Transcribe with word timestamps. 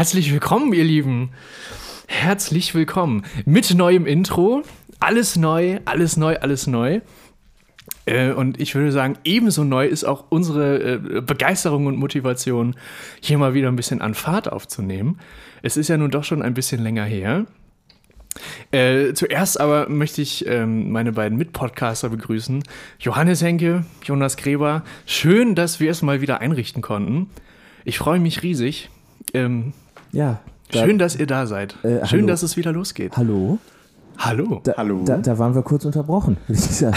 Herzlich 0.00 0.32
willkommen, 0.32 0.72
ihr 0.72 0.82
Lieben. 0.82 1.28
Herzlich 2.06 2.74
willkommen. 2.74 3.22
Mit 3.44 3.74
neuem 3.74 4.06
Intro. 4.06 4.62
Alles 4.98 5.36
neu, 5.36 5.78
alles 5.84 6.16
neu, 6.16 6.38
alles 6.38 6.66
neu. 6.66 7.02
Äh, 8.06 8.32
und 8.32 8.58
ich 8.58 8.74
würde 8.74 8.92
sagen, 8.92 9.18
ebenso 9.24 9.62
neu 9.62 9.86
ist 9.86 10.04
auch 10.04 10.24
unsere 10.30 10.94
äh, 10.94 11.20
Begeisterung 11.20 11.84
und 11.84 11.98
Motivation, 11.98 12.76
hier 13.20 13.36
mal 13.36 13.52
wieder 13.52 13.68
ein 13.68 13.76
bisschen 13.76 14.00
an 14.00 14.14
Fahrt 14.14 14.50
aufzunehmen. 14.50 15.18
Es 15.60 15.76
ist 15.76 15.88
ja 15.88 15.98
nun 15.98 16.10
doch 16.10 16.24
schon 16.24 16.40
ein 16.40 16.54
bisschen 16.54 16.82
länger 16.82 17.04
her. 17.04 17.44
Äh, 18.70 19.12
zuerst 19.12 19.60
aber 19.60 19.90
möchte 19.90 20.22
ich 20.22 20.46
ähm, 20.46 20.92
meine 20.92 21.12
beiden 21.12 21.36
Mitpodcaster 21.36 22.08
begrüßen. 22.08 22.64
Johannes 23.00 23.42
Henke, 23.42 23.84
Jonas 24.02 24.38
Gräber. 24.38 24.82
Schön, 25.04 25.54
dass 25.54 25.78
wir 25.78 25.90
es 25.90 26.00
mal 26.00 26.22
wieder 26.22 26.40
einrichten 26.40 26.80
konnten. 26.80 27.28
Ich 27.84 27.98
freue 27.98 28.18
mich 28.18 28.42
riesig. 28.42 28.88
Ähm, 29.34 29.74
Ja. 30.12 30.40
da- 30.72 30.84
schön, 30.84 30.98
dass 30.98 31.16
ihr 31.16 31.26
da 31.26 31.46
seid. 31.46 31.74
Äh, 31.84 32.04
schön, 32.06 32.20
hallo. 32.20 32.26
dass 32.28 32.42
es 32.42 32.56
wieder 32.56 32.72
losgeht. 32.72 33.16
Hallo? 33.16 33.58
Hallo. 34.18 34.60
Da, 34.64 34.74
Hallo. 34.76 35.02
Da, 35.04 35.16
da 35.18 35.38
waren 35.38 35.54
wir 35.54 35.62
kurz 35.62 35.84
unterbrochen, 35.84 36.36
würde 36.46 36.60
ich 36.60 36.66
sagen. 36.76 36.96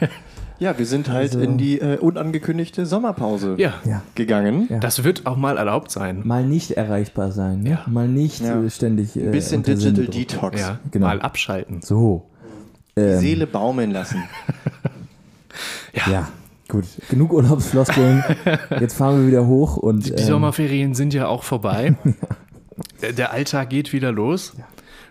Ne? 0.00 0.08
Ja, 0.60 0.76
wir 0.78 0.84
sind 0.84 1.08
halt 1.08 1.30
Also- 1.32 1.40
in 1.40 1.56
die 1.56 1.80
äh, 1.80 1.96
unangekündigte 1.96 2.84
Sommerpause 2.84 3.54
Ja, 3.56 3.72
Ja. 3.86 4.02
gegangen. 4.14 4.66
Ja. 4.68 4.78
das 4.78 5.04
wird 5.04 5.24
auch 5.24 5.38
mal 5.38 5.56
erlaubt 5.56 5.90
sein. 5.90 6.20
Mal 6.24 6.44
nicht 6.44 6.72
erreichbar 6.72 7.32
sein. 7.32 7.62
Ne? 7.62 7.70
Ja. 7.70 7.82
Mal 7.86 8.06
nicht 8.08 8.42
Ja. 8.42 8.60
äh, 8.62 8.68
ständig. 8.68 9.16
Äh, 9.16 9.20
Ein 9.24 9.30
bisschen 9.30 9.62
Digital 9.62 9.80
Sendedruck. 9.94 10.12
Detox. 10.14 10.60
Ja, 10.60 10.78
Genau. 10.90 11.06
mal 11.06 11.22
abschalten. 11.22 11.80
So. 11.80 12.26
Die 12.94 13.00
Ähm, 13.00 13.20
Seele 13.20 13.46
baumeln 13.46 13.90
lassen. 13.90 14.22
Ja, 16.10 16.28
gut. 16.68 16.84
Genug 17.08 17.32
Urlaubsfloskeln. 17.32 18.22
Jetzt 18.78 18.96
fahren 18.96 19.20
wir 19.22 19.26
wieder 19.28 19.46
hoch 19.46 19.76
und. 19.76 20.06
Die 20.06 20.12
ähm, 20.12 20.18
Sommerferien 20.18 20.94
sind 20.94 21.12
ja 21.14 21.26
auch 21.26 21.42
vorbei. 21.42 21.94
Der- 23.02 23.12
Der 23.12 23.32
Alltag 23.32 23.70
geht 23.70 23.92
wieder 23.92 24.12
los. 24.12 24.54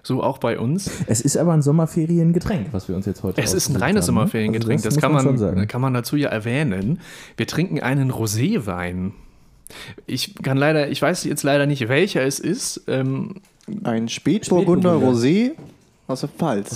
So 0.01 0.23
auch 0.23 0.37
bei 0.37 0.57
uns. 0.57 0.89
Es 1.07 1.19
ist 1.19 1.35
aber 1.35 1.51
ein 1.53 1.61
Sommerferiengetränk, 1.61 2.67
was 2.71 2.87
wir 2.87 2.95
uns 2.95 3.05
jetzt 3.05 3.21
heute 3.21 3.41
Es 3.41 3.53
ist 3.53 3.67
ein 3.69 3.75
reines 3.75 3.83
haben, 3.85 3.95
ne? 3.95 4.01
Sommerferiengetränk. 4.03 4.79
Also 4.79 4.87
das 4.87 4.95
muss 4.95 5.01
kann 5.01 5.11
man, 5.11 5.37
sagen. 5.37 5.67
kann 5.67 5.81
man 5.81 5.93
dazu 5.93 6.15
ja 6.15 6.29
erwähnen. 6.29 6.99
Wir 7.35 7.47
trinken 7.47 7.81
einen 7.81 8.09
Roséwein. 8.11 9.11
Ich 10.07 10.35
kann 10.41 10.57
leider, 10.57 10.89
ich 10.89 11.01
weiß 11.01 11.25
jetzt 11.25 11.43
leider 11.43 11.65
nicht, 11.65 11.89
welcher 11.89 12.23
es 12.23 12.39
ist. 12.39 12.81
Ähm, 12.87 13.35
Ein 13.83 14.07
Spätburgunder 14.07 14.93
Spätburgunder. 14.95 15.17
Rosé 15.19 15.51
aus 16.09 16.21
der 16.21 16.29
Pfalz. 16.29 16.71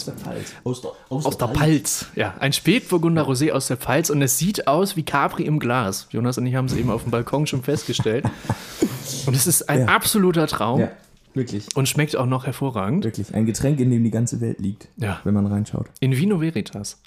Aus 0.63 0.81
der, 0.81 0.91
aus 1.09 1.37
der 1.37 1.47
Pfalz. 1.49 2.05
Ja, 2.15 2.35
ein 2.39 2.53
Spätburgunder 2.53 3.23
Rosé 3.27 3.51
aus 3.51 3.67
der 3.67 3.77
Pfalz 3.77 4.09
und 4.09 4.21
es 4.21 4.37
sieht 4.37 4.67
aus 4.67 4.95
wie 4.95 5.03
Capri 5.03 5.43
im 5.43 5.59
Glas. 5.59 6.07
Jonas 6.11 6.37
und 6.37 6.45
ich 6.45 6.55
haben 6.55 6.65
es 6.65 6.73
eben 6.75 6.89
auf 6.91 7.03
dem 7.03 7.11
Balkon 7.11 7.47
schon 7.47 7.63
festgestellt. 7.63 8.25
Und 9.25 9.35
es 9.35 9.47
ist 9.47 9.69
ein 9.69 9.81
Ja. 9.81 9.85
absoluter 9.87 10.47
Traum 10.47 10.81
Ja, 10.81 10.91
wirklich. 11.33 11.67
und 11.75 11.87
schmeckt 11.87 12.15
auch 12.17 12.25
noch 12.25 12.45
hervorragend. 12.45 13.03
Wirklich. 13.05 13.33
Ein 13.33 13.45
Getränk, 13.45 13.79
in 13.79 13.89
dem 13.89 14.03
die 14.03 14.11
ganze 14.11 14.39
Welt 14.41 14.59
liegt, 14.59 14.87
Ja. 14.97 15.19
wenn 15.23 15.33
man 15.33 15.45
reinschaut. 15.47 15.87
In 15.99 16.15
Vino 16.15 16.39
Veritas. 16.41 16.99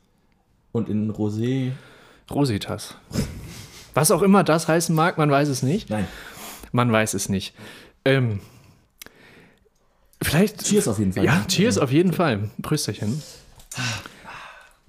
Und 0.73 0.89
in 0.89 1.11
Rosé. 1.13 1.73
Rositas. 2.31 2.95
Was 3.95 4.11
auch 4.11 4.23
immer 4.23 4.45
das 4.45 4.69
heißen 4.69 4.95
mag, 4.95 5.17
man 5.19 5.31
weiß 5.31 5.49
es 5.49 5.63
nicht. 5.63 5.89
Nein. 5.91 6.07
Man 6.73 6.91
weiß 6.93 7.15
es 7.15 7.29
nicht. 7.29 7.55
Ähm, 8.05 8.41
vielleicht. 10.27 10.65
Cheers 10.65 10.89
auf 10.89 10.99
jeden 10.99 11.13
Fall. 11.13 11.25
Ja, 11.25 11.37
ne? 11.37 11.47
cheers 11.49 11.79
auf 11.79 11.93
jeden 11.93 12.13
Fall. 12.13 12.51
Prösterchen. 12.63 13.23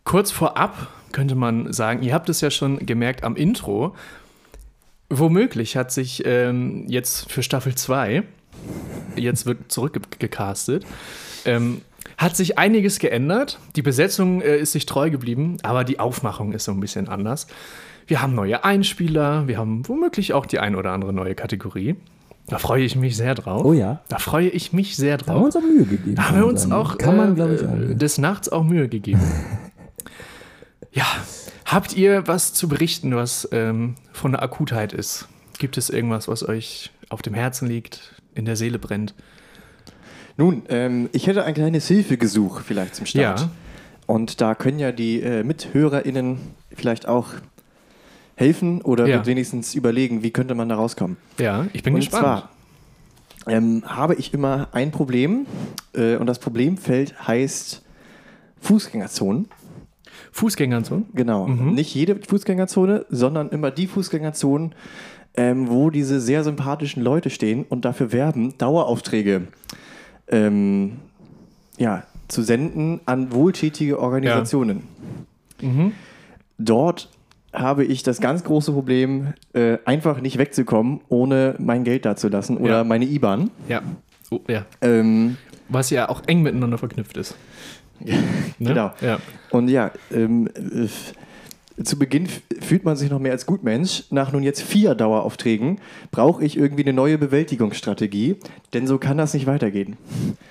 Kurz 0.04 0.32
vorab 0.32 0.88
könnte 1.12 1.36
man 1.36 1.74
sagen, 1.74 2.04
ihr 2.04 2.14
habt 2.14 2.30
es 2.30 2.42
ja 2.42 2.52
schon 2.52 2.86
gemerkt 2.86 3.24
am 3.24 3.36
Intro. 3.36 3.96
Womöglich 5.10 5.78
hat 5.78 5.92
sich 5.92 6.24
ähm, 6.26 6.86
jetzt 6.88 7.32
für 7.32 7.42
Staffel 7.42 7.76
2, 7.76 8.24
jetzt 9.16 9.46
wird 9.46 9.72
zurückgecastet, 9.72 10.86
ähm, 11.46 11.82
hat 12.18 12.36
sich 12.36 12.58
einiges 12.58 13.00
geändert. 13.00 13.60
Die 13.76 13.82
Besetzung 13.82 14.42
äh, 14.42 14.58
ist 14.58 14.74
sich 14.74 14.86
treu 14.86 15.10
geblieben, 15.10 15.58
aber 15.64 15.84
die 15.84 16.00
Aufmachung 16.00 16.52
ist 16.52 16.66
so 16.66 16.72
ein 16.72 16.80
bisschen 16.80 17.08
anders. 17.08 17.48
Wir 18.06 18.22
haben 18.22 18.36
neue 18.36 18.64
Einspieler, 18.64 19.48
wir 19.48 19.58
haben 19.58 19.88
womöglich 19.88 20.34
auch 20.34 20.46
die 20.46 20.60
ein 20.60 20.76
oder 20.76 20.92
andere 20.92 21.14
neue 21.14 21.36
Kategorie. 21.36 21.96
Da 22.48 22.60
freue 22.60 22.84
ich 22.84 22.96
mich 22.96 23.18
sehr 23.18 23.36
drauf. 23.36 23.66
Oh 23.66 23.74
ja. 23.74 24.02
Da 24.08 24.20
freue 24.20 24.48
ich 24.48 24.72
mich 24.72 24.96
sehr 24.96 25.18
Da 25.18 25.28
haben 25.28 25.36
wir 25.36 25.40
drauf. 25.40 25.46
uns 25.46 25.56
auch 25.58 25.62
Mühe 25.62 25.86
gegeben. 25.86 26.16
Da 26.16 26.24
haben 26.24 26.28
kann 26.28 26.36
wir 26.36 26.46
man 26.46 26.56
uns 26.56 26.72
auch 26.72 26.98
Kann 26.98 27.18
man, 27.18 27.32
äh, 27.34 27.36
glaube 27.36 27.56
ich, 27.56 27.92
äh, 27.92 27.96
des 27.96 28.18
Nachts 28.18 28.50
auch 28.50 28.64
Mühe 28.64 28.88
gegeben. 28.88 29.22
ja, 30.92 31.06
habt 31.66 31.96
ihr 31.96 32.26
was 32.28 32.54
zu 32.54 32.70
berichten, 32.70 33.16
was 33.16 33.48
ähm, 33.52 33.96
von 34.14 34.32
der 34.32 34.42
Akutheit 34.42 34.94
ist? 34.94 35.28
Gibt 35.60 35.78
es 35.78 35.90
irgendwas, 35.90 36.28
was 36.30 36.48
euch 36.48 36.92
auf 37.10 37.22
dem 37.22 37.34
Herzen 37.34 37.68
liegt, 37.68 38.22
in 38.34 38.46
der 38.46 38.56
Seele 38.56 38.80
brennt? 38.80 39.14
Nun, 40.38 40.64
ähm, 40.70 41.10
ich 41.12 41.28
hätte 41.28 41.44
ein 41.44 41.54
kleines 41.54 41.88
Hilfegesuch 41.88 42.62
vielleicht 42.62 42.96
zum 42.96 43.06
Start. 43.06 43.42
Ja. 43.42 43.50
Und 44.06 44.40
da 44.40 44.56
können 44.56 44.80
ja 44.80 44.94
die 44.94 45.22
äh, 45.22 45.44
MithörerInnen 45.44 46.38
vielleicht 46.74 47.08
auch 47.08 47.34
helfen 48.38 48.82
oder 48.84 49.08
Ja. 49.08 49.26
wenigstens 49.26 49.76
überlegen, 49.76 50.22
wie 50.24 50.32
könnte 50.32 50.56
man 50.56 50.70
da 50.70 50.76
rauskommen. 50.76 51.18
Ja, 51.40 51.66
ich 51.74 51.84
bin 51.84 51.96
und 51.96 52.00
gespannt. 52.02 52.24
zwar 52.24 52.50
ähm, 53.54 53.84
habe 53.86 54.14
ich 54.16 54.34
immer 54.34 54.70
ein 54.74 54.92
Problem 54.92 55.48
äh, 55.94 56.16
und 56.18 56.28
das 56.28 56.38
Problemfeld 56.40 57.28
heißt 57.28 57.82
Fußgängerzonen. 58.62 59.48
Fußgängerzone? 60.32 61.06
Genau. 61.14 61.48
Mhm. 61.48 61.74
Nicht 61.74 61.94
jede 61.96 62.16
Fußgängerzone, 62.16 63.06
sondern 63.10 63.50
immer 63.50 63.72
die 63.72 63.88
Fußgängerzonen, 63.88 64.76
ähm, 65.36 65.70
wo 65.70 65.90
diese 65.90 66.22
sehr 66.22 66.44
sympathischen 66.44 67.02
Leute 67.02 67.32
stehen 67.32 67.66
und 67.68 67.86
dafür 67.86 68.12
werben, 68.12 68.56
Daueraufträge 68.60 69.48
ähm, 70.28 70.98
ja, 71.78 72.04
zu 72.28 72.44
senden 72.44 73.02
an 73.06 73.32
wohltätige 73.32 74.00
Organisationen. 74.00 74.84
Mhm. 75.62 75.94
Dort 76.60 77.10
habe 77.54 77.86
ich 77.86 78.04
das 78.04 78.20
ganz 78.22 78.44
große 78.44 78.72
Problem, 78.72 79.34
äh, 79.54 79.78
einfach 79.86 80.20
nicht 80.22 80.38
wegzukommen, 80.38 81.02
ohne 81.10 81.56
mein 81.60 81.84
Geld 81.84 82.06
dazulassen 82.06 82.58
oder 82.58 82.78
Ja. 82.80 82.84
meine 82.84 83.06
IBAN. 83.06 83.50
Ja. 83.70 83.82
Oh, 84.30 84.40
ja. 84.48 84.66
Ähm, 84.82 85.38
Was 85.70 85.90
ja 85.90 86.10
auch 86.10 86.22
eng 86.28 86.42
miteinander 86.44 86.78
verknüpft 86.78 87.18
ist. 87.18 87.36
Ne? 88.00 88.14
Genau. 88.60 88.92
Ja. 89.02 89.18
Und 89.50 89.70
ja, 89.70 89.92
ähm, 90.12 90.48
äh, 90.56 90.88
zu 91.84 92.00
Beginn 92.00 92.28
fühlt 92.60 92.86
man 92.86 92.96
sich 92.96 93.10
noch 93.10 93.20
mehr 93.20 93.32
als 93.34 93.46
Gutmensch. 93.46 94.06
Nach 94.10 94.32
nun 94.32 94.42
jetzt 94.44 94.62
vier 94.62 94.96
Daueraufträgen 94.96 95.80
brauche 96.12 96.44
ich 96.44 96.58
irgendwie 96.58 96.84
eine 96.84 96.94
neue 96.94 97.18
Bewältigungsstrategie, 97.18 98.38
denn 98.74 98.88
so 98.88 98.98
kann 98.98 99.18
das 99.18 99.34
nicht 99.34 99.46
weitergehen. 99.46 99.96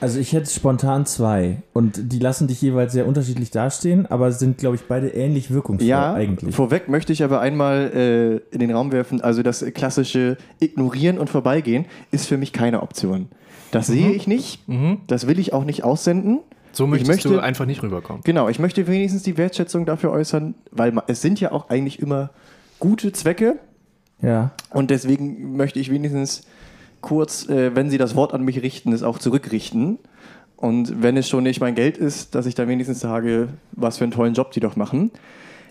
Also 0.00 0.20
ich 0.20 0.32
hätte 0.32 0.48
spontan 0.50 1.04
zwei. 1.06 1.62
Und 1.72 2.12
die 2.12 2.18
lassen 2.18 2.46
dich 2.46 2.62
jeweils 2.62 2.92
sehr 2.92 3.06
unterschiedlich 3.06 3.50
dastehen, 3.50 4.06
aber 4.06 4.30
sind, 4.32 4.58
glaube 4.58 4.76
ich, 4.76 4.82
beide 4.82 5.08
ähnlich 5.08 5.50
wirkungsvoll 5.50 5.88
Ja, 5.88 6.14
eigentlich. 6.14 6.54
vorweg 6.54 6.88
möchte 6.88 7.12
ich 7.12 7.24
aber 7.24 7.40
einmal 7.40 7.90
äh, 7.94 8.54
in 8.54 8.60
den 8.60 8.70
Raum 8.70 8.92
werfen, 8.92 9.20
also 9.20 9.42
das 9.42 9.64
klassische 9.74 10.36
Ignorieren 10.60 11.18
und 11.18 11.28
Vorbeigehen 11.30 11.86
ist 12.12 12.26
für 12.26 12.36
mich 12.36 12.52
keine 12.52 12.82
Option. 12.82 13.28
Das 13.72 13.88
sehe 13.88 14.12
ich 14.12 14.26
nicht, 14.28 14.60
das 15.08 15.26
will 15.26 15.38
ich 15.40 15.52
auch 15.52 15.64
nicht 15.64 15.82
aussenden. 15.84 16.38
So 16.76 16.84
Ich 16.84 16.90
möchtest 16.90 17.08
möchte- 17.10 17.28
du 17.30 17.38
einfach 17.40 17.64
nicht 17.66 17.82
rüberkommen. 17.82 18.22
Genau, 18.24 18.48
ich 18.48 18.58
möchte 18.58 18.86
wenigstens 18.86 19.22
die 19.22 19.36
Wertschätzung 19.38 19.86
dafür 19.86 20.10
äußern, 20.12 20.54
weil 20.70 20.92
es 21.06 21.22
sind 21.22 21.40
ja 21.40 21.52
auch 21.52 21.70
eigentlich 21.70 22.00
immer 22.00 22.30
gute 22.78 23.12
Zwecke, 23.12 23.58
Ja. 24.22 24.52
Und 24.70 24.90
deswegen 24.90 25.56
möchte 25.56 25.78
ich 25.78 25.90
wenigstens 25.90 26.46
kurz, 27.02 27.48
äh, 27.50 27.74
wenn 27.76 27.90
Sie 27.90 27.98
das 27.98 28.14
Wort 28.16 28.32
an 28.32 28.42
mich 28.42 28.62
richten, 28.62 28.92
es 28.94 29.02
auch 29.02 29.18
zurückrichten. 29.18 29.98
Und 30.56 31.02
wenn 31.02 31.16
es 31.18 31.28
schon 31.28 31.42
nicht 31.44 31.60
mein 31.60 31.74
Geld 31.74 31.98
ist, 31.98 32.34
dass 32.34 32.46
ich 32.46 32.54
dann 32.54 32.66
wenigstens 32.68 33.00
sage, 33.00 33.48
was 33.72 33.98
für 33.98 34.04
einen 34.04 34.12
tollen 34.12 34.32
Job 34.32 34.52
die 34.52 34.60
doch 34.60 34.74
machen. 34.76 35.10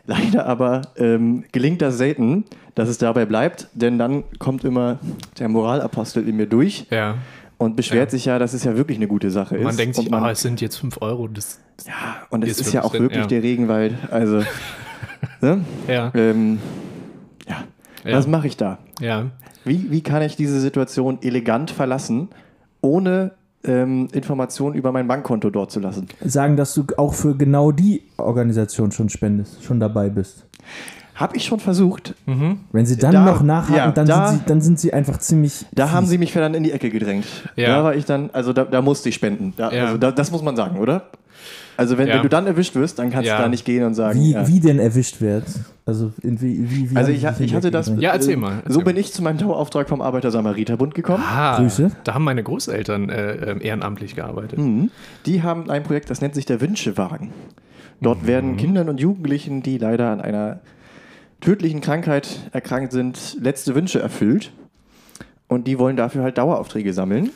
Leider 0.06 0.46
aber 0.46 0.84
ähm, 0.98 1.44
gelingt 1.52 1.82
das 1.82 1.98
selten, 1.98 2.44
dass 2.76 2.88
es 2.90 3.00
dabei 3.00 3.26
bleibt, 3.26 3.68
denn 3.74 3.98
dann 3.98 4.24
kommt 4.38 4.64
immer 4.64 5.00
der 5.40 5.50
Moralapostel 5.50 6.28
in 6.30 6.36
mir 6.38 6.46
durch 6.46 6.86
Ja. 6.92 7.16
Und 7.58 7.76
beschwert 7.76 8.12
sich 8.12 8.26
ja, 8.26 8.40
dass 8.40 8.54
es 8.54 8.64
ja 8.64 8.76
wirklich 8.76 8.98
eine 8.98 9.08
gute 9.08 9.32
Sache 9.32 9.58
ist. 9.58 9.64
Man 9.64 9.78
denkt 9.78 9.96
sich, 9.96 10.10
man, 10.10 10.24
ah, 10.24 10.32
es 10.32 10.42
sind 10.42 10.62
jetzt 10.62 10.78
5 10.78 11.02
Euro. 11.02 11.28
Das, 11.28 11.60
ja, 11.86 11.94
und 12.30 12.44
es 12.44 12.60
ist 12.60 12.68
ist, 12.68 12.74
ja 12.74 12.84
auch 12.84 12.94
wirklich 12.94 13.22
ja. 13.22 13.28
der 13.28 13.44
Regenwald. 13.44 13.94
Also, 14.12 14.44
ne? 15.42 15.64
ja. 15.88 16.12
ähm, 16.14 16.60
ja. 17.48 17.64
Ja. 18.04 18.18
was 18.18 18.28
mache 18.28 18.48
ich 18.48 18.58
da? 18.58 18.80
ja. 19.00 19.32
Wie, 19.66 19.90
wie 19.90 20.02
kann 20.02 20.22
ich 20.22 20.36
diese 20.36 20.60
Situation 20.60 21.18
elegant 21.24 21.72
verlassen, 21.72 22.30
ohne 22.82 23.32
ähm, 23.64 24.08
Informationen 24.14 24.76
über 24.76 24.92
mein 24.92 25.08
Bankkonto 25.08 25.50
dort 25.50 25.72
zu 25.72 25.80
lassen? 25.80 26.08
Sagen, 26.24 26.56
dass 26.56 26.76
du 26.76 26.86
auch 26.98 27.16
für 27.16 27.36
genau 27.36 27.72
die 27.72 28.04
Organisation 28.18 28.92
schon 28.92 29.10
spendest, 29.10 29.64
schon 29.64 29.80
dabei 29.80 30.10
bist. 30.10 30.46
Habe 31.16 31.38
ich 31.38 31.46
schon 31.46 31.60
versucht. 31.62 32.14
Wenn 32.26 32.86
sie 32.86 32.98
dann 32.98 33.14
Da- 33.14 33.24
noch 33.26 33.42
nachhaken, 33.42 33.76
ja, 33.76 33.92
dann, 33.92 34.06
da- 34.06 34.28
sind 34.28 34.40
sie, 34.40 34.46
dann 34.48 34.62
sind 34.62 34.80
sie 34.80 34.94
einfach 34.94 35.18
ziemlich. 35.20 35.66
Da 35.74 35.92
haben 35.92 36.06
sie 36.08 36.18
mich 36.18 36.34
dann 36.34 36.54
in 36.54 36.64
die 36.64 36.72
Ecke 36.72 36.90
gedrängt. 36.90 37.26
Ja. 37.56 37.68
Da 37.78 37.84
war 37.86 37.96
ich 37.96 38.04
dann, 38.06 38.30
also 38.34 38.52
da, 38.54 38.66
da 38.66 38.82
musste 38.82 39.10
ich 39.10 39.16
spenden. 39.16 39.54
Da, 39.56 39.72
Ja. 39.72 39.86
Also 39.86 39.98
da, 39.98 40.12
das 40.12 40.32
muss 40.32 40.42
man 40.44 40.56
sagen, 40.58 40.78
oder? 40.78 41.04
Also 41.78 41.98
wenn, 41.98 42.08
Ja. 42.08 42.16
wenn 42.16 42.22
du 42.24 42.30
dann 42.30 42.48
erwischt 42.48 42.76
wirst, 42.76 43.00
dann 43.00 43.12
kannst 43.12 43.28
Ja. 43.28 43.38
du 43.38 43.44
da 43.44 43.50
nicht 43.50 43.66
gehen 43.66 43.84
und 43.84 43.94
sagen. 43.96 44.20
Wie, 44.20 44.32
ja. 44.32 44.48
wie 44.48 44.60
denn 44.62 44.80
erwischt 44.80 45.20
wird. 45.22 45.44
Also, 45.86 46.12
in 46.24 46.42
wie, 46.42 46.70
wie, 46.70 46.92
wie 46.92 46.96
Also 46.96 47.12
ich, 47.12 47.24
ich 47.40 47.54
hatte 47.54 47.70
das. 47.70 47.92
Ja, 47.98 48.12
erzähl 48.12 48.34
äh, 48.34 48.38
mal, 48.38 48.54
erzähl 48.58 48.72
So 48.72 48.80
mal. 48.80 48.86
bin 48.86 48.98
ich 48.98 49.12
zu 49.14 49.22
meinem 49.22 49.38
Dauerauftrag 49.38 49.88
vom 49.90 50.02
Arbeiter-Samariter-Bund 50.02 50.96
gekommen. 50.96 51.24
Ah, 51.26 51.58
Grüße. 51.58 51.92
da 52.04 52.14
haben 52.14 52.24
meine 52.24 52.44
Großeltern 52.44 53.10
äh, 53.10 53.32
äh, 53.52 53.64
ehrenamtlich 53.64 54.16
gearbeitet. 54.16 54.58
Mhm. 54.60 54.90
Die 55.26 55.44
haben 55.44 55.70
ein 55.70 55.84
Projekt, 55.84 56.10
das 56.10 56.22
nennt 56.22 56.34
sich 56.36 56.46
der 56.46 56.60
Wünschewagen. 56.62 57.30
Dort 58.02 58.26
werden 58.28 58.58
Kindern 58.58 58.90
und 58.90 59.00
Jugendlichen, 59.00 59.62
die 59.62 59.78
leider 59.78 60.10
an 60.12 60.22
einer 60.22 60.60
tödlichen 61.42 61.82
Krankheit 61.82 62.28
erkrankt 62.52 62.92
sind, 62.92 63.38
letzte 63.40 63.76
Wünsche 63.76 64.00
erfüllt. 64.00 64.52
Und 65.48 65.68
die 65.68 65.78
wollen 65.78 65.96
dafür 65.96 66.24
halt 66.24 66.38
Daueraufträge 66.38 66.94
sammeln. 66.94 67.30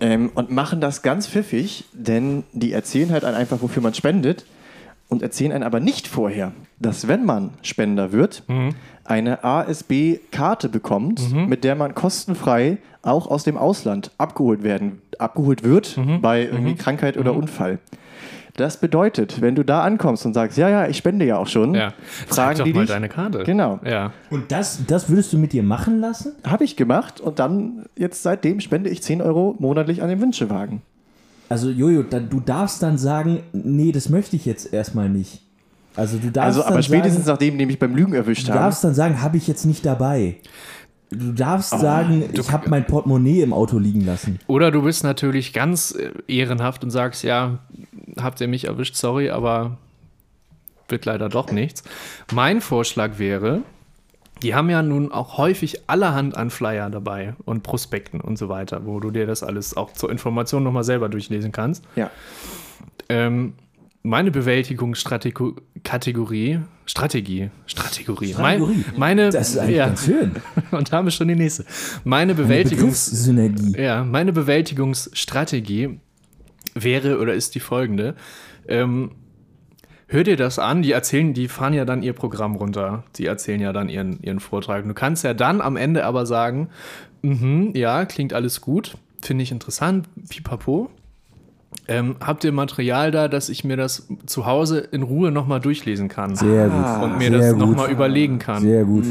Ähm, 0.00 0.30
und 0.34 0.50
machen 0.50 0.80
das 0.80 1.02
ganz 1.02 1.26
pfiffig, 1.28 1.84
denn 1.92 2.44
die 2.52 2.72
erzählen 2.72 3.10
halt 3.12 3.24
einfach, 3.24 3.60
wofür 3.62 3.82
man 3.82 3.94
spendet. 3.94 4.46
Und 5.08 5.22
erzählen 5.22 5.52
einen 5.52 5.64
aber 5.64 5.78
nicht 5.78 6.08
vorher, 6.08 6.52
dass 6.78 7.06
wenn 7.06 7.24
man 7.26 7.50
Spender 7.60 8.12
wird, 8.12 8.44
eine 9.04 9.44
ASB-Karte 9.44 10.70
bekommt, 10.70 11.20
mit 11.48 11.64
der 11.64 11.74
man 11.74 11.94
kostenfrei 11.94 12.78
auch 13.02 13.26
aus 13.26 13.44
dem 13.44 13.58
Ausland 13.58 14.10
abgeholt 14.16 14.62
werden, 14.62 15.02
abgeholt 15.18 15.64
wird 15.64 15.98
bei 16.22 16.44
irgendwie 16.44 16.76
Krankheit 16.76 17.18
oder 17.18 17.34
Unfall. 17.34 17.78
Das 18.56 18.76
bedeutet, 18.76 19.40
wenn 19.40 19.54
du 19.54 19.64
da 19.64 19.82
ankommst 19.82 20.26
und 20.26 20.34
sagst, 20.34 20.58
ja, 20.58 20.68
ja, 20.68 20.86
ich 20.86 20.98
spende 20.98 21.24
ja 21.24 21.38
auch 21.38 21.46
schon, 21.46 21.74
Ja. 21.74 21.92
Zeig 22.28 22.34
fragen 22.36 22.58
doch 22.58 22.64
die 22.66 22.72
mal 22.74 22.80
dich. 22.80 22.90
deine 22.90 23.08
Karte. 23.08 23.44
Genau. 23.44 23.80
Ja. 23.84 24.12
Und 24.28 24.52
das, 24.52 24.80
das 24.86 25.08
würdest 25.08 25.32
du 25.32 25.38
mit 25.38 25.52
dir 25.54 25.62
machen 25.62 26.00
lassen? 26.00 26.32
Habe 26.44 26.64
ich 26.64 26.76
gemacht 26.76 27.18
und 27.20 27.38
dann 27.38 27.86
jetzt 27.96 28.22
seitdem 28.22 28.60
spende 28.60 28.90
ich 28.90 29.02
10 29.02 29.22
Euro 29.22 29.56
monatlich 29.58 30.02
an 30.02 30.10
den 30.10 30.20
Wünschewagen. 30.20 30.82
Also, 31.48 31.70
Jojo, 31.70 32.02
dann, 32.02 32.28
du 32.30 32.40
darfst 32.40 32.82
dann 32.82 32.98
sagen, 32.98 33.42
nee, 33.52 33.92
das 33.92 34.08
möchte 34.08 34.36
ich 34.36 34.44
jetzt 34.44 34.72
erstmal 34.72 35.08
nicht. 35.08 35.42
Also, 35.96 36.18
du 36.18 36.30
darfst 36.30 36.46
Also, 36.58 36.64
aber 36.64 36.74
dann 36.74 36.82
spätestens 36.82 37.24
sagen, 37.26 37.34
nachdem 37.34 37.66
mich 37.66 37.78
beim 37.78 37.94
Lügen 37.94 38.14
erwischt 38.14 38.48
du 38.48 38.52
haben. 38.52 38.60
darfst 38.60 38.84
dann 38.84 38.94
sagen, 38.94 39.20
habe 39.22 39.36
ich 39.36 39.46
jetzt 39.48 39.64
nicht 39.66 39.84
dabei. 39.84 40.36
Du 41.12 41.32
darfst 41.32 41.72
Oh, 41.74 41.78
sagen, 41.78 42.24
ich 42.32 42.50
habe 42.50 42.68
mein 42.70 42.86
Portemonnaie 42.86 43.42
im 43.42 43.52
Auto 43.52 43.78
liegen 43.78 44.04
lassen. 44.04 44.38
Oder 44.46 44.70
du 44.70 44.82
bist 44.82 45.04
natürlich 45.04 45.52
ganz 45.52 45.92
äh, 45.92 46.10
ehrenhaft 46.26 46.82
und 46.84 46.90
sagst, 46.90 47.22
ja, 47.22 47.58
habt 48.20 48.40
ihr 48.40 48.48
mich 48.48 48.64
erwischt, 48.64 48.96
sorry, 48.96 49.30
aber 49.30 49.76
wird 50.88 51.04
leider 51.04 51.28
doch 51.28 51.50
nichts. 51.50 51.82
Mein 52.32 52.60
Vorschlag 52.60 53.18
wäre, 53.18 53.62
die 54.42 54.54
haben 54.54 54.68
ja 54.70 54.82
nun 54.82 55.12
auch 55.12 55.38
häufig 55.38 55.88
allerhand 55.88 56.36
an 56.36 56.50
Flyer 56.50 56.90
dabei 56.90 57.34
und 57.44 57.62
Prospekten 57.62 58.20
und 58.20 58.36
so 58.36 58.48
weiter, 58.48 58.84
wo 58.84 58.98
du 59.00 59.10
dir 59.10 59.26
das 59.26 59.42
alles 59.42 59.76
auch 59.76 59.92
zur 59.92 60.10
Information 60.10 60.62
nochmal 60.64 60.84
selber 60.84 61.08
durchlesen 61.08 61.52
kannst. 61.52 61.84
Ja. 61.96 62.10
Ähm, 63.08 63.54
meine 64.02 64.30
Bewältigungsstrategie, 64.30 66.60
Strategie, 66.86 67.50
Strategie, 67.66 68.34
mein, 68.36 68.84
meine, 68.96 69.30
Das 69.30 69.50
ist 69.50 69.58
eigentlich 69.58 69.76
ja, 69.76 69.86
ganz 69.86 70.04
schön. 70.04 70.32
und 70.72 70.92
haben 70.92 71.06
wir 71.06 71.12
schon 71.12 71.28
die 71.28 71.36
nächste. 71.36 71.64
Meine 72.04 72.32
Eine 72.32 72.42
Bewältigungs 72.42 73.30
ja, 73.76 74.04
meine 74.04 74.32
Bewältigungsstrategie 74.32 76.00
wäre 76.74 77.18
oder 77.18 77.34
ist 77.34 77.54
die 77.54 77.60
folgende. 77.60 78.16
Ähm, 78.66 79.12
hör 80.08 80.24
dir 80.24 80.36
das 80.36 80.58
an, 80.58 80.82
die 80.82 80.92
erzählen, 80.92 81.32
die 81.32 81.46
fahren 81.46 81.74
ja 81.74 81.84
dann 81.84 82.02
ihr 82.02 82.12
Programm 82.12 82.56
runter. 82.56 83.04
Die 83.16 83.26
erzählen 83.26 83.60
ja 83.60 83.72
dann 83.72 83.88
ihren, 83.88 84.20
ihren 84.22 84.40
Vortrag. 84.40 84.84
Du 84.84 84.94
kannst 84.94 85.22
ja 85.22 85.32
dann 85.32 85.60
am 85.60 85.76
Ende 85.76 86.04
aber 86.04 86.26
sagen, 86.26 86.70
mhm, 87.22 87.72
ja, 87.74 88.04
klingt 88.04 88.32
alles 88.32 88.60
gut, 88.60 88.96
finde 89.20 89.44
ich 89.44 89.52
interessant, 89.52 90.08
pipapo. 90.28 90.90
Ähm, 91.88 92.16
habt 92.20 92.44
ihr 92.44 92.52
Material 92.52 93.10
da, 93.10 93.28
dass 93.28 93.48
ich 93.48 93.64
mir 93.64 93.76
das 93.76 94.08
zu 94.26 94.46
Hause 94.46 94.78
in 94.78 95.02
Ruhe 95.02 95.32
nochmal 95.32 95.60
durchlesen 95.60 96.08
kann 96.08 96.36
Sehr 96.36 96.68
gut. 96.68 96.84
Ah. 96.84 97.02
und 97.02 97.18
mir 97.18 97.30
Sehr 97.30 97.38
das 97.38 97.56
nochmal 97.56 97.90
überlegen 97.90 98.38
kann? 98.38 98.62
Sehr 98.62 98.84
gut. 98.84 99.04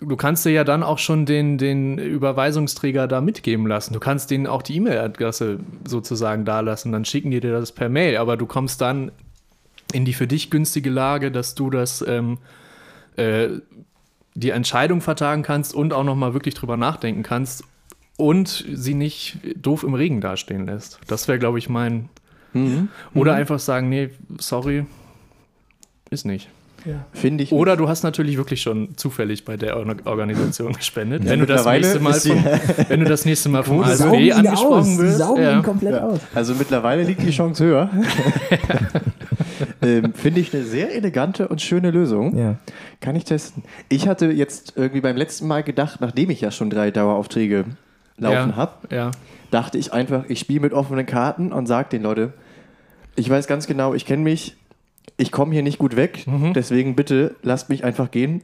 Du 0.00 0.16
kannst 0.16 0.44
dir 0.44 0.50
ja 0.50 0.64
dann 0.64 0.82
auch 0.82 0.98
schon 0.98 1.26
den, 1.26 1.58
den 1.58 1.98
Überweisungsträger 1.98 3.08
da 3.08 3.20
mitgeben 3.20 3.66
lassen. 3.66 3.94
Du 3.94 4.00
kannst 4.00 4.30
denen 4.30 4.46
auch 4.46 4.62
die 4.62 4.76
E-Mail-Adresse 4.76 5.58
sozusagen 5.86 6.44
da 6.44 6.60
lassen. 6.60 6.92
Dann 6.92 7.04
schicken 7.04 7.30
die 7.30 7.40
dir 7.40 7.52
das 7.52 7.72
per 7.72 7.88
Mail. 7.88 8.16
Aber 8.16 8.36
du 8.36 8.46
kommst 8.46 8.80
dann 8.80 9.10
in 9.92 10.04
die 10.04 10.12
für 10.12 10.28
dich 10.28 10.50
günstige 10.50 10.90
Lage, 10.90 11.32
dass 11.32 11.56
du 11.56 11.70
das 11.70 12.04
ähm, 12.06 12.38
äh, 13.16 13.48
die 14.34 14.50
Entscheidung 14.50 15.00
vertagen 15.00 15.42
kannst 15.42 15.74
und 15.74 15.92
auch 15.92 16.04
noch 16.04 16.14
mal 16.14 16.32
wirklich 16.32 16.54
drüber 16.54 16.76
nachdenken 16.76 17.24
kannst 17.24 17.64
und 18.18 18.66
sie 18.70 18.92
nicht 18.94 19.38
doof 19.56 19.84
im 19.84 19.94
Regen 19.94 20.20
dastehen 20.20 20.66
lässt. 20.66 20.98
Das 21.06 21.26
wäre, 21.28 21.38
glaube 21.38 21.58
ich, 21.58 21.70
mein. 21.70 22.10
Oder 23.14 23.34
einfach 23.34 23.60
sagen, 23.60 23.88
nee, 23.88 24.10
sorry, 24.38 24.84
ist 26.10 26.26
nicht. 26.26 26.48
Finde 27.12 27.44
ich. 27.44 27.52
Oder 27.52 27.76
du 27.76 27.88
hast 27.88 28.02
natürlich 28.02 28.36
wirklich 28.36 28.62
schon 28.62 28.96
zufällig 28.96 29.44
bei 29.44 29.56
der 29.56 29.76
Or- 29.76 29.96
Organisation 30.04 30.72
gespendet. 30.72 31.24
Ja, 31.24 31.30
wenn, 31.30 31.40
du 31.40 31.46
das 31.46 31.64
mittlerweile 31.66 31.98
nächste 31.98 32.00
Mal 32.00 32.14
vom, 32.14 32.88
wenn 32.88 33.00
du 33.00 33.06
das 33.06 33.24
nächste 33.24 33.48
Mal 33.48 33.62
vom 33.64 33.82
ASB 33.82 34.02
aus. 34.04 34.38
angesprochen 34.38 34.96
Die 34.96 34.98
wirst. 34.98 35.18
saugen 35.18 35.42
ja. 35.42 35.56
ihn 35.58 35.62
komplett 35.62 36.00
aus. 36.00 36.20
Also 36.34 36.54
mittlerweile 36.54 37.02
liegt 37.02 37.22
die 37.22 37.30
Chance 37.30 37.64
höher. 37.64 37.90
ähm, 39.82 40.14
Finde 40.14 40.40
ich 40.40 40.54
eine 40.54 40.64
sehr 40.64 40.94
elegante 40.94 41.48
und 41.48 41.60
schöne 41.60 41.90
Lösung. 41.90 42.36
Ja. 42.36 42.56
Kann 43.00 43.16
ich 43.16 43.24
testen. 43.24 43.62
Ich 43.88 44.08
hatte 44.08 44.26
jetzt 44.26 44.74
irgendwie 44.76 45.00
beim 45.00 45.16
letzten 45.16 45.46
Mal 45.46 45.62
gedacht, 45.62 46.00
nachdem 46.00 46.30
ich 46.30 46.40
ja 46.40 46.50
schon 46.50 46.70
drei 46.70 46.90
Daueraufträge 46.90 47.64
laufen 48.18 48.50
ja. 48.50 48.56
habe, 48.56 48.72
Ja. 48.94 49.10
dachte 49.50 49.78
ich 49.78 49.92
einfach, 49.92 50.24
ich 50.28 50.38
spiele 50.40 50.60
mit 50.60 50.72
offenen 50.72 51.06
Karten 51.06 51.52
und 51.52 51.66
sage 51.66 51.88
den 51.90 52.02
Leute, 52.02 52.32
ich 53.16 53.28
weiß 53.28 53.46
ganz 53.46 53.66
genau, 53.66 53.94
ich 53.94 54.04
kenne 54.06 54.22
mich, 54.22 54.56
ich 55.16 55.32
komme 55.32 55.52
hier 55.52 55.62
nicht 55.62 55.78
gut 55.78 55.96
weg, 55.96 56.26
Mhm. 56.26 56.52
deswegen 56.52 56.94
bitte 56.96 57.34
lasst 57.42 57.68
mich 57.68 57.84
einfach 57.84 58.10
gehen. 58.10 58.42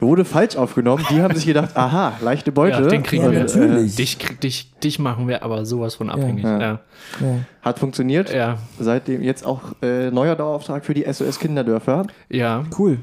Wurde 0.00 0.24
falsch 0.24 0.56
aufgenommen. 0.56 1.04
Die 1.08 1.22
haben 1.22 1.34
sich 1.34 1.46
gedacht, 1.46 1.70
aha, 1.76 2.14
leichte 2.20 2.52
Beute. 2.52 2.82
Ja, 2.82 2.88
den 2.88 3.02
kriegen 3.04 3.30
wir. 3.30 3.38
natürlich. 3.40 3.94
Dich, 3.94 4.18
dich, 4.42 4.70
dich 4.80 4.98
machen 4.98 5.28
wir 5.28 5.42
aber 5.42 5.64
sowas 5.64 5.94
von 5.94 6.10
abhängig. 6.10 6.44
Ja. 6.44 6.60
Ja. 6.60 6.80
Ja. 7.20 7.38
Hat 7.62 7.78
funktioniert. 7.78 8.30
Ja. 8.34 8.58
Seitdem 8.78 9.22
jetzt 9.22 9.46
auch 9.46 9.62
äh, 9.82 10.10
neuer 10.10 10.34
Dauerauftrag 10.36 10.84
für 10.84 10.94
die 10.94 11.04
SOS 11.10 11.38
Kinderdörfer. 11.38 12.06
Ja. 12.28 12.64
Cool. 12.76 12.98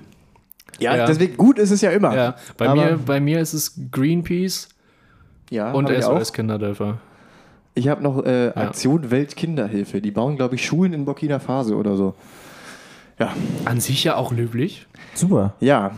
Ja, 0.80 0.96
Ja. 0.96 1.06
deswegen 1.08 1.38
gut 1.38 1.58
ist 1.60 1.72
es 1.72 1.82
ja 1.82 1.90
immer. 1.92 2.16
ja. 2.16 2.36
Bei, 2.58 2.68
Aber- 2.70 2.76
mir, 2.86 3.00
bei 3.04 3.20
mir 3.20 3.40
ist 3.40 3.54
es 3.54 3.74
Greenpeace 3.92 4.70
ja, 5.52 5.72
und 5.72 5.86
hab 5.86 5.92
ich 5.92 6.04
auch. 6.06 6.18
SOS 6.18 6.34
Kinderdörfer. 6.34 6.98
Ich 7.76 7.88
habe 7.88 8.02
noch 8.02 8.26
äh, 8.26 8.52
Aktion 8.56 9.12
Weltkinderhilfe. 9.12 10.02
Die 10.02 10.12
bauen, 10.12 10.36
glaube 10.36 10.56
ich, 10.56 10.66
Schulen 10.66 10.94
in 10.94 11.06
Burkina 11.06 11.40
Faso 11.40 11.76
oder 11.76 11.96
so. 11.96 12.16
Ja, 13.20 13.34
An 13.66 13.80
sich 13.80 14.04
ja 14.04 14.16
auch 14.16 14.32
löblich. 14.32 14.88
Super. 15.14 15.54
ja 15.60 15.92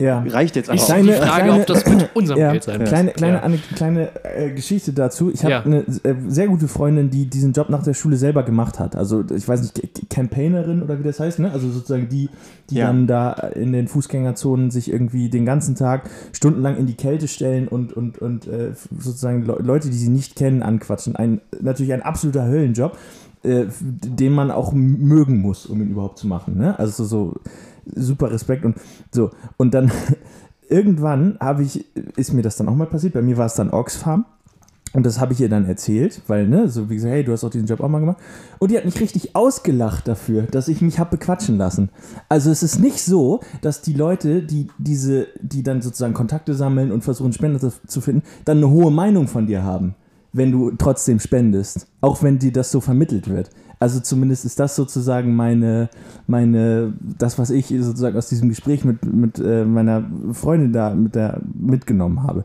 Ja. 0.00 0.24
reicht 0.26 0.56
jetzt 0.56 0.70
auch. 0.70 0.74
Kleine- 0.76 1.12
die 1.12 1.18
Frage, 1.18 1.44
kleine- 1.44 1.60
ob 1.60 1.66
das 1.66 1.86
mit 1.86 2.10
unserem 2.14 2.40
Ja, 2.40 2.50
Geld 2.52 2.64
sein 2.64 2.80
muss. 2.80 2.88
kleine, 2.88 3.10
kleine, 3.12 3.36
Ja. 3.36 3.42
eine 3.42 3.58
kleine 3.76 4.08
äh, 4.24 4.50
Geschichte 4.50 4.92
dazu. 4.92 5.30
Ich 5.30 5.42
habe 5.44 5.52
Ja. 5.52 5.62
eine 5.62 5.80
äh, 6.02 6.14
sehr 6.28 6.48
gute 6.48 6.68
Freundin, 6.68 7.10
die 7.10 7.26
diesen 7.26 7.52
Job 7.52 7.68
nach 7.68 7.82
der 7.82 7.94
Schule 7.94 8.16
selber 8.16 8.42
gemacht 8.42 8.78
hat. 8.78 8.96
Also 8.96 9.22
ich 9.34 9.46
weiß 9.46 9.60
nicht, 9.62 10.08
Campaignerin 10.10 10.82
oder 10.82 10.98
wie 10.98 11.02
das 11.04 11.20
heißt, 11.20 11.38
ne? 11.38 11.52
Also 11.52 11.68
sozusagen 11.70 12.08
die, 12.08 12.28
die 12.70 12.76
Ja. 12.76 12.86
dann 12.86 13.06
da 13.06 13.32
in 13.32 13.72
den 13.72 13.88
Fußgängerzonen 13.88 14.70
sich 14.70 14.90
irgendwie 14.90 15.28
den 15.28 15.44
ganzen 15.46 15.74
Tag 15.76 16.08
stundenlang 16.32 16.76
in 16.76 16.86
die 16.86 16.94
Kälte 16.94 17.28
stellen 17.28 17.68
und, 17.68 17.92
und, 17.92 18.18
und 18.18 18.46
äh, 18.46 18.72
sozusagen 18.98 19.44
Le 19.44 19.56
Leute, 19.60 19.88
die 19.90 19.96
sie 19.96 20.08
nicht 20.08 20.34
kennen, 20.36 20.62
anquatschen. 20.62 21.14
Ein, 21.16 21.40
natürlich 21.60 21.92
ein 21.92 22.02
absoluter 22.02 22.46
Höllenjob, 22.46 22.96
äh, 23.42 23.64
den 23.80 24.32
man 24.32 24.50
auch 24.50 24.72
mögen 24.72 25.38
muss, 25.40 25.66
um 25.66 25.80
ihn 25.80 25.90
überhaupt 25.90 26.18
zu 26.18 26.26
machen. 26.26 26.58
Ne? 26.58 26.78
Also 26.78 27.04
so, 27.04 27.08
so 27.32 27.34
super 27.94 28.30
Respekt 28.30 28.64
und 28.64 28.76
so. 29.10 29.30
Und 29.56 29.74
dann 29.74 29.90
irgendwann 30.68 31.36
habe 31.40 31.62
ich, 31.62 31.84
ist 32.16 32.32
mir 32.32 32.42
das 32.42 32.56
dann 32.56 32.68
auch 32.68 32.74
mal 32.76 32.86
passiert. 32.86 33.14
Bei 33.14 33.22
mir 33.22 33.36
war 33.36 33.46
es 33.46 33.54
dann 33.54 33.70
Oxfam. 33.70 34.24
Und 34.92 35.06
das 35.06 35.20
habe 35.20 35.32
ich 35.32 35.40
ihr 35.40 35.48
dann 35.48 35.66
erzählt, 35.66 36.20
weil, 36.26 36.48
ne, 36.48 36.68
so 36.68 36.90
wie 36.90 36.96
gesagt, 36.96 37.12
hey, 37.14 37.22
du 37.22 37.30
hast 37.30 37.44
auch 37.44 37.50
diesen 37.50 37.68
Job 37.68 37.78
auch 37.78 37.88
mal 37.88 38.00
gemacht. 38.00 38.16
Und 38.58 38.72
die 38.72 38.76
hat 38.76 38.84
mich 38.84 39.00
richtig 39.00 39.36
ausgelacht 39.36 40.08
dafür, 40.08 40.42
dass 40.50 40.66
ich 40.66 40.82
mich 40.82 40.98
habe 40.98 41.16
bequatschen 41.16 41.56
lassen. 41.58 41.90
Also 42.28 42.50
es 42.50 42.64
ist 42.64 42.80
nicht 42.80 43.00
so, 43.00 43.38
dass 43.62 43.82
die 43.82 43.92
Leute, 43.92 44.42
die 44.42 44.66
diese, 44.78 45.28
die 45.40 45.62
dann 45.62 45.80
sozusagen 45.80 46.12
Kontakte 46.12 46.54
sammeln 46.54 46.90
und 46.90 47.04
versuchen, 47.04 47.32
Spender 47.32 47.60
zu- 47.60 47.70
zu 47.86 48.00
finden, 48.00 48.22
dann 48.44 48.56
eine 48.56 48.68
hohe 48.70 48.90
Meinung 48.90 49.28
von 49.28 49.46
dir 49.46 49.62
haben, 49.62 49.94
wenn 50.32 50.50
du 50.50 50.72
trotzdem 50.72 51.20
spendest. 51.20 51.86
Auch 52.00 52.24
wenn 52.24 52.40
dir 52.40 52.50
das 52.52 52.72
so 52.72 52.80
vermittelt 52.80 53.28
wird. 53.28 53.50
Also 53.80 53.98
zumindest 53.98 54.44
ist 54.44 54.60
das 54.60 54.76
sozusagen 54.76 55.34
meine, 55.34 55.88
meine, 56.26 56.92
das, 57.00 57.38
was 57.38 57.50
ich 57.50 57.66
sozusagen 57.66 58.16
aus 58.16 58.28
diesem 58.28 58.48
Gespräch 58.48 58.84
mit, 58.84 59.04
mit 59.04 59.38
äh, 59.38 59.64
meiner 59.64 60.04
Freundin 60.32 60.72
da 60.72 60.94
mit 60.94 61.14
der 61.14 61.40
mitgenommen 61.54 62.22
habe 62.22 62.44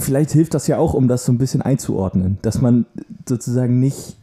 vielleicht 0.00 0.32
hilft 0.32 0.54
das 0.54 0.66
ja 0.66 0.78
auch, 0.78 0.94
um 0.94 1.08
das 1.08 1.24
so 1.24 1.32
ein 1.32 1.38
bisschen 1.38 1.62
einzuordnen, 1.62 2.38
dass 2.42 2.60
man 2.60 2.86
sozusagen 3.28 3.78
nicht 3.80 4.16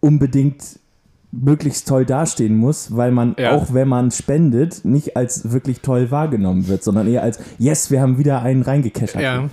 unbedingt 0.00 0.78
möglichst 1.32 1.86
toll 1.86 2.04
dastehen 2.04 2.56
muss, 2.56 2.96
weil 2.96 3.12
man 3.12 3.36
Ja. 3.38 3.52
auch 3.52 3.72
wenn 3.72 3.86
man 3.88 4.10
spendet, 4.10 4.84
nicht 4.84 5.16
als 5.16 5.52
wirklich 5.52 5.80
toll 5.80 6.10
wahrgenommen 6.10 6.66
wird, 6.66 6.82
sondern 6.82 7.06
eher 7.06 7.22
als 7.22 7.38
yes, 7.58 7.90
wir 7.90 8.00
haben 8.00 8.18
wieder 8.18 8.42
einen 8.42 8.62
reingekeschert. 8.62 9.22
Ja. 9.22 9.48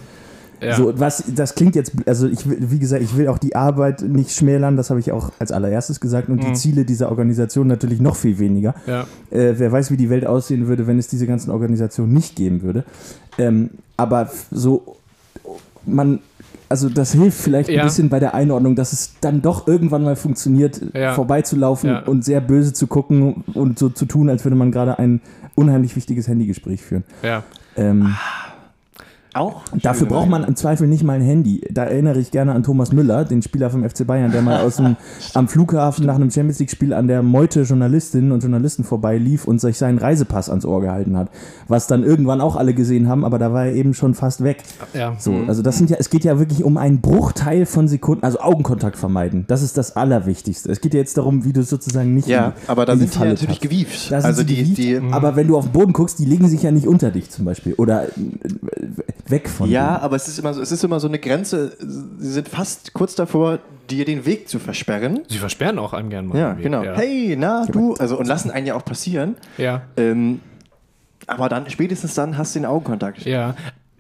Ja. 0.61 0.75
So, 0.75 0.99
was, 0.99 1.23
das 1.35 1.55
klingt 1.55 1.75
jetzt, 1.75 1.91
also 2.05 2.27
ich 2.27 2.49
will, 2.49 2.57
wie 2.59 2.79
gesagt, 2.79 3.01
ich 3.03 3.15
will 3.15 3.27
auch 3.27 3.37
die 3.37 3.55
Arbeit 3.55 4.01
nicht 4.01 4.31
schmälern, 4.31 4.75
das 4.77 4.89
habe 4.89 4.99
ich 4.99 5.11
auch 5.11 5.31
als 5.39 5.51
allererstes 5.51 5.99
gesagt 5.99 6.29
und 6.29 6.43
die 6.43 6.53
Ziele 6.53 6.83
dieser 6.85 7.09
Organisation 7.09 7.67
natürlich 7.67 7.99
noch 8.01 8.15
viel 8.15 8.39
weniger. 8.39 8.73
Mhm. 8.85 8.91
ja. 8.91 9.01
Äh, 9.31 9.59
wer 9.59 9.71
weiß, 9.71 9.91
wie 9.91 9.97
die 9.97 10.09
Welt 10.09 10.25
aussehen 10.25 10.67
würde, 10.67 10.87
wenn 10.87 10.97
es 10.97 11.07
diese 11.07 11.27
ganzen 11.27 11.51
Organisationen 11.51 12.13
nicht 12.13 12.35
geben 12.35 12.61
würde. 12.63 12.83
Ähm, 13.37 13.69
aber 13.97 14.29
so, 14.51 14.95
man, 15.85 16.19
also 16.69 16.89
das 16.89 17.13
hilft 17.13 17.39
vielleicht 17.39 17.69
Ja. 17.69 17.81
ein 17.81 17.87
bisschen 17.87 18.09
bei 18.09 18.19
der 18.19 18.33
Einordnung, 18.33 18.75
dass 18.75 18.93
es 18.93 19.13
dann 19.21 19.41
doch 19.41 19.67
irgendwann 19.67 20.03
mal 20.03 20.15
funktioniert, 20.15 20.81
Ja. 20.93 21.13
vorbeizulaufen 21.13 21.89
Ja. 21.89 21.99
und 21.99 22.25
sehr 22.25 22.41
böse 22.41 22.73
zu 22.73 22.87
gucken 22.87 23.43
und 23.53 23.79
so 23.79 23.89
zu 23.89 24.05
tun, 24.05 24.29
als 24.29 24.43
würde 24.43 24.55
man 24.55 24.71
gerade 24.71 24.97
ein 24.99 25.21
unheimlich 25.55 25.95
wichtiges 25.95 26.27
Handygespräch 26.27 26.81
führen. 26.81 27.03
ja. 27.23 27.43
Ähm, 27.75 28.15
Auch? 29.37 29.61
Dafür 29.81 30.07
braucht 30.07 30.29
man 30.29 30.43
im 30.43 30.55
Zweifel 30.55 30.87
nicht 30.87 31.03
mal 31.03 31.13
ein 31.13 31.21
Handy. 31.21 31.61
Da 31.71 31.83
erinnere 31.85 32.19
ich 32.19 32.31
gerne 32.31 32.53
an 32.53 32.63
Thomas 32.63 32.91
Müller, 32.91 33.25
den 33.25 33.41
Spieler 33.41 33.69
vom 33.69 33.87
FC 33.87 34.05
Bayern, 34.05 34.31
der 34.31 34.41
mal 34.41 34.61
aus 34.61 34.77
dem, 34.77 34.95
am 35.33 35.47
Flughafen 35.47 36.05
nach 36.05 36.15
einem 36.15 36.31
Champions 36.31 36.59
League-Spiel 36.59 36.93
an 36.93 37.07
der 37.07 37.23
Meute 37.23 37.61
Journalistinnen 37.61 38.31
und 38.31 38.41
Journalisten 38.41 38.83
vorbeilief 38.83 39.45
und 39.45 39.59
sich 39.61 39.77
seinen 39.77 39.97
Reisepass 39.97 40.49
ans 40.49 40.65
Ohr 40.65 40.81
gehalten 40.81 41.17
hat. 41.17 41.29
Was 41.67 41.87
dann 41.87 42.03
irgendwann 42.03 42.41
auch 42.41 42.55
alle 42.55 42.73
gesehen 42.73 43.07
haben, 43.07 43.25
aber 43.25 43.39
da 43.39 43.53
war 43.53 43.65
er 43.65 43.73
eben 43.73 43.93
schon 43.93 44.13
fast 44.13 44.43
weg. 44.43 44.63
ja. 44.93 45.15
So, 45.17 45.35
also 45.47 45.61
das 45.61 45.77
sind 45.77 45.89
ja, 45.89 45.97
es 45.99 46.09
geht 46.09 46.23
ja 46.23 46.39
wirklich 46.39 46.63
um 46.63 46.77
einen 46.77 47.01
Bruchteil 47.01 47.65
von 47.65 47.87
Sekunden, 47.87 48.23
also 48.23 48.39
Augenkontakt 48.39 48.97
vermeiden. 48.97 49.45
Das 49.47 49.61
ist 49.61 49.77
das 49.77 49.95
Allerwichtigste. 49.95 50.71
Es 50.71 50.81
geht 50.81 50.93
ja 50.93 50.99
jetzt 50.99 51.17
darum, 51.17 51.43
wie 51.45 51.53
du 51.53 51.63
sozusagen 51.63 52.13
nicht 52.13 52.27
Ja, 52.27 52.47
in, 52.47 52.53
aber 52.67 52.85
da 52.85 52.93
die 52.93 53.01
sind 53.01 53.15
die 53.15 53.19
natürlich 53.19 53.59
gewieft. 53.59 54.11
Also 54.11 54.43
die, 54.43 54.55
gewieft, 54.55 54.77
die, 54.77 55.01
aber 55.11 55.35
wenn 55.35 55.47
du 55.47 55.57
auf 55.57 55.65
den 55.65 55.73
Boden 55.73 55.93
guckst, 55.93 56.19
die 56.19 56.25
legen 56.25 56.47
sich 56.47 56.63
ja 56.63 56.71
nicht 56.71 56.87
unter 56.87 57.11
dich 57.11 57.29
zum 57.29 57.45
Beispiel 57.45 57.73
oder 57.75 58.05
äh, 58.05 58.09
weg 59.27 59.49
von 59.49 59.69
Ja, 59.69 59.95
dir. 59.97 60.01
aber 60.03 60.15
es 60.15 60.27
ist 60.27 60.39
immer 60.39 60.53
so, 60.53 60.61
es 60.61 60.71
ist 60.71 60.83
immer 60.83 60.99
so 60.99 61.07
eine 61.07 61.19
Grenze. 61.19 61.75
Sie 61.79 62.31
sind 62.31 62.47
fast 62.49 62.93
kurz 62.93 63.15
davor, 63.15 63.59
dir 63.89 64.05
den 64.05 64.25
Weg 64.25 64.49
zu 64.49 64.59
versperren. 64.59 65.21
Sie 65.29 65.37
versperren 65.37 65.79
auch 65.79 65.93
einem 65.93 66.09
gerne 66.09 66.27
mal. 66.27 66.37
Ja, 66.37 66.49
den 66.49 66.57
Weg, 66.57 66.63
genau. 66.63 66.83
Ja. 66.83 66.95
Hey, 66.95 67.35
na, 67.37 67.65
du. 67.65 67.93
Also, 67.95 68.17
und 68.19 68.27
lassen 68.27 68.51
einen 68.51 68.67
ja 68.67 68.75
auch 68.75 68.85
passieren. 68.85 69.35
ja. 69.57 69.83
Ähm, 69.97 70.39
aber 71.29 71.49
dann, 71.49 71.69
spätestens 71.69 72.13
dann 72.13 72.37
hast 72.37 72.55
du 72.55 72.59
den 72.59 72.65
Augenkontakt. 72.65 73.25
Ja, 73.25 73.55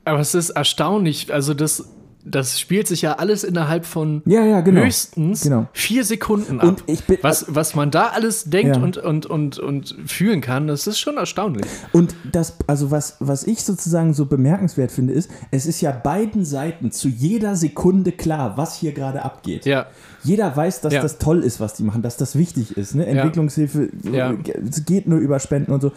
aber 0.05 0.19
es 0.19 0.33
ist 0.33 0.51
erstaunlich. 0.51 1.33
Also 1.33 1.53
das, 1.53 1.89
das 2.29 2.59
spielt 2.59 2.87
sich 2.87 3.01
ja 3.01 3.13
alles 3.13 3.43
innerhalb 3.43 3.85
von 3.85 4.21
Ja, 4.25 4.43
ja, 4.45 4.61
genau. 4.61 4.81
höchstens 4.81 5.41
Genau. 5.41 5.67
vier 5.73 6.03
Sekunden 6.03 6.59
ab. 6.59 6.81
Bin- 7.07 7.17
was, 7.21 7.45
was 7.47 7.75
man 7.75 7.91
da 7.91 8.07
alles 8.07 8.45
denkt 8.45 8.75
Ja. 8.75 8.81
und, 8.81 8.97
und, 8.97 9.25
und, 9.25 9.59
und 9.59 9.95
fühlen 10.05 10.41
kann, 10.41 10.67
das 10.67 10.87
ist 10.87 10.99
schon 10.99 11.17
erstaunlich. 11.17 11.65
Und 11.93 12.15
das, 12.31 12.57
also 12.67 12.91
was, 12.91 13.15
was 13.19 13.45
ich 13.45 13.63
sozusagen 13.63 14.13
so 14.13 14.25
bemerkenswert 14.25 14.91
finde, 14.91 15.13
ist, 15.13 15.29
es 15.51 15.65
ist 15.65 15.81
ja 15.81 15.91
beiden 15.91 16.45
Seiten 16.45 16.91
zu 16.91 17.07
jeder 17.07 17.55
Sekunde 17.55 18.11
klar, 18.11 18.57
was 18.57 18.75
hier 18.75 18.91
gerade 18.91 19.23
abgeht. 19.23 19.65
Ja, 19.65 19.87
Jeder 20.23 20.55
weiß, 20.55 20.81
dass 20.81 20.93
Ja. 20.93 21.01
das 21.01 21.17
toll 21.17 21.43
ist, 21.43 21.59
was 21.59 21.73
die 21.75 21.83
machen, 21.83 22.01
dass 22.01 22.17
das 22.17 22.35
wichtig 22.35 22.75
ist. 22.77 22.95
Ne? 22.95 23.05
Entwicklungshilfe 23.05 23.89
Ja. 24.11 24.33
es 24.69 24.85
geht 24.85 25.07
nur 25.07 25.19
über 25.19 25.39
Spenden 25.39 25.71
und 25.71 25.81
so. 25.81 25.91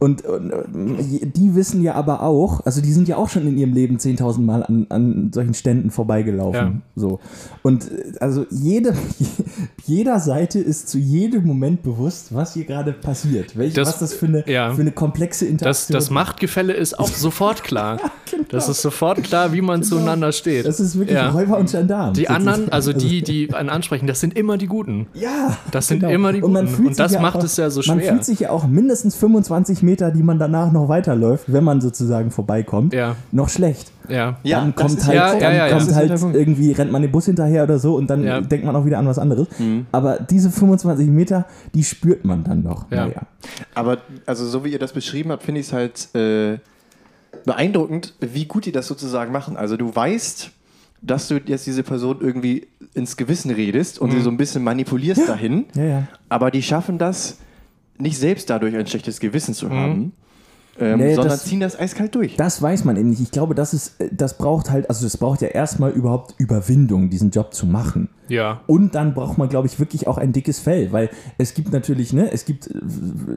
Und, 0.00 0.24
und 0.26 0.52
die 1.36 1.54
wissen 1.54 1.82
ja 1.82 1.94
aber 1.94 2.22
auch, 2.22 2.66
also 2.66 2.80
die 2.82 2.92
sind 2.92 3.08
ja 3.08 3.16
auch 3.16 3.28
schon 3.28 3.46
in 3.46 3.56
ihrem 3.56 3.72
Leben 3.72 3.96
10.000 3.98 4.40
Mal 4.44 4.62
an, 4.62 4.86
an 4.90 5.30
solchen 5.32 5.54
Ständen 5.54 5.90
vorbeigelaufen. 5.90 6.54
Ja. 6.54 6.72
So. 6.96 7.20
Und 7.62 7.90
also 8.20 8.44
jede, 8.50 8.92
jeder 9.86 10.18
Seite 10.20 10.58
ist 10.58 10.88
zu 10.88 10.98
jedem 10.98 11.44
Moment 11.46 11.82
bewusst, 11.82 12.34
was 12.34 12.54
hier 12.54 12.64
gerade 12.64 12.92
passiert. 12.92 13.56
Welch, 13.56 13.74
Das- 13.74 13.88
was 13.88 13.98
das 13.98 14.14
für 14.14 14.26
eine, 14.26 14.44
ja. 14.50 14.72
für 14.74 14.80
eine 14.82 14.92
komplexe 14.92 15.44
das, 15.44 15.52
Interaktion 15.52 15.94
das 15.94 16.10
Machtgefälle 16.10 16.72
ist 16.72 16.98
auch 16.98 17.08
sofort 17.08 17.62
klar. 17.64 17.98
Das 18.48 18.68
ist 18.68 18.82
sofort 18.82 19.22
klar, 19.22 19.52
wie 19.52 19.60
man 19.60 19.82
zueinander 19.84 20.32
steht. 20.32 20.62
Genau. 20.62 20.66
Das 20.68 20.80
ist 20.80 20.98
wirklich 20.98 21.16
Ja. 21.16 21.30
Räuber 21.30 21.56
und 21.58 21.70
Gendarm. 21.70 22.14
Die 22.14 22.28
anderen, 22.28 22.68
also 22.70 22.92
die, 22.92 23.22
die 23.22 23.48
einen 23.68 23.76
ansprechen, 23.76 24.06
das 24.06 24.20
sind 24.20 24.36
immer 24.36 24.56
die 24.58 24.66
Guten. 24.66 25.06
Ja, 25.14 25.56
Das 25.70 25.88
sind 25.88 26.02
immer 26.04 26.32
die 26.32 26.42
Und, 26.42 26.52
man 26.52 26.64
Guten. 26.66 26.76
fühlt 26.76 26.88
Und 26.88 26.94
sich 26.94 27.04
das 27.04 27.12
ja 27.14 27.20
macht 27.20 27.36
auch, 27.36 27.44
es 27.44 27.56
ja 27.56 27.70
so 27.70 27.80
Man 27.86 27.98
schwer. 28.00 28.12
fühlt 28.12 28.24
sich 28.24 28.40
ja 28.40 28.50
auch 28.50 28.66
mindestens 28.66 29.14
25 29.16 29.82
Meter, 29.82 30.10
die 30.10 30.22
man 30.22 30.38
danach 30.38 30.70
noch 30.72 30.88
weiterläuft, 30.88 31.52
wenn 31.52 31.64
man 31.64 31.80
sozusagen 31.80 32.30
vorbeikommt, 32.30 32.94
Ja. 32.94 33.16
noch 33.32 33.48
schlecht. 33.48 33.90
Ja. 34.08 34.36
Ja, 34.42 34.60
dann 34.60 34.74
kommt 34.74 35.04
halt, 35.06 35.16
ja- 35.16 35.32
ja, 35.34 35.40
dann 35.40 35.54
ja, 35.54 35.66
ja. 35.68 35.78
kommt 35.78 35.94
halt 35.94 36.20
Punkt. 36.20 36.36
irgendwie, 36.36 36.72
rennt 36.72 36.92
man 36.92 37.00
den 37.02 37.10
Bus 37.10 37.24
hinterher 37.24 37.62
oder 37.64 37.78
so 37.78 37.96
und 37.96 38.10
dann 38.10 38.22
Ja. 38.22 38.40
denkt 38.42 38.66
man 38.66 38.76
auch 38.76 38.84
wieder 38.84 38.98
an 38.98 39.06
was 39.06 39.18
anderes. 39.18 39.48
Mhm. 39.58 39.86
Aber 39.92 40.18
diese 40.18 40.50
25 40.50 41.08
Meter, 41.08 41.46
die 41.74 41.82
spürt 41.84 42.24
man 42.24 42.44
dann 42.44 42.62
noch. 42.62 42.90
Ja. 42.90 43.06
Naja. 43.06 43.22
Aber 43.74 43.98
also 44.26 44.46
so 44.46 44.64
wie 44.64 44.70
ihr 44.72 44.78
das 44.78 44.92
beschrieben 44.92 45.30
habt, 45.32 45.42
finde 45.42 45.60
ich 45.62 45.68
es 45.68 45.72
halt 45.72 46.14
äh, 46.14 46.58
beeindruckend, 47.44 48.14
wie 48.20 48.44
gut 48.46 48.66
die 48.66 48.72
das 48.72 48.86
sozusagen 48.86 49.32
machen. 49.32 49.56
Also 49.56 49.76
du 49.76 49.94
weißt, 49.94 50.50
dass 51.06 51.28
du 51.28 51.40
jetzt 51.44 51.66
diese 51.66 51.82
Person 51.82 52.18
irgendwie 52.20 52.66
ins 52.94 53.16
Gewissen 53.16 53.50
redest 53.50 53.98
und 53.98 54.10
sie 54.12 54.20
so 54.20 54.30
ein 54.30 54.36
bisschen 54.36 54.62
manipulierst 54.64 55.28
dahin, 55.28 55.66
Ja, 55.74 55.84
ja. 55.84 56.08
aber 56.28 56.50
die 56.50 56.62
schaffen 56.62 56.98
das 56.98 57.38
nicht 57.98 58.18
selbst 58.18 58.50
dadurch 58.50 58.74
ein 58.76 58.86
schlechtes 58.86 59.20
Gewissen 59.20 59.54
zu 59.54 59.70
haben, 59.70 60.12
ähm, 60.80 60.98
Nee, 60.98 61.14
sondern 61.14 61.32
das- 61.34 61.44
ziehen 61.44 61.60
das 61.60 61.78
eiskalt 61.78 62.14
durch. 62.16 62.34
Das 62.36 62.60
weiß 62.60 62.84
man 62.84 62.96
eben 62.96 63.10
nicht. 63.10 63.20
Ich 63.20 63.30
glaube, 63.30 63.54
das 63.54 63.72
ist, 63.74 64.00
äh, 64.00 64.08
das 64.12 64.36
braucht 64.38 64.70
halt, 64.70 64.88
also 64.88 65.04
das 65.04 65.16
braucht 65.16 65.40
ja 65.42 65.48
erstmal 65.48 65.92
überhaupt 65.92 66.34
Überwindung, 66.38 67.10
diesen 67.10 67.30
Job 67.30 67.54
zu 67.54 67.66
machen. 67.66 68.08
Ja. 68.28 68.60
Und 68.66 68.96
dann 68.96 69.14
braucht 69.14 69.38
man, 69.38 69.48
glaube 69.48 69.68
ich, 69.68 69.78
wirklich 69.78 70.08
auch 70.08 70.18
ein 70.18 70.32
dickes 70.32 70.58
Fell, 70.58 70.90
weil 70.90 71.10
es 71.38 71.54
gibt 71.54 71.72
natürlich, 71.72 72.12
ne, 72.12 72.32
es 72.32 72.44
gibt 72.44 72.66
äh, 72.68 72.74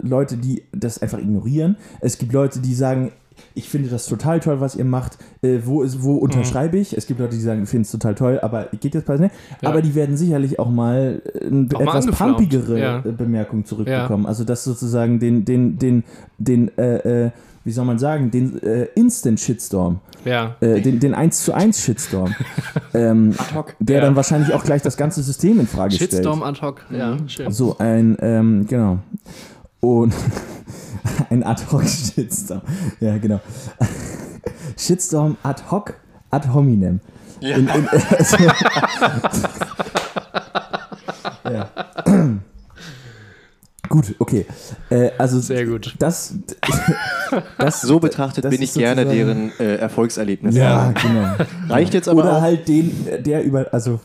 Leute, 0.02 0.38
die 0.38 0.64
das 0.72 1.00
einfach 1.02 1.20
ignorieren. 1.20 1.76
Es 2.00 2.18
gibt 2.18 2.34
Leute, 2.34 2.60
die 2.60 2.74
sagen, 2.74 3.12
ich 3.54 3.70
finde 3.70 3.90
das 3.90 4.06
total 4.06 4.40
toll, 4.40 4.60
was 4.62 4.76
ihr 4.76 4.86
macht. 4.86 5.18
Äh, 5.42 5.60
wo 5.66 5.82
ist, 5.84 6.04
wo 6.04 6.16
unterschreibe 6.16 6.78
ich? 6.78 6.96
Es 6.96 7.08
gibt 7.08 7.20
Leute, 7.20 7.36
die 7.36 7.42
sagen, 7.42 7.64
ich 7.64 7.70
finde 7.70 7.84
es 7.84 7.92
total 7.92 8.16
toll, 8.16 8.40
aber 8.42 8.66
geht 8.80 8.94
jetzt 8.96 9.06
bei 9.06 9.18
ne? 9.18 9.32
Ja. 9.62 9.70
Aber 9.70 9.82
die 9.82 9.96
werden 9.96 10.18
sicherlich 10.18 10.60
auch 10.60 10.70
mal 10.70 11.22
äh, 11.34 11.48
eine 11.48 11.68
Auch 11.74 11.80
mal 11.80 11.88
etwas 11.90 12.06
angeflaumt, 12.06 12.38
pumpigere 12.38 12.80
ja. 12.80 13.00
äh, 13.00 13.12
Bemerkung 13.12 13.66
zurückbekommen. 13.66 14.26
Also 14.26 14.44
das 14.44 14.64
sozusagen 14.64 15.20
den, 15.20 15.46
den, 15.46 15.78
den, 15.78 16.04
den, 16.38 16.78
äh, 16.78 17.26
äh, 17.26 17.32
wie 17.64 17.72
soll 17.72 17.86
man 17.86 18.00
sagen, 18.00 18.32
den 18.32 18.62
äh, 18.64 18.88
Instant 18.96 19.40
Shitstorm, 19.42 20.00
Ja. 20.24 20.56
äh, 20.62 20.80
den, 20.80 21.00
den 21.02 21.14
1 21.14 21.44
zu 21.44 21.54
1 21.54 21.82
Shitstorm, 21.82 22.34
ähm, 22.94 23.34
hoc. 23.54 23.76
der 23.80 23.98
Ja. 23.98 24.02
dann 24.04 24.16
wahrscheinlich 24.16 24.54
auch 24.54 24.64
gleich 24.64 24.82
das 24.82 24.96
ganze 24.96 25.22
System 25.22 25.60
in 25.60 25.68
Frage 25.68 25.96
stellt. 25.96 26.12
Shitstorm 26.12 26.44
ad 26.44 26.62
hoc. 26.62 26.86
Ja, 26.92 27.18
schön. 27.28 27.52
So 27.52 27.78
ein, 27.78 28.18
ähm, 28.22 28.66
genau. 28.70 29.00
Und 29.80 30.14
ein 31.30 31.44
Ad-Hoc-Shitstorm. 31.44 32.62
Ja, 33.00 33.18
genau. 33.18 33.40
Shitstorm 34.78 35.38
ad 35.44 35.64
hoc 35.72 35.94
ad 36.30 36.48
hominem. 36.54 37.00
Ja. 37.40 37.56
In, 37.58 37.68
in, 37.68 37.88
also, 38.18 38.38
ja. 41.52 41.70
Gut, 43.90 44.16
okay. 44.20 44.46
Äh, 44.90 45.12
also 45.18 45.40
Sehr 45.40 45.66
gut. 45.66 45.96
das, 45.98 46.36
das 47.58 47.82
So 47.82 48.00
betrachtet 48.00 48.44
das 48.44 48.52
bin 48.52 48.62
ich 48.62 48.74
gerne 48.74 49.06
deren 49.06 49.52
äh, 49.60 49.76
Erfolgserlebnis. 49.76 50.56
Ja, 50.56 50.92
genau. 50.92 51.36
Reicht 51.70 51.94
jetzt 51.94 52.10
aber 52.10 52.24
Oder 52.24 52.38
auch 52.38 52.42
halt 52.42 52.68
den, 52.68 53.08
der 53.24 53.44
über, 53.46 53.68
also 53.72 54.02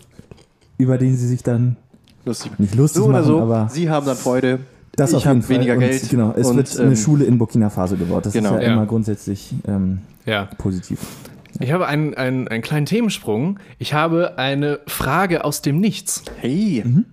über 0.78 0.98
den 0.98 1.16
sie 1.16 1.26
sich 1.26 1.42
dann 1.42 1.76
lustig. 2.24 2.56
nicht 2.58 2.76
lustig 2.76 3.02
So 3.02 3.08
oder 3.08 3.18
machen, 3.18 3.26
so, 3.26 3.40
aber 3.40 3.68
Sie 3.72 3.90
haben 3.90 4.06
dann 4.06 4.16
Freude. 4.16 4.60
Das 4.94 5.10
ich 5.10 5.16
auf 5.16 5.22
jeden 5.24 5.36
habe 5.36 5.42
Fall. 5.46 5.56
weniger 5.56 5.72
und, 5.74 5.80
Geld. 5.80 6.08
Genau, 6.10 6.34
es 6.36 6.46
und, 6.48 6.56
wird 6.56 6.78
eine 6.78 6.90
ähm, 6.90 6.96
Schule 6.96 7.24
in 7.24 7.38
Burkina 7.38 7.70
Faso 7.70 7.96
gebaut. 7.96 8.26
Das 8.26 8.32
Genau. 8.34 8.56
ist 8.56 8.62
ja, 8.62 8.68
Ja. 8.68 8.72
immer 8.74 8.86
grundsätzlich 8.86 9.54
ähm, 9.66 10.00
Ja. 10.26 10.48
positiv. 10.58 10.98
Ich 11.60 11.72
habe 11.72 11.86
einen, 11.86 12.14
einen, 12.14 12.48
einen 12.48 12.62
kleinen 12.62 12.86
Themensprung. 12.86 13.58
Ich 13.78 13.94
habe 13.94 14.36
eine 14.38 14.80
Frage 14.86 15.44
aus 15.44 15.62
dem 15.62 15.80
Nichts. 15.80 16.22
Hey, 16.40 16.82
Mhm. 16.84 17.04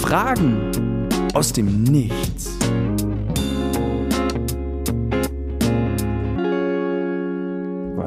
Fragen 0.00 1.08
aus 1.34 1.52
dem 1.52 1.82
Nichts. 1.84 2.50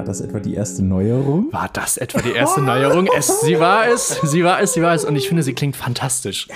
Das 0.06 0.22
etwa 0.22 0.40
die 0.40 0.54
erste 0.54 0.84
Neuerung? 0.84 1.52
War 1.52 1.70
das 1.74 1.98
etwa 1.98 2.22
die 2.22 2.32
erste 2.32 2.62
Neuerung? 2.62 3.08
Es, 3.18 3.42
sie 3.42 3.60
war 3.60 3.88
es, 3.88 4.20
sie 4.24 4.44
war 4.44 4.62
es, 4.62 4.74
sie 4.74 4.82
war 4.82 4.94
es. 4.94 5.04
Und 5.04 5.16
ich 5.16 5.28
finde, 5.28 5.44
sie 5.44 5.54
klingt 5.54 5.76
fantastisch. 5.76 6.48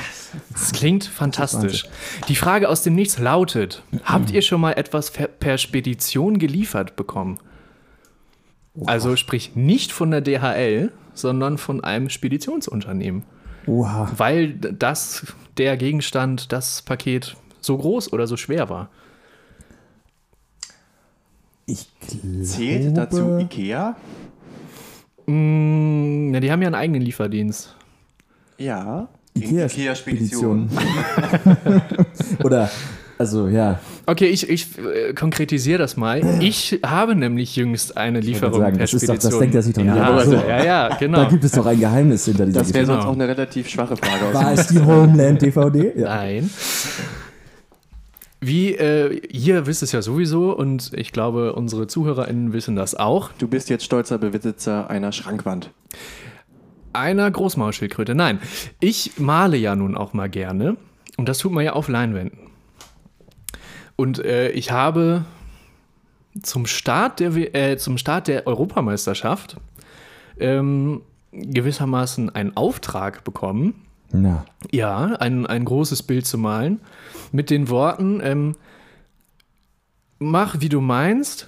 Es 0.55 0.71
klingt 0.71 1.05
fantastisch. 1.05 1.85
Die 2.27 2.35
Frage 2.35 2.69
aus 2.69 2.83
dem 2.83 2.95
Nichts 2.95 3.19
lautet: 3.19 3.83
Habt 4.03 4.31
ihr 4.31 4.41
schon 4.41 4.61
mal 4.61 4.73
etwas 4.73 5.11
per, 5.11 5.27
per 5.27 5.57
Spedition 5.57 6.39
geliefert 6.39 6.95
bekommen? 6.95 7.39
Also 8.85 9.15
sprich 9.15 9.55
nicht 9.55 9.91
von 9.91 10.11
der 10.11 10.21
DHL, 10.21 10.91
sondern 11.13 11.57
von 11.57 11.83
einem 11.83 12.09
Speditionsunternehmen. 12.09 13.23
Oha. 13.67 14.11
Weil 14.15 14.53
das, 14.53 15.25
der 15.57 15.77
Gegenstand, 15.77 16.51
das 16.51 16.81
Paket 16.81 17.35
so 17.61 17.77
groß 17.77 18.13
oder 18.13 18.25
so 18.25 18.37
schwer 18.37 18.69
war. 18.69 18.89
Ich 21.71 21.87
glaube. 22.07 22.43
zählt 22.43 22.97
dazu 22.97 23.37
Ikea? 23.39 23.95
Mm, 25.27 26.31
na, 26.31 26.39
die 26.39 26.51
haben 26.51 26.61
ja 26.61 26.67
einen 26.67 26.75
eigenen 26.75 27.01
Lieferdienst. 27.01 27.75
Ja. 28.57 29.07
Ikea-Spedition. 29.35 30.69
Oder, 32.43 32.69
also 33.17 33.47
ja, 33.47 33.79
Okay, 34.05 34.25
ich, 34.25 34.49
ich 34.49 34.67
äh, 34.79 35.13
konkretisiere 35.13 35.77
das 35.77 35.95
mal. 35.95 36.21
Ich 36.41 36.79
habe 36.83 37.13
nämlich 37.15 37.55
jüngst 37.55 37.95
eine 37.95 38.21
Lieferung 38.21 38.59
sagen, 38.59 38.77
per 38.77 38.85
das 38.85 38.93
ist 38.95 39.07
doch- 39.07 39.13
das 39.13 39.23
Spedition. 39.25 39.39
denkt 39.41 39.55
er 39.55 39.61
sich 39.61 39.73
doch 39.75 39.83
nicht. 39.83 39.95
ja, 39.95 40.03
Aber 40.03 40.25
so. 40.25 40.33
ja, 40.33 40.63
ja, 40.63 40.89
da 40.89 40.95
genau. 40.95 41.29
gibt 41.29 41.43
es 41.43 41.51
doch 41.51 41.65
ein 41.67 41.79
Geheimnis 41.79 42.25
hinter 42.25 42.47
dieser 42.47 42.59
Das 42.61 42.73
wäre 42.73 42.87
sonst 42.87 43.05
auch 43.05 43.13
eine 43.13 43.27
relativ 43.27 43.69
schwache 43.69 43.95
Frage. 43.97 44.33
War 44.33 44.53
es 44.53 44.67
die 44.67 44.79
Homeland-DVD? 44.79 45.93
Ja. 45.95 46.15
Nein. 46.15 46.49
Wie, 48.41 48.73
äh, 48.75 49.19
ihr 49.27 49.65
wisst 49.65 49.83
es 49.83 49.91
ja 49.91 50.01
sowieso 50.01 50.55
und 50.55 50.91
ich 50.93 51.11
glaube, 51.11 51.53
unsere 51.53 51.87
ZuhörerInnen 51.87 52.53
wissen 52.53 52.75
das 52.75 52.95
auch. 52.95 53.31
Du 53.37 53.47
bist 53.47 53.69
jetzt 53.69 53.83
stolzer 53.83 54.17
Besitzer 54.17 54.89
einer 54.89 55.11
Schrankwand. 55.11 55.71
Einer 56.93 57.29
Großmaulschildkröte. 57.29 58.15
Nein, 58.15 58.39
ich 58.79 59.19
male 59.19 59.57
ja 59.57 59.75
nun 59.75 59.95
auch 59.95 60.13
mal 60.13 60.29
gerne 60.29 60.77
und 61.17 61.27
das 61.27 61.39
tut 61.39 61.51
man 61.51 61.65
ja 61.65 61.73
auf 61.73 61.89
Leinwänden. 61.89 62.39
Und 63.97 64.19
äh, 64.19 64.51
ich 64.51 64.71
habe 64.71 65.25
zum 66.41 66.65
Start 66.65 67.19
der, 67.19 67.35
äh, 67.55 67.77
zum 67.77 67.97
Start 67.97 68.29
der 68.29 68.47
Europameisterschaft 68.47 69.57
ähm, 70.39 71.01
gewissermaßen 71.33 72.29
einen 72.33 72.55
Auftrag 72.55 73.25
bekommen, 73.25 73.85
Na, 74.11 74.45
ja, 74.71 75.15
ein, 75.19 75.45
ein 75.45 75.65
großes 75.65 76.03
Bild 76.03 76.25
zu 76.25 76.37
malen 76.37 76.79
mit 77.31 77.49
den 77.49 77.69
Worten, 77.69 78.21
ähm, 78.23 78.55
mach 80.17 80.61
wie 80.61 80.69
du 80.69 80.81
meinst, 80.81 81.47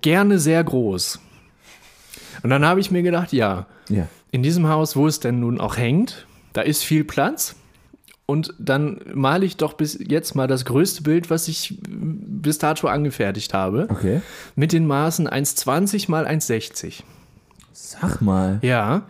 gerne 0.00 0.38
sehr 0.38 0.62
groß. 0.64 1.20
Und 2.42 2.50
dann 2.50 2.64
habe 2.64 2.80
ich 2.80 2.90
mir 2.90 3.02
gedacht, 3.02 3.32
ja, 3.32 3.66
ja. 3.88 4.06
in 4.30 4.42
diesem 4.42 4.68
Haus, 4.68 4.96
wo 4.96 5.06
es 5.06 5.20
denn 5.20 5.40
nun 5.40 5.60
auch 5.60 5.76
hängt, 5.76 6.26
da 6.52 6.62
ist 6.62 6.82
viel 6.84 7.04
Platz. 7.04 7.56
Und 8.26 8.52
dann 8.58 9.00
male 9.14 9.46
ich 9.46 9.56
doch 9.56 9.72
bis 9.72 9.98
jetzt 10.06 10.34
mal 10.34 10.46
das 10.46 10.66
größte 10.66 11.02
Bild, 11.02 11.30
was 11.30 11.48
ich 11.48 11.78
bis 11.80 12.58
dato 12.58 12.86
angefertigt 12.86 13.54
habe, 13.54 13.86
Okay. 13.88 14.20
mit 14.54 14.72
den 14.72 14.86
Maßen 14.86 15.26
1,20 15.26 16.10
mal 16.10 16.26
1,60. 16.26 17.02
Sag 17.72 18.20
mal. 18.20 18.58
Ja. 18.60 19.02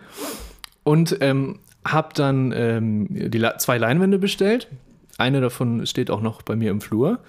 Und 0.83 1.17
ähm, 1.19 1.59
habe 1.91 2.09
dann 2.13 2.51
ähm, 2.55 3.07
die 3.09 3.37
La 3.37 3.57
zwei 3.57 3.77
Leinwände 3.77 4.19
bestellt. 4.19 4.67
Eine 5.17 5.41
davon 5.41 5.85
steht 5.85 6.09
auch 6.09 6.21
noch 6.21 6.41
bei 6.41 6.55
mir 6.55 6.71
im 6.71 6.81
Flur. 6.81 7.19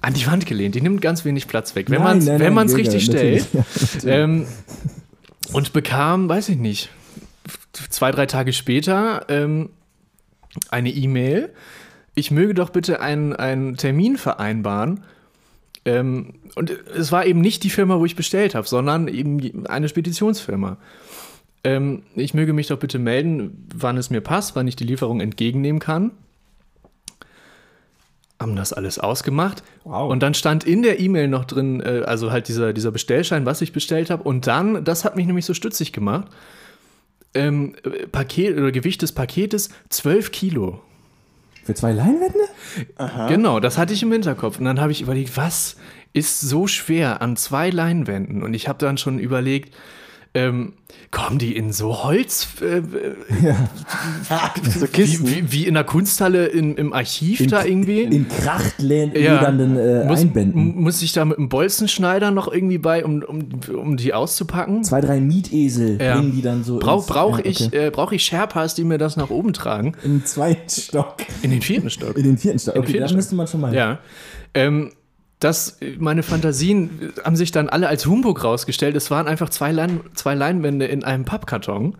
An 0.00 0.14
die 0.14 0.26
Wand 0.26 0.46
gelehnt. 0.46 0.74
Die 0.74 0.80
nimmt 0.80 1.00
ganz 1.00 1.24
wenig 1.24 1.48
Platz 1.48 1.74
weg, 1.74 1.90
wenn 1.90 2.02
man 2.02 2.18
es 2.18 2.26
wenn 2.26 2.54
nein, 2.54 2.68
richtig 2.70 3.04
stellt. 3.04 3.46
Ähm, 4.06 4.46
und 5.52 5.72
bekam, 5.72 6.28
weiß 6.28 6.50
ich 6.50 6.58
nicht, 6.58 6.90
zwei, 7.90 8.10
drei 8.10 8.26
Tage 8.26 8.52
später 8.52 9.24
ähm, 9.28 9.70
eine 10.70 10.90
E-Mail. 10.90 11.52
Ich 12.14 12.30
möge 12.30 12.54
doch 12.54 12.70
bitte 12.70 13.00
einen, 13.00 13.34
einen 13.34 13.76
Termin 13.76 14.16
vereinbaren. 14.16 15.04
Ähm, 15.84 16.34
und 16.54 16.70
es 16.70 17.12
war 17.12 17.24
eben 17.26 17.40
nicht 17.40 17.62
die 17.62 17.70
Firma, 17.70 17.98
wo 17.98 18.04
ich 18.04 18.16
bestellt 18.16 18.54
habe, 18.54 18.66
sondern 18.66 19.08
eben 19.08 19.66
eine 19.66 19.88
Speditionsfirma. 19.88 20.76
Ähm, 21.64 22.02
ich 22.14 22.34
möge 22.34 22.52
mich 22.52 22.68
doch 22.68 22.78
bitte 22.78 22.98
melden, 22.98 23.66
wann 23.74 23.96
es 23.96 24.10
mir 24.10 24.20
passt, 24.20 24.56
wann 24.56 24.68
ich 24.68 24.76
die 24.76 24.84
Lieferung 24.84 25.20
entgegennehmen 25.20 25.80
kann. 25.80 26.12
Haben 28.40 28.54
das 28.54 28.72
alles 28.72 29.00
ausgemacht. 29.00 29.64
Wow. 29.82 30.10
Und 30.10 30.22
dann 30.22 30.34
stand 30.34 30.62
in 30.62 30.82
der 30.82 31.00
E-Mail 31.00 31.26
noch 31.26 31.44
drin, 31.44 31.80
äh, 31.80 32.02
also 32.06 32.30
halt 32.30 32.48
dieser, 32.48 32.72
dieser 32.72 32.92
Bestellschein, 32.92 33.46
was 33.46 33.60
ich 33.60 33.72
bestellt 33.72 34.10
habe. 34.10 34.22
Und 34.22 34.46
dann, 34.46 34.84
das 34.84 35.04
hat 35.04 35.16
mich 35.16 35.26
nämlich 35.26 35.44
so 35.44 35.54
stutzig 35.54 35.92
gemacht, 35.92 36.28
ähm, 37.34 37.74
äh, 37.82 38.06
Paket 38.06 38.56
oder 38.56 38.70
Gewicht 38.70 39.02
des 39.02 39.12
Paketes 39.12 39.70
12 39.88 40.30
Kilo. 40.30 40.80
Für 41.64 41.74
zwei 41.74 41.92
Leinwände? 41.92 42.38
Genau, 43.28 43.60
das 43.60 43.76
hatte 43.76 43.92
ich 43.92 44.02
im 44.02 44.10
Hinterkopf. 44.10 44.58
Und 44.58 44.64
dann 44.64 44.80
habe 44.80 44.90
ich 44.90 45.02
überlegt, 45.02 45.36
was 45.36 45.76
ist 46.14 46.40
so 46.40 46.66
schwer 46.66 47.20
an 47.20 47.36
zwei 47.36 47.68
Leinwänden? 47.68 48.42
Und 48.42 48.54
ich 48.54 48.68
habe 48.68 48.78
dann 48.78 48.96
schon 48.96 49.18
überlegt, 49.18 49.74
ähm, 50.34 50.74
kommen 51.10 51.38
die 51.38 51.56
in 51.56 51.72
so 51.72 52.02
Holz, 52.04 52.46
äh, 52.60 52.82
So 54.78 54.82
wie, 54.82 54.88
Kisten. 54.88 55.26
wie, 55.26 55.52
wie 55.52 55.66
in 55.66 55.74
der 55.74 55.84
Kunsthalle 55.84 56.46
in, 56.46 56.76
im 56.76 56.92
Archiv 56.92 57.46
da 57.46 57.64
irgendwie? 57.64 58.02
In 58.02 58.28
krachtledernden 58.28 59.76
äh, 59.76 60.04
muss, 60.04 60.20
Einbänden. 60.20 60.80
muss 60.80 61.02
ich 61.02 61.12
da 61.12 61.24
mit 61.24 61.38
einem 61.38 61.48
Bolzenschneider 61.48 62.30
noch 62.30 62.52
irgendwie 62.52 62.78
bei, 62.78 63.04
um, 63.04 63.22
um, 63.22 63.48
um 63.74 63.96
die 63.96 64.12
auszupacken? 64.12 64.84
Zwei, 64.84 65.00
drei 65.00 65.20
Mietesel 65.20 66.00
Ja. 66.00 66.16
bringen 66.16 66.32
die 66.32 66.42
dann 66.42 66.62
so. 66.62 66.78
Brauche 66.78 67.06
brauch 67.12 67.38
ja, 67.38 67.44
ich, 67.46 67.66
okay. 67.66 67.86
äh, 67.86 67.90
brauch 67.90 68.12
ich 68.12 68.24
Sherpas, 68.24 68.74
die 68.74 68.84
mir 68.84 68.98
das 68.98 69.16
nach 69.16 69.30
oben 69.30 69.52
tragen? 69.52 69.92
Im 70.04 70.24
zweiten 70.24 70.68
Stock. 70.68 71.16
In 71.42 71.50
den 71.50 71.62
vierten 71.62 71.90
Stock. 71.90 72.16
In 72.16 72.24
den 72.24 72.38
vierten 72.38 72.58
Stock. 72.58 72.76
Okay, 72.76 72.98
da 72.98 73.10
müsste 73.12 73.34
man 73.34 73.46
schon 73.46 73.60
mal. 73.60 73.74
Ja. 73.74 73.98
Ähm, 74.54 74.90
das, 75.40 75.78
meine 75.98 76.22
Fantasien 76.22 77.12
haben 77.24 77.36
sich 77.36 77.52
dann 77.52 77.68
alle 77.68 77.88
als 77.88 78.06
Humbug 78.06 78.42
rausgestellt. 78.42 78.96
Es 78.96 79.10
waren 79.10 79.28
einfach 79.28 79.50
zwei, 79.50 79.70
Lein, 79.70 80.00
zwei 80.14 80.34
Leinwände 80.34 80.86
in 80.86 81.04
einem 81.04 81.24
Pappkarton. 81.24 81.96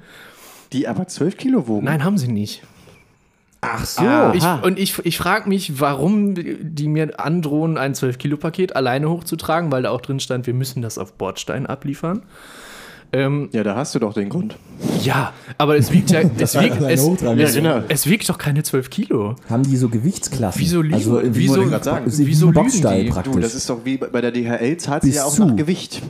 Die 0.72 0.88
aber 0.88 1.06
12 1.06 1.36
Kilo 1.36 1.68
wogen. 1.68 1.84
Nein, 1.86 2.04
haben 2.04 2.18
sie 2.18 2.28
nicht. 2.28 2.62
Ach 3.60 3.84
so. 3.84 4.02
Ich, 4.34 4.44
und 4.44 4.78
ich, 4.78 5.04
ich 5.04 5.18
frage 5.18 5.48
mich, 5.48 5.80
warum 5.80 6.34
die 6.36 6.88
mir 6.88 7.18
androhen, 7.18 7.76
ein 7.76 7.94
12-Kilo-Paket 7.94 8.76
alleine 8.76 9.10
hochzutragen, 9.10 9.72
weil 9.72 9.82
da 9.82 9.90
auch 9.90 10.00
drin 10.00 10.20
stand, 10.20 10.46
wir 10.46 10.54
müssen 10.54 10.82
das 10.82 10.98
auf 10.98 11.14
Bordstein 11.14 11.66
abliefern. 11.66 12.22
Ähm, 13.12 13.48
Ja, 13.52 13.62
da 13.64 13.74
hast 13.74 13.94
du 13.94 13.98
doch 13.98 14.12
den 14.12 14.28
Grund. 14.28 14.56
ja, 15.02 15.32
aber 15.56 15.76
es 15.76 15.90
wiegt 15.92 16.10
ja, 16.10 16.20
es 16.38 16.54
wiegt, 16.60 16.80
es, 16.82 17.02
es, 17.02 17.20
Ja, 17.22 17.34
genau. 17.50 17.82
es 17.88 18.06
wiegt 18.06 18.28
doch 18.28 18.36
keine 18.38 18.62
12 18.62 18.90
Kilo. 18.90 19.36
Haben 19.48 19.62
die 19.62 19.76
so 19.76 19.88
Gewichtsklassen? 19.88 20.60
Wieso 20.60 20.82
lügen- 20.82 20.94
also, 20.94 21.20
wieso- 21.24 21.64
wie- 21.64 21.70
grad 21.70 21.84
sagen, 21.84 22.04
wie 22.06 22.26
wieso 22.26 22.50
Boxstall 22.52 23.04
die? 23.04 23.10
praktisch. 23.10 23.32
Du, 23.32 23.40
das 23.40 23.54
ist 23.54 23.68
doch 23.70 23.84
wie 23.84 23.96
bei 23.96 24.20
der 24.20 24.30
DHL 24.32 24.76
zahlt 24.76 25.02
sie 25.04 25.12
ja 25.12 25.24
auch 25.24 25.32
zu. 25.32 25.44
nach 25.46 25.56
Gewicht. 25.56 26.02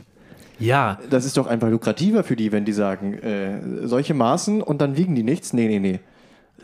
Ja, 0.59 0.99
Das 1.09 1.23
ist 1.23 1.37
doch 1.37 1.47
einfach 1.47 1.69
lukrativer 1.69 2.23
für 2.25 2.35
die, 2.35 2.51
wenn 2.51 2.65
die 2.65 2.73
sagen, 2.73 3.13
äh, 3.13 3.61
solche 3.87 4.13
Maßen 4.13 4.61
und 4.61 4.81
dann 4.81 4.97
wiegen 4.97 5.15
die 5.15 5.23
nichts. 5.23 5.53
Nee, 5.53 5.67
nee, 5.69 5.79
nee. 5.79 5.99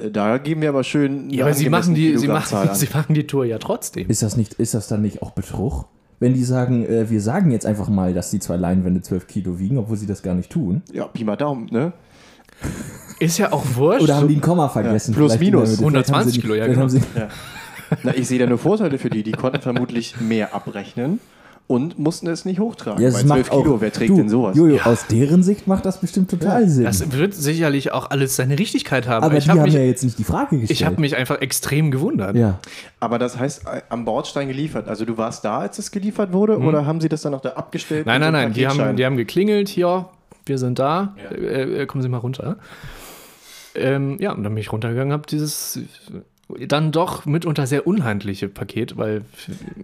Äh, 0.04 0.12
Da 0.12 0.38
geben 0.38 0.62
wir 0.62 0.68
aber 0.68 0.84
schön. 0.84 1.30
ja 1.30 1.46
aber 1.46 1.54
sie 1.54 1.70
machen, 1.70 1.96
die, 1.96 2.18
sie, 2.18 2.28
machen, 2.28 2.58
sie 2.74 2.88
machen 2.94 3.16
die 3.16 3.26
Tour 3.26 3.46
ja 3.46 3.58
trotzdem. 3.58 4.10
ist, 4.10 4.22
das 4.22 4.36
nicht, 4.36 4.56
ist 4.56 4.74
das 4.74 4.90
dann 4.90 5.02
nicht 5.02 5.22
auch 5.22 5.32
Betrug? 5.32 5.86
Wenn 6.20 6.34
die 6.34 6.44
sagen, 6.44 6.86
äh, 6.86 7.10
wir 7.10 7.20
sagen 7.22 7.52
jetzt 7.52 7.66
einfach 7.66 7.90
mal, 7.90 8.14
dass 8.14 8.32
die 8.32 8.40
zwei 8.40 8.56
Leinwände 8.56 9.02
12 9.02 9.28
Kilo 9.28 9.60
wiegen, 9.60 9.78
obwohl 9.78 9.98
sie 9.98 10.08
das 10.08 10.24
gar 10.24 10.34
nicht 10.34 10.50
tun. 10.52 10.82
Ja, 10.94 11.06
Pi 11.08 11.24
mal 11.24 11.36
Daumen, 11.36 11.68
ne? 11.72 11.92
Ist 13.20 13.38
ja 13.38 13.52
auch 13.52 13.64
wurscht. 13.76 14.02
Oder 14.04 14.16
haben 14.18 14.28
die 14.28 14.36
ein 14.36 14.42
Komma 14.42 14.70
vergessen? 14.70 15.12
Ja, 15.12 15.18
plus, 15.18 15.34
Vielleicht 15.34 15.52
minus. 15.54 15.70
in 15.80 15.92
der 15.92 15.92
Mitte. 15.92 16.04
Vielleicht 16.06 16.10
haben 16.14 16.16
120 16.16 16.34
sie- 16.36 16.42
Kilo, 16.42 16.56
ja, 16.56 16.68
genau. 16.68 16.88
sie- 16.88 17.02
Na, 18.04 18.16
ich 18.16 18.28
sehe 18.28 18.40
da 18.40 18.46
nur 18.48 18.58
Vorteile 18.58 18.98
für 18.98 19.10
die. 19.10 19.24
Die 19.24 19.32
konnten 19.34 19.62
vermutlich 19.62 20.20
mehr 20.20 20.54
abrechnen 20.56 21.20
und 21.68 21.98
mussten 21.98 22.28
es 22.28 22.46
nicht 22.46 22.60
hochtragen. 22.60 23.02
Ja, 23.02 23.10
Bei 23.10 23.14
das 23.18 23.26
12 23.26 23.30
macht 23.30 23.52
auch, 23.52 23.64
Kilo, 23.64 23.82
wer 23.82 23.92
trägt 23.92 24.12
du, 24.12 24.16
denn 24.18 24.30
sowas? 24.30 24.56
Jojo, 24.56 24.80
aus 24.84 25.08
deren 25.08 25.42
Sicht 25.42 25.66
macht 25.68 25.86
das 25.86 26.00
bestimmt 26.00 26.30
total 26.30 26.70
Sinn. 26.70 26.84
Das 26.84 27.12
wird 27.12 27.34
sicherlich 27.34 27.92
auch 27.92 28.12
alles 28.12 28.36
seine 28.36 28.60
Richtigkeit 28.60 29.08
haben. 29.08 29.24
aber 29.24 29.38
ich 29.38 29.46
die 29.46 29.50
habe 29.50 29.62
haben 29.62 29.66
mich, 29.66 29.74
ja 29.74 29.82
jetzt 29.82 30.04
nicht 30.04 30.20
die 30.20 30.24
Frage 30.24 30.60
gestellt. 30.60 30.72
ich 30.72 30.86
hab 30.86 31.00
mich 31.00 31.16
einfach 31.16 31.42
extrem 31.42 31.90
gewundert. 31.92 32.36
ja. 32.36 32.60
Aber 33.00 33.20
das 33.20 33.38
heißt, 33.38 33.66
äh, 33.66 33.82
am 33.90 34.06
Bordstein 34.06 34.48
geliefert. 34.48 34.88
Also 34.88 35.06
du 35.06 35.18
warst 35.18 35.46
da, 35.46 35.60
als 35.60 35.78
es 35.80 35.92
geliefert 35.92 36.34
wurde, 36.34 36.58
oder 36.60 36.86
haben 36.86 37.02
sie 37.02 37.10
das 37.10 37.22
dann 37.22 37.32
noch 37.34 37.42
da 37.42 37.50
abgestellt? 37.52 38.06
Nein, 38.06 38.22
nein, 38.22 38.34
nein. 38.34 38.54
Die 38.54 38.68
haben, 38.68 38.96
die 38.96 39.06
haben 39.06 39.18
geklingelt. 39.18 39.70
Hier, 39.70 40.08
wir 40.46 40.58
sind 40.58 40.80
da. 40.80 41.16
Äh, 41.32 41.82
äh, 41.82 41.86
kommen 41.86 42.02
Sie 42.02 42.10
mal 42.10 42.18
runter. 42.18 42.58
Ähm, 43.76 44.18
ja, 44.20 44.32
und 44.32 44.44
dann 44.44 44.54
bin 44.54 44.62
ich 44.62 44.72
runtergegangen, 44.72 45.12
habe 45.14 45.28
dieses 45.28 45.80
dann 46.68 46.92
doch 46.92 47.26
mitunter 47.26 47.66
sehr 47.66 47.88
unhandliche 47.88 48.48
Paket, 48.48 48.98
weil, 48.98 49.22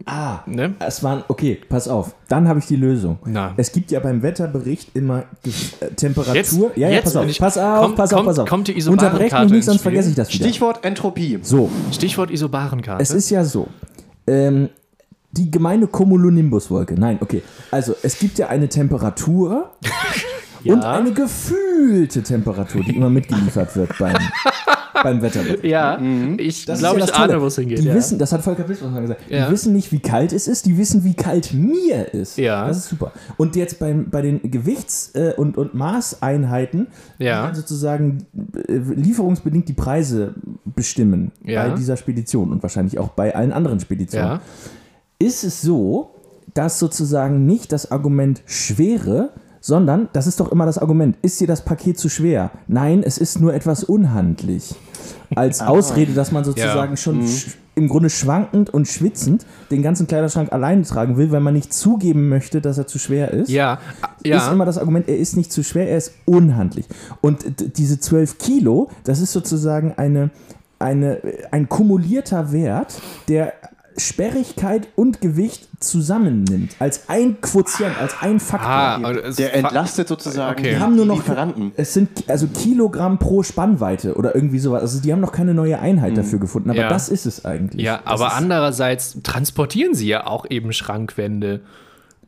Ah, 0.05 0.39
ne? 0.45 0.75
es 0.79 1.03
waren, 1.03 1.23
okay, 1.27 1.59
pass 1.67 1.87
auf. 1.87 2.13
Dann 2.27 2.47
habe 2.47 2.59
ich 2.59 2.67
die 2.67 2.75
Lösung. 2.75 3.17
Na. 3.25 3.53
Es 3.57 3.71
gibt 3.71 3.89
ja 3.89 3.99
beim 3.99 4.21
Wetterbericht 4.21 4.89
immer 4.95 5.23
äh, 5.79 5.87
Temperatur. 5.95 6.35
Jetzt- 6.35 6.53
ja, 6.75 6.87
ja, 6.87 6.89
jetzt 6.89 7.05
pass 7.05 7.15
auf, 7.15 7.27
ich- 7.27 7.39
pass 7.39 7.57
auf, 7.57 7.81
kommt- 7.81 7.95
pass 7.95 8.13
auf, 8.13 8.17
kommt- 8.17 8.27
pass 8.27 8.39
auf. 8.39 8.49
kommt 8.49 8.67
die 8.67 8.77
Isobarenkarte 8.77 9.45
mich 9.45 9.53
nicht, 9.53 9.65
sonst 9.65 9.81
vergesse 9.81 10.09
ich 10.09 10.15
das 10.15 10.31
wieder. 10.33 10.45
Stichwort 10.45 10.85
Entropie. 10.85 11.39
So, 11.41 11.69
Stichwort 11.91 12.29
Isobarenkarte. 12.29 13.01
es 13.01 13.09
ist 13.11 13.29
ja 13.31 13.43
so. 13.43 13.67
Ähm, 14.27 14.69
die 15.31 15.49
gemeine 15.49 15.87
Cumulonimbuswolke. 15.87 16.93
Nein, 16.93 17.17
okay. 17.21 17.41
Also, 17.71 17.95
es 18.03 18.19
gibt 18.19 18.37
ja 18.37 18.49
eine 18.49 18.69
Temperatur 18.69 19.71
Ja. 20.63 20.73
und 20.75 20.83
eine 20.83 21.11
gefühlte 21.11 22.21
Temperatur, 22.21 22.83
die 22.83 22.95
immer 22.95 23.09
mitgeliefert 23.09 23.75
wird 23.75 23.97
beim, 23.97 24.13
beim 25.03 25.21
Wetterbericht. 25.21 25.63
ja, 25.63 25.99
ich 26.37 26.65
Das 26.65 26.77
ist 26.77 26.83
glaube, 26.83 26.99
ja 26.99 27.05
ich 27.05 27.11
Tolle. 27.11 27.33
ahne, 27.33 27.41
wo 27.41 27.45
es 27.47 27.55
hingeht. 27.55 27.79
Die 27.79 27.85
ja. 27.85 27.93
wissen, 27.93 28.17
das 28.19 28.31
hat 28.31 28.41
Volker 28.41 28.63
Pispers 28.63 28.91
mal 28.91 29.01
gesagt, 29.01 29.21
Ja. 29.29 29.45
die 29.47 29.51
wissen 29.53 29.73
nicht, 29.73 29.91
wie 29.91 29.99
kalt 29.99 30.33
es 30.33 30.47
ist, 30.47 30.65
die 30.65 30.77
wissen, 30.77 31.03
wie 31.03 31.13
kalt 31.13 31.53
mir 31.53 32.13
ist. 32.13 32.37
Ja. 32.37 32.67
Das 32.67 32.77
ist 32.77 32.89
super. 32.89 33.11
Und 33.37 33.55
jetzt 33.55 33.79
beim, 33.79 34.09
bei 34.09 34.21
den 34.21 34.41
Gewichts- 34.49 35.11
äh, 35.15 35.33
und, 35.37 35.57
und 35.57 35.73
Maßeinheiten, 35.73 36.87
Ja. 37.19 37.53
sozusagen 37.53 38.25
äh, 38.67 38.77
lieferungsbedingt 38.77 39.67
die 39.69 39.73
Preise 39.73 40.35
bestimmen 40.65 41.31
Ja. 41.43 41.67
bei 41.67 41.75
dieser 41.75 41.97
Spedition 41.97 42.51
und 42.51 42.61
wahrscheinlich 42.63 42.99
auch 42.99 43.09
bei 43.09 43.35
allen 43.35 43.51
anderen 43.51 43.79
Speditionen, 43.79 44.27
ja. 44.27 44.41
ist 45.19 45.43
es 45.43 45.61
so, 45.61 46.11
dass 46.53 46.79
sozusagen 46.79 47.45
nicht 47.45 47.71
das 47.71 47.91
Argument 47.91 48.41
Schwere, 48.45 49.29
sondern, 49.61 50.09
das 50.13 50.27
ist 50.27 50.39
doch 50.39 50.51
immer 50.51 50.65
das 50.65 50.77
Argument, 50.79 51.15
ist 51.21 51.39
dir 51.39 51.47
das 51.47 51.63
Paket 51.63 51.97
zu 51.97 52.09
schwer? 52.09 52.51
Nein, 52.67 53.03
es 53.03 53.17
ist 53.17 53.39
nur 53.39 53.53
etwas 53.53 53.83
unhandlich. 53.83 54.75
Als 55.35 55.61
Ausrede, 55.61 56.13
dass 56.13 56.31
man 56.31 56.43
sozusagen 56.43 56.93
Ja. 56.93 56.97
schon 56.97 57.25
sch 57.27 57.57
im 57.73 57.87
Grunde 57.87 58.09
schwankend 58.09 58.69
und 58.69 58.85
schwitzend 58.89 59.45
den 59.71 59.81
ganzen 59.81 60.05
Kleiderschrank 60.05 60.51
alleine 60.51 60.81
tragen 60.83 61.15
will, 61.15 61.31
weil 61.31 61.39
man 61.39 61.53
nicht 61.53 61.73
zugeben 61.73 62.27
möchte, 62.27 62.59
dass 62.59 62.77
er 62.77 62.85
zu 62.85 62.99
schwer 62.99 63.31
ist 63.31 63.49
Ja, 63.49 63.79
ist 64.21 64.29
ja. 64.29 64.51
immer 64.51 64.65
das 64.65 64.77
Argument, 64.77 65.07
er 65.07 65.17
ist 65.17 65.37
nicht 65.37 65.53
zu 65.53 65.63
schwer, 65.63 65.89
er 65.89 65.97
ist 65.97 66.11
unhandlich. 66.25 66.85
Und 67.21 67.45
diese 67.77 67.97
12 67.97 68.39
Kilo, 68.39 68.89
das 69.05 69.21
ist 69.21 69.31
sozusagen 69.31 69.93
eine, 69.95 70.31
eine, 70.79 71.21
ein 71.51 71.69
kumulierter 71.69 72.51
Wert, 72.51 73.01
der 73.29 73.53
Sperrigkeit 73.97 74.87
und 74.95 75.21
Gewicht 75.21 75.67
zusammennimmt. 75.79 76.75
Als 76.79 77.09
ein 77.09 77.41
Quotient, 77.41 77.97
als 77.99 78.15
ein 78.21 78.39
Faktor. 78.39 78.69
Ah, 78.69 78.95
aber 78.95 79.25
es- 79.25 79.35
Der 79.37 79.55
entlastet 79.55 80.07
sozusagen 80.07 80.59
Okay. 80.59 80.71
die 80.75 80.79
haben 80.79 80.95
nur 80.95 81.05
noch 81.05 81.15
Lieferanten. 81.17 81.71
Es 81.75 81.93
sind 81.93 82.23
also 82.27 82.47
Kilogramm 82.47 83.19
pro 83.19 83.43
Spannweite 83.43 84.15
oder 84.15 84.35
irgendwie 84.35 84.59
sowas. 84.59 84.81
Also 84.81 85.01
die 85.01 85.11
haben 85.11 85.21
noch 85.21 85.31
keine 85.31 85.53
neue 85.53 85.79
Einheit 85.79 86.17
dafür 86.17 86.39
gefunden, 86.39 86.69
aber 86.69 86.79
Ja. 86.79 86.89
das 86.89 87.09
ist 87.09 87.25
es 87.25 87.45
eigentlich. 87.45 87.83
Ja, 87.83 87.97
Das 87.97 88.05
aber 88.05 88.33
andererseits 88.35 89.17
transportieren 89.23 89.93
sie 89.95 90.07
ja 90.07 90.27
auch 90.27 90.45
eben 90.49 90.73
Schrankwände 90.73 91.61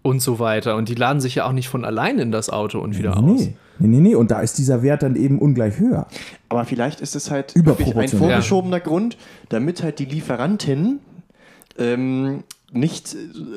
und 0.02 0.22
so 0.22 0.40
weiter. 0.40 0.76
Und 0.76 0.90
die 0.90 0.96
laden 0.96 1.22
sich 1.22 1.36
ja 1.36 1.46
auch 1.46 1.54
nicht 1.54 1.70
von 1.70 1.86
allein 1.86 2.20
in 2.20 2.32
das 2.32 2.50
Auto 2.50 2.80
und 2.80 2.98
wieder 2.98 3.18
aus. 3.18 3.40
Nee, 3.40 3.56
nee, 3.80 3.88
nee, 3.88 4.00
nee. 4.10 4.16
Und 4.16 4.32
da 4.32 4.42
ist 4.42 4.58
dieser 4.58 4.84
Wert 4.84 5.02
dann 5.04 5.16
eben 5.16 5.40
ungleich 5.40 5.80
höher. 5.80 6.08
Aber 6.50 6.66
vielleicht 6.66 7.00
ist 7.02 7.16
es 7.16 7.32
halt 7.32 7.56
ein 7.56 8.08
vorgeschobener 8.08 8.80
Grund, 8.82 9.18
damit 9.50 9.82
halt 9.82 10.00
die 10.00 10.06
Lieferanten 10.06 11.00
ähm, 11.78 12.44
nicht 12.76 13.16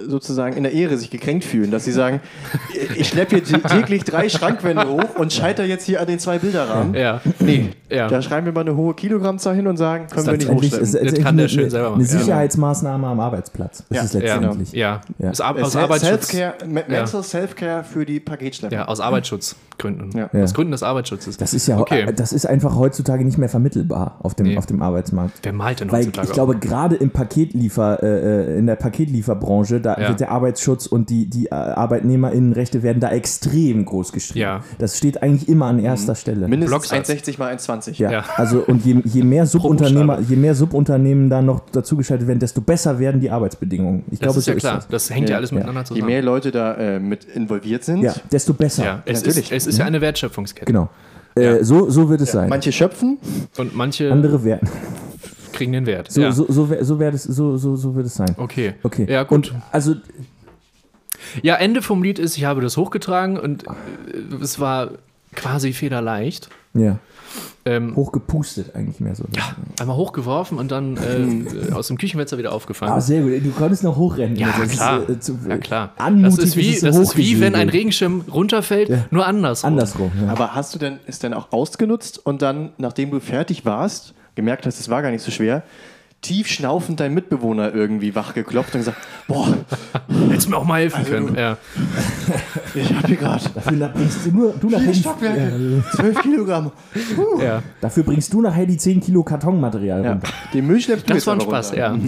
sozusagen 0.08 0.58
in 0.58 0.62
der 0.64 0.72
Ehre 0.72 0.98
sich 0.98 1.08
gekränkt 1.08 1.42
fühlen, 1.42 1.70
dass 1.70 1.86
sie 1.86 1.92
sagen, 1.92 2.20
ich 2.98 3.08
schleppe 3.08 3.40
hier 3.42 3.62
täglich 3.62 4.04
drei 4.04 4.28
Schrankwände 4.28 4.86
hoch 4.86 5.14
und 5.18 5.32
scheitere 5.32 5.64
jetzt 5.64 5.86
hier 5.86 6.02
an 6.02 6.06
den 6.06 6.18
zwei 6.18 6.38
Bilderrahmen. 6.38 6.92
Ja. 6.94 7.22
Nee, 7.38 7.70
Ja. 7.90 8.08
da 8.08 8.20
schreiben 8.20 8.44
wir 8.44 8.52
mal 8.52 8.60
eine 8.60 8.76
hohe 8.76 8.92
Kilogrammzahl 8.92 9.54
hin 9.54 9.66
und 9.68 9.78
sagen, 9.78 10.08
können 10.08 10.26
wir 10.38 10.54
nicht 10.56 10.74
ist 10.74 10.94
es 10.94 11.12
Das 11.12 11.14
kann 11.14 11.38
der 11.38 11.44
eine, 11.44 11.48
schön 11.48 11.70
selber 11.70 11.90
machen. 11.92 12.02
eine 12.02 12.12
Ja. 12.12 12.18
Sicherheitsmaßnahme 12.18 13.06
am 13.06 13.18
Arbeitsplatz. 13.20 13.84
Das 13.88 13.96
Ja, 13.96 14.02
ist 14.02 14.12
ja, 14.14 14.20
letztendlich. 14.36 14.72
Ja, 14.72 15.00
Ja. 15.18 15.30
Aus, 15.30 15.40
Ar- 15.40 15.56
Äh, 15.58 15.62
aus 15.62 15.72
Self- 15.72 15.84
Arbeitsschutz. 15.84 16.28
Self-Care, 16.28 16.68
Me- 16.68 16.84
Mental 16.86 17.22
Self-Care 17.22 17.84
für 17.84 18.04
die 18.04 18.20
Paketschlepper. 18.20 18.74
Ja, 18.76 18.84
aus 18.86 19.00
Arbeitsschutzgründen. 19.00 19.65
Ja. 20.14 20.30
Ja. 20.32 20.42
Aus 20.44 20.54
Gründen 20.54 20.72
des 20.72 20.82
Arbeitsschutzes. 20.82 21.36
Das 21.36 21.54
ist 21.54 21.66
ja 21.66 21.78
Okay. 21.78 22.06
das 22.14 22.32
ist 22.32 22.46
einfach 22.46 22.76
heutzutage 22.76 23.24
nicht 23.24 23.38
mehr 23.38 23.48
vermittelbar 23.48 24.18
auf 24.22 24.34
dem, 24.34 24.46
Nee. 24.46 24.56
auf 24.58 24.66
dem 24.66 24.80
Arbeitsmarkt. 24.82 25.38
Wer 25.42 25.52
malt 25.52 25.80
denn 25.80 25.92
Weil 25.92 26.00
heutzutage? 26.06 26.26
ich 26.28 26.32
glaube, 26.32 26.56
gerade 26.56 26.96
im 26.96 27.10
Paketliefer, 27.10 28.02
äh, 28.02 28.54
äh, 28.54 28.58
in 28.58 28.66
der 28.66 28.76
Paketlieferbranche, 28.76 29.80
da 29.80 29.96
Ja. 30.00 30.08
wird 30.08 30.20
der 30.20 30.30
Arbeitsschutz 30.30 30.86
und 30.86 31.10
die, 31.10 31.26
die 31.28 31.46
äh, 31.46 31.54
ArbeitnehmerInnenrechte 31.54 32.82
werden 32.82 33.00
da 33.00 33.10
extrem 33.10 33.84
groß 33.84 34.12
geschrieben. 34.12 34.40
Ja. 34.40 34.62
Das 34.78 34.96
steht 34.96 35.22
eigentlich 35.22 35.48
immer 35.48 35.66
an 35.66 35.78
erster 35.78 36.14
Stelle. 36.14 36.48
Mindestens 36.48 36.88
Blocksatz. 36.88 37.08
1,60 37.10 37.38
mal 37.38 37.52
1,20. 37.54 37.98
Ja, 37.98 38.10
Ja. 38.10 38.24
also 38.36 38.60
und 38.66 38.84
je, 38.84 39.00
je 39.04 39.22
mehr 39.22 39.46
Subunternehmer, 39.46 40.20
je 40.20 40.36
mehr 40.36 40.54
Subunternehmen 40.54 41.28
da 41.30 41.42
noch 41.42 41.60
dazugeschaltet 41.70 42.26
werden, 42.26 42.38
desto 42.38 42.60
besser 42.60 42.98
werden 42.98 43.20
die 43.20 43.30
Arbeitsbedingungen. 43.30 44.04
Ich 44.10 44.18
das 44.18 44.26
glaube, 44.26 44.38
ist 44.38 44.44
so 44.46 44.50
ja 44.52 44.56
klar. 44.58 44.78
ist 44.78 44.92
Das 44.92 45.10
hängt 45.10 45.28
ja, 45.28 45.34
Ja. 45.34 45.38
alles 45.38 45.50
Ja. 45.50 45.54
miteinander 45.56 45.80
Je 45.82 45.86
zusammen. 45.86 46.06
mehr 46.06 46.22
Leute 46.22 46.50
da 46.50 46.74
äh, 46.74 47.00
mit 47.00 47.24
involviert 47.24 47.84
sind, 47.84 48.02
das. 48.04 48.16
Ja, 48.16 48.22
desto 48.32 48.54
besser. 48.54 48.84
ja, 48.84 49.02
es 49.04 49.20
Natürlich. 49.24 49.52
ist, 49.52 49.65
es 49.65 49.65
ist 49.66 49.78
ja 49.78 49.84
eine 49.84 50.00
Wertschöpfungskette. 50.00 50.66
Genau. 50.66 50.88
Äh, 51.36 51.44
Ja. 51.58 51.64
so, 51.64 51.90
so 51.90 52.08
wird 52.08 52.20
es 52.22 52.32
sein. 52.32 52.48
manche 52.48 52.72
schöpfen, 52.72 53.18
Und 53.58 53.74
manche 53.76 54.10
Andere 54.12 54.42
werden. 54.44 54.68
kriegen 55.52 55.72
den 55.72 55.86
Wert. 55.86 56.10
So, 56.12 56.20
ja. 56.20 56.32
so, 56.32 56.44
so, 56.50 56.68
wär- 56.70 56.84
so, 56.84 56.98
wär 56.98 57.10
das, 57.12 57.22
so, 57.24 57.56
so, 57.56 57.76
so 57.76 57.94
wird 57.94 58.06
es 58.06 58.14
sein. 58.14 58.34
Okay. 58.36 58.74
Okay. 58.82 59.06
Ja, 59.10 59.22
gut. 59.22 59.50
Und 59.52 59.54
also, 59.72 59.94
Ja, 61.42 61.56
Ende 61.56 61.82
vom 61.82 62.02
Lied 62.02 62.18
ist, 62.18 62.36
ich 62.36 62.44
habe 62.44 62.60
das 62.60 62.76
hochgetragen 62.76 63.38
und 63.38 63.64
äh, 63.66 63.70
es 64.42 64.60
war 64.60 64.90
quasi 65.34 65.72
federleicht. 65.72 66.48
ja, 66.74 66.98
Ähm, 67.64 67.96
hochgepustet 67.96 68.76
eigentlich 68.76 69.00
mehr 69.00 69.16
so. 69.16 69.24
einmal 69.80 69.96
hochgeworfen 69.96 70.56
und 70.58 70.70
dann 70.70 70.96
äh, 70.96 71.72
aus 71.72 71.88
dem 71.88 71.98
Küchenfenster 71.98 72.38
wieder 72.38 72.52
aufgefangen. 72.52 72.92
Ah, 72.92 73.00
sehr 73.00 73.22
gut. 73.22 73.32
Du 73.44 73.50
konntest 73.50 73.82
noch 73.82 73.96
hochrennen. 73.96 74.36
Ja, 74.36 74.48
Das 74.56 74.68
ist, 74.68 74.72
klar. 74.76 75.08
äh, 75.10 75.18
zu- 75.18 75.38
ja, 75.48 75.58
klar. 75.58 75.92
Anmutig 75.98 76.36
das 76.36 76.44
ist 76.50 76.56
wie, 76.56 76.74
es 76.74 76.80
das 76.82 76.96
ist 76.96 77.16
wie 77.16 77.40
wenn 77.40 77.54
ein. 77.56 77.68
Regenschirm 77.68 78.22
runterfällt, 78.32 79.12
nur 79.12 79.26
andersrum. 79.26 79.68
Andersrum. 79.72 80.12
Ja. 80.24 80.28
Aber 80.30 80.54
hast 80.54 80.74
du 80.74 80.78
denn 80.78 81.00
es 81.06 81.18
denn 81.18 81.34
auch 81.34 81.50
ausgenutzt 81.50 82.24
und 82.24 82.40
dann, 82.42 82.70
nachdem 82.78 83.10
du 83.10 83.18
fertig 83.18 83.64
warst, 83.64 84.14
gemerkt 84.36 84.64
hast, 84.66 84.78
es 84.78 84.88
war 84.88 85.02
gar 85.02 85.10
nicht 85.10 85.22
so 85.24 85.30
schwer, 85.32 85.62
tief 86.22 86.48
schnaufend 86.48 86.98
dein 86.98 87.14
Mitbewohner 87.14 87.72
irgendwie 87.74 88.14
wachgeklopft 88.14 88.74
und 88.74 88.80
gesagt, 88.80 88.98
boah, 89.28 89.54
Hättest 90.28 90.48
mir 90.48 90.56
auch 90.56 90.64
mal 90.64 90.80
helfen 90.80 90.98
Also 90.98 91.10
können. 91.10 91.36
Ja. 91.36 91.56
ich 92.74 92.92
hab 92.92 93.06
hier 93.06 93.16
gerade 93.16 93.44
Dafür 93.54 93.88
bringst 93.88 94.26
du 94.26 94.30
nur, 94.32 94.52
du 94.60 94.70
nachher 94.70 94.92
die, 94.92 94.98
Stockwerke, 94.98 95.84
12 95.94 96.22
Kilogramm. 96.22 96.72
Ja. 97.40 97.62
dafür 97.80 98.02
bringst 98.02 98.32
du 98.32 98.40
nachher 98.40 98.66
die 98.66 98.76
10 98.76 99.00
Kilo 99.00 99.22
Kartonmaterial 99.22 100.04
Ja. 100.04 100.12
runter. 100.12 100.28
Den 100.52 100.66
Müll 100.66 100.80
schleppst 100.80 101.08
du 101.08 101.14
Das 101.14 101.26
war 101.26 101.34
ein 101.34 101.40
Spaß, 101.40 101.70
runter. 101.72 101.78
ja. 101.78 101.98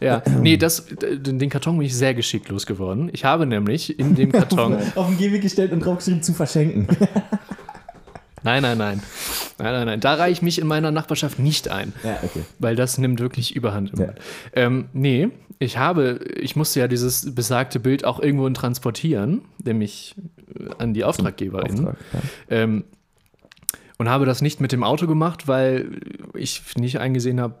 ja. 0.00 0.22
Nee, 0.40 0.56
das, 0.56 0.86
den 0.86 1.38
den 1.38 1.50
Karton 1.50 1.76
bin 1.76 1.86
ich 1.86 1.96
sehr 1.96 2.14
geschickt 2.14 2.48
losgeworden. 2.48 3.10
Ich 3.12 3.24
habe 3.24 3.44
nämlich 3.44 3.98
in 3.98 4.14
dem 4.14 4.32
Karton. 4.32 4.76
Auf 4.94 5.08
den 5.08 5.18
Gehweg 5.18 5.42
gestellt 5.42 5.72
und 5.72 5.80
draufgeschrieben 5.80 6.22
zu 6.22 6.32
verschenken. 6.32 6.86
Nein, 8.42 8.62
nein, 8.62 8.78
nein. 8.78 9.02
Nein, 9.58 9.72
nein, 9.72 9.86
nein. 9.86 10.00
Da 10.00 10.14
reihe 10.14 10.32
ich 10.32 10.42
mich 10.42 10.58
in 10.58 10.66
meiner 10.66 10.90
Nachbarschaft 10.90 11.38
nicht 11.38 11.68
ein. 11.68 11.92
ja, 12.04 12.18
okay. 12.22 12.42
Weil 12.58 12.76
das 12.76 12.98
nimmt 12.98 13.20
wirklich 13.20 13.54
Überhand. 13.54 13.98
Ja. 13.98 14.14
ähm, 14.54 14.88
nee, 14.92 15.28
ich 15.58 15.78
habe, 15.78 16.20
ich 16.40 16.56
musste 16.56 16.80
ja 16.80 16.88
dieses 16.88 17.34
besagte 17.34 17.80
Bild 17.80 18.04
auch 18.04 18.20
irgendwo 18.20 18.48
transportieren, 18.50 19.42
nämlich 19.64 20.14
äh, 20.58 20.70
an 20.78 20.94
die 20.94 21.04
Auftraggeberin. 21.04 21.78
Auftrag, 21.78 21.96
ja. 22.12 22.20
Ähm, 22.56 22.84
und 23.98 24.08
habe 24.08 24.26
das 24.26 24.40
nicht 24.42 24.60
mit 24.60 24.70
dem 24.70 24.84
Auto 24.84 25.08
gemacht, 25.08 25.48
weil 25.48 26.00
ich 26.34 26.62
nicht 26.76 27.00
eingesehen 27.00 27.40
habe, 27.40 27.56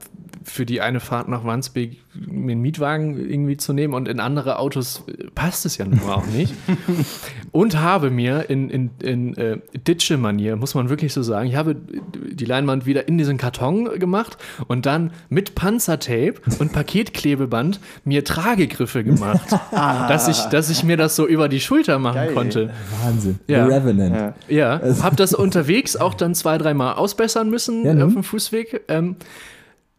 für 0.48 0.66
die 0.66 0.80
eine 0.80 1.00
Fahrt 1.00 1.28
nach 1.28 1.44
Wandsbek 1.44 1.98
mir 2.26 2.52
einen 2.52 2.62
Mietwagen 2.62 3.30
irgendwie 3.30 3.56
zu 3.56 3.72
nehmen 3.72 3.94
und 3.94 4.08
in 4.08 4.18
andere 4.18 4.58
Autos 4.58 5.04
äh, 5.06 5.26
passt 5.34 5.66
es 5.66 5.76
ja 5.76 5.84
nun 5.84 6.00
mal 6.04 6.14
auch 6.14 6.26
nicht. 6.26 6.54
und 7.52 7.78
habe 7.78 8.10
mir 8.10 8.50
in, 8.50 8.70
in, 8.70 8.90
in 9.00 9.36
äh, 9.36 9.58
Ditsche-Manier, 9.86 10.56
muss 10.56 10.74
man 10.74 10.88
wirklich 10.88 11.12
so 11.12 11.22
sagen, 11.22 11.48
ich 11.48 11.54
habe 11.54 11.76
die 11.76 12.44
Leinwand 12.44 12.86
wieder 12.86 13.06
in 13.08 13.18
diesen 13.18 13.36
Karton 13.36 13.98
gemacht 13.98 14.36
und 14.66 14.86
dann 14.86 15.12
mit 15.28 15.54
Panzertape 15.54 16.34
und 16.58 16.72
Paketklebeband 16.72 17.80
mir 18.04 18.24
Tragegriffe 18.24 19.04
gemacht, 19.04 19.48
dass, 19.70 20.28
ich, 20.28 20.38
dass 20.46 20.70
ich 20.70 20.82
mir 20.82 20.96
das 20.96 21.14
so 21.14 21.26
über 21.26 21.48
die 21.48 21.60
Schulter 21.60 21.98
machen 21.98 22.16
Geil. 22.16 22.34
konnte. 22.34 22.70
Wahnsinn. 23.04 23.38
Ja. 23.46 23.66
The 23.66 23.72
Revenant. 23.72 24.14
Ja. 24.48 24.78
Ja, 24.80 25.02
hab 25.02 25.16
das 25.16 25.34
unterwegs 25.34 25.96
auch 25.96 26.14
dann 26.14 26.34
zwei, 26.34 26.58
dreimal 26.58 26.94
ausbessern 26.94 27.50
müssen 27.50 27.84
Ja, 27.84 28.04
auf 28.04 28.12
dem 28.12 28.24
Fußweg. 28.24 28.82
Ähm, 28.88 29.16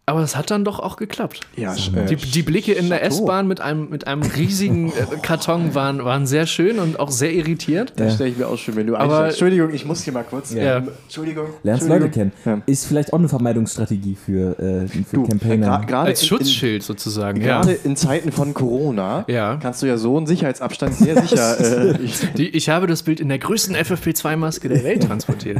aber 0.09 0.21
es 0.21 0.35
hat 0.35 0.51
dann 0.51 0.65
doch 0.65 0.79
auch 0.79 0.97
geklappt. 0.97 1.41
Ja, 1.55 1.75
Die, 2.09 2.15
die 2.15 2.43
Blicke 2.43 2.73
in 2.73 2.89
der. 2.89 3.03
S-Bahn 3.03 3.47
mit 3.47 3.61
einem, 3.61 3.89
mit 3.89 4.07
einem 4.07 4.21
riesigen 4.23 4.89
äh, 4.89 5.17
Karton 5.21 5.73
waren, 5.73 6.03
waren 6.03 6.27
sehr 6.27 6.45
schön 6.45 6.79
und 6.79 6.99
auch 6.99 7.11
sehr 7.11 7.31
irritiert. 7.33 7.93
Das 7.95 8.15
stelle 8.15 8.29
ich 8.31 8.37
mir 8.37 8.47
auch 8.47 8.57
schön, 8.57 8.75
wenn 8.75 8.87
du 8.87 8.95
Aber-. 8.95 9.27
Entschuldigung, 9.29 9.73
ich 9.73 9.85
muss 9.85 10.01
hier 10.03 10.13
mal 10.13 10.23
kurz. 10.23 10.53
Ja. 10.53 10.83
Entschuldigung. 11.03 11.45
Lernst 11.63 11.83
Entschuldigung. 11.83 11.99
Leute 11.99 12.09
kennen. 12.09 12.31
Ja. 12.45 12.61
Ist 12.65 12.85
vielleicht 12.85 13.13
auch 13.13 13.19
eine 13.19 13.29
Vermeidungsstrategie 13.29 14.15
für, 14.15 14.59
äh, 14.59 14.87
für 14.87 15.15
Du, 15.17 15.23
Campaigner. 15.27 15.79
gra- 15.81 15.85
gerade 15.85 16.07
Als 16.09 16.21
in- 16.21 16.27
Schutzschild 16.27 16.83
sozusagen. 16.83 17.39
In, 17.41 17.47
Ja. 17.47 17.61
gerade 17.61 17.73
in 17.83 17.95
Zeiten 17.95 18.31
von 18.31 18.53
Corona 18.53 19.25
Ja. 19.27 19.57
kannst 19.61 19.81
du 19.81 19.85
ja 19.87 19.97
so 19.97 20.17
einen 20.17 20.27
Sicherheitsabstand 20.27 20.93
sehr 20.95 21.21
sicher. 21.21 21.59
äh, 21.95 22.01
ich, 22.01 22.19
Die, 22.33 22.49
ich 22.49 22.69
habe 22.69 22.85
das 22.87 23.03
Bild 23.03 23.19
in 23.19 23.29
der 23.29 23.39
größten 23.39 23.75
FFP2-Maske 23.75 24.67
der 24.69 24.83
Welt 24.83 25.03
transportiert. 25.03 25.59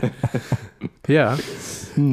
ja, 1.08 1.38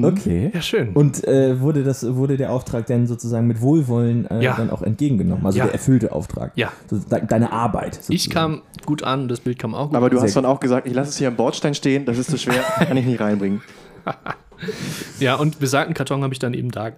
okay. 0.02 0.50
ja, 0.54 0.60
schön. 0.62 0.90
Und 0.94 1.24
äh, 1.26 1.60
wurde, 1.60 1.84
das, 1.84 2.14
wurde 2.14 2.25
der 2.36 2.50
Auftrag 2.50 2.86
denn 2.86 3.06
sozusagen 3.06 3.46
mit 3.46 3.60
Wohlwollen 3.60 4.26
äh, 4.28 4.42
Ja. 4.42 4.56
dann 4.56 4.70
auch 4.70 4.82
entgegengenommen? 4.82 5.46
Also 5.46 5.58
Ja. 5.58 5.64
der 5.66 5.74
erfüllte 5.74 6.10
Auftrag? 6.12 6.50
Ja. 6.56 6.72
So, 6.90 6.98
de 6.98 7.24
deine 7.26 7.52
Arbeit. 7.52 8.00
ich 8.08 8.24
sozusagen. 8.24 8.30
kam 8.34 8.62
gut 8.86 9.04
an, 9.04 9.28
das 9.28 9.38
Bild 9.40 9.58
kam 9.60 9.74
auch 9.74 9.86
gut 9.88 9.96
aber 9.96 10.10
du 10.10 10.18
an. 10.18 10.24
hast 10.24 10.34
dann 10.34 10.44
auch 10.46 10.58
gesagt, 10.58 10.86
ich 10.88 10.94
lasse 10.94 11.10
es 11.10 11.16
hier 11.18 11.28
am 11.28 11.36
Bordstein 11.36 11.74
stehen, 11.74 12.04
das 12.06 12.18
ist 12.18 12.30
zu 12.30 12.38
schwer, 12.38 12.62
kann 12.78 12.96
ich 12.96 13.06
nicht 13.06 13.20
reinbringen. 13.20 13.62
Ja, 15.20 15.34
und 15.34 15.58
besagten 15.58 15.92
Karton 15.94 16.22
habe 16.22 16.32
ich 16.32 16.38
dann 16.38 16.54
eben 16.54 16.70
da 16.70 16.92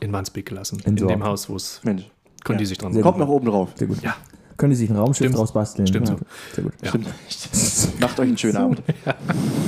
in 0.00 0.12
Wandsbek 0.12 0.46
gelassen. 0.46 0.78
In 0.80 0.90
Entsorgt. 0.90 1.12
dem 1.12 1.24
Haus, 1.24 1.48
wo 1.50 1.56
es 1.56 1.80
Mensch, 1.82 2.08
konnte 2.44 2.60
die 2.60 2.66
sich 2.66 2.78
dran 2.78 2.92
Sehr 2.92 3.02
kommt 3.02 3.18
noch 3.18 3.28
oben 3.28 3.46
drauf. 3.46 3.70
Sehr 3.74 3.88
gut. 3.88 4.00
Ja. 4.02 4.14
Können 4.56 4.70
die 4.70 4.76
sich 4.76 4.88
ein 4.90 4.96
Raumschiff 4.96 5.26
Stimmt. 5.26 5.38
draus 5.38 5.52
basteln? 5.52 5.86
Stimmt 5.86 6.08
ja. 6.08 6.16
so. 6.16 6.24
Sehr 6.54 6.64
gut. 6.64 6.72
Ja. 6.82 6.88
Stimmt. 6.90 7.06
Macht 8.00 8.18
euch 8.20 8.28
einen 8.28 8.38
schönen 8.38 8.56
Abend. 8.56 8.82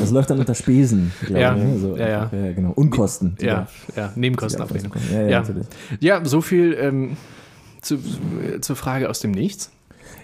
Das 0.00 0.10
läuft 0.10 0.30
dann 0.30 0.38
unter 0.38 0.54
Spesen, 0.54 1.12
glaube 1.26 1.40
Ja. 1.40 1.56
ich. 1.56 1.62
ne? 1.62 1.78
So, 1.78 1.96
Ja, 1.96 2.08
ja. 2.08 2.30
ja. 2.32 2.52
genau. 2.52 2.72
Unkosten. 2.74 3.36
Ja, 3.40 3.66
ja, 3.96 4.12
Nebenkostenabrechnung. 4.14 4.92
Ja, 5.12 5.20
ja, 5.22 5.28
Ja. 5.28 5.44
Ja, 6.00 6.24
so 6.24 6.40
viel 6.40 6.76
ähm, 6.80 7.16
zu, 7.82 7.96
äh, 7.96 8.60
zur 8.60 8.76
Frage 8.76 9.08
aus 9.10 9.20
dem 9.20 9.32
Nichts. 9.32 9.70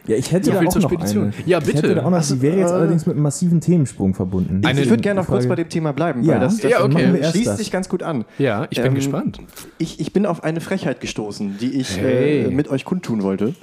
Ja, 0.06 0.16
ich 0.16 0.32
hätte 0.32 0.46
So 0.46 0.52
da 0.52 0.60
auch 0.60 0.68
zur 0.68 0.82
noch 0.82 0.90
Spedition. 0.90 1.24
eine. 1.24 1.32
Ja, 1.46 1.58
Ich 1.58 1.64
bitte. 1.64 1.78
hätte 1.78 1.94
da 1.94 2.04
auch 2.04 2.10
noch, 2.10 2.22
die 2.26 2.42
wäre 2.42 2.58
jetzt 2.58 2.70
äh, 2.70 2.74
allerdings 2.74 3.06
mit 3.06 3.14
einem 3.14 3.22
massiven 3.22 3.60
Themensprung 3.62 4.12
verbunden. 4.14 4.60
Eine- 4.64 4.82
Ich 4.82 4.90
würde 4.90 5.02
gerne 5.02 5.20
noch 5.20 5.26
kurz 5.26 5.44
Frage- 5.44 5.48
bei 5.48 5.62
dem 5.62 5.68
Thema 5.70 5.92
bleiben, 5.94 6.22
Ja. 6.24 6.34
weil 6.34 6.40
das, 6.40 6.58
das 6.58 6.70
Ja, 6.70 6.84
okay. 6.84 6.92
Machen 6.92 7.12
wir 7.14 7.20
erst 7.20 7.32
schließt 7.32 7.46
das. 7.48 7.56
sich 7.58 7.70
ganz 7.70 7.88
gut 7.88 8.02
an. 8.02 8.26
Ja, 8.38 8.66
ich 8.68 8.76
bin 8.78 8.88
Ähm, 8.88 8.94
gespannt. 8.96 9.38
Ich, 9.78 10.00
ich 10.00 10.12
bin 10.12 10.26
auf 10.26 10.44
eine 10.44 10.60
Frechheit 10.60 11.00
gestoßen, 11.00 11.56
die 11.58 11.70
ich 11.80 11.98
Hey. 11.98 12.42
äh, 12.44 12.50
mit 12.50 12.68
euch 12.68 12.84
kundtun 12.84 13.22
wollte. 13.22 13.54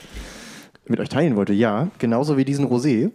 Mit 0.91 0.99
euch 0.99 1.10
teilen 1.10 1.36
wollte, 1.36 1.54
ja. 1.54 1.88
Genauso 1.99 2.38
wie 2.38 2.45
diesen 2.45 2.67
Rosé. 2.67 3.12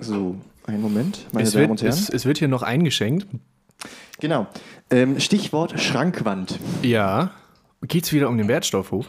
So, 0.00 0.36
einen 0.66 0.80
Moment, 0.80 1.26
meine 1.32 1.46
Es 1.46 1.52
Damen 1.52 1.62
wird, 1.62 1.70
und 1.70 1.82
Herren. 1.82 1.92
es, 1.92 2.08
es 2.08 2.24
wird 2.24 2.38
hier 2.38 2.48
noch 2.48 2.62
eingeschenkt. 2.62 3.26
Genau. 4.20 4.46
Ähm, 4.90 5.20
Stichwort 5.20 5.78
Schrankwand. 5.80 6.58
Ja. 6.82 7.32
Geht's 7.82 8.12
wieder 8.12 8.28
um 8.28 8.38
den 8.38 8.48
Wertstoffhof? 8.48 9.06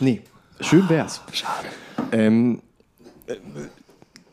Nee, 0.00 0.22
schön 0.60 0.88
wär's. 0.88 1.22
Schade. 1.32 1.68
Ähm, 2.12 2.60
äh, 3.26 3.36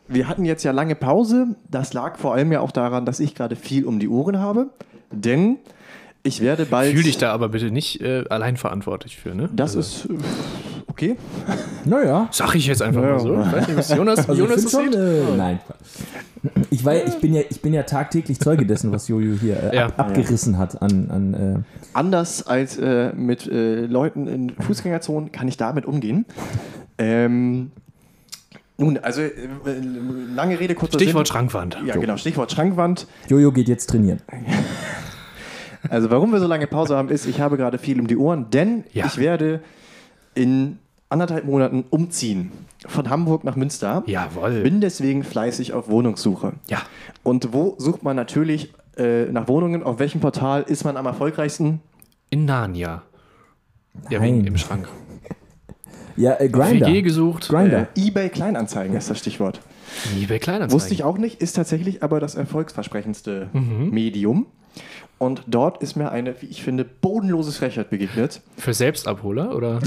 wir 0.08 0.26
hatten 0.26 0.44
jetzt 0.44 0.64
ja 0.64 0.72
lange 0.72 0.94
Pause. 0.94 1.54
Das 1.70 1.92
lag 1.92 2.18
vor 2.18 2.34
allem 2.34 2.50
ja 2.50 2.60
auch 2.60 2.72
daran, 2.72 3.06
dass 3.06 3.20
ich 3.20 3.34
gerade 3.34 3.56
viel 3.56 3.84
um 3.84 3.98
die 4.00 4.08
Ohren 4.08 4.38
habe. 4.40 4.70
Denn 5.10 5.58
ich 6.22 6.40
werde 6.40 6.64
bald. 6.66 6.92
Fühl 6.92 7.02
dich 7.02 7.18
da 7.18 7.32
aber 7.32 7.50
bitte 7.50 7.70
nicht 7.70 8.00
äh, 8.00 8.24
allein 8.30 8.56
verantwortlich 8.56 9.16
für, 9.16 9.34
ne? 9.34 9.48
Das 9.52 9.74
ist 9.74 10.06
äh, 10.06 10.14
okay. 10.94 11.16
Naja. 11.86 12.28
Sag 12.30 12.54
ich 12.54 12.66
jetzt 12.66 12.80
einfach 12.80 13.02
mal 13.02 13.20
so. 13.20 13.34
Ich 13.34 13.52
weiß 13.52 13.66
nicht, 13.68 13.76
was 13.76 13.88
Jonas, 13.94 14.26
Also 14.28 14.42
Jonas 14.42 14.62
das 14.62 14.70
schon, 14.72 14.84
sieht. 14.86 14.94
äh, 14.94 15.36
nein. 15.36 15.60
Ich, 16.70 16.82
war, 16.84 16.94
ich, 16.94 17.14
bin 17.20 17.34
ja, 17.34 17.42
ich 17.48 17.60
bin 17.60 17.74
ja 17.74 17.82
tagtäglich 17.82 18.40
Zeuge 18.40 18.64
dessen, 18.64 18.90
was 18.92 19.08
Jojo 19.08 19.34
hier 19.38 19.62
äh, 19.72 19.76
Ja. 19.76 19.86
ab, 19.86 19.98
abgerissen 19.98 20.56
hat 20.56 20.80
an, 20.80 21.10
an 21.10 21.34
äh, 21.34 21.58
Anders 21.92 22.46
als 22.46 22.78
äh, 22.78 23.12
mit 23.14 23.46
äh, 23.46 23.84
Leuten 23.86 24.26
in 24.28 24.50
Fußgängerzonen 24.60 25.30
kann 25.30 25.46
ich 25.48 25.56
damit 25.58 25.84
umgehen. 25.84 26.24
Ähm, 26.96 27.70
nun, 28.78 28.96
also 28.98 29.20
äh, 29.20 29.30
lange 30.34 30.58
Rede, 30.58 30.74
kurzer 30.74 30.98
Stichwort 30.98 31.26
Sinn. 31.26 31.34
Schrankwand. 31.34 31.78
Ja, 31.86 31.96
genau, 31.96 32.16
Stichwort 32.16 32.50
Schrankwand. 32.50 33.06
Jojo 33.28 33.52
geht 33.52 33.68
jetzt 33.68 33.90
trainieren. 33.90 34.20
Also 35.90 36.10
warum 36.10 36.32
wir 36.32 36.40
so 36.40 36.46
lange 36.46 36.66
Pause 36.66 36.96
haben, 36.96 37.10
ist, 37.10 37.26
ich 37.26 37.40
habe 37.42 37.58
gerade 37.58 37.76
viel 37.76 38.00
um 38.00 38.06
die 38.06 38.16
Ohren, 38.16 38.48
denn 38.50 38.84
Ja. 38.94 39.04
ich 39.04 39.18
werde 39.18 39.60
in 40.34 40.78
anderthalb 41.08 41.44
Monaten 41.44 41.84
umziehen. 41.90 42.52
Von 42.86 43.08
Hamburg 43.08 43.44
nach 43.44 43.56
Münster. 43.56 44.02
Jawohl. 44.06 44.62
Bin 44.62 44.80
deswegen 44.80 45.22
fleißig 45.24 45.72
auf 45.72 45.88
Wohnungssuche. 45.88 46.54
Ja. 46.68 46.82
Und 47.22 47.52
wo 47.52 47.74
sucht 47.78 48.02
man 48.02 48.16
natürlich 48.16 48.72
äh, 48.96 49.26
nach 49.26 49.48
Wohnungen? 49.48 49.82
Auf 49.82 49.98
welchem 49.98 50.20
Portal 50.20 50.62
ist 50.62 50.84
man 50.84 50.96
am 50.96 51.06
erfolgreichsten? 51.06 51.80
In 52.30 52.44
Narnia. 52.44 53.02
Ja, 54.10 54.18
Nein. 54.18 54.34
wegen 54.36 54.46
im 54.46 54.56
Schrank. 54.58 54.88
Ja, 56.16 56.38
äh, 56.38 56.48
Grinder. 56.48 56.86
WG 56.86 57.02
gesucht. 57.02 57.48
Grinder. 57.48 57.88
Äh, 57.96 58.06
eBay 58.06 58.28
Kleinanzeigen 58.28 58.96
ist 58.96 59.10
das 59.10 59.18
Stichwort. 59.18 59.60
EBay 60.16 60.38
Kleinanzeigen. 60.38 60.72
Wusste 60.72 60.94
ich 60.94 61.02
auch 61.02 61.18
nicht, 61.18 61.40
ist 61.42 61.54
tatsächlich 61.54 62.04
aber 62.04 62.20
das 62.20 62.36
erfolgsversprechendste 62.36 63.48
Medium. 63.52 64.46
Und 65.18 65.42
dort 65.46 65.82
ist 65.82 65.96
mir 65.96 66.10
eine, 66.10 66.34
wie 66.42 66.46
ich 66.46 66.62
finde, 66.62 66.84
bodenlose 66.84 67.52
Frechheit 67.52 67.88
begegnet. 67.90 68.40
Für 68.58 68.74
Selbstabholer 68.74 69.54
oder? 69.54 69.78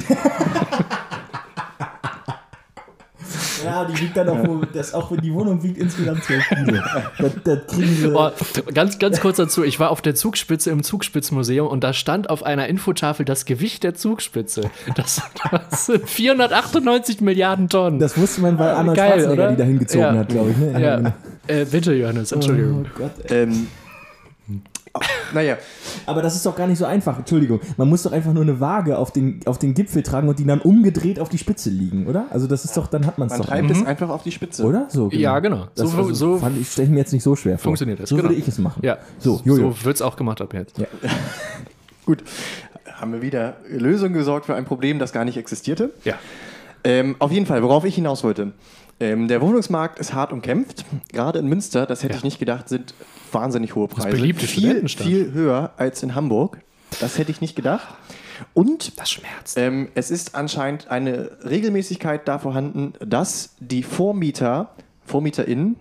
Ja, 3.65 3.83
die 3.85 3.99
wiegt 3.99 4.15
dann 4.15 4.29
auch, 4.29 4.47
wohl- 4.47 4.67
das 4.71 4.93
auch 4.93 5.11
wenn 5.11 5.19
die 5.19 5.33
Wohnung 5.33 5.61
wiegt 5.63 5.77
insgesamt 5.79 6.23
12 6.23 6.47
Kilo. 6.49 6.77
Das, 7.17 7.31
das 7.43 7.67
kriegen 7.67 7.95
sie. 7.95 8.07
Oh, 8.13 8.29
ganz, 8.73 8.97
ganz 8.99 9.19
kurz 9.19 9.37
dazu. 9.37 9.63
Ich 9.63 9.79
war 9.79 9.89
auf 9.89 10.01
der 10.01 10.15
Zugspitze 10.15 10.69
im 10.69 10.83
Zugspitzmuseum 10.83 11.67
und 11.67 11.83
da 11.83 11.91
stand 11.91 12.29
auf 12.29 12.43
einer 12.43 12.67
Infotafel 12.67 13.25
das 13.25 13.45
Gewicht 13.45 13.83
der 13.83 13.95
Zugspitze. 13.95 14.69
Das, 14.95 15.21
das 15.69 15.87
sind 15.87 16.07
498 16.09 17.19
Milliarden 17.19 17.67
Tonnen. 17.67 17.99
Das 17.99 18.17
wusste 18.17 18.41
man, 18.41 18.57
weil 18.59 18.69
Arnold 18.69 18.95
Geil, 18.95 19.09
Schwarzenegger 19.19 19.33
oder? 19.43 19.51
die 19.51 19.57
da 19.57 19.63
hingezogen 19.63 20.01
Ja. 20.13 20.19
hat, 20.19 20.29
glaube 20.29 20.51
ich. 20.51 20.57
Ne? 20.57 20.79
ja. 20.81 20.95
genau. 20.97 21.13
Äh, 21.47 21.65
bitte, 21.65 21.93
Johannes, 21.93 22.31
Entschuldigung. 22.31 22.85
Oh 22.85 22.97
Gott, 22.99 23.11
ey. 23.31 23.43
Ähm, 23.43 23.67
naja, 25.33 25.57
Aber 26.05 26.21
das 26.21 26.35
ist 26.35 26.45
doch 26.45 26.55
gar 26.55 26.67
nicht 26.67 26.77
so 26.77 26.85
einfach. 26.85 27.17
Entschuldigung. 27.19 27.59
Man 27.77 27.89
muss 27.89 28.03
doch 28.03 28.11
einfach 28.11 28.33
nur 28.33 28.43
eine 28.43 28.59
Waage 28.59 28.97
auf 28.97 29.11
den, 29.11 29.39
auf 29.45 29.57
den 29.59 29.73
Gipfel 29.73 30.03
tragen 30.03 30.27
und 30.29 30.39
die 30.39 30.45
dann 30.45 30.61
umgedreht 30.61 31.19
auf 31.19 31.29
die 31.29 31.37
Spitze 31.37 31.69
liegen, 31.69 32.07
oder? 32.07 32.25
Also 32.31 32.47
das 32.47 32.65
ist 32.65 32.75
doch, 32.77 32.87
dann 32.87 33.05
hat 33.05 33.17
man 33.17 33.27
es 33.27 33.31
man 33.33 33.41
doch. 33.41 33.47
treibt 33.47 33.71
es 33.71 33.85
einfach 33.85 34.09
auf 34.09 34.23
die 34.23 34.31
Spitze. 34.31 34.63
Oder? 34.63 34.87
So, 34.89 35.09
Ja, 35.11 35.39
genau. 35.39 35.67
Das, 35.75 35.91
So- 35.91 35.97
also, 35.97 36.13
so 36.13 36.37
fand 36.37 36.59
ich, 36.59 36.71
stelle 36.71 36.85
ich 36.87 36.91
mir 36.91 36.99
jetzt 36.99 37.13
nicht 37.13 37.23
so 37.23 37.35
schwer 37.35 37.57
vor. 37.57 37.63
funktioniert 37.69 37.99
das, 37.99 38.09
So 38.09 38.15
genau. 38.15 38.29
würde 38.29 38.39
ich 38.39 38.47
es 38.47 38.57
machen. 38.59 38.79
Ja, 38.83 38.97
So, 39.19 39.41
Jojo. 39.43 39.71
so 39.71 39.85
wird 39.85 39.95
es 39.95 40.01
auch 40.01 40.15
gemacht 40.15 40.41
ab 40.41 40.53
jetzt. 40.53 40.77
Ja. 40.77 40.85
Gut, 42.05 42.23
haben 42.93 43.11
wir 43.13 43.21
wieder 43.21 43.57
Lösung 43.69 44.13
gesorgt 44.13 44.45
für 44.45 44.55
ein 44.55 44.65
Problem, 44.65 44.97
das 44.99 45.11
gar 45.11 45.25
nicht 45.25 45.37
existierte. 45.37 45.91
Ja. 46.05 46.15
Ähm, 46.83 47.15
auf 47.19 47.31
jeden 47.31 47.45
Fall, 47.45 47.61
worauf 47.63 47.83
ich 47.85 47.95
hinaus 47.95 48.23
wollte. 48.23 48.53
Ähm, 48.99 49.27
der 49.27 49.41
Wohnungsmarkt 49.41 49.99
ist 49.99 50.13
hart 50.13 50.31
umkämpft. 50.31 50.85
Gerade 51.11 51.39
in 51.39 51.47
Münster, 51.47 51.85
das 51.85 52.01
hätte 52.03 52.13
Ja. 52.13 52.17
ich 52.19 52.23
nicht 52.23 52.39
gedacht, 52.39 52.69
sind 52.69 52.93
wahnsinnig 53.33 53.75
hohe 53.75 53.87
Preise. 53.87 54.09
beliebte 54.15 54.47
viel, 54.47 54.87
viel 54.87 55.31
höher 55.33 55.71
als 55.77 56.03
in 56.03 56.15
Hamburg. 56.15 56.59
Das 57.01 57.17
hätte 57.17 57.31
ich 57.31 57.41
nicht 57.41 57.55
gedacht. 57.55 57.87
Und 58.53 58.99
Das 58.99 59.09
schmerzt. 59.11 59.57
ähm, 59.57 59.89
es 59.95 60.11
ist 60.11 60.35
anscheinend 60.35 60.89
eine 60.89 61.31
Regelmäßigkeit 61.43 62.27
da 62.27 62.37
vorhanden, 62.39 62.93
dass 62.99 63.55
die 63.59 63.81
Vormieter, 63.83 64.75
VormieterInnen, 65.05 65.75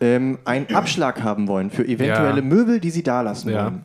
ähm, 0.00 0.38
einen 0.44 0.74
Abschlag 0.74 1.22
haben 1.22 1.48
wollen 1.48 1.70
für 1.70 1.86
eventuelle 1.86 2.40
Ja. 2.40 2.46
Möbel, 2.46 2.78
die 2.80 2.90
sie 2.90 3.02
da 3.02 3.22
lassen 3.22 3.50
Ja. 3.50 3.64
wollen. 3.66 3.84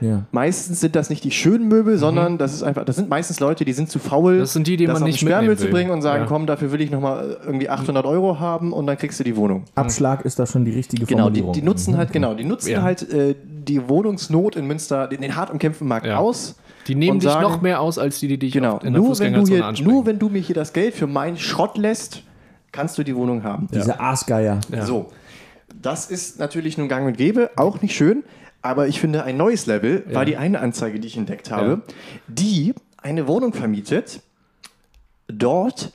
Ja. 0.00 0.24
Meistens 0.32 0.80
sind 0.80 0.94
das 0.96 1.10
nicht 1.10 1.24
die 1.24 1.30
schönen 1.30 1.68
Möbel, 1.68 1.98
sondern 1.98 2.38
das 2.38 2.54
ist 2.54 2.62
einfach, 2.62 2.84
das 2.84 2.96
sind 2.96 3.08
meistens 3.08 3.40
Leute, 3.40 3.64
die 3.64 3.72
sind 3.72 3.90
zu 3.90 3.98
faul, 3.98 4.34
Mhm. 4.36 4.38
Das 4.40 4.52
sind 4.52 4.66
die, 4.66 4.76
die 4.76 4.86
das 4.86 4.98
man 5.00 5.08
nicht 5.08 5.20
Sperrmüll 5.20 5.56
zu 5.58 5.68
bringen 5.68 5.90
und 5.90 6.02
sagen, 6.02 6.22
Ja. 6.24 6.28
komm, 6.28 6.46
dafür 6.46 6.72
will 6.72 6.80
ich 6.80 6.90
nochmal 6.90 7.36
irgendwie 7.44 7.68
800 7.68 8.04
Euro 8.06 8.38
haben 8.38 8.72
und 8.72 8.86
dann 8.86 8.96
kriegst 8.98 9.18
du 9.20 9.24
die 9.24 9.36
Wohnung. 9.36 9.64
Abschlag 9.74 10.24
ist 10.24 10.38
da 10.38 10.46
schon 10.46 10.64
die 10.64 10.72
richtige 10.72 11.04
Genau, 11.06 11.30
die, 11.30 11.40
Formulierung. 11.40 11.52
die 11.54 11.62
nutzen 11.62 11.96
halt, 11.96 12.12
genau, 12.12 12.34
die 12.34 12.44
nutzen 12.44 12.70
Ja. 12.70 12.82
halt 12.82 13.10
äh, 13.12 13.34
die 13.44 13.88
Wohnungsnot 13.88 14.56
in 14.56 14.66
Münster, 14.66 15.08
den, 15.08 15.20
den 15.20 15.36
hart 15.36 15.50
umkämpften 15.50 15.86
Markt 15.88 16.06
Ja. 16.06 16.18
aus. 16.18 16.56
Die 16.86 16.94
nehmen 16.94 17.18
dich 17.20 17.28
sagen- 17.28 17.42
noch 17.42 17.60
mehr 17.60 17.80
aus, 17.80 17.98
als 17.98 18.18
die, 18.18 18.28
die 18.28 18.38
dich 18.38 18.52
Genau, 18.52 18.78
in 18.78 18.92
der 18.94 19.02
nur 19.02 19.18
wenn, 19.18 19.34
du 19.34 19.46
hier, 19.46 19.66
ansprechen. 19.66 19.90
nur 19.92 20.06
wenn 20.06 20.18
du 20.18 20.28
mir 20.30 20.38
hier 20.40 20.54
das 20.54 20.72
Geld 20.72 20.94
für 20.94 21.06
meinen 21.06 21.36
Schrott 21.36 21.76
lässt, 21.76 22.22
kannst 22.72 22.96
du 22.96 23.02
die 23.02 23.14
Wohnung 23.14 23.42
haben. 23.42 23.68
Diese 23.74 24.00
Aasgeier. 24.00 24.60
Ja. 24.74 24.86
So, 24.86 25.10
das 25.82 26.10
ist 26.10 26.38
natürlich 26.38 26.78
nun 26.78 26.88
gang 26.88 27.06
und 27.06 27.16
gäbe, 27.18 27.50
auch 27.56 27.82
nicht 27.82 27.94
schön, 27.94 28.24
aber 28.68 28.86
ich 28.86 29.00
finde, 29.00 29.24
ein 29.24 29.38
neues 29.38 29.64
Level 29.64 30.04
war 30.12 30.26
die 30.26 30.36
eine 30.36 30.60
Anzeige, 30.60 31.00
die 31.00 31.08
ich 31.08 31.16
entdeckt 31.16 31.50
habe, 31.50 31.80
die 32.26 32.74
eine 32.98 33.26
Wohnung 33.26 33.54
vermietet, 33.54 34.20
dort 35.26 35.92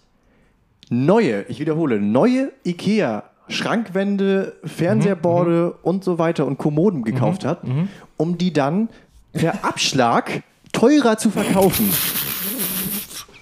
neue, 0.89 1.43
ich 1.49 1.59
wiederhole, 1.59 1.99
neue 1.99 2.51
IKEA 2.65 3.23
Schrankwände, 3.47 4.55
Fernsehborde 4.63 5.73
und 5.83 6.03
so 6.03 6.17
weiter 6.17 6.47
und 6.47 6.57
Kommoden 6.57 7.03
gekauft 7.03 7.45
hat, 7.45 7.61
um 8.17 8.37
die 8.39 8.53
dann 8.53 8.89
per 9.33 9.63
Abschlag 9.63 10.41
teurer 10.71 11.17
zu 11.17 11.29
verkaufen. 11.29 11.93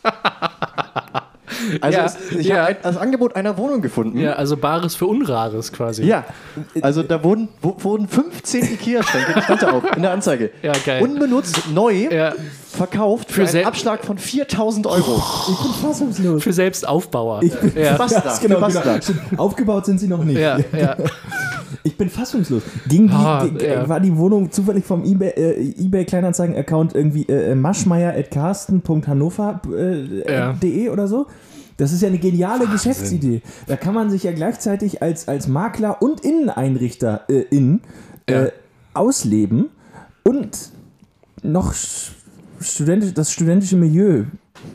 Also 1.81 1.97
Ja, 1.97 2.05
es, 2.05 2.17
ich 2.37 2.47
ja. 2.47 2.63
habe 2.65 2.77
das 2.81 2.97
Angebot 2.97 3.35
einer 3.35 3.57
Wohnung 3.57 3.81
gefunden. 3.81 4.17
Ja, 4.19 4.33
also 4.33 4.57
Bares 4.57 4.95
für 4.95 5.05
Unrares 5.07 5.71
quasi. 5.71 6.03
Ja, 6.03 6.25
also 6.81 7.03
da 7.03 7.23
wurden, 7.23 7.49
wo, 7.61 7.75
wurden 7.79 8.07
15 8.07 8.63
Ikea-Schränke, 8.73 9.41
stand 9.41 9.61
da 9.61 9.71
auch 9.71 9.83
in 9.95 10.01
der 10.01 10.11
Anzeige, 10.11 10.51
Ja, 10.61 10.73
geil. 10.85 11.01
unbenutzt, 11.03 11.69
neu, 11.73 12.07
Ja, 12.11 12.33
verkauft 12.69 13.31
für, 13.31 13.45
Für 13.47 13.57
einen 13.57 13.67
Abschlag 13.67 14.03
von 14.05 14.17
4000 14.17 14.87
Euro. 14.87 15.21
Ich 15.51 15.57
bin 15.59 15.73
fassungslos. 15.73 16.43
für 16.43 16.53
Selbstaufbauer. 16.53 17.41
Ich 17.43 17.53
bin 17.53 17.73
ja. 17.81 17.93
Basta, 17.97 18.21
Das, 18.21 18.39
genau, 18.39 18.59
genau. 18.67 18.97
Aufgebaut 19.37 19.85
sind 19.85 19.99
sie 19.99 20.07
noch 20.07 20.23
nicht. 20.23 20.39
Ja, 20.39 20.57
ja. 20.77 20.95
Ich 21.83 21.97
bin 21.97 22.09
fassungslos. 22.09 22.61
Ging 22.87 23.07
die, 23.07 23.13
Ah, 23.13 23.45
ja. 23.59 23.87
War 23.89 23.99
die 23.99 24.15
Wohnung 24.17 24.51
zufällig 24.51 24.85
vom 24.85 25.03
eBay, 25.03 25.29
äh, 25.29 25.73
eBay 25.83 26.05
Kleinanzeigen-Account 26.05 26.93
irgendwie 26.95 27.23
äh, 27.29 27.55
maschmeier.carsten.hannover.de 27.55 30.21
äh, 30.23 30.33
Ja. 30.33 30.53
.de 30.53 30.89
oder 30.89 31.07
so? 31.07 31.27
Das 31.77 31.91
ist 31.93 32.01
ja 32.01 32.09
eine 32.09 32.17
geniale 32.19 32.67
Geschäftsidee. 32.67 33.41
Da 33.67 33.75
kann 33.75 33.93
man 33.95 34.09
sich 34.11 34.23
ja 34.23 34.31
gleichzeitig 34.33 35.01
als, 35.01 35.27
als 35.27 35.47
Makler 35.47 36.01
und 36.01 36.19
Inneneinrichter 36.21 37.21
äh, 37.29 37.41
in, 37.49 37.81
Ja. 38.29 38.43
äh, 38.45 38.51
ausleben 38.93 39.69
und 40.23 40.69
noch 41.43 41.73
sch- 41.73 42.11
studentisch, 42.59 43.13
das 43.13 43.31
studentische 43.31 43.77
Milieu 43.77 44.25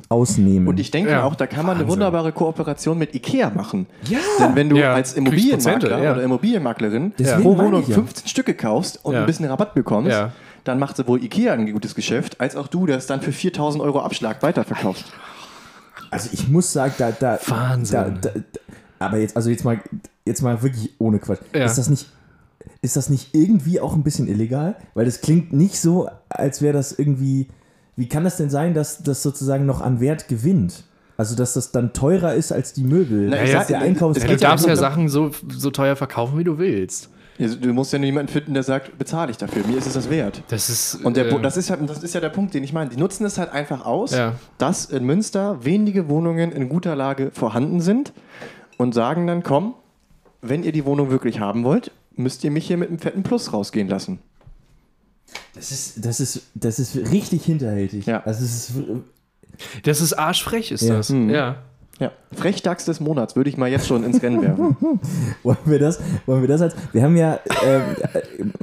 ausnehmen. 0.09 0.69
Und 0.69 0.79
ich 0.79 0.91
denke 0.91 1.11
Ja. 1.11 1.25
auch, 1.25 1.35
da 1.35 1.47
kann 1.47 1.67
man 1.67 1.75
eine 1.77 1.81
Wahnsinn. 1.85 1.93
wunderbare 1.93 2.33
Kooperation 2.33 2.97
mit 2.99 3.15
Ikea 3.15 3.51
machen. 3.51 3.87
ja! 4.05 4.19
Denn 4.39 4.55
wenn 4.55 4.69
du 4.69 4.77
Ja, 4.77 4.95
als 4.95 5.15
Immobilienmakler 5.15 6.03
ja. 6.03 6.13
oder 6.13 6.23
Immobilienmaklerin 6.23 7.13
Deswegen 7.19 7.43
pro 7.43 7.59
Wohnung 7.59 7.83
ich 7.83 7.89
ja. 7.89 7.95
15 7.95 8.29
Stücke 8.29 8.55
kaufst 8.55 9.05
und 9.05 9.15
Ja. 9.15 9.21
ein 9.21 9.27
bisschen 9.27 9.47
Rabatt 9.47 9.75
bekommst, 9.75 10.13
Ja. 10.13 10.33
dann 10.65 10.79
macht 10.79 10.97
sowohl 10.97 11.23
Ikea 11.25 11.53
ein 11.55 11.71
gutes 11.73 11.95
Geschäft, 11.95 12.41
als 12.41 12.55
auch 12.57 12.69
du 12.69 12.87
das 12.87 13.07
dann 13.07 13.21
für 13.21 13.33
4000 13.33 13.83
Euro 13.83 14.01
Abschlag 14.01 14.43
weiterverkaufst. 14.43 15.05
Also 16.11 16.29
ich 16.33 16.49
muss 16.49 16.73
sagen, 16.73 16.95
da, 16.99 17.11
da, 17.11 17.39
Wahnsinn. 17.47 17.97
Da, 18.23 18.31
da, 18.31 18.31
da, 18.39 18.41
aber 19.01 19.19
jetzt, 19.19 19.37
also 19.37 19.51
jetzt 19.51 19.65
mal, 19.65 19.81
jetzt 20.25 20.41
mal 20.43 20.63
wirklich 20.63 20.91
ohne 20.99 21.19
Quatsch. 21.19 21.41
Ja. 21.55 21.65
Ist 21.65 21.79
das 21.79 21.91
nicht, 21.91 22.07
ist 22.81 22.97
das 22.97 23.11
nicht 23.11 23.35
irgendwie 23.35 23.81
auch 23.81 23.95
ein 23.95 24.03
bisschen 24.05 24.29
illegal? 24.29 24.77
Weil 24.95 25.05
das 25.05 25.21
klingt 25.21 25.53
nicht 25.53 25.81
so, 25.81 26.09
als 26.29 26.63
wäre 26.63 26.75
das 26.75 26.93
irgendwie. 26.93 27.49
Wie 27.97 28.09
kann 28.09 28.25
das 28.25 28.37
denn 28.37 28.51
sein, 28.51 28.75
dass 28.75 29.03
das 29.03 29.23
sozusagen 29.23 29.67
noch 29.67 29.81
an 29.81 30.01
Wert 30.01 30.29
gewinnt? 30.29 30.85
Also 31.17 31.35
dass 31.35 31.55
das 31.55 31.73
dann 31.73 31.95
teurer 31.95 32.35
ist 32.35 32.53
als 32.53 32.75
die 32.75 32.85
Möbel. 32.85 33.29
Na, 33.31 33.39
sag- 33.47 33.69
der 33.69 33.79
es 33.79 33.83
Einkaufs 33.85 34.21
geht 34.21 34.29
Ja, 34.31 34.37
du 34.37 34.43
ja 34.43 34.49
darfst 34.51 34.67
ja 34.67 34.75
darum- 34.75 35.09
Sachen 35.09 35.09
so, 35.09 35.31
so 35.49 35.71
teuer 35.71 35.97
verkaufen, 35.97 36.37
wie 36.39 36.45
du 36.45 36.59
willst. 36.59 37.09
Du 37.39 37.73
musst 37.75 37.93
ja 37.93 37.99
nur 37.99 38.07
jemanden 38.07 38.33
finden, 38.33 38.55
der 38.55 38.63
sagt, 38.63 38.97
bezahle 38.99 39.31
ich 39.31 39.37
dafür, 39.37 39.67
mir 39.67 39.77
ist 39.77 39.87
es 39.87 39.93
das 39.93 40.09
wert. 40.09 40.43
Das 40.49 40.71
ist. 40.71 41.05
Und 41.05 41.17
der, 41.19 41.27
äh, 41.31 41.41
das, 41.43 41.57
ist 41.59 41.69
halt, 41.71 41.81
das 41.89 42.03
ist 42.03 42.15
ja 42.15 42.21
der 42.21 42.31
Punkt, 42.31 42.55
den 42.55 42.65
ich 42.65 42.73
meine. 42.73 42.89
Die 42.91 42.97
nutzen 42.97 43.25
es 43.27 43.37
halt 43.39 43.53
einfach 43.53 43.85
aus, 43.85 44.13
Ja. 44.13 44.35
dass 44.57 44.87
in 44.87 45.05
Münster 45.05 45.63
wenige 45.65 46.09
Wohnungen 46.09 46.51
in 46.53 46.69
guter 46.71 46.97
Lage 46.97 47.31
vorhanden 47.35 47.81
sind 47.83 48.13
und 48.79 48.95
sagen 48.95 49.27
dann, 49.27 49.43
komm, 49.43 49.75
wenn 50.41 50.63
ihr 50.63 50.73
die 50.73 50.85
Wohnung 50.87 51.11
wirklich 51.11 51.41
haben 51.41 51.65
wollt, 51.65 51.91
müsst 52.15 52.43
ihr 52.45 52.51
mich 52.51 52.67
hier 52.67 52.79
mit 52.79 52.89
einem 52.89 52.99
fetten 52.99 53.23
Plus 53.23 53.53
rausgehen 53.53 53.89
lassen. 53.89 54.19
Das 55.55 55.73
ist, 55.73 56.05
das 56.05 56.21
ist, 56.21 56.43
das 56.55 56.79
ist 56.79 56.97
richtig 56.97 57.45
hinterhältig. 57.45 58.07
Ja. 58.07 58.23
Also 58.25 58.45
es 58.45 58.71
ist, 58.71 58.73
Das 59.85 60.01
ist 60.01 60.13
arschfrech, 60.13 60.71
ist 60.71 60.83
Ja. 60.83 60.97
das. 60.97 61.09
Mhm. 61.11 61.31
Ja. 61.31 61.63
Ja, 61.99 62.13
Frechdachs 62.33 62.85
des 62.85 63.01
Monats 63.01 63.37
würde 63.37 63.49
ich 63.49 63.57
mal 63.57 63.71
jetzt 63.71 63.87
schon 63.87 64.05
ins 64.05 64.23
Rennen 64.23 64.43
werfen. 64.43 64.77
wollen 65.43 65.57
wir 65.65 65.79
das, 65.79 65.99
wollen 66.27 66.43
wir 66.43 66.49
das 66.49 66.61
als, 66.61 66.77
wir 66.93 67.03
haben 67.03 67.17
ja, 67.17 67.41
ähm, 67.65 67.83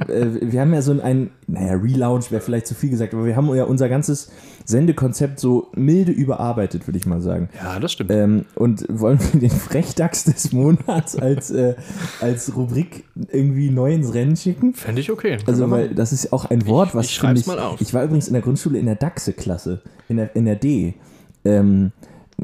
äh, 0.06 0.12
äh, 0.12 0.52
wir 0.52 0.60
haben 0.60 0.72
ja 0.72 0.82
so 0.82 0.92
ein, 1.00 1.30
naja, 1.48 1.74
Relaunch 1.74 2.30
wäre 2.30 2.40
vielleicht 2.40 2.68
zu 2.68 2.76
viel 2.76 2.90
gesagt, 2.90 3.12
aber 3.12 3.24
wir 3.24 3.34
haben 3.34 3.52
ja 3.54 3.64
unser 3.64 3.88
ganzes 3.88 4.30
Sendekonzept 4.64 5.40
so 5.40 5.68
milde 5.74 6.12
überarbeitet, 6.12 6.86
würde 6.86 6.96
ich 6.96 7.06
mal 7.06 7.20
sagen. 7.20 7.48
ja, 7.60 7.80
das 7.80 7.92
stimmt. 7.92 8.12
Ähm, 8.12 8.44
und 8.54 8.86
wollen 8.88 9.18
wir 9.20 9.40
den 9.40 9.50
Frechdachs 9.50 10.24
des 10.24 10.52
Monats 10.52 11.16
als, 11.16 11.50
äh, 11.50 11.74
als 12.20 12.54
Rubrik 12.54 13.04
irgendwie 13.32 13.70
neu 13.70 13.94
ins 13.94 14.14
Rennen 14.14 14.36
schicken? 14.36 14.74
Fände 14.74 15.00
ich 15.00 15.10
okay. 15.10 15.38
Also, 15.46 15.68
weil 15.72 15.88
das 15.88 16.12
ist 16.12 16.32
auch 16.32 16.44
ein 16.44 16.68
Wort, 16.68 16.94
was 16.94 17.06
ich 17.06 17.14
schreib's 17.14 17.46
mal 17.46 17.58
auf. 17.58 17.80
Ich 17.80 17.92
war 17.92 18.04
übrigens 18.04 18.28
in 18.28 18.34
der 18.34 18.42
Grundschule 18.42 18.78
in 18.78 18.86
der 18.86 18.94
DAXE-Klasse, 18.94 19.82
in 20.08 20.18
der, 20.18 20.36
in 20.36 20.44
der 20.44 20.56
D. 20.56 20.94
Ähm, 21.44 21.90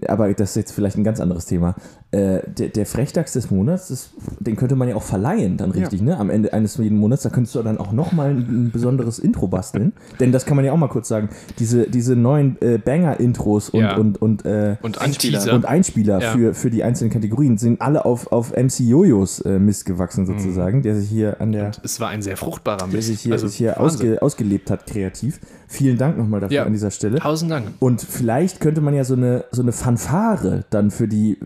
aber 0.06 0.32
das 0.34 0.50
ist 0.50 0.56
jetzt 0.56 0.72
vielleicht 0.72 0.96
ein 0.96 1.04
ganz 1.04 1.20
anderes 1.20 1.46
Thema. 1.46 1.74
Äh, 2.12 2.40
der, 2.58 2.70
der 2.70 2.86
Frechdachs 2.86 3.34
des 3.34 3.52
Monats, 3.52 3.86
das, 3.86 4.10
den 4.40 4.56
könnte 4.56 4.74
man 4.74 4.88
ja 4.88 4.96
auch 4.96 5.02
verleihen, 5.04 5.56
dann 5.56 5.70
richtig, 5.70 6.02
ne? 6.02 6.16
Am 6.18 6.28
Ende 6.28 6.52
eines 6.52 6.76
jeden 6.76 6.98
Monats. 6.98 7.22
Da 7.22 7.30
könntest 7.30 7.54
du 7.54 7.62
dann 7.62 7.78
auch 7.78 7.92
nochmal 7.92 8.30
ein, 8.30 8.38
ein 8.66 8.70
besonderes 8.72 9.20
Intro 9.20 9.46
basteln. 9.46 9.92
Denn 10.18 10.32
das 10.32 10.44
kann 10.44 10.56
man 10.56 10.64
ja 10.64 10.72
auch 10.72 10.76
mal 10.76 10.88
kurz 10.88 11.06
sagen. 11.06 11.28
Diese, 11.60 11.88
diese 11.88 12.16
neuen 12.16 12.60
äh, 12.62 12.78
Banger-Intros 12.78 13.70
und, 13.70 13.80
Ja. 13.80 13.96
und, 13.96 14.20
und, 14.20 14.44
äh, 14.44 14.76
und 14.82 15.00
Einspieler. 15.00 15.54
Und 15.54 15.66
Einspieler 15.66 16.20
Ja. 16.20 16.32
für, 16.32 16.52
für 16.54 16.70
die 16.70 16.82
einzelnen 16.82 17.12
Kategorien 17.12 17.58
sind 17.58 17.80
alle 17.80 18.04
auf, 18.04 18.32
auf 18.32 18.56
MC 18.56 18.80
Jojos 18.80 19.40
äh, 19.42 19.60
Mist 19.60 19.84
gewachsen, 19.86 20.22
Mhm. 20.24 20.38
sozusagen, 20.38 20.82
der 20.82 20.96
sich 20.96 21.08
hier 21.08 21.40
an 21.40 21.52
der 21.52 21.70
es 21.84 22.00
war 22.00 22.08
ein 22.08 22.22
sehr 22.22 22.36
fruchtbarer 22.36 22.78
der 22.78 22.86
Mist. 22.88 23.06
sich 23.06 23.20
hier, 23.20 23.34
Also, 23.34 23.46
sich 23.46 23.56
hier 23.58 23.80
ausge, 23.80 24.20
ausgelebt 24.20 24.68
hat, 24.72 24.84
kreativ. 24.86 25.38
Vielen 25.68 25.96
Dank 25.96 26.18
nochmal 26.18 26.40
dafür 26.40 26.56
Ja. 26.56 26.64
an 26.64 26.72
dieser 26.72 26.90
Stelle. 26.90 27.20
Tausend 27.20 27.52
Dank. 27.52 27.66
Und 27.78 28.00
vielleicht 28.02 28.58
könnte 28.58 28.80
man 28.80 28.94
ja 28.94 29.04
so 29.04 29.14
eine, 29.14 29.44
so 29.52 29.62
eine 29.62 29.70
Fanfare 29.70 30.64
dann 30.70 30.90
für 30.90 31.06
die 31.06 31.38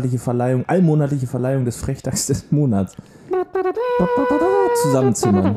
monatliche 0.00 0.18
Verleihung, 0.18 0.64
allmonatliche 0.66 1.26
Verleihung 1.26 1.64
des 1.64 1.76
Frechdachs 1.76 2.26
des 2.26 2.50
Monats 2.50 2.96
zusammenzimmern. 4.82 5.56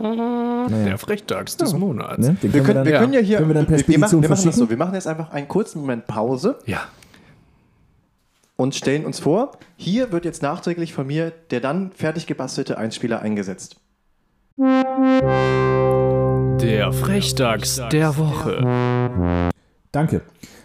Naja, 0.69 0.85
Der 0.85 0.97
Frechdachs 0.97 1.57
des 1.57 1.73
Monats. 1.73 2.17
ne? 2.19 2.35
Wir 2.41 2.61
können 2.63 2.85
wir 2.85 2.91
dann, 2.93 3.01
können 3.01 3.13
ja 3.13 3.19
hier. 3.19 3.37
können 3.37 3.49
wir 3.49 3.55
dann 3.55 3.69
wir, 3.69 3.87
wir, 3.87 3.99
machen, 3.99 4.21
wir 4.21 4.29
machen 4.29 4.45
das 4.45 4.55
so. 4.55 4.69
Wir 4.69 4.77
machen 4.77 4.93
jetzt 4.95 5.07
einfach 5.07 5.31
einen 5.31 5.47
kurzen 5.47 5.79
Moment 5.81 6.07
Pause 6.07 6.57
Ja. 6.65 6.81
und 8.55 8.75
stellen 8.75 9.05
uns 9.05 9.19
vor, 9.19 9.51
hier 9.77 10.11
wird 10.11 10.25
jetzt 10.25 10.41
nachträglich 10.41 10.93
von 10.93 11.07
mir 11.07 11.31
der 11.51 11.59
dann 11.61 11.91
fertig 11.91 12.27
gebastelte 12.27 12.77
Einspieler 12.77 13.21
eingesetzt. 13.21 13.77
Der 16.61 16.91
Frechdachs 16.93 17.81
der 17.91 18.17
Woche. 18.17 19.49
Danke. 19.91 20.21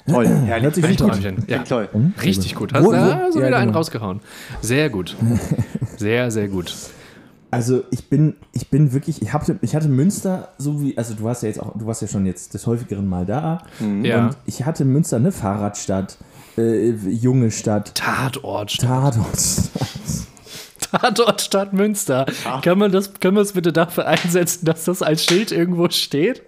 Toll, 0.09 0.27
herrlich. 0.27 0.65
Hört 0.65 0.75
sich 0.75 0.85
Finde 0.85 0.95
ich 0.95 1.01
gut. 1.01 1.23
Träumchen. 1.23 1.45
Ja. 1.49 1.59
Toll. 1.59 1.89
Richtig 2.23 2.55
gut. 2.55 2.73
Hast 2.73 2.85
du 2.85 2.93
ja, 2.93 3.29
wieder 3.35 3.57
einen 3.57 3.67
genau. 3.69 3.79
rausgehauen. 3.79 4.21
Sehr 4.61 4.91
gut. 4.91 5.17
Sehr, 5.97 6.31
sehr 6.31 6.47
gut. 6.47 6.73
Also 7.51 7.83
ich 7.91 8.09
bin, 8.09 8.37
ich 8.53 8.69
bin 8.69 8.93
wirklich, 8.93 9.21
ich 9.21 9.33
hatte, 9.33 9.59
ich 9.63 9.75
hatte 9.75 9.89
Münster, 9.89 10.51
so 10.59 10.81
wie, 10.83 10.97
also 10.97 11.15
du 11.15 11.25
warst 11.25 11.43
ja 11.43 11.49
jetzt 11.49 11.61
auch, 11.61 11.77
du 11.77 11.87
warst 11.87 12.03
ja 12.03 12.09
schon 12.09 12.25
jetzt 12.25 12.55
des 12.55 12.67
häufigeren 12.67 13.09
Mal 13.09 13.27
da. 13.27 13.63
Ja. 14.03 14.27
Und 14.27 14.37
ich 14.47 14.65
hatte 14.65 14.85
Münster 14.85 15.17
eine 15.17 15.33
Fahrradstadt, 15.33 16.19
äh, 16.57 16.91
junge 16.91 17.51
Stadt, 17.51 17.95
Tatort. 17.95 18.79
Tatort. 18.79 19.39
Tatort 20.91 21.41
Stadt 21.41 21.73
Münster. 21.73 22.27
Kann 22.63 22.79
man 22.79 22.93
das, 22.93 23.15
können 23.15 23.37
wir 23.37 23.43
es 23.43 23.53
bitte 23.53 23.73
dafür 23.73 24.07
einsetzen, 24.07 24.65
dass 24.65 24.85
das 24.85 25.03
als 25.03 25.25
Schild 25.25 25.53
irgendwo 25.53 25.89
steht? 25.91 26.43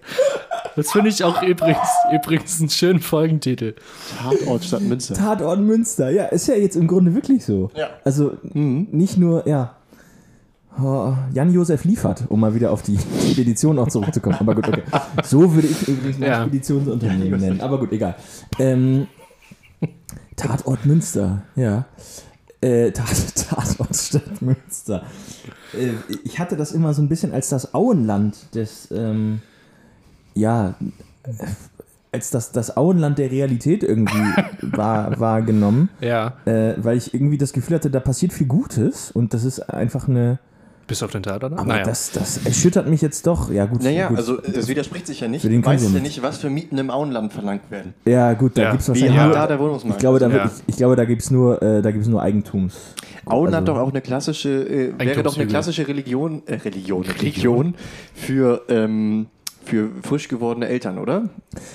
Das 0.75 0.91
finde 0.91 1.09
ich 1.09 1.23
auch 1.23 1.41
übrigens, 1.43 1.87
übrigens 2.13 2.59
einen 2.59 2.69
schönen 2.69 2.99
Folgentitel. 3.01 3.75
Tatort 4.21 4.63
statt 4.63 4.81
Münster. 4.81 5.15
Tatort 5.15 5.59
Münster, 5.59 6.09
ja, 6.09 6.25
ist 6.25 6.47
ja 6.47 6.55
jetzt 6.55 6.75
im 6.75 6.87
Grunde 6.87 7.13
wirklich 7.13 7.45
so. 7.45 7.69
Ja. 7.75 7.89
Also 8.03 8.37
nicht 8.53 9.17
nur, 9.17 9.47
ja. 9.47 9.75
Oh, 10.81 11.13
Jan-Josef 11.33 11.83
liefert, 11.83 12.23
um 12.29 12.39
mal 12.39 12.55
wieder 12.55 12.71
auf 12.71 12.81
die 12.81 12.97
Spedition 13.29 13.77
auch 13.77 13.89
zurückzukommen. 13.89 14.37
Aber 14.39 14.55
gut, 14.55 14.69
okay. 14.69 14.83
So 15.23 15.53
würde 15.53 15.67
ich 15.67 15.85
übrigens 15.87 16.17
mein 16.17 16.29
Ja. 16.29 16.41
Speditionsunternehmen 16.43 17.41
nennen. 17.41 17.59
Aber 17.61 17.77
gut, 17.77 17.91
egal. 17.91 18.15
Ähm, 18.57 19.07
Tatort 20.37 20.85
Münster, 20.85 21.41
ja. 21.57 21.85
Äh, 22.61 22.91
Tat, 22.93 23.35
Tatort 23.35 23.95
Stadt 23.95 24.41
Münster. 24.41 25.03
Äh, 25.73 25.93
ich 26.23 26.39
hatte 26.39 26.55
das 26.55 26.71
immer 26.71 26.93
so 26.93 27.01
ein 27.01 27.09
bisschen 27.09 27.33
als 27.33 27.49
das 27.49 27.73
Auenland 27.73 28.37
des, 28.55 28.89
ähm, 28.91 29.41
ja, 30.35 30.75
äh, 31.23 31.31
als 32.11 32.29
das, 32.29 32.51
das 32.51 32.75
Auenland 32.77 33.17
der 33.17 33.31
Realität 33.31 33.83
irgendwie 33.83 34.13
war, 34.61 35.19
wahrgenommen 35.19 35.89
Ja. 36.01 36.33
äh, 36.45 36.75
weil 36.77 36.97
ich 36.97 37.13
irgendwie 37.13 37.37
das 37.37 37.53
Gefühl 37.53 37.75
hatte, 37.77 37.89
da 37.89 37.99
passiert 37.99 38.33
viel 38.33 38.47
Gutes 38.47 39.11
und 39.11 39.33
das 39.33 39.43
ist 39.43 39.59
einfach 39.61 40.07
eine. 40.07 40.39
Bis 40.91 41.01
auf 41.03 41.11
den 41.11 41.23
Tatort? 41.23 41.57
Aber 41.57 41.79
das, 41.83 42.11
das 42.11 42.45
erschüttert 42.45 42.85
mich 42.85 43.01
jetzt 43.01 43.25
doch. 43.25 43.49
Ja, 43.49 43.65
gut. 43.65 43.81
Naja, 43.81 44.09
gut. 44.09 44.17
also 44.17 44.41
es 44.43 44.67
widerspricht 44.67 45.07
sich 45.07 45.21
ja 45.21 45.29
nicht. 45.29 45.41
Für 45.41 45.47
Du 45.49 45.63
weißt 45.65 45.93
ja 45.93 45.99
nicht. 46.01 46.21
was 46.21 46.39
für 46.39 46.49
Mieten 46.49 46.77
im 46.77 46.91
Auenland 46.91 47.31
verlangt 47.31 47.71
werden. 47.71 47.93
ja, 48.03 48.33
gut, 48.33 48.57
da 48.57 48.63
Ja. 48.63 48.71
gibt 48.71 48.81
es 48.83 48.89
wahrscheinlich. 48.89 49.15
nur, 49.21 49.31
da 49.31 49.47
der 49.47 49.57
Wohnungsmarkt 49.57 49.95
ich 49.95 49.99
glaube, 50.01 50.19
da. 50.19 50.27
Ja. 50.27 50.33
wird, 50.33 50.45
ich, 50.47 50.63
ich 50.67 50.75
glaube, 50.75 50.97
da 50.97 51.05
gibt 51.05 51.21
es 51.21 51.31
nur, 51.31 51.61
äh, 51.61 51.81
da 51.81 51.91
gibt's 51.91 52.09
nur 52.09 52.21
Eigentums. 52.21 52.75
Auenland 53.25 53.69
Also- 53.69 53.79
doch 53.79 53.87
auch 53.87 53.91
eine 53.91 54.01
klassische, 54.01 54.49
äh, 54.49 54.93
wäre 54.99 55.23
doch 55.23 55.37
eine 55.37 55.47
klassische 55.47 55.87
Religion, 55.87 56.43
äh, 56.45 56.55
Religion, 56.55 57.03
Religion 57.03 57.75
für, 58.13 58.63
ähm, 58.67 59.27
für 59.71 59.89
frisch 60.03 60.27
gewordene 60.27 60.67
Eltern, 60.67 60.97
oder? 60.99 61.23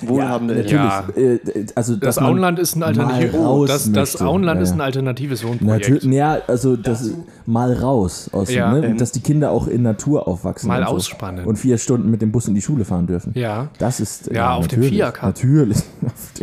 Wohlhabende 0.02 0.54
ja, 0.54 0.60
Eltern. 0.60 0.84
natürlich. 1.16 1.40
Ja. 1.54 1.60
Äh, 1.62 1.66
also, 1.74 1.96
Das 1.96 2.18
Auenland 2.18 2.58
ist 2.58 2.76
ein 2.76 2.82
Alternativ 2.82 3.32
mal 3.32 3.40
raus 3.40 3.68
das, 3.68 3.90
das. 3.92 4.20
Auenland 4.22 4.58
Ja, 4.58 4.62
ist 4.62 4.72
ein 4.72 4.80
alternatives 4.80 5.44
Wohnprojekt. 5.44 6.04
Ja, 6.04 6.38
also 6.46 6.76
das 6.76 7.10
mal 7.46 7.72
raus 7.72 8.30
aus, 8.32 8.52
Ja. 8.52 8.72
ne? 8.72 8.86
Ähm, 8.86 8.98
dass 8.98 9.12
die 9.12 9.20
Kinder 9.20 9.50
auch 9.50 9.66
in 9.66 9.82
Natur 9.82 10.28
aufwachsen. 10.28 10.68
Mal 10.68 10.80
und 10.82 10.88
so. 10.88 10.94
ausspannen. 10.94 11.44
Und 11.46 11.56
vier 11.56 11.78
Stunden 11.78 12.10
mit 12.10 12.22
dem 12.22 12.32
Bus 12.32 12.46
in 12.48 12.54
die 12.54 12.62
Schule 12.62 12.84
fahren 12.84 13.06
dürfen. 13.06 13.32
Ja. 13.34 13.68
Das 13.78 13.98
ist. 14.00 14.30
Ja, 14.32 14.54
auf 14.54 14.68
dem 14.68 14.82
Fiaker. 14.82 15.26
Natürlich. 15.26 15.78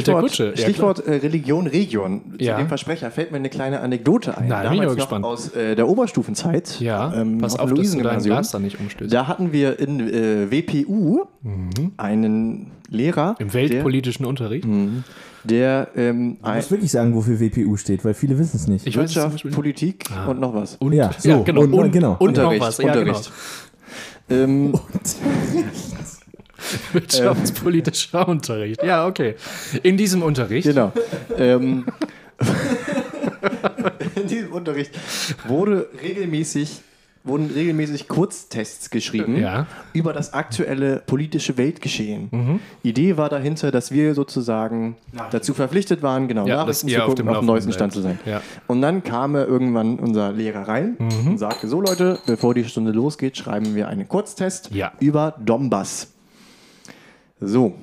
Stichwort, 0.00 0.22
Kutsche, 0.22 0.50
ja, 0.50 0.56
Stichwort 0.56 1.06
äh, 1.06 1.14
Religion, 1.16 1.66
Region. 1.66 2.20
Ja. 2.38 2.54
Zu 2.56 2.62
dem 2.62 2.68
Versprecher 2.68 3.10
fällt 3.10 3.30
mir 3.30 3.38
eine 3.38 3.48
kleine 3.50 3.80
Anekdote 3.80 4.36
ein. 4.36 4.46
Na, 4.48 4.62
da 4.62 4.70
bin 4.70 4.78
ich 4.78 4.80
Damals 4.80 4.86
mal 4.86 4.86
noch 4.86 4.96
gespannt. 4.96 5.24
aus 5.24 5.54
äh, 5.54 5.74
der 5.74 5.88
Oberstufenzeit. 5.88 6.80
Ja, 6.80 7.12
ähm, 7.14 7.38
pass 7.38 7.58
auf, 7.58 7.72
dass 7.72 7.92
du 7.92 8.02
dein. 8.02 8.22
Glas 8.22 8.50
da 8.50 8.58
nicht 8.58 8.78
umstößt. 8.80 9.12
Da 9.12 9.26
hatten 9.26 9.52
wir 9.52 9.78
in 9.78 10.00
äh, 10.00 10.50
WPU 10.50 11.24
einen 11.96 12.70
Lehrer, 12.88 13.34
Im 13.38 13.52
weltpolitischen 13.54 14.26
Unterricht. 14.26 14.66
der, 15.44 15.86
der 15.94 15.96
ähm, 15.96 16.36
Ich 16.40 16.46
ein 16.46 16.56
muss 16.56 16.70
wirklich 16.70 16.90
sagen, 16.90 17.14
wofür 17.14 17.40
WPU 17.40 17.76
steht, 17.76 18.04
weil 18.04 18.14
viele 18.14 18.38
wissen 18.38 18.56
es 18.56 18.68
nicht. 18.68 18.86
Ich 18.86 18.96
Wirtschaft. 18.96 19.50
Politik 19.50 20.04
und 20.28 20.40
noch 20.40 20.54
was. 20.54 20.76
Und, 20.76 20.92
Ja, 20.92 21.10
so, 21.18 21.28
ja, 21.28 21.38
genau. 21.40 21.62
und- 21.62 21.72
Und, 21.72 21.90
genau. 21.92 22.16
und 22.18 22.36
noch 22.36 22.44
Unterricht, 22.44 22.60
was. 22.62 22.78
Ja, 22.78 22.92
genau. 22.94 23.00
Unterricht. 23.00 23.32
Ähm, 24.30 24.72
Wirtschaftspolitischer 26.92 28.26
Unterricht. 28.28 28.82
Ja, 28.82 29.06
okay. 29.06 29.34
In 29.82 29.96
diesem 29.96 30.22
Unterricht. 30.22 30.66
Genau. 30.66 30.92
ähm, 31.36 31.86
in 34.16 34.26
diesem 34.28 34.52
Unterricht 34.52 34.92
wurde 35.46 35.88
regelmäßig, 36.02 36.80
wurden 37.24 37.50
regelmäßig 37.54 38.08
Kurztests 38.08 38.90
geschrieben 38.90 39.36
Ja. 39.40 39.66
über 39.92 40.12
das 40.12 40.32
aktuelle 40.32 41.02
politische 41.06 41.56
Weltgeschehen. 41.56 42.60
Idee 42.82 43.16
war 43.16 43.28
dahinter, 43.28 43.70
dass 43.70 43.92
wir 43.92 44.14
sozusagen 44.14 44.96
dazu 45.30 45.54
verpflichtet 45.54 46.02
waren, 46.02 46.26
genau 46.28 46.46
Ja, 46.46 46.56
Nachrichten 46.56 46.88
zu 46.88 47.00
gucken 47.00 47.28
auf 47.28 47.38
dem 47.38 47.46
neuesten 47.46 47.72
Stand 47.72 47.92
zu 47.92 48.00
sein. 48.00 48.18
Ja. 48.26 48.42
Und 48.66 48.82
dann 48.82 49.02
kam 49.04 49.36
irgendwann 49.36 49.98
unser 49.98 50.32
Lehrer 50.32 50.66
rein 50.66 50.96
und 51.26 51.38
sagte, 51.38 51.68
so 51.68 51.80
Leute, 51.80 52.18
bevor 52.26 52.54
die 52.54 52.64
Stunde 52.64 52.90
losgeht, 52.92 53.36
schreiben 53.36 53.74
wir 53.74 53.88
einen 53.88 54.08
Kurztest 54.08 54.70
Ja. 54.72 54.92
über 55.00 55.34
Donbass. 55.44 56.08
So, 57.44 57.74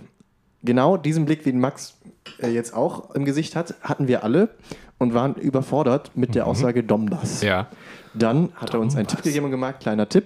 genau 0.64 0.98
diesen 0.98 1.26
Blick, 1.26 1.46
wie 1.46 1.52
Max 1.54 1.98
äh, 2.42 2.50
jetzt 2.50 2.74
auch 2.74 3.12
im 3.16 3.26
Gesicht 3.26 3.56
hat, 3.56 3.76
hatten 3.82 4.08
wir 4.08 4.24
alle 4.24 4.50
und 4.98 5.14
waren 5.14 5.36
überfordert 5.36 6.12
mit 6.16 6.36
der 6.36 6.48
Aussage 6.48 6.84
Donbass. 6.84 7.42
Ja. 7.42 7.68
Dann 8.14 8.50
hat 8.56 8.74
er 8.74 8.80
uns 8.80 8.96
einen 8.96 9.08
Tipp 9.08 9.22
gegeben 9.22 9.46
und 9.46 9.52
gemacht, 9.52 9.80
kleiner 9.80 10.08
Tipp, 10.10 10.26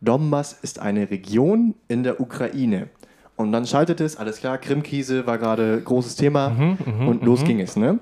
Donbass 0.00 0.52
ist 0.62 0.78
eine 0.80 1.10
Region 1.10 1.74
in 1.88 2.02
der 2.02 2.20
Ukraine. 2.20 2.88
Und 3.36 3.52
dann 3.52 3.66
schaltete 3.66 4.04
es, 4.04 4.16
alles 4.16 4.38
klar, 4.38 4.58
Krimkrise 4.58 5.26
war 5.26 5.38
gerade 5.38 5.80
großes 5.80 6.16
Thema 6.16 6.50
Mhm, 6.50 7.08
und 7.08 7.24
los 7.24 7.44
ging 7.44 7.60
es. 7.60 7.76
Ne? 7.76 7.98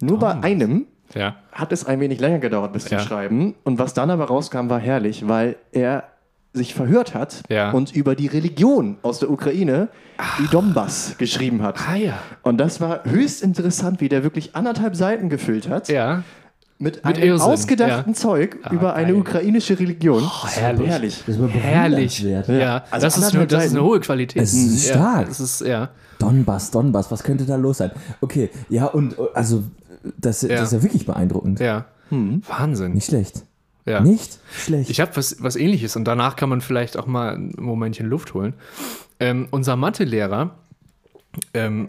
Nur 0.00 0.18
bei 0.18 0.34
einem 0.34 0.86
Ja. 1.14 1.36
hat 1.52 1.72
es 1.72 1.84
ein 1.86 2.00
wenig 2.00 2.20
länger 2.20 2.38
gedauert 2.40 2.72
bis 2.72 2.86
zum 2.86 2.98
Ja. 2.98 3.04
Schreiben. 3.04 3.54
Und 3.64 3.78
was 3.78 3.94
dann 3.94 4.10
aber 4.10 4.24
rauskam, 4.24 4.68
war 4.70 4.80
herrlich, 4.80 5.28
weil 5.28 5.56
er 5.72 6.04
sich 6.54 6.74
verhört 6.74 7.14
hat 7.14 7.42
Ja. 7.48 7.70
und 7.70 7.94
über 7.94 8.14
die 8.14 8.26
Religion 8.26 8.98
aus 9.02 9.18
der 9.20 9.30
Ukraine 9.30 9.88
die 10.38 10.46
Donbass 10.48 11.16
geschrieben 11.18 11.62
hat. 11.62 11.78
Ah 11.88 11.94
ja. 11.96 12.18
Und 12.42 12.58
das 12.58 12.80
war 12.80 13.04
höchst 13.04 13.42
interessant, 13.42 14.00
wie 14.00 14.08
der 14.08 14.22
wirklich 14.22 14.54
anderthalb 14.54 14.94
Seiten 14.96 15.28
gefüllt 15.30 15.68
hat 15.68 15.88
Ja. 15.88 16.22
Mit, 16.78 16.96
Mit 16.96 17.16
einem 17.16 17.22
Irrsinn, 17.28 17.48
ausgedachten 17.52 18.12
ja. 18.12 18.18
Zeug 18.18 18.58
Ah, 18.64 18.72
über 18.72 18.94
eine 18.94 19.12
geil. 19.12 19.20
ukrainische 19.20 19.78
Religion. 19.78 20.20
Oh, 20.24 20.46
herrlich. 20.48 20.88
herrlich. 20.88 21.22
Das 21.26 21.40
war 21.40 21.48
Herrlich. 21.48 22.18
bewundernswert. 22.22 22.60
Ja, 22.60 22.84
Also 22.90 23.06
das, 23.06 23.16
ist 23.16 23.22
eine, 23.22 23.26
anderthalb 23.26 23.48
das 23.50 23.64
ist 23.66 23.70
eine 23.76 23.84
hohe 23.84 24.00
Qualität. 24.00 24.42
Es 24.42 24.52
ist 24.52 24.88
ja, 24.88 24.94
stark. 24.94 25.28
Das 25.28 25.38
ist, 25.38 25.60
ja. 25.60 25.90
Donbass, 26.18 26.72
Donbass, 26.72 27.08
was 27.12 27.22
könnte 27.22 27.44
da 27.44 27.54
los 27.54 27.78
sein? 27.78 27.92
Okay, 28.20 28.50
ja, 28.68 28.86
und 28.86 29.14
also, 29.34 29.62
das, 30.18 30.40
das 30.40 30.60
ist 30.60 30.72
ja 30.72 30.82
wirklich 30.82 31.06
beeindruckend. 31.06 31.60
Ja. 31.60 31.84
Wahnsinn. 32.10 32.94
Nicht 32.94 33.06
schlecht. 33.06 33.44
Ja. 33.84 34.00
Nicht 34.00 34.38
schlecht. 34.52 34.90
Ich 34.90 35.00
habe 35.00 35.16
was, 35.16 35.42
was 35.42 35.56
ähnliches 35.56 35.96
und 35.96 36.04
danach 36.04 36.36
kann 36.36 36.48
man 36.48 36.60
vielleicht 36.60 36.96
auch 36.96 37.06
mal 37.06 37.34
ein 37.34 37.52
Momentchen 37.58 38.06
Luft 38.06 38.34
holen. 38.34 38.54
Ähm, 39.18 39.48
unser 39.50 39.76
Mathelehrer, 39.76 40.54
ähm, 41.54 41.88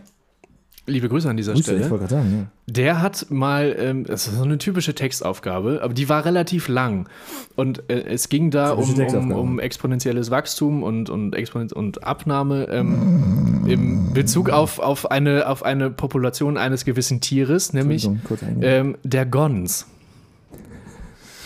liebe 0.85 1.07
Grüße 1.07 1.29
an 1.29 1.37
dieser 1.37 1.53
Grüße, 1.53 1.71
ich 1.71 1.77
Stelle, 1.77 1.91
wollte 1.91 2.07
gerade 2.07 2.23
sagen, 2.23 2.51
der 2.67 3.01
hat 3.01 3.27
mal, 3.29 3.75
ähm, 3.77 4.05
das 4.05 4.27
ist 4.27 4.37
so 4.37 4.43
eine 4.43 4.57
typische 4.57 4.95
Textaufgabe, 4.95 5.81
aber 5.81 5.93
die 5.93 6.09
war 6.09 6.25
relativ 6.25 6.67
lang. 6.67 7.07
Und 7.55 7.89
äh, 7.89 8.03
es 8.05 8.29
ging 8.29 8.51
da 8.51 8.71
um, 8.71 8.99
um, 8.99 9.31
um 9.31 9.59
exponentielles 9.59 10.31
Wachstum 10.31 10.83
und, 10.83 11.09
und, 11.09 11.35
Exponent 11.35 11.73
und 11.73 12.03
Abnahme 12.03 12.67
ähm, 12.69 13.65
im 13.67 14.13
Bezug 14.13 14.49
auf, 14.49 14.79
auf, 14.79 15.11
eine, 15.11 15.47
auf 15.47 15.63
eine 15.63 15.89
Population 15.89 16.57
eines 16.57 16.85
gewissen 16.85 17.21
Tieres, 17.21 17.71
ja. 17.71 17.79
nämlich 17.79 18.09
ähm, 18.61 18.97
der 19.03 19.25
Gons. 19.25 19.87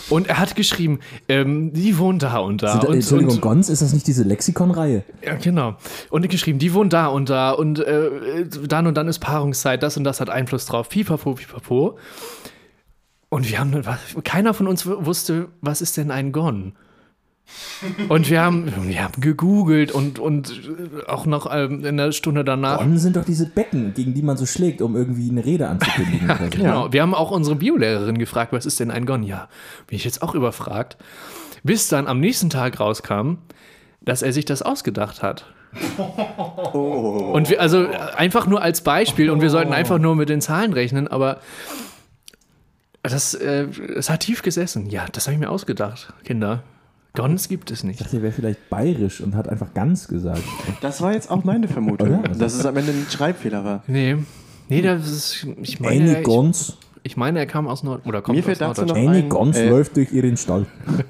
Und 0.09 0.27
er 0.27 0.39
hat 0.39 0.55
geschrieben, 0.55 0.99
ähm, 1.27 1.73
die 1.73 1.97
wohnt 1.97 2.23
da 2.23 2.37
und 2.37 2.63
da. 2.63 2.73
Sind 2.73 2.85
und, 2.85 2.95
Entschuldigung, 2.95 3.35
und, 3.35 3.41
Gons, 3.41 3.69
ist 3.69 3.81
das 3.81 3.93
nicht 3.93 4.07
diese 4.07 4.23
Lexikon-Reihe? 4.23 5.03
ja, 5.23 5.35
genau. 5.35 5.75
Und 6.09 6.23
er 6.23 6.29
geschrieben, 6.29 6.59
die 6.59 6.73
wohnt 6.73 6.93
da 6.93 7.07
und 7.07 7.29
da 7.29 7.51
und 7.51 7.79
äh, 7.79 8.45
dann 8.67 8.87
und 8.87 8.95
dann 8.95 9.07
ist 9.07 9.19
Paarungszeit, 9.19 9.83
das 9.83 9.97
und 9.97 10.03
das 10.03 10.21
hat 10.21 10.29
Einfluss 10.29 10.65
drauf. 10.65 10.89
Pipapo, 10.89 11.33
pipapo. 11.33 11.97
Und 13.29 13.49
wir 13.49 13.59
haben, 13.59 13.83
keiner 14.23 14.53
von 14.53 14.67
uns 14.67 14.85
wusste, 14.85 15.49
was 15.61 15.81
ist 15.81 15.97
denn 15.97 16.11
ein 16.11 16.31
Gon? 16.31 16.73
Und 18.09 18.29
wir 18.29 18.41
haben, 18.41 18.71
wir 18.87 19.03
haben 19.03 19.21
gegoogelt 19.21 19.91
und, 19.91 20.19
und 20.19 20.69
auch 21.07 21.25
noch 21.25 21.53
ähm, 21.53 21.85
in 21.85 21.97
der 21.97 22.11
Stunde 22.11 22.43
danach. 22.43 22.79
Gon 22.79 22.97
sind 22.97 23.15
doch 23.15 23.25
diese 23.25 23.45
Becken, 23.45 23.93
gegen 23.93 24.13
die 24.13 24.21
man 24.21 24.37
so 24.37 24.45
schlägt, 24.45 24.81
um 24.81 24.95
irgendwie 24.95 25.29
eine 25.29 25.45
Rede 25.45 25.67
anzukündigen. 25.67 26.27
so. 26.27 26.49
Genau. 26.49 26.91
Wir 26.91 27.01
haben 27.01 27.13
auch 27.13 27.31
unsere 27.31 27.55
Biolehrerin 27.55 28.17
gefragt, 28.17 28.53
was 28.53 28.65
ist 28.65 28.79
denn 28.79 28.91
ein 28.91 29.05
Gon? 29.05 29.23
Ja, 29.23 29.47
bin 29.87 29.95
ich 29.95 30.03
jetzt 30.03 30.21
auch 30.21 30.35
überfragt. 30.35 30.97
Bis 31.63 31.87
dann 31.87 32.07
am 32.07 32.19
nächsten 32.19 32.49
Tag 32.49 32.79
rauskam, 32.79 33.35
dass 34.01 34.21
er 34.21 34.33
sich 34.33 34.45
das 34.45 34.61
ausgedacht 34.61 35.21
hat. 35.21 35.45
Und 36.73 37.49
wir, 37.49 37.61
also 37.61 37.87
einfach 38.15 38.47
nur 38.47 38.61
als 38.61 38.81
Beispiel 38.81 39.29
und 39.29 39.41
wir 39.41 39.49
sollten 39.49 39.73
einfach 39.73 39.99
nur 39.99 40.15
mit 40.15 40.29
den 40.29 40.41
Zahlen 40.41 40.73
rechnen, 40.73 41.07
aber 41.07 41.41
das, 43.03 43.33
äh, 43.35 43.67
das 43.93 44.09
hat 44.09 44.21
tief 44.21 44.41
gesessen. 44.41 44.89
Ja, 44.89 45.05
das 45.11 45.27
habe 45.27 45.33
ich 45.33 45.39
mir 45.39 45.49
ausgedacht, 45.49 46.13
Kinder. 46.23 46.63
Gons 47.17 47.47
gibt 47.49 47.71
es 47.71 47.79
Ich 47.79 47.83
nicht. 47.85 48.01
dachte, 48.01 48.17
er 48.17 48.23
wäre 48.23 48.31
vielleicht 48.31 48.69
bayerisch 48.69 49.21
und 49.21 49.35
hat 49.35 49.49
einfach 49.49 49.73
ganz 49.73 50.07
gesagt. 50.07 50.43
Das 50.81 51.01
war 51.01 51.13
jetzt 51.13 51.31
auch 51.31 51.43
meine 51.43 51.67
Vermutung, 51.67 52.19
Oder? 52.19 52.29
dass 52.29 52.53
es 52.53 52.65
am 52.65 52.77
Ende 52.77 52.91
ein 52.91 53.07
Schreibfehler 53.09 53.65
war. 53.65 53.83
Nee. 53.87 54.17
Nee, 54.69 54.81
das 54.81 55.07
ist, 55.09 55.47
ich 55.61 55.79
meine, 55.79 56.01
Eine 56.03 56.17
ich, 56.19 56.23
Gons, 56.23 56.77
ich 57.03 57.17
meine, 57.17 57.39
er 57.39 57.45
kam 57.47 57.67
aus 57.67 57.83
Nord 57.83 58.05
oder 58.05 58.21
kommt 58.21 58.35
Mir 58.35 58.41
aus 58.41 58.45
fällt 58.45 58.61
dazu 58.61 58.81
noch 58.81 58.87
Norddeutschland. 58.89 59.15
eine 59.17 59.25
ein, 59.25 59.29
Gons 59.29 59.57
äh, 59.57 59.69
läuft 59.69 59.95
durch 59.97 60.11
ihren 60.11 60.37
Stall. 60.37 60.65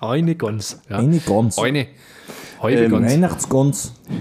Eine 0.00 0.34
Gons. 0.34 0.80
Ja. 0.88 0.96
Eine 0.98 1.18
Gons. 1.18 1.58
Eine. 1.58 1.86
Heube 2.62 2.84
Ähm, 2.84 2.90
Gons. 2.90 3.10
Weihnachtsgons, 3.12 3.92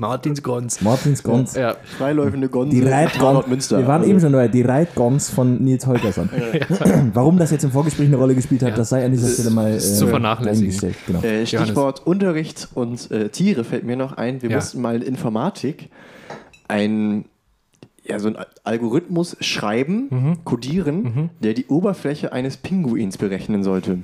Martins 0.00 0.42
Gons. 0.42 0.80
Martins 0.80 1.22
Gons. 1.22 1.54
Ja. 1.54 1.76
Freiläufende 1.98 2.48
Gonse 2.48 2.76
Die 2.76 2.82
in 2.82 2.88
Reitgons. 2.88 3.46
Münster. 3.46 3.78
Wir 3.78 3.86
waren 3.86 4.04
eben 4.04 4.18
schon 4.20 4.32
dabei, 4.32 4.48
die 4.48 4.62
Reitgons 4.62 5.30
von 5.30 5.62
Nils 5.62 5.86
Holgersson. 5.86 6.28
Warum 7.14 7.38
das 7.38 7.50
jetzt 7.50 7.64
im 7.64 7.70
Vorgespräch 7.70 8.06
eine 8.08 8.16
Rolle 8.16 8.34
gespielt 8.34 8.62
hat, 8.62 8.70
Ja. 8.70 8.76
das 8.76 8.88
sei 8.88 9.04
an 9.04 9.12
dieser 9.12 9.28
Stelle 9.28 9.50
mal 9.50 9.72
ist 9.74 9.98
zu 9.98 10.06
vernachlässigen. 10.08 10.94
Genau. 11.06 11.22
Äh, 11.22 11.46
Stichwort 11.46 12.06
Unterricht 12.06 12.68
und 12.74 13.10
äh, 13.10 13.28
Tiere 13.28 13.64
fällt 13.64 13.84
mir 13.84 13.96
noch 13.96 14.14
ein. 14.16 14.42
Wir 14.42 14.50
Ja. 14.50 14.56
mussten 14.56 14.80
mal 14.80 14.96
in 14.96 15.02
Informatik 15.02 15.88
ein, 16.68 17.24
ja, 18.04 18.18
so 18.18 18.28
einen 18.28 18.36
Al- 18.36 18.46
Algorithmus 18.64 19.36
schreiben, 19.40 20.06
Mhm. 20.10 20.44
codieren, 20.44 21.30
der 21.42 21.54
die 21.54 21.66
Oberfläche 21.66 22.32
eines 22.32 22.56
Pinguins 22.56 23.18
berechnen 23.18 23.62
sollte. 23.62 23.98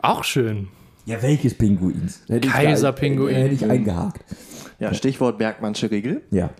Auch 0.00 0.24
schön. 0.24 0.68
Ja, 1.06 1.22
welches 1.22 1.54
Pinguins? 1.54 2.22
Kaiserpinguin. 2.28 3.34
da- 3.34 3.40
Hätte 3.40 3.54
ich 3.54 3.64
eingehakt. 3.64 4.22
Ja, 4.78 4.94
Stichwort 4.94 5.38
Bergmannsche 5.38 5.90
Regel. 5.90 6.22
Ja, 6.30 6.50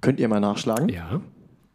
Könnt 0.00 0.18
ihr 0.20 0.28
mal 0.28 0.40
nachschlagen? 0.40 0.88
Ja. 0.88 1.20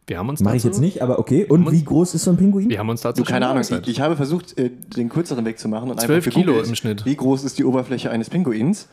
Wir 0.05 0.17
haben 0.19 0.29
uns 0.29 0.41
mache 0.41 0.55
ich 0.57 0.63
jetzt 0.63 0.79
nicht, 0.79 1.01
aber 1.01 1.17
okay. 1.19 1.45
Und 1.45 1.65
uns- 1.67 1.75
wie 1.77 1.83
groß 1.83 2.13
ist 2.15 2.23
so 2.23 2.31
ein 2.31 2.37
Pinguin? 2.37 2.69
Wir 2.69 2.79
haben 2.79 2.89
uns 2.89 3.01
dazu 3.01 3.23
Du, 3.23 3.29
keine 3.29 3.47
Ahnung. 3.47 3.61
Ich, 3.63 3.87
ich 3.87 3.99
habe 4.01 4.15
versucht, 4.15 4.57
äh, 4.57 4.69
den 4.69 5.09
kürzeren 5.09 5.43
Weg 5.45 5.59
zu 5.59 5.67
machen 5.69 5.89
und 5.89 5.99
12 5.99 6.25
einfach 6.27 6.31
Kilo 6.39 6.59
im 6.61 6.75
Schnitt. 6.75 7.05
Wie 7.05 7.15
groß 7.15 7.43
ist 7.43 7.57
die 7.57 7.65
Oberfläche 7.65 8.09
eines 8.09 8.29
Pinguins? 8.29 8.87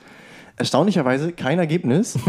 Erstaunlicherweise 0.57 1.33
kein 1.33 1.59
Ergebnis. 1.59 2.17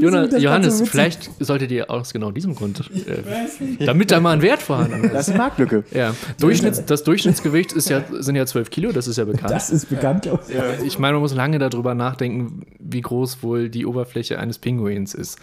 Jonas, 0.00 0.42
Johannes, 0.42 0.82
vielleicht 0.88 1.30
solltet 1.38 1.70
ihr 1.70 1.90
aus 1.90 2.12
genau 2.12 2.30
diesem 2.30 2.54
Grund, 2.54 2.90
äh, 3.06 3.84
damit 3.84 4.10
da 4.10 4.20
mal 4.20 4.32
ein 4.32 4.42
Wert 4.42 4.62
vorhanden 4.62 5.04
ist. 5.04 5.14
Das 5.14 5.28
ist 5.28 5.34
eine 5.34 5.38
Marktlücke. 5.38 5.84
Ja. 5.92 6.14
Durchschnitts, 6.38 6.84
das 6.84 7.04
Durchschnittsgewicht 7.04 7.72
ist 7.72 7.88
ja, 7.88 8.02
sind 8.10 8.36
ja 8.36 8.46
12 8.46 8.70
Kilo, 8.70 8.92
das 8.92 9.06
ist 9.06 9.16
ja 9.16 9.24
bekannt. 9.24 9.50
Das 9.50 9.70
ist 9.70 9.88
bekannt. 9.88 10.22
glaub 10.22 10.42
ich. 10.48 10.86
Ich 10.86 10.98
meine, 10.98 11.14
man 11.14 11.22
muss 11.22 11.34
lange 11.34 11.58
darüber 11.58 11.94
nachdenken, 11.94 12.66
wie 12.78 13.00
groß 13.00 13.42
wohl 13.42 13.68
die 13.68 13.86
Oberfläche 13.86 14.38
eines 14.38 14.58
Pinguins 14.58 15.14
ist. 15.14 15.38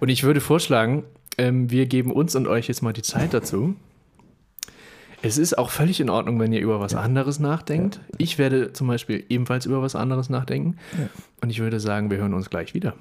Und 0.00 0.08
ich 0.08 0.24
würde 0.24 0.40
vorschlagen, 0.40 1.04
ähm, 1.38 1.70
wir 1.70 1.86
geben 1.86 2.12
uns 2.12 2.34
und 2.36 2.46
euch 2.46 2.68
jetzt 2.68 2.82
mal 2.82 2.92
die 2.92 3.02
Zeit 3.02 3.34
dazu. 3.34 3.74
Es 5.22 5.38
ist 5.38 5.56
auch 5.56 5.70
völlig 5.70 6.00
in 6.00 6.10
Ordnung, 6.10 6.38
wenn 6.38 6.52
ihr 6.52 6.60
über 6.60 6.80
was 6.80 6.94
anderes 6.94 7.40
nachdenkt. 7.40 7.98
Ich 8.18 8.36
werde 8.36 8.74
zum 8.74 8.88
Beispiel 8.88 9.24
ebenfalls 9.30 9.64
über 9.64 9.80
was 9.80 9.96
anderes 9.96 10.28
nachdenken. 10.28 10.76
Und 11.40 11.48
ich 11.48 11.60
würde 11.60 11.80
sagen, 11.80 12.10
wir 12.10 12.18
hören 12.18 12.34
uns 12.34 12.50
gleich 12.50 12.74
wieder. 12.74 12.92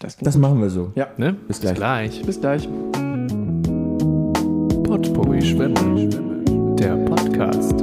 Das 0.00 0.16
Das 0.16 0.36
machen 0.36 0.60
wir 0.60 0.70
so. 0.70 0.92
Ja. 0.94 1.08
Ne? 1.16 1.34
Bis 1.46 1.60
gleich. 1.60 2.22
Bis 2.22 2.40
gleich. 2.40 2.68
Potpourri 4.84 5.40
Schwemme, 5.42 6.08
der 6.76 6.96
Podcast. 7.04 7.82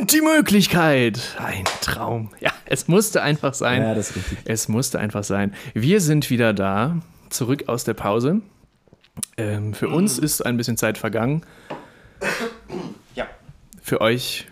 Und 0.00 0.12
die 0.12 0.20
Möglichkeit. 0.20 1.20
Ein 1.38 1.64
Traum. 1.80 2.30
Ja, 2.40 2.52
es 2.66 2.88
musste 2.88 3.22
einfach 3.22 3.54
sein. 3.54 3.82
Ja, 3.82 3.94
das 3.94 4.10
ist 4.10 4.16
richtig. 4.16 4.38
Es 4.44 4.68
musste 4.68 4.98
einfach 4.98 5.24
sein. 5.24 5.54
Wir 5.74 6.00
sind 6.00 6.30
wieder 6.30 6.52
da, 6.52 6.98
zurück 7.30 7.64
aus 7.68 7.84
der 7.84 7.94
Pause. 7.94 8.40
Ähm, 9.36 9.74
für 9.74 9.88
uns 9.88 10.18
ist 10.18 10.44
ein 10.44 10.56
bisschen 10.56 10.76
Zeit 10.76 10.98
vergangen. 10.98 11.42
Für 13.82 14.00
euch, 14.00 14.46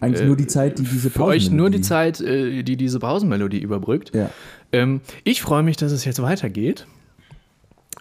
Eigentlich 0.00 0.22
Äh, 0.22 0.26
nur 0.26 0.36
die 0.36 0.46
Zeit, 0.46 0.78
die 0.78 0.82
diese 0.82 1.08
für 1.08 1.24
euch 1.24 1.50
nur 1.50 1.70
die 1.70 1.80
Zeit, 1.80 2.20
äh, 2.20 2.62
die 2.62 2.76
diese 2.76 2.98
Pausenmelodie 2.98 3.60
überbrückt. 3.60 4.14
Ja. 4.14 4.28
Ähm, 4.72 5.00
ich 5.22 5.40
freue 5.40 5.62
mich, 5.62 5.76
dass 5.76 5.92
es 5.92 6.04
jetzt 6.04 6.20
weitergeht. 6.20 6.86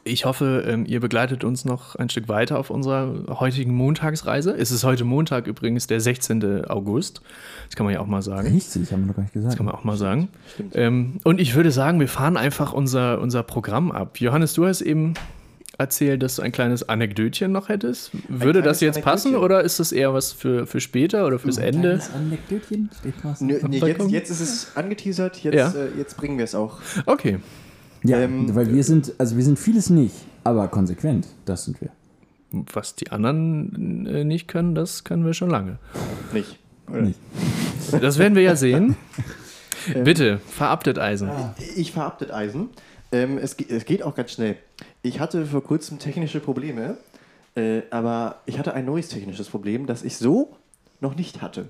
Ich 0.06 0.26
hoffe, 0.26 0.66
ähm, 0.68 0.86
ihr 0.86 1.00
begleitet 1.00 1.46
uns 1.46 1.64
noch 1.64 1.96
ein 1.96 2.10
Stück 2.10 2.28
weiter 2.28 2.60
auf 2.60 2.70
unserer 2.70 3.40
heutigen 3.40 3.74
Montagsreise. 3.74 4.52
Es 4.52 4.70
ist 4.72 4.84
heute 4.84 5.06
Montag 5.06 5.48
übrigens, 5.48 5.88
der 5.88 6.02
16. 6.02 6.66
August. 6.66 7.22
Das 7.68 7.78
kann 7.78 7.86
man 7.86 7.94
ja 7.94 8.02
auch 8.02 8.08
mal 8.08 8.22
sagen. 8.22 8.50
Richtig, 8.50 8.92
haben 8.92 9.04
wir 9.04 9.08
noch 9.08 9.16
gar 9.16 9.24
nicht 9.24 9.34
gesagt. 9.34 9.56
Kann 9.56 9.66
man 9.66 9.74
auch 9.74 9.86
mal 9.86 9.96
sagen. 9.96 10.28
Ähm, 10.74 11.20
und 11.24 11.40
ich 11.40 11.56
würde 11.56 11.72
sagen, 11.72 12.02
wir 12.02 12.10
fahren 12.10 12.36
einfach 12.36 12.74
unser, 12.74 13.22
unser 13.22 13.44
Programm 13.44 13.92
ab. 13.92 14.20
Johannes, 14.20 14.54
du 14.54 14.66
hast 14.66 14.82
eben 14.82 15.14
erzählt, 15.78 16.22
dass 16.24 16.36
du 16.36 16.42
ein 16.44 16.52
kleines 16.52 16.88
Anekdötchen 16.88 17.52
noch 17.52 17.70
hättest. 17.70 18.12
Würde 18.30 18.62
das 18.62 18.80
jetzt 18.82 19.02
passen 19.02 19.36
oder 19.36 19.62
ist 19.62 19.80
das 19.80 19.92
eher 19.92 20.14
was 20.14 20.32
für, 20.32 20.68
für 20.68 20.80
später 20.80 21.26
oder 21.26 21.40
fürs 21.40 21.58
Ende? 21.58 21.98
Kleines 21.98 22.12
Anekdötchen. 22.14 22.90
Nö, 23.40 23.60
nee, 23.68 23.78
jetzt, 23.80 24.10
jetzt 24.12 24.30
ist 24.30 24.42
es 24.42 24.72
angeteasert, 24.78 25.38
jetzt, 25.44 25.56
Ja. 25.56 25.70
äh, 25.72 25.90
jetzt 25.98 26.16
bringen 26.18 26.38
wir 26.38 26.46
es 26.46 26.56
auch. 26.56 26.80
Okay. 27.06 27.40
Ja, 28.04 28.20
Ähm, 28.20 28.54
weil 28.54 28.74
wir 28.74 28.84
sind, 28.84 29.14
also 29.18 29.38
wir 29.38 29.44
sind 29.44 29.58
vieles 29.58 29.90
nicht, 29.90 30.14
aber 30.44 30.68
konsequent, 30.68 31.28
das 31.46 31.66
sind 31.66 31.80
wir. 31.82 31.90
Was 32.74 32.96
die 32.96 33.10
anderen 33.12 34.06
äh, 34.06 34.24
nicht 34.26 34.48
können, 34.48 34.76
das 34.76 35.04
können 35.04 35.26
wir 35.26 35.34
schon 35.34 35.50
lange. 35.50 35.80
Nicht. 36.34 36.60
Oder? 36.88 37.02
Nicht. 37.02 37.20
Das 38.00 38.20
werden 38.20 38.36
wir 38.36 38.44
ja 38.44 38.56
sehen. 38.56 38.96
Bitte, 40.04 40.40
verabtet 40.50 41.00
Eisen. 41.00 41.30
Ich 41.76 41.92
verabtet 41.94 42.32
Eisen. 42.32 42.70
Ähm, 43.12 43.38
es, 43.38 43.56
es 43.56 43.86
geht 43.86 44.04
auch 44.04 44.16
ganz 44.16 44.32
schnell. 44.32 44.56
Ich 45.02 45.20
hatte 45.20 45.46
vor 45.46 45.64
kurzem 45.64 46.00
technische 46.00 46.40
Probleme, 46.40 46.98
äh, 47.56 47.82
aber 47.92 48.38
ich 48.46 48.58
hatte 48.60 48.74
ein 48.74 48.86
neues 48.86 49.10
technisches 49.10 49.50
Problem, 49.50 49.86
das 49.86 50.04
ich 50.04 50.18
so 50.18 50.56
noch 51.02 51.16
nicht 51.16 51.42
hatte. 51.42 51.70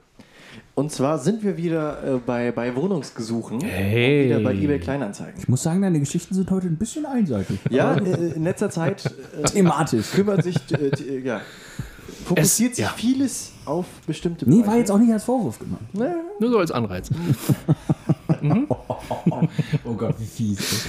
Und 0.76 0.92
zwar 0.92 1.18
sind 1.18 1.44
wir 1.44 1.58
wieder 1.58 2.04
äh, 2.16 2.20
bei, 2.24 2.52
bei 2.52 2.76
Wohnungsgesuchen. 2.76 3.62
Hey. 3.62 4.22
Und 4.24 4.30
wieder 4.30 4.40
bei 4.52 4.54
eBay 4.56 4.80
Kleinanzeigen. 4.80 5.40
Ich 5.40 5.48
muss 5.48 5.64
sagen, 5.64 5.82
deine 5.82 6.00
Geschichten 6.00 6.36
sind 6.36 6.52
heute 6.52 6.68
ein 6.68 6.78
bisschen 6.78 7.06
einseitig. 7.08 7.60
Ja, 7.72 7.96
äh, 7.96 8.34
in 8.36 8.44
letzter 8.44 8.70
Zeit 8.70 9.04
äh, 9.40 9.44
Thematisch. 9.44 10.12
kümmert 10.12 10.44
sich, 10.44 10.58
äh, 10.72 10.90
äh, 10.90 11.20
ja, 11.26 11.42
fokussiert 12.26 12.72
Es- 12.72 12.78
sich 12.78 12.86
ja. 12.86 12.92
vieles 12.96 13.52
auf 13.66 13.86
bestimmte 14.06 14.48
Nee, 14.48 14.58
Bereiche. 14.58 14.72
war 14.72 14.78
jetzt 14.78 14.92
auch 14.92 15.00
nicht 15.00 15.12
als 15.12 15.24
Vorwurf 15.24 15.58
gemeint. 15.58 15.82
Nur 16.40 16.50
so 16.52 16.60
als 16.60 16.72
Anreiz. 16.72 17.10
Oh 19.86 19.94
Gott, 19.94 20.16
wie 20.20 20.26
fies. 20.26 20.88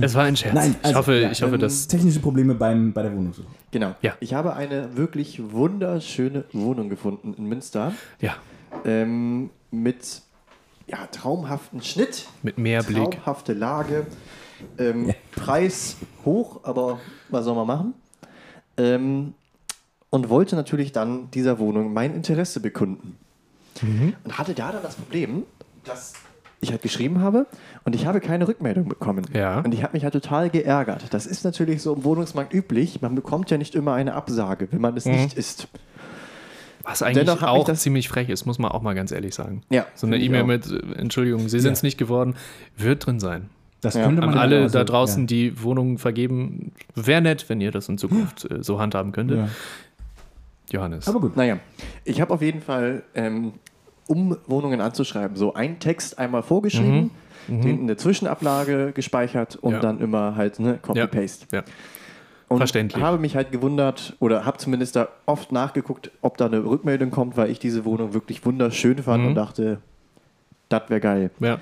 Es 0.00 0.14
war 0.14 0.24
ein 0.24 0.36
Scherz. 0.36 0.54
Nein, 0.54 0.76
also, 0.82 0.90
ich 0.90 0.96
hoffe, 0.96 1.14
ja, 1.14 1.30
ich 1.30 1.42
hoffe, 1.42 1.54
ähm, 1.54 1.60
dass. 1.60 1.88
Technische 1.88 2.20
Probleme 2.20 2.54
beim, 2.54 2.92
bei 2.92 3.02
der 3.02 3.14
Wohnungssuche. 3.14 3.46
Genau. 3.70 3.94
Ja. 4.02 4.14
Ich 4.20 4.34
habe 4.34 4.54
eine 4.54 4.96
wirklich 4.96 5.52
wunderschöne 5.52 6.44
Wohnung 6.52 6.88
gefunden 6.88 7.34
in 7.34 7.44
Münster 7.46 7.92
Ja, 8.20 8.36
ähm, 8.84 9.50
mit 9.70 10.22
ja, 10.86 11.06
traumhaften 11.06 11.82
Schnitt, 11.82 12.26
mit 12.42 12.58
mehr 12.58 12.82
Blick. 12.82 13.12
traumhafte 13.12 13.54
Lage, 13.54 14.06
ähm, 14.78 15.14
Preis 15.32 15.96
hoch, 16.24 16.60
aber 16.64 17.00
was 17.30 17.44
soll 17.44 17.54
man 17.54 17.66
machen? 17.66 17.94
Ähm, 18.76 19.34
und 20.10 20.28
wollte 20.28 20.54
natürlich 20.56 20.92
dann 20.92 21.30
dieser 21.32 21.58
Wohnung 21.58 21.92
mein 21.92 22.14
Interesse 22.14 22.60
bekunden. 22.60 23.16
Mhm. 23.82 24.14
Und 24.22 24.38
hatte 24.38 24.54
da 24.54 24.70
dann 24.72 24.82
das 24.82 24.94
Problem, 24.94 25.44
dass 25.84 26.12
ich 26.64 26.72
halt 26.72 26.82
geschrieben 26.82 27.20
habe 27.20 27.46
und 27.84 27.94
ich 27.94 28.06
habe 28.06 28.20
keine 28.20 28.48
Rückmeldung 28.48 28.88
bekommen. 28.88 29.24
Ja. 29.32 29.60
Und 29.60 29.72
ich 29.72 29.82
habe 29.82 29.92
mich 29.92 30.02
halt 30.04 30.12
total 30.14 30.50
geärgert. 30.50 31.04
Das 31.14 31.26
ist 31.26 31.44
natürlich 31.44 31.80
so 31.82 31.94
im 31.94 32.02
Wohnungsmarkt 32.04 32.52
üblich. 32.52 33.00
Man 33.02 33.14
bekommt 33.14 33.50
ja 33.50 33.56
nicht 33.58 33.74
immer 33.74 33.94
eine 33.94 34.14
Absage, 34.14 34.68
wenn 34.72 34.80
man 34.80 34.96
es 34.96 35.04
nicht 35.06 35.34
ist. 35.34 35.68
Was 36.82 37.02
eigentlich 37.02 37.24
Dennoch 37.24 37.42
auch 37.42 37.64
das- 37.64 37.80
ziemlich 37.80 38.08
frech 38.08 38.28
ist, 38.28 38.44
muss 38.44 38.58
man 38.58 38.70
auch 38.70 38.82
mal 38.82 38.94
ganz 38.94 39.10
ehrlich 39.10 39.34
sagen. 39.34 39.62
Ja, 39.70 39.86
So 39.94 40.06
eine 40.06 40.18
E-Mail 40.18 40.44
mit 40.44 40.66
äh, 40.70 40.80
Entschuldigung, 40.98 41.48
Sie 41.48 41.60
sind 41.60 41.72
es 41.72 41.82
nicht 41.82 41.96
geworden, 41.96 42.34
wird 42.76 43.06
drin 43.06 43.20
sein. 43.20 43.48
Das 43.80 43.94
Ja. 43.94 44.04
könnte 44.04 44.22
An 44.22 44.30
man 44.30 44.38
alle 44.38 44.56
genauso- 44.56 44.78
da 44.78 44.84
draußen, 44.84 45.22
ja. 45.22 45.26
die 45.26 45.62
Wohnungen 45.62 45.96
vergeben, 45.98 46.72
wäre 46.94 47.22
nett, 47.22 47.48
wenn 47.48 47.60
ihr 47.62 47.70
das 47.70 47.88
in 47.88 47.96
Zukunft 47.98 48.50
äh, 48.50 48.62
so 48.62 48.80
handhaben 48.80 49.12
könntet. 49.12 49.38
Ja. 49.38 49.48
Johannes. 50.72 51.06
Aber 51.08 51.20
gut. 51.20 51.36
Naja, 51.36 51.58
ich 52.04 52.20
habe 52.20 52.32
auf 52.34 52.42
jeden 52.42 52.60
Fall, 52.60 53.02
ähm, 53.14 53.52
um 54.06 54.36
Wohnungen 54.46 54.80
anzuschreiben, 54.80 55.36
so 55.36 55.54
einen 55.54 55.78
Text 55.78 56.18
einmal 56.18 56.42
vorgeschrieben, 56.42 57.10
den 57.48 57.80
in 57.80 57.86
der 57.86 57.98
Zwischenablage 57.98 58.92
gespeichert 58.92 59.56
und 59.56 59.74
Ja. 59.74 59.80
dann 59.80 60.00
immer 60.00 60.36
halt 60.36 60.58
ne, 60.60 60.78
Copy-Paste. 60.80 61.46
ja. 61.52 61.62
Und 62.48 62.58
Verständlich. 62.58 63.02
habe 63.02 63.18
mich 63.18 63.36
halt 63.36 63.50
gewundert 63.52 64.14
oder 64.20 64.44
habe 64.44 64.58
zumindest 64.58 64.94
da 64.96 65.08
oft 65.26 65.50
nachgeguckt, 65.50 66.10
ob 66.20 66.36
da 66.36 66.46
eine 66.46 66.62
Rückmeldung 66.64 67.10
kommt, 67.10 67.36
weil 67.36 67.50
ich 67.50 67.58
diese 67.58 67.84
Wohnung 67.86 68.12
wirklich 68.14 68.44
wunderschön 68.44 68.98
fand 69.02 69.22
Mhm. 69.22 69.28
und 69.30 69.34
dachte, 69.34 69.78
das 70.68 70.82
wäre 70.88 71.00
geil. 71.00 71.30
ja. 71.40 71.58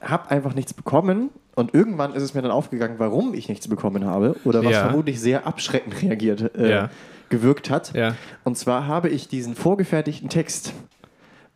Habe 0.00 0.30
einfach 0.32 0.54
nichts 0.54 0.74
bekommen 0.74 1.30
und 1.54 1.74
irgendwann 1.74 2.12
ist 2.14 2.24
es 2.24 2.34
mir 2.34 2.42
dann 2.42 2.50
aufgegangen, 2.50 2.96
warum 2.98 3.34
ich 3.34 3.48
nichts 3.48 3.68
bekommen 3.68 4.04
habe 4.04 4.34
oder 4.44 4.64
was 4.64 4.72
Ja. 4.72 4.80
vermutlich 4.88 5.20
sehr 5.20 5.46
abschreckend 5.46 6.02
reagiert, 6.02 6.56
äh, 6.56 6.70
Ja. 6.70 6.90
Gewirkt 7.32 7.68
hat. 7.70 7.92
Ja. 7.94 8.14
Und 8.44 8.56
zwar 8.56 8.86
habe 8.86 9.08
ich 9.08 9.26
diesen 9.26 9.56
vorgefertigten 9.56 10.28
Text 10.28 10.72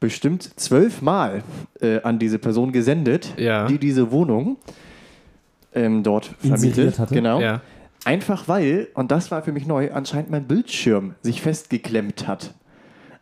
bestimmt 0.01 0.59
zwölfmal 0.59 1.43
äh, 1.81 2.01
an 2.03 2.19
diese 2.19 2.39
Person 2.39 2.73
gesendet, 2.73 3.35
Ja. 3.39 3.67
die 3.67 3.79
diese 3.79 4.11
Wohnung 4.11 4.57
ähm, 5.75 6.03
dort 6.03 6.31
vermietet. 6.41 6.99
hatte? 6.99 7.15
Genau. 7.15 7.41
Ja. 7.41 7.61
Einfach 8.05 8.49
weil, 8.49 8.89
und 8.95 9.11
das 9.11 9.31
war 9.31 9.43
für 9.43 9.53
mich 9.53 9.67
neu, 9.67 9.91
anscheinend 9.93 10.31
mein 10.31 10.45
Bildschirm 10.47 11.15
sich 11.23 11.43
festgeklemmt 11.43 12.27
hat. 12.29 12.55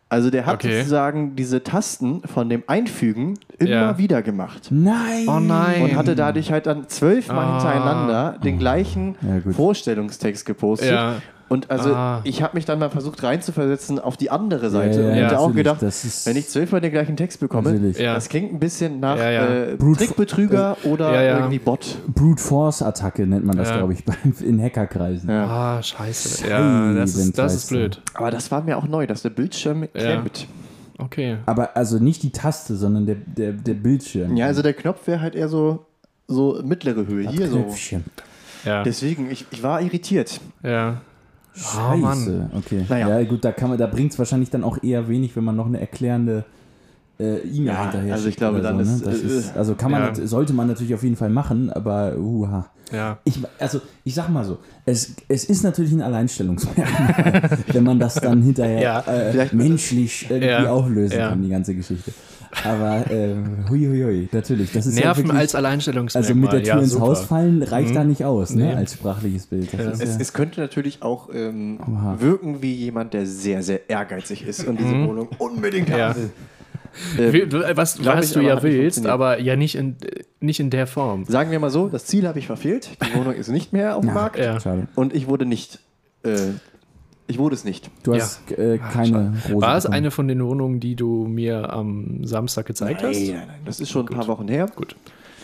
Also 0.07 0.29
der 0.29 0.45
hat 0.45 0.55
Okay. 0.63 0.77
sozusagen 0.77 1.35
diese 1.35 1.63
Tasten 1.63 2.21
von 2.21 2.47
dem 2.47 2.63
Einfügen 2.67 3.33
immer 3.57 3.69
Ja. 3.69 3.97
wieder 3.97 4.21
gemacht. 4.21 4.67
Nein! 4.69 5.25
Oh 5.27 5.39
nein. 5.39 5.81
Und 5.81 5.95
hatte 5.95 6.15
dadurch 6.15 6.51
halt 6.51 6.67
dann 6.67 6.87
zwölfmal 6.87 7.43
Ah. 7.45 7.53
hintereinander 7.57 8.37
den 8.43 8.59
gleichen 8.59 9.15
Ja. 9.21 9.51
Vorstellungstext 9.51 10.45
gepostet. 10.45 10.91
Ja. 10.91 11.15
Und 11.47 11.69
also 11.69 11.93
Ah. 11.93 12.21
ich 12.23 12.41
habe 12.41 12.55
mich 12.57 12.65
dann 12.65 12.79
mal 12.79 12.89
versucht 12.89 13.21
reinzuversetzen 13.21 13.99
auf 13.99 14.17
die 14.17 14.31
andere 14.31 14.69
Seite 14.71 15.01
Ja, 15.01 15.07
und 15.09 15.15
ja, 15.15 15.23
hätte 15.25 15.39
auch 15.39 15.53
gedacht, 15.53 15.81
das 15.81 16.03
ist- 16.03 16.25
wenn 16.25 16.35
ich 16.37 16.49
zwölfmal 16.49 16.81
den 16.81 16.91
gleichen 16.91 17.15
Text 17.17 17.39
bekomme. 17.39 17.75
Ja. 17.97 18.15
das 18.15 18.29
klingt 18.29 18.51
ein 18.51 18.59
bisschen 18.59 18.99
nach 18.99 19.17
Ja, 19.17 19.29
ja. 19.29 19.45
Äh, 19.45 19.77
Trickbetrüger 19.77 20.77
oder 20.85 21.13
Ja, 21.13 21.21
ja. 21.21 21.37
irgendwie 21.37 21.59
Bot. 21.59 21.97
Brute 22.07 22.41
Force 22.41 22.81
Attacke 22.81 23.27
nennt 23.27 23.45
man 23.45 23.57
das, 23.57 23.69
Ja. 23.69 23.77
glaube 23.77 23.93
ich, 23.93 24.03
in 24.41 24.59
Hackerkreisen. 24.61 25.29
Ja. 25.29 25.45
Ah, 25.77 25.83
scheiße. 25.83 26.47
Ja, 26.49 26.93
das 26.93 27.15
ist, 27.15 27.37
das 27.37 27.53
ist 27.53 27.69
blöd. 27.69 28.01
Aber 28.15 28.31
das 28.31 28.49
war 28.51 28.63
mir 28.63 28.77
auch 28.77 28.87
neu, 28.87 29.05
dass 29.05 29.21
der 29.21 29.29
Bildschirm 29.29 29.87
klemmt. 29.93 30.47
Okay. 30.97 31.37
Aber 31.45 31.75
also 31.75 31.99
nicht 31.99 32.23
die 32.23 32.31
Taste, 32.31 32.75
sondern 32.75 33.05
der, 33.05 33.15
der, 33.15 33.51
der 33.51 33.73
Bildschirm. 33.73 34.35
Ja, 34.37 34.47
also 34.47 34.61
der 34.61 34.73
Knopf 34.73 35.05
wäre 35.07 35.19
halt 35.21 35.35
eher 35.35 35.49
so, 35.49 35.85
so 36.27 36.59
mittlere 36.63 37.05
Höhe. 37.05 37.29
Hier 37.29 37.49
so. 37.49 37.57
Knöpfchen. 37.63 38.03
Ja. 38.63 38.81
Deswegen, 38.81 39.29
ich, 39.29 39.45
ich 39.51 39.61
war 39.61 39.81
irritiert. 39.81 40.39
ja. 40.63 41.01
Scheiße. 41.55 41.93
Oh, 41.93 41.97
Mann. 41.97 42.51
Okay. 42.57 42.85
Naja. 42.89 43.19
Ja, 43.19 43.23
gut, 43.25 43.45
da 43.45 43.51
kann 43.51 43.69
man, 43.69 43.77
da 43.77 43.87
bringt 43.87 44.11
es 44.11 44.19
wahrscheinlich 44.19 44.49
dann 44.49 44.63
auch 44.63 44.81
eher 44.83 45.07
wenig, 45.07 45.35
wenn 45.35 45.43
man 45.43 45.55
noch 45.55 45.67
eine 45.67 45.79
erklärende 45.79 46.43
äh, 47.19 47.37
E-Mail 47.37 47.65
Ja, 47.67 47.83
hinterher 47.83 48.13
also 48.13 48.27
ich 48.27 48.35
glaube, 48.35 48.61
dann 48.61 48.83
so, 48.83 48.93
ist, 48.93 49.05
ne? 49.05 49.11
das 49.11 49.21
äh, 49.21 49.37
ist 49.37 49.55
Also 49.57 49.75
kann 49.75 49.91
man, 49.91 50.15
ja. 50.15 50.27
sollte 50.27 50.53
man 50.53 50.67
natürlich 50.67 50.93
auf 50.93 51.03
jeden 51.03 51.15
Fall 51.15 51.29
machen, 51.29 51.71
aber 51.71 52.17
uha. 52.17 52.65
Ja. 52.91 53.17
Ich, 53.23 53.39
also, 53.57 53.81
ich 54.03 54.13
sag 54.13 54.29
mal 54.29 54.43
so, 54.43 54.59
es, 54.85 55.15
es 55.27 55.45
ist 55.45 55.63
natürlich 55.63 55.91
ein 55.93 56.01
Alleinstellungsmerkmal, 56.01 57.57
wenn 57.71 57.83
man 57.83 57.99
das 57.99 58.15
dann 58.15 58.43
hinterher 58.43 58.81
Ja, 58.81 58.99
äh, 59.01 59.47
menschlich 59.53 60.29
irgendwie 60.29 60.67
auflösen 60.67 61.17
kann, 61.17 61.41
die 61.41 61.49
ganze 61.49 61.73
Geschichte. 61.73 62.11
Aber 62.63 63.09
äh, 63.11 63.35
hui, 63.69 63.85
hui, 63.85 64.01
hui, 64.03 64.29
natürlich. 64.31 64.71
Das 64.71 64.85
ist 64.85 64.97
ja 64.97 65.05
Nerven 65.05 65.23
wirklich, 65.25 65.39
als 65.39 65.55
Alleinstellungsmerkmal. 65.55 66.29
Also 66.31 66.39
mit 66.39 66.51
der 66.51 66.63
Tür 66.63 66.67
ja, 66.75 66.79
ins 66.79 66.91
super. 66.91 67.05
Haus 67.05 67.21
fallen 67.25 67.61
reicht 67.63 67.95
da 67.95 68.03
nicht 68.03 68.23
aus, 68.23 68.51
ne? 68.51 68.65
Nee. 68.67 68.73
Als 68.73 68.93
sprachliches 68.93 69.47
Bild. 69.47 69.71
Das 69.73 69.79
Ja. 69.81 69.91
ist 69.91 70.01
Es, 70.01 70.09
ja, 70.15 70.21
es 70.21 70.33
könnte 70.33 70.61
natürlich 70.61 71.01
auch 71.03 71.29
ähm, 71.33 71.79
wirken 72.19 72.61
wie 72.61 72.73
jemand, 72.73 73.13
der 73.13 73.25
sehr, 73.25 73.61
sehr 73.61 73.89
ehrgeizig 73.89 74.47
ist 74.47 74.65
und 74.67 74.79
diese 74.79 74.91
Wohnung 75.05 75.27
unbedingt 75.37 75.89
Mhm. 75.89 75.95
Ja. 75.95 76.09
haben 76.09 76.15
will. 76.21 76.29
Ähm, 77.19 77.51
Was, 77.75 78.03
was 78.05 78.27
ich, 78.27 78.33
du 78.33 78.39
ja 78.41 78.63
willst, 78.63 79.05
aber 79.05 79.39
ja 79.41 79.55
nicht 79.57 79.75
in, 79.75 79.97
nicht 80.39 80.59
in 80.61 80.69
der 80.69 80.87
Form. 80.87 81.25
Sagen 81.25 81.51
wir 81.51 81.59
mal 81.59 81.69
so, 81.69 81.89
das 81.89 82.05
Ziel 82.05 82.25
habe 82.27 82.39
ich 82.39 82.47
verfehlt. 82.47 82.89
Die 83.03 83.17
Wohnung 83.19 83.33
ist 83.33 83.49
nicht 83.49 83.73
mehr 83.73 83.95
auf 83.97 84.01
dem 84.01 84.07
Ja. 84.09 84.13
Markt. 84.13 84.37
Ja. 84.39 84.57
Und 84.95 85.13
ich 85.13 85.27
wurde 85.27 85.45
nicht. 85.45 85.79
Äh, 86.23 86.37
ich 87.27 87.37
wurde 87.37 87.55
es 87.55 87.63
nicht. 87.63 87.89
Du 88.03 88.13
Ja. 88.13 88.21
hast 88.21 88.51
äh, 88.51 88.77
keine 88.77 89.33
Rose. 89.49 89.61
War 89.61 89.77
es 89.77 89.83
bekommen. 89.83 89.97
eine 89.97 90.11
von 90.11 90.27
den 90.27 90.43
Wohnungen, 90.45 90.79
die 90.79 90.95
du 90.95 91.25
mir 91.27 91.71
am 91.73 92.23
Samstag 92.25 92.65
gezeigt 92.67 93.01
hast? 93.03 93.17
nein, 93.19 93.43
nein. 93.47 93.59
Das 93.65 93.79
ist 93.79 93.89
schon 93.89 94.07
ein 94.07 94.13
paar 94.15 94.27
Wochen 94.27 94.47
her. 94.47 94.67
Gut. 94.75 94.95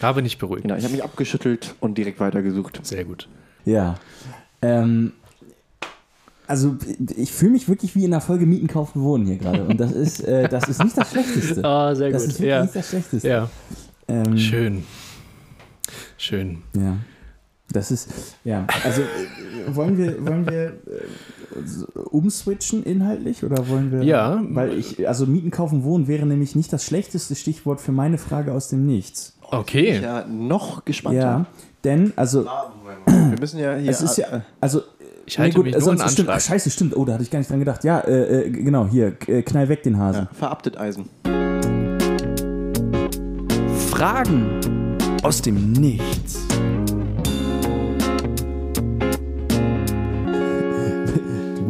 Habe 0.02 0.22
nicht 0.22 0.40
beruhigt. 0.40 0.64
Genau, 0.64 0.76
ich 0.76 0.84
habe 0.84 0.94
mich 0.94 1.04
abgeschüttelt 1.04 1.76
und 1.80 1.98
direkt 1.98 2.20
weitergesucht. 2.20 2.80
Sehr 2.84 3.06
gut. 3.06 3.28
Ja. 3.66 3.96
Ähm, 4.64 5.14
also 6.48 6.76
ich 7.16 7.32
fühle 7.32 7.52
mich 7.52 7.70
wirklich 7.70 7.96
wie 7.96 8.04
in 8.06 8.12
der 8.12 8.20
Folge 8.22 8.46
Mieten, 8.46 8.68
Kaufen, 8.68 9.02
Wohnen 9.04 9.26
hier 9.26 9.38
gerade. 9.38 9.64
Und 9.64 9.80
das 9.80 9.92
ist, 9.92 10.22
äh, 10.22 10.50
das 10.50 10.68
ist 10.68 10.84
nicht 10.84 10.98
das 10.98 11.12
Schlechteste. 11.12 11.64
Ah, 11.66 11.94
sehr 11.96 12.10
das 12.12 12.24
gut. 12.24 12.32
ist 12.32 12.40
wirklich 12.40 12.50
Ja. 12.50 12.62
nicht 12.64 12.76
das 12.76 12.90
Schlechteste. 12.90 13.28
ja. 13.28 13.50
Ähm, 14.08 14.38
Schön. 14.38 14.84
Schön. 16.18 16.64
Ja. 16.76 16.98
Das 17.74 17.92
ist, 17.92 18.10
ja, 18.44 18.66
also 18.84 19.02
äh, 19.02 19.76
wollen 19.76 19.98
wir, 19.98 20.26
wollen 20.26 20.46
wir 20.50 20.66
äh, 20.66 22.00
umswitchen 22.10 22.84
inhaltlich 22.84 23.44
oder 23.44 23.68
wollen 23.70 23.92
wir? 23.92 24.04
Ja. 24.04 24.42
Weil 24.50 24.78
ich, 24.78 25.08
also 25.08 25.26
Mieten, 25.26 25.52
Kaufen, 25.52 25.84
Wohnen 25.84 26.08
wäre 26.08 26.26
nämlich 26.26 26.56
nicht 26.56 26.72
das 26.74 26.84
schlechteste 26.86 27.36
Stichwort 27.36 27.80
für 27.82 27.92
meine 27.92 28.18
Frage 28.18 28.54
aus 28.54 28.70
dem 28.70 28.86
Nichts. 28.86 29.38
Okay. 29.52 30.00
Ja, 30.02 30.26
noch 30.28 30.86
gespannter. 30.86 31.20
Ja, 31.20 31.46
denn, 31.84 32.14
also, 32.16 32.46
Wir 33.06 33.40
müssen 33.40 33.60
ja 33.60 33.76
hier. 33.76 33.90
es 33.90 34.02
ist 34.02 34.18
ja, 34.18 34.44
also, 34.60 34.82
Ich 35.26 35.38
halte 35.40 35.60
mich 35.60 35.74
nur 35.74 35.82
sonst 35.82 36.04
in 36.04 36.10
stimmt, 36.10 36.30
ach, 36.30 36.40
scheiße, 36.40 36.70
stimmt, 36.70 36.96
oh, 36.96 37.06
da 37.06 37.14
hatte 37.14 37.24
ich 37.24 37.32
gar 37.32 37.40
nicht 37.40 37.50
dran 37.50 37.60
gedacht. 37.60 37.84
Ja, 37.84 38.00
äh, 38.00 38.46
äh, 38.46 38.50
genau, 38.50 38.88
hier, 38.88 39.16
äh, 39.28 39.42
knall 39.42 39.68
weg 39.70 39.84
den 39.84 39.98
Hasen. 39.98 40.28
ja, 40.32 40.38
verabtet 40.38 40.78
Eisen. 40.78 41.10
Fragen 43.90 44.98
aus 45.24 45.42
dem 45.42 45.74
Nichts. 45.74 46.51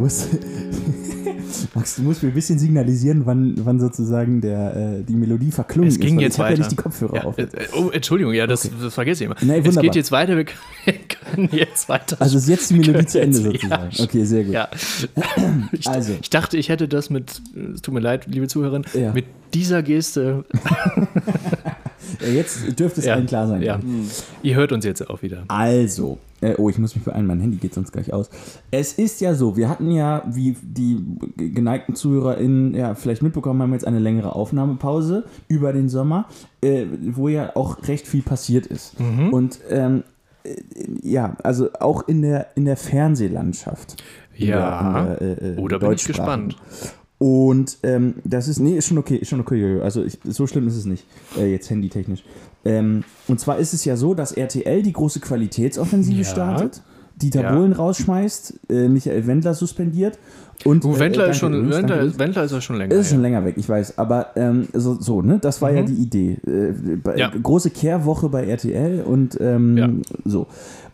Musst, 0.02 0.28
Max, 1.74 1.96
du 1.96 2.02
musst 2.02 2.22
mir 2.22 2.30
ein 2.30 2.34
bisschen 2.34 2.58
signalisieren, 2.58 3.24
wann, 3.26 3.54
wann 3.64 3.78
sozusagen 3.80 4.40
der, 4.40 4.76
äh, 4.76 5.02
die 5.04 5.14
Melodie 5.14 5.50
verklungen 5.50 5.88
Es 5.88 5.98
ging 5.98 6.16
ist. 6.16 6.22
jetzt 6.22 6.34
ich 6.34 6.38
habe 6.40 6.50
weiter. 6.50 6.60
ja 6.62 6.66
nicht 6.68 6.72
die 6.78 6.82
Kopfhörer 6.82 7.14
Ja, 7.16 7.24
auf. 7.24 7.38
äh, 7.38 7.46
oh, 7.76 7.90
Entschuldigung, 7.90 8.32
ja, 8.34 8.46
das, 8.46 8.68
das 8.80 8.94
vergesse 8.94 9.24
ich 9.24 9.26
immer. 9.30 9.36
Nee, 9.42 9.62
es 9.66 9.78
geht 9.78 9.94
jetzt 9.94 10.10
weiter, 10.12 10.36
wir 10.36 10.44
können 11.34 11.48
jetzt 11.52 11.88
weiter. 11.88 12.16
Also 12.20 12.38
ist 12.38 12.48
jetzt 12.48 12.70
die 12.70 12.74
Melodie 12.74 13.06
zu 13.06 13.20
Ende 13.20 13.38
Ja, 13.38 13.44
sozusagen. 13.52 13.90
Okay, 14.00 14.24
sehr 14.24 14.44
gut. 14.44 14.52
ja. 14.54 14.68
Ich, 15.72 15.86
Also. 15.88 16.14
ich 16.20 16.30
dachte, 16.30 16.56
ich 16.56 16.68
hätte 16.68 16.88
das 16.88 17.10
mit, 17.10 17.40
es 17.74 17.82
tut 17.82 17.94
mir 17.94 18.00
leid, 18.00 18.26
liebe 18.26 18.48
Zuhörerin, 18.48 18.84
Ja. 18.94 19.12
mit 19.12 19.24
dieser 19.54 19.82
Geste 19.82 20.44
Ja, 20.64 21.08
Jetzt 22.32 22.78
dürfte 22.78 23.00
es 23.00 23.06
Ja. 23.06 23.14
allen 23.14 23.26
klar 23.26 23.46
sein. 23.48 23.62
Ja. 23.62 23.78
Ihr 24.42 24.54
hört 24.56 24.72
uns 24.72 24.84
jetzt 24.84 25.08
auch 25.08 25.22
wieder. 25.22 25.44
Also, 25.48 26.18
äh, 26.40 26.54
oh, 26.58 26.68
ich 26.68 26.78
muss 26.78 26.94
mich 26.94 27.04
beeilen, 27.04 27.26
mein 27.26 27.40
Handy 27.40 27.56
geht 27.58 27.74
sonst 27.74 27.92
gleich 27.92 28.12
aus. 28.12 28.30
Es 28.70 28.94
ist 28.94 29.20
ja 29.20 29.34
so, 29.34 29.56
wir 29.56 29.68
hatten 29.68 29.90
ja, 29.90 30.22
wie 30.28 30.56
die 30.62 30.98
geneigten 31.36 31.94
ZuhörerInnen 31.94 32.74
ja 32.74 32.94
vielleicht 32.94 33.22
mitbekommen 33.22 33.62
haben, 33.62 33.72
jetzt 33.72 33.86
eine 33.86 33.98
längere 33.98 34.34
Aufnahmepause 34.34 35.24
über 35.48 35.72
den 35.72 35.88
Sommer, 35.88 36.26
äh, 36.62 36.84
wo 37.10 37.28
ja 37.28 37.54
auch 37.56 37.78
recht 37.88 38.06
viel 38.08 38.22
passiert 38.22 38.66
ist. 38.66 38.94
Und 39.30 39.60
ähm, 39.70 40.02
äh, 40.44 40.54
ja, 41.02 41.36
also 41.42 41.68
auch 41.78 42.08
in 42.08 42.22
der, 42.22 42.48
in 42.56 42.64
der 42.64 42.76
Fernsehlandschaft. 42.76 44.02
Ja. 44.34 45.04
der- 45.04 45.16
der, 45.16 45.42
äh, 45.42 45.48
äh, 45.54 45.56
Oh, 45.58 45.68
da 45.68 45.78
bin 45.78 45.92
ich 45.92 46.04
gespannt. 46.04 46.56
Und 47.22 47.78
ähm, 47.84 48.14
das 48.24 48.48
ist, 48.48 48.58
nee, 48.58 48.76
ist 48.76 48.88
schon 48.88 48.98
okay, 48.98 49.14
ist 49.14 49.28
schon 49.28 49.38
okay, 49.38 49.80
also 49.80 50.02
ich, 50.02 50.18
so 50.24 50.48
schlimm 50.48 50.66
ist 50.66 50.76
es 50.76 50.86
nicht, 50.86 51.06
äh, 51.38 51.52
jetzt 51.52 51.70
handytechnisch. 51.70 52.24
Ähm, 52.64 53.04
und 53.28 53.38
zwar 53.38 53.58
ist 53.58 53.72
es 53.74 53.84
ja 53.84 53.96
so, 53.96 54.12
dass 54.14 54.32
RTL 54.32 54.82
die 54.82 54.92
große 54.92 55.20
Qualitätsoffensive 55.20 56.18
Ja. 56.22 56.24
startet, 56.24 56.82
Dieter 57.14 57.42
Ja. 57.42 57.54
Bohlen 57.54 57.74
rausschmeißt, 57.74 58.54
äh, 58.70 58.88
Michael 58.88 59.24
Wendler 59.28 59.54
suspendiert 59.54 60.18
und 60.64 60.84
Oh, 60.84 60.94
äh, 60.96 60.98
Wendler, 60.98 61.26
äh, 61.28 61.30
ist 61.30 61.36
schon, 61.36 61.54
übrigens, 61.54 61.76
Wendler, 61.76 62.00
ist, 62.00 62.18
Wendler 62.18 62.42
ist 62.44 62.50
ja 62.52 62.60
schon 62.60 62.76
länger. 62.78 62.92
ist 62.96 63.10
schon 63.10 63.22
länger 63.22 63.44
weg, 63.44 63.54
ich 63.56 63.68
weiß. 63.68 63.98
Aber 63.98 64.28
ähm, 64.34 64.66
so, 64.72 64.94
so, 65.00 65.22
ne? 65.22 65.38
Das 65.40 65.62
war 65.62 65.70
ja 65.70 65.82
die 65.82 65.94
Idee. 65.94 66.38
Äh, 66.44 66.72
bei, 66.96 67.12
Mhm. 67.12 67.18
Ja. 67.18 67.30
Große 67.40 67.70
Kehrwoche 67.70 68.30
bei 68.30 68.46
RTL 68.48 69.02
und 69.02 69.38
ähm, 69.40 69.76
Ja. 69.76 69.88
so. 70.24 70.48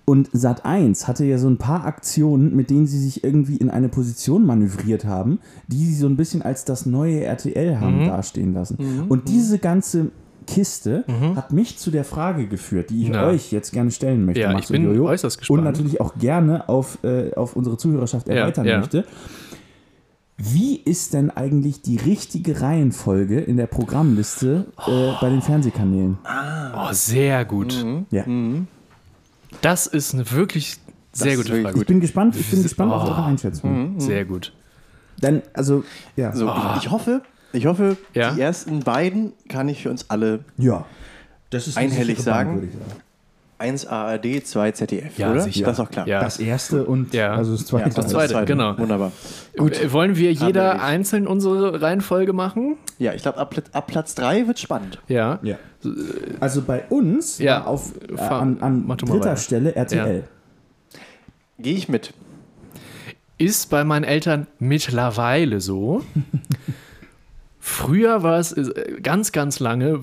Und 0.08 0.30
Sat 0.32 0.64
1 0.64 1.06
hatte 1.06 1.24
ja 1.26 1.36
so 1.36 1.48
ein 1.48 1.58
paar 1.58 1.84
Aktionen, 1.84 2.56
mit 2.56 2.70
denen 2.70 2.86
sie 2.86 2.98
sich 2.98 3.22
irgendwie 3.24 3.56
in 3.58 3.68
eine 3.68 3.88
Position 3.90 4.46
manövriert 4.46 5.04
haben, 5.04 5.38
die 5.66 5.84
sie 5.84 5.94
so 5.94 6.06
ein 6.06 6.16
bisschen 6.16 6.40
als 6.40 6.64
das 6.64 6.86
neue 6.86 7.24
RTL 7.24 7.74
Mhm. 7.76 7.80
haben 7.80 8.06
dastehen 8.06 8.54
lassen. 8.54 8.78
Und 9.08 9.28
diese 9.28 9.58
ganze 9.58 10.10
Kiste 10.46 11.04
hat 11.36 11.52
mich 11.52 11.76
zu 11.76 11.90
der 11.90 12.04
Frage 12.04 12.46
geführt, 12.46 12.88
die 12.88 13.02
ich 13.02 13.08
Mhm. 13.08 13.14
Na. 13.16 13.26
euch 13.26 13.52
jetzt 13.52 13.70
gerne 13.72 13.90
stellen 13.90 14.24
möchte. 14.24 14.40
Ja, 14.40 14.52
Max 14.52 14.64
ich 14.64 14.72
bin 14.72 14.86
und 14.86 14.94
Jojo. 14.94 15.08
äußerst 15.10 15.36
gespannt. 15.38 15.58
Und 15.58 15.64
natürlich 15.66 16.00
auch 16.00 16.14
gerne 16.18 16.70
auf, 16.70 16.98
äh, 17.04 17.34
auf 17.34 17.54
unsere 17.54 17.76
Zuhörerschaft 17.76 18.28
erweitern 18.28 18.64
ja. 18.66 18.78
möchte. 18.78 19.04
Wie 20.38 20.76
ist 20.76 21.14
denn 21.14 21.30
eigentlich 21.30 21.82
die 21.82 21.96
richtige 21.96 22.60
Reihenfolge 22.62 23.40
in 23.40 23.56
der 23.58 23.66
Programmliste 23.66 24.66
äh, 24.86 25.12
bei 25.20 25.28
den 25.28 25.42
Fernsehkanälen? 25.42 26.16
Oh, 26.74 26.88
sehr 26.92 27.44
gut. 27.44 27.84
Ja. 28.10 28.24
Das 29.60 29.86
ist 29.86 30.14
eine 30.14 30.30
wirklich 30.30 30.76
sehr 31.12 31.32
ist 31.32 31.36
gute 31.38 31.48
wirklich 31.48 31.64
Frage. 31.66 31.80
Ich 31.80 31.86
bin 31.86 32.00
gespannt, 32.00 32.36
ich 32.36 32.50
bin 32.50 32.62
gespannt 32.62 32.92
auf 32.92 33.04
Oh. 33.04 33.08
eure 33.08 33.24
Einschätzung. 33.24 33.98
Sehr 34.00 34.24
gut. 34.24 34.52
Dann, 35.20 35.42
also, 35.52 35.84
ja. 36.16 36.32
So, 36.34 36.48
ich, 36.76 36.84
ich 36.84 36.90
hoffe, 36.90 37.22
ich 37.52 37.66
hoffe, 37.66 37.96
Ja. 38.14 38.32
die 38.34 38.40
ersten 38.40 38.80
beiden 38.80 39.32
kann 39.48 39.68
ich 39.68 39.82
für 39.82 39.90
uns 39.90 40.08
alle 40.10 40.40
Ja. 40.56 40.84
Das 41.50 41.76
Einhellig 41.76 42.20
sagen. 42.20 42.54
würde 42.54 42.66
ich 42.66 42.72
sagen. 42.74 43.02
1 43.60 43.86
ARD, 43.88 44.46
2 44.46 44.70
ZDF, 44.70 45.18
Ja, 45.18 45.32
oder? 45.32 45.40
sicher. 45.40 45.64
Das 45.64 45.78
ist 45.78 45.80
auch 45.84 45.90
klar. 45.90 46.06
Ja. 46.06 46.20
Das 46.22 46.38
erste 46.38 46.84
und 46.84 47.12
Ja. 47.12 47.34
also 47.34 47.52
das 47.52 47.62
Ja, 47.62 47.66
zweite. 47.66 47.90
das 47.90 48.06
zweite, 48.08 48.32
zweite. 48.34 48.46
genau. 48.46 48.78
Wunderbar. 48.78 49.10
Gut. 49.56 49.92
Wollen 49.92 50.14
wir 50.14 50.32
jeder 50.32 50.80
einzeln 50.80 51.26
unsere 51.26 51.82
Reihenfolge 51.82 52.32
machen? 52.32 52.76
Ja, 52.98 53.14
ich 53.14 53.22
glaube, 53.22 53.38
ab, 53.38 53.52
ab 53.72 53.86
Platz 53.88 54.14
3 54.14 54.46
wird 54.46 54.60
spannend. 54.60 55.00
Ja. 55.08 55.40
Ja. 55.42 55.56
Also 56.40 56.62
bei 56.62 56.84
uns 56.88 57.38
Ja, 57.38 57.60
war 57.60 57.66
auf 57.68 57.92
äh, 58.08 58.20
an, 58.20 58.58
an 58.60 58.86
dritter 58.88 59.12
weiter. 59.20 59.36
Stelle 59.36 59.74
RTL. 59.76 60.24
Gehe 61.58 61.74
ich 61.74 61.88
mit. 61.88 62.12
Ist 63.38 63.70
bei 63.70 63.84
meinen 63.84 64.04
Eltern 64.04 64.46
mittlerweile 64.58 65.60
so. 65.60 66.02
Früher 67.60 68.22
war 68.22 68.38
es 68.38 68.52
äh, 68.52 69.00
ganz, 69.02 69.32
ganz 69.32 69.60
lange, 69.60 70.00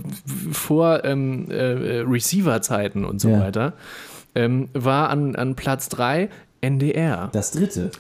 vor 0.51 1.03
ähm, 1.03 1.49
äh, 1.49 2.01
Receiver-Zeiten 2.01 3.03
und 3.05 3.19
so 3.19 3.29
Ja. 3.29 3.39
weiter, 3.39 3.73
ähm, 4.35 4.69
war 4.73 5.09
an, 5.09 5.35
an 5.35 5.55
Platz 5.55 5.89
3 5.89 6.29
NDR. 6.61 7.29
Das 7.33 7.51
dritte. 7.51 7.91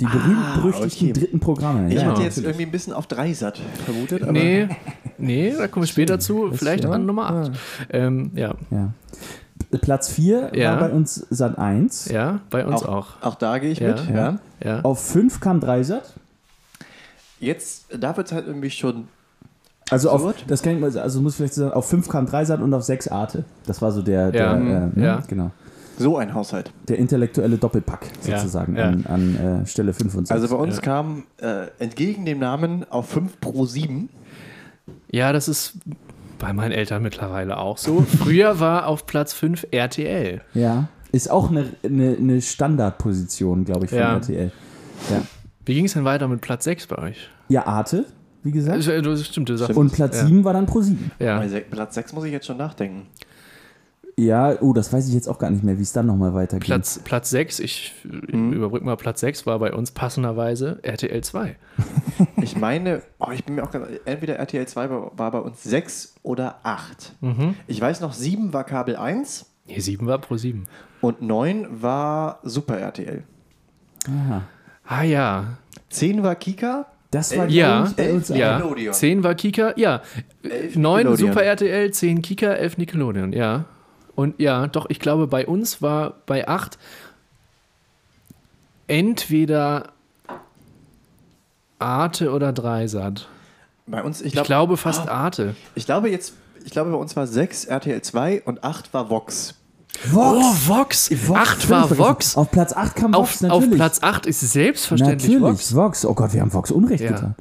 Die 0.00 0.06
berühmt-berüchtigten 0.06 1.10
okay. 1.10 1.20
dritten 1.20 1.40
Programme. 1.40 1.88
Ich 1.88 1.94
ja, 1.94 2.06
hatte 2.06 2.22
jetzt 2.22 2.36
natürlich. 2.36 2.46
irgendwie 2.46 2.66
ein 2.66 2.72
bisschen 2.72 2.92
auf 2.92 3.06
Dreisat 3.06 3.60
vermutet, 3.84 4.22
aber 4.22 4.32
Nee, 4.32 4.68
nee, 5.18 5.54
da 5.56 5.68
kommen 5.68 5.84
wir 5.84 5.88
später 5.88 6.18
zu. 6.18 6.50
Vielleicht 6.52 6.84
an 6.84 7.06
Nummer 7.06 7.30
8. 7.30 7.52
Ähm, 7.90 8.30
ja, 8.34 8.54
Ja. 8.70 8.92
Platz 9.80 10.08
4 10.08 10.52
Ja. 10.54 10.72
war 10.72 10.88
bei 10.88 10.94
uns 10.94 11.14
Sat 11.30 11.58
1. 11.58 12.08
ja, 12.08 12.40
bei 12.50 12.64
uns 12.66 12.82
auch, 12.82 13.20
auch. 13.20 13.22
auch 13.22 13.34
da 13.36 13.58
gehe 13.58 13.70
ich 13.70 13.78
Ja. 13.78 13.88
mit. 13.88 14.08
Ja. 14.08 14.38
Ja. 14.62 14.80
Auf 14.82 15.04
5 15.04 15.40
kam 15.40 15.60
Dreisat. 15.60 16.12
Jetzt, 17.40 17.86
da 17.96 18.16
wird 18.16 18.28
es 18.28 18.32
halt 18.32 18.46
irgendwie 18.46 18.70
schon. 18.70 19.08
Also 19.90 20.10
auf, 20.10 20.34
das 20.46 20.62
kann 20.62 20.74
ich 20.74 20.80
mal 20.80 20.96
also 20.98 21.20
muss 21.20 21.32
ich 21.34 21.36
vielleicht 21.36 21.54
sagen, 21.54 21.72
auf 21.72 21.88
5 21.88 22.08
kam 22.08 22.26
Dreisat 22.26 22.60
und 22.60 22.72
auf 22.72 22.82
6 22.82 23.08
Arte. 23.08 23.44
Das 23.66 23.82
war 23.82 23.92
so 23.92 24.00
der, 24.02 24.32
der, 24.32 24.42
Ja, 24.42 24.54
äh, 24.56 24.60
ne? 24.60 24.92
ja. 24.96 25.22
genau. 25.28 25.50
So 25.98 26.16
ein 26.16 26.34
Haushalt. 26.34 26.72
Der 26.88 26.98
intellektuelle 26.98 27.56
Doppelpack 27.56 28.06
Ja, 28.26 28.38
sozusagen 28.38 28.76
ja. 28.76 28.84
an, 28.88 29.06
an 29.06 29.62
äh, 29.62 29.66
Stelle 29.66 29.92
5 29.92 30.14
und 30.14 30.26
6. 30.28 30.30
Also 30.42 30.56
bei 30.56 30.62
uns 30.62 30.80
kam 30.82 31.24
äh, 31.40 31.66
entgegen 31.78 32.24
dem 32.24 32.38
Namen 32.40 32.84
auf 32.90 33.08
5 33.10 33.40
pro 33.40 33.64
7. 33.66 34.08
ja, 35.10 35.32
das 35.32 35.48
ist 35.48 35.78
bei 36.38 36.52
meinen 36.52 36.72
Eltern 36.72 37.02
mittlerweile 37.02 37.58
auch 37.58 37.78
so. 37.78 38.00
Früher 38.02 38.58
war 38.60 38.86
auf 38.86 39.06
Platz 39.06 39.32
5 39.32 39.66
RTL. 39.70 40.40
ja, 40.54 40.88
ist 41.12 41.30
auch 41.30 41.48
eine, 41.48 41.66
eine, 41.84 42.16
eine 42.18 42.40
Standardposition, 42.42 43.64
glaube 43.64 43.84
ich, 43.84 43.90
von 43.90 43.98
Ja. 44.00 44.14
RTL. 44.14 44.50
Ja. 45.10 45.22
Wie 45.64 45.74
ging 45.74 45.84
es 45.86 45.92
denn 45.94 46.04
weiter 46.04 46.26
mit 46.28 46.40
Platz 46.40 46.64
6 46.64 46.86
bei 46.88 46.98
euch? 46.98 47.28
ja, 47.48 47.66
Arte, 47.66 48.06
wie 48.42 48.50
gesagt. 48.50 48.86
Äh, 48.88 49.00
Du, 49.00 49.16
stimmt, 49.16 49.48
du 49.48 49.56
sagst 49.56 49.76
Und 49.76 49.92
Platz 49.92 50.16
ja. 50.18 50.26
7 50.26 50.44
war 50.44 50.52
dann 50.54 50.66
Pro 50.66 50.80
7. 50.80 51.10
Ja. 51.20 51.40
Platz 51.70 51.94
6 51.94 52.12
muss 52.14 52.24
ich 52.24 52.32
jetzt 52.32 52.46
schon 52.46 52.56
nachdenken. 52.56 53.06
Ja, 54.16 54.54
oh, 54.60 54.72
das 54.72 54.92
weiß 54.92 55.08
ich 55.08 55.14
jetzt 55.14 55.28
auch 55.28 55.38
gar 55.38 55.50
nicht 55.50 55.64
mehr, 55.64 55.76
wie 55.78 55.82
es 55.82 55.92
dann 55.92 56.06
nochmal 56.06 56.34
weitergeht. 56.34 56.64
Platz, 56.66 57.00
Platz 57.02 57.30
6, 57.30 57.58
ich 57.58 57.94
Mhm. 58.04 58.52
überbrücke 58.52 58.84
mal 58.84 58.96
Platz 58.96 59.20
6, 59.20 59.44
war 59.46 59.58
bei 59.58 59.72
uns 59.72 59.90
passenderweise 59.90 60.78
RTL 60.82 61.22
2. 61.22 61.56
Ich 62.40 62.56
meine, 62.56 63.02
oh, 63.18 63.30
ich 63.32 63.44
bin 63.44 63.54
mir 63.56 63.64
auch 63.64 63.70
ganz, 63.70 63.88
entweder 64.04 64.36
RTL 64.36 64.66
2 64.68 64.90
war, 64.90 65.12
war 65.18 65.30
bei 65.32 65.38
uns 65.40 65.62
6 65.64 66.14
oder 66.22 66.60
8. 66.62 67.14
Mhm. 67.22 67.54
Ich 67.66 67.80
weiß 67.80 68.00
noch, 68.02 68.12
7 68.12 68.52
war 68.52 68.64
Kabel 68.64 68.96
1 68.96 69.46
Nee, 69.66 69.80
7 69.80 70.06
war 70.06 70.18
pro 70.18 70.36
7. 70.36 70.66
und 71.00 71.22
9 71.22 71.66
war 71.70 72.38
Super 72.44 72.78
RTL. 72.78 73.22
Aha. 74.06 74.42
Ah 74.86 75.02
ja. 75.02 75.56
10 75.88 76.22
war 76.22 76.34
Kika. 76.36 76.86
Das 77.10 77.36
war, 77.36 77.48
Ja, 77.48 77.90
elf, 77.96 78.28
ja. 78.28 78.58
Nickelodeon. 78.58 78.92
10 78.94 79.24
war 79.24 79.34
Kika, 79.34 79.72
ja. 79.76 80.02
Elf 80.42 80.76
9 80.76 80.98
Nickelodeon. 80.98 81.16
Super 81.32 81.44
RTL, 81.44 81.90
10 81.92 82.22
Kika, 82.22 82.52
11 82.52 82.76
Nickelodeon, 82.78 83.32
ja. 83.32 83.64
Und 84.14 84.40
ja, 84.40 84.66
doch, 84.66 84.86
ich 84.88 85.00
glaube, 85.00 85.26
bei 85.26 85.46
uns 85.46 85.82
war 85.82 86.14
bei 86.26 86.46
8 86.46 86.78
entweder 88.86 89.92
Arte 91.78 92.32
oder 92.32 92.52
Dreisat. 92.52 93.28
Bei 93.86 94.02
uns, 94.02 94.20
ich, 94.20 94.28
Ich 94.28 94.32
glaub, 94.32 94.46
glaube 94.46 94.76
fast 94.76 95.08
Arte. 95.08 95.54
ich 95.74 95.84
glaube 95.84 96.10
jetzt, 96.10 96.34
ich 96.64 96.70
glaube 96.70 96.90
bei 96.90 96.96
uns 96.96 97.16
war 97.16 97.26
6 97.26 97.66
RTL 97.66 98.00
2 98.00 98.42
und 98.42 98.64
8 98.64 98.94
war 98.94 99.10
Vox. 99.10 99.54
Oh, 100.14 100.18
Vox! 100.66 101.10
Vox, 101.26 101.38
8 101.40 101.62
völlig 101.62 101.70
war. 101.70 101.98
Vox. 101.98 102.36
Auf 102.36 102.50
Platz 102.50 102.72
8 102.72 102.96
kam 102.96 103.14
Vox, 103.14 103.42
Auf, 103.44 103.50
auf 103.50 103.60
natürlich. 103.60 103.74
Platz 103.76 103.98
8 104.02 104.26
ist 104.26 104.40
selbstverständlich 104.40 105.22
Natürlich, 105.32 105.42
Vox. 105.42 105.74
Vox. 105.74 106.04
Oh 106.04 106.14
Gott, 106.14 106.32
wir 106.32 106.40
haben 106.40 106.52
Vox 106.52 106.70
Unrecht 106.70 107.02
Ja. 107.04 107.12
getan. 107.12 107.34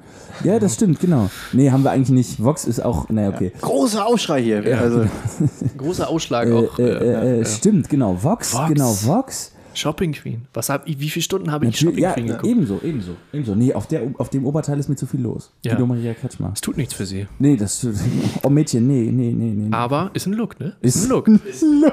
Ja, 0.44 0.60
das 0.60 0.74
stimmt, 0.76 1.00
genau. 1.00 1.30
Nee, 1.52 1.72
haben 1.72 1.84
wir 1.84 1.92
eigentlich 1.92 2.10
nicht. 2.10 2.44
Vox 2.44 2.66
ist 2.66 2.84
auch, 2.84 3.08
naja, 3.10 3.30
okay. 3.30 3.52
Großer 3.62 4.06
Aufschrei 4.06 4.42
hier. 4.42 4.64
Also, 4.80 5.06
Großer 5.78 6.10
Ausschlag 6.10 6.52
auch. 6.52 6.78
äh, 6.80 6.84
äh, 6.84 7.38
äh, 7.38 7.42
äh, 7.42 7.46
Stimmt, 7.46 7.88
genau. 7.90 8.18
Vox, 8.22 8.54
Vox. 8.54 8.68
genau, 8.70 8.96
Vox. 9.04 9.52
Shopping 9.76 10.14
Queen. 10.14 10.44
Was 10.54 10.70
hab 10.70 10.88
ich, 10.88 11.00
wie 11.00 11.10
viele 11.10 11.24
Stunden 11.24 11.52
habe 11.52 11.66
ich 11.68 11.78
Shopping 11.78 11.98
ja, 12.00 12.14
Queen 12.14 12.28
geguckt? 12.28 12.46
ebenso, 12.46 12.80
ebenso, 12.84 13.16
ebenso. 13.32 13.56
Nee, 13.56 13.74
auf, 13.74 13.88
der, 13.88 14.02
auf 14.18 14.30
dem 14.30 14.46
Oberteil 14.46 14.80
ist 14.80 14.90
mir 14.90 14.96
zu 14.96 15.06
viel 15.06 15.22
los. 15.22 15.52
Ja. 15.64 15.74
Guido 15.74 15.86
Maria 15.88 16.14
Kretschmer. 16.14 16.52
Es 16.54 16.62
tut 16.62 16.78
nichts 16.78 16.94
für 16.94 17.06
sie. 17.06 17.28
Nee, 17.40 17.56
das. 17.58 17.86
Oh 18.44 18.50
Mädchen, 18.50 18.88
nee, 18.88 19.10
nee, 19.12 19.32
nee, 19.32 19.52
nee. 19.68 19.74
Aber 19.76 20.12
ist 20.14 20.26
ein 20.28 20.34
Look, 20.34 20.60
ne? 20.60 20.76
Ist- 20.82 21.04
ein 21.04 21.10
Look. 21.10 21.28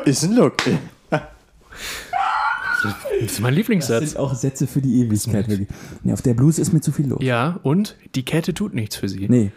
ist 0.06 0.24
ein 0.24 0.34
Look. 0.34 0.56
Das 1.10 2.94
ist 3.20 3.40
mein 3.40 3.50
Das 3.52 3.56
Lieblingssatz. 3.58 4.10
sind 4.10 4.18
auch 4.18 4.34
Sätze 4.34 4.66
für 4.66 4.80
die 4.80 5.00
Ewigkeit. 5.00 5.46
Nee, 6.02 6.12
auf 6.12 6.22
der 6.22 6.34
Bluse 6.34 6.62
ist 6.62 6.72
mir 6.72 6.80
zu 6.80 6.92
viel 6.92 7.08
los. 7.08 7.18
Ja, 7.22 7.60
und 7.62 7.96
die 8.14 8.24
Kette 8.24 8.54
tut 8.54 8.74
nichts 8.74 8.96
für 8.96 9.08
sie. 9.08 9.28
Nee. 9.28 9.50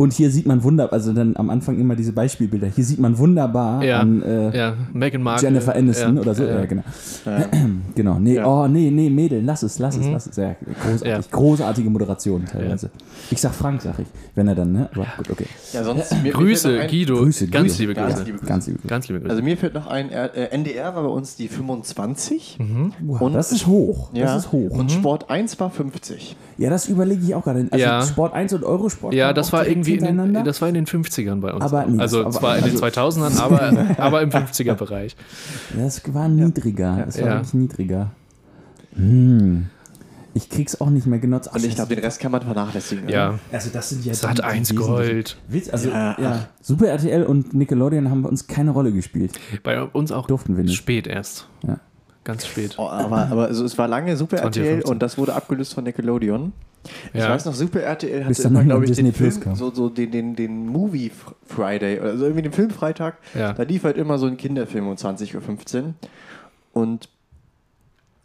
Und 0.00 0.14
hier 0.14 0.30
sieht 0.30 0.46
man 0.46 0.62
wunderbar, 0.64 0.94
also 0.94 1.12
dann 1.12 1.36
am 1.36 1.50
Anfang 1.50 1.78
immer 1.78 1.94
diese 1.94 2.12
Beispielbilder. 2.14 2.68
Hier 2.74 2.84
sieht 2.84 2.98
man 3.00 3.18
wunderbar 3.18 3.84
Ja, 3.84 4.00
an 4.00 4.22
äh, 4.22 4.56
ja, 4.56 4.74
Meghan 4.94 5.22
Markle. 5.22 5.48
Jennifer 5.48 5.76
Aniston 5.76 6.16
ja, 6.16 6.22
oder 6.22 6.34
so. 6.34 6.42
Ja, 6.44 6.60
Ja, 6.60 6.64
genau. 6.64 6.82
genau. 7.94 8.18
Nee, 8.18 8.36
Ja. 8.36 8.46
oh, 8.46 8.66
nee, 8.66 8.90
nee, 8.90 9.10
Mädel, 9.10 9.42
lass 9.44 9.62
es, 9.62 9.78
lass 9.78 9.98
es, 9.98 10.06
lass 10.08 10.26
es. 10.26 10.36
Ja, 10.36 10.56
großartig. 10.82 11.02
Mhm. 11.02 11.06
Ja. 11.06 11.20
Großartige 11.30 11.90
Moderation 11.90 12.46
teilweise. 12.46 12.88
Ich 13.30 13.42
sag 13.42 13.52
Frank, 13.54 13.82
sag 13.82 13.98
ich. 13.98 14.06
Wenn 14.34 14.48
er 14.48 14.54
dann, 14.54 14.72
ne? 14.72 14.88
Aber 14.94 15.06
gut, 15.18 15.30
okay. 15.30 15.44
Ja, 15.74 15.84
sonst, 15.84 16.14
Grüße, 16.32 16.86
Guido. 16.88 17.16
Grüße, 17.16 17.48
Ganz 17.48 17.76
Guido. 17.76 17.80
liebe 17.90 17.94
Ganz 17.94 18.14
Grüße. 18.14 18.24
liebe 18.24 18.38
Grüße. 18.38 18.48
Ganz 18.48 18.66
liebe 18.66 18.78
Grüße. 18.78 18.88
Ganz 18.88 19.08
liebe 19.08 19.20
Grüße. 19.20 19.30
Also 19.32 19.42
mir 19.42 19.56
fällt 19.58 19.74
noch 19.74 19.86
ein, 19.86 20.10
äh, 20.10 20.28
NDR 20.50 20.94
war 20.94 21.02
bei 21.02 21.08
uns 21.10 21.36
die 21.36 21.48
25. 21.48 22.58
Wow, 23.02 23.20
und- 23.20 23.34
das 23.34 23.52
ist 23.52 23.66
hoch. 23.66 24.10
Ja. 24.14 24.24
Das 24.26 24.46
ist 24.46 24.52
hoch. 24.52 24.70
Und 24.70 24.90
Sport 24.92 25.28
1 25.28 25.60
war 25.60 25.68
50. 25.70 26.36
Ja, 26.56 26.70
das 26.70 26.88
überlege 26.88 27.22
ich 27.22 27.34
auch 27.34 27.44
gerade. 27.44 27.66
Also 27.70 27.84
Ja. 27.84 28.02
Sport 28.02 28.32
1 28.34 28.52
und 28.54 28.64
Eurosport. 28.64 29.12
ja, 29.14 29.32
das 29.34 29.52
war 29.52 29.66
irgendwie 29.66 29.89
irgendwie 29.90 29.98
in 29.98 30.06
hintereinander. 30.06 30.40
den, 30.40 30.44
das 30.46 30.60
war 30.60 30.68
in 30.68 30.74
den 30.74 30.86
50ern 30.86 31.40
bei 31.40 31.52
uns. 31.52 31.64
Aber 31.64 31.86
nee, 31.86 32.00
also 32.00 32.20
aber- 32.22 32.30
zwar 32.30 32.56
in 32.58 32.64
den 32.64 32.72
also- 32.82 32.84
2000ern, 32.84 33.38
aber, 33.38 33.98
aber 33.98 34.22
im 34.22 34.30
50er-Bereich. 34.30 35.16
Das 35.76 36.02
war 36.14 36.28
niedriger. 36.28 37.02
Das 37.06 37.18
war 37.20 37.26
Ja. 37.28 37.34
wirklich 37.34 37.54
niedriger. 37.54 38.10
Hm. 38.94 39.66
Ich 40.32 40.48
krieg's 40.48 40.80
auch 40.80 40.90
nicht 40.90 41.06
mehr 41.08 41.18
genutzt. 41.18 41.48
Ach, 41.50 41.56
Und 41.56 41.64
ich 41.64 41.74
glaube, 41.74 41.92
den 41.94 42.04
Rest 42.04 42.20
kann 42.20 42.30
man 42.30 42.40
vernachlässigen. 42.42 43.08
Ja, 43.08 43.40
also 43.50 43.68
das 43.72 43.88
sind 43.90 44.04
ja 44.04 44.12
1 44.12 44.22
wesentlichen- 44.70 44.76
Gold. 44.76 45.36
Witz, 45.48 45.68
also 45.70 45.88
Ja, 45.90 46.16
ja, 46.20 46.48
Super 46.62 46.86
RTL 46.86 47.24
und 47.24 47.52
Nickelodeon 47.52 48.08
haben 48.10 48.22
bei 48.22 48.28
uns 48.28 48.46
keine 48.46 48.70
Rolle 48.70 48.92
gespielt. 48.92 49.32
Bei 49.64 49.82
uns 49.82 50.12
auch 50.12 50.28
Durften 50.28 50.56
wir 50.56 50.62
nicht. 50.62 50.76
spät 50.76 51.08
erst. 51.08 51.48
Ja. 51.66 51.80
Ganz 52.22 52.46
spät. 52.46 52.76
Oh, 52.78 52.86
aber 52.88 53.26
aber 53.28 53.46
also 53.46 53.64
es 53.64 53.76
war 53.78 53.88
lange 53.88 54.16
Super 54.16 54.36
20, 54.36 54.62
RTL 54.62 54.74
15. 54.82 54.92
und 54.92 55.02
das 55.02 55.18
wurde 55.18 55.34
abgelöst 55.34 55.74
von 55.74 55.82
Nickelodeon. 55.84 56.52
Ich 57.12 57.20
Ja. 57.20 57.28
weiß 57.28 57.44
noch, 57.44 57.54
Super 57.54 57.80
RTL 57.82 58.24
hatte 58.24 58.42
immer, 58.42 58.64
glaube 58.64 58.84
ich, 58.86 58.92
den 58.92 59.04
Disney 59.06 59.30
Film, 59.30 59.54
so, 59.54 59.70
so 59.72 59.88
den, 59.90 60.10
den, 60.10 60.34
den 60.36 60.66
Movie 60.66 61.10
Friday, 61.44 61.98
also 61.98 62.24
irgendwie 62.24 62.42
den 62.42 62.52
Filmfreitag. 62.52 63.16
Ja. 63.34 63.52
Da 63.52 63.62
lief 63.64 63.84
halt 63.84 63.96
immer 63.96 64.18
so 64.18 64.26
ein 64.26 64.36
Kinderfilm 64.36 64.88
um 64.88 64.94
20.15 64.94 65.82
Uhr. 65.82 65.94
Und 66.72 67.08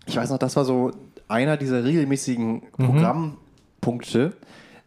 ich 0.06 0.16
weiß 0.16 0.30
noch, 0.30 0.38
das 0.38 0.56
war 0.56 0.64
so 0.66 0.92
einer 1.28 1.58
dieser 1.58 1.84
regelmäßigen 1.84 2.62
Mhm. 2.78 2.86
Programmpunkte, 2.86 4.34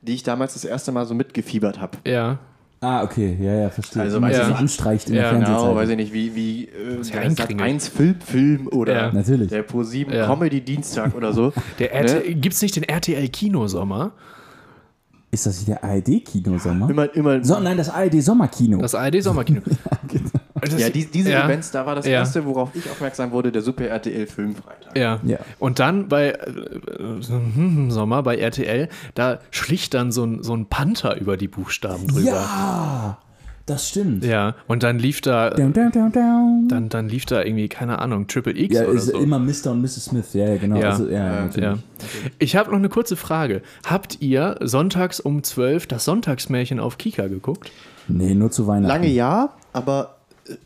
die 0.02 0.14
ich 0.14 0.22
damals 0.22 0.54
das 0.54 0.64
erste 0.64 0.92
Mal 0.92 1.06
so 1.06 1.14
mitgefiebert 1.14 1.80
habe. 1.80 1.98
Ja, 2.06 2.38
Ah, 2.80 3.02
okay, 3.02 3.36
ja, 3.40 3.54
ja, 3.62 3.70
verstehe. 3.70 4.02
Also, 4.02 4.20
Weil 4.22 4.30
ich 4.30 4.36
so 4.36 4.44
nicht. 4.46 4.56
anstreicht 4.56 5.08
in 5.08 5.16
Ja, 5.16 5.22
der 5.22 5.30
genau, 5.32 5.44
Fernsehzeit. 5.46 5.64
Genau, 5.68 5.76
weiß 5.80 5.88
ich 5.90 5.96
nicht, 5.96 6.12
wie, 6.12 6.34
wie 6.36 6.64
äh, 6.66 7.02
der 7.12 7.20
reinkringelt. 7.22 7.60
1 7.60 7.88
Film, 7.88 8.20
Film 8.20 8.68
oder 8.68 8.94
Ja. 8.94 9.12
Natürlich. 9.12 9.48
der 9.48 9.66
Pro7 9.68 10.14
Ja. 10.14 10.26
Comedy 10.26 10.60
Dienstag 10.60 11.14
oder 11.16 11.32
so. 11.32 11.52
der 11.80 11.92
RTL, 11.92 12.34
gibt 12.34 12.54
es 12.54 12.62
nicht 12.62 12.76
den 12.76 12.84
RTL 12.84 13.28
Kinosommer? 13.30 14.12
Ist 15.30 15.44
das 15.44 15.56
nicht 15.58 15.68
der 15.68 15.82
ARD-Kinosommer? 15.84 16.88
Immer, 16.88 17.14
immer, 17.14 17.44
So, 17.44 17.58
nein, 17.60 17.76
das 17.76 17.90
ARD-Sommerkino. 17.90 18.78
Das 18.78 18.94
ARD 18.94 19.22
Sommerkino. 19.22 19.60
Das- 19.66 19.76
ja, 20.78 20.90
die, 20.90 21.06
diese 21.06 21.30
ja. 21.32 21.44
Events, 21.44 21.70
da 21.70 21.86
war 21.86 21.94
das 21.94 22.06
Ja. 22.06 22.12
erste, 22.12 22.44
worauf 22.44 22.74
ich 22.74 22.88
aufmerksam 22.90 23.30
wurde, 23.30 23.52
der 23.52 23.62
Super 23.62 23.86
RTL 23.86 24.26
Filmfreitag. 24.26 24.96
Ja. 24.96 25.20
Ja. 25.24 25.38
Und 25.58 25.78
dann 25.78 26.08
bei 26.08 26.30
äh, 26.30 26.46
so 27.20 27.34
im 27.34 27.90
Sommer 27.90 28.22
bei 28.22 28.36
RTL, 28.36 28.88
da 29.14 29.38
schlich 29.50 29.90
dann 29.90 30.12
so 30.12 30.24
ein, 30.24 30.42
so 30.42 30.54
ein 30.54 30.66
Panther 30.66 31.20
über 31.20 31.36
die 31.36 31.48
Buchstaben 31.48 32.06
drüber. 32.06 32.26
Ja, 32.30 33.18
das 33.66 33.88
stimmt. 33.90 34.24
Ja, 34.24 34.54
und 34.66 34.82
dann 34.82 34.98
lief 34.98 35.20
da, 35.20 35.50
Down, 35.50 35.74
down, 35.74 35.92
down, 35.92 36.10
down. 36.12 36.68
dann, 36.68 36.88
dann 36.88 37.08
lief 37.08 37.26
da 37.26 37.42
irgendwie, 37.42 37.68
keine 37.68 37.98
Ahnung, 37.98 38.26
Triple 38.26 38.56
X 38.56 38.74
Ja, 38.74 38.84
oder 38.84 38.92
ist 38.94 39.06
so. 39.06 39.18
immer 39.18 39.38
Mr. 39.38 39.72
und 39.72 39.82
Mrs. 39.82 40.06
Smith. 40.06 40.32
Ja, 40.32 40.46
ja 40.48 40.56
genau. 40.56 40.76
Ja. 40.80 40.90
Also, 40.90 41.08
ja, 41.08 41.42
natürlich. 41.44 41.64
Ja. 41.68 41.78
Ich 42.38 42.56
habe 42.56 42.70
noch 42.70 42.78
eine 42.78 42.88
kurze 42.88 43.16
Frage. 43.16 43.60
Habt 43.84 44.22
ihr 44.22 44.56
sonntags 44.62 45.20
um 45.20 45.42
12 45.42 45.86
das 45.86 46.06
Sonntagsmärchen 46.06 46.80
auf 46.80 46.96
Kika 46.96 47.26
geguckt? 47.28 47.70
Nee, 48.08 48.34
nur 48.34 48.50
zu 48.50 48.66
Weihnachten. 48.66 48.86
Lange 48.88 49.08
ja, 49.08 49.50
aber 49.74 50.16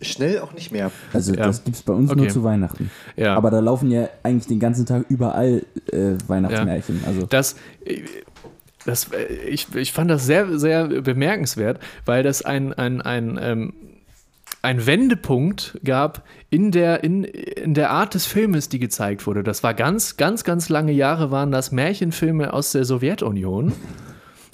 schnell 0.00 0.40
auch 0.40 0.52
nicht 0.52 0.72
mehr. 0.72 0.90
Also 1.12 1.34
Ja. 1.34 1.46
das 1.46 1.64
gibt 1.64 1.76
es 1.76 1.82
bei 1.82 1.92
uns 1.92 2.10
Okay. 2.10 2.20
nur 2.20 2.28
zu 2.28 2.44
Weihnachten. 2.44 2.90
Ja. 3.16 3.34
Aber 3.36 3.50
da 3.50 3.60
laufen 3.60 3.90
ja 3.90 4.08
eigentlich 4.22 4.46
den 4.46 4.60
ganzen 4.60 4.86
Tag 4.86 5.04
überall 5.08 5.64
äh, 5.92 6.14
Weihnachtsmärchen. 6.26 7.02
Also 7.06 7.26
Das, 7.26 7.56
das, 8.84 9.08
ich, 9.48 9.74
ich 9.74 9.92
fand 9.92 10.10
das 10.10 10.26
sehr, 10.26 10.58
sehr 10.58 10.86
bemerkenswert, 10.88 11.78
weil 12.04 12.22
das 12.22 12.42
ein, 12.42 12.72
ein, 12.72 13.00
ein, 13.00 13.38
ähm, 13.40 13.72
ein 14.60 14.86
Wendepunkt 14.86 15.78
gab 15.84 16.22
in 16.50 16.70
der, 16.70 17.02
in, 17.02 17.24
in 17.24 17.74
der 17.74 17.90
Art 17.90 18.14
des 18.14 18.26
Filmes, 18.26 18.68
die 18.68 18.78
gezeigt 18.78 19.26
wurde. 19.26 19.42
Das 19.42 19.62
war 19.62 19.74
ganz, 19.74 20.16
ganz, 20.16 20.44
ganz 20.44 20.68
lange 20.68 20.92
Jahre 20.92 21.30
waren 21.30 21.50
das 21.50 21.72
Märchenfilme 21.72 22.52
aus 22.52 22.72
der 22.72 22.84
Sowjetunion 22.84 23.72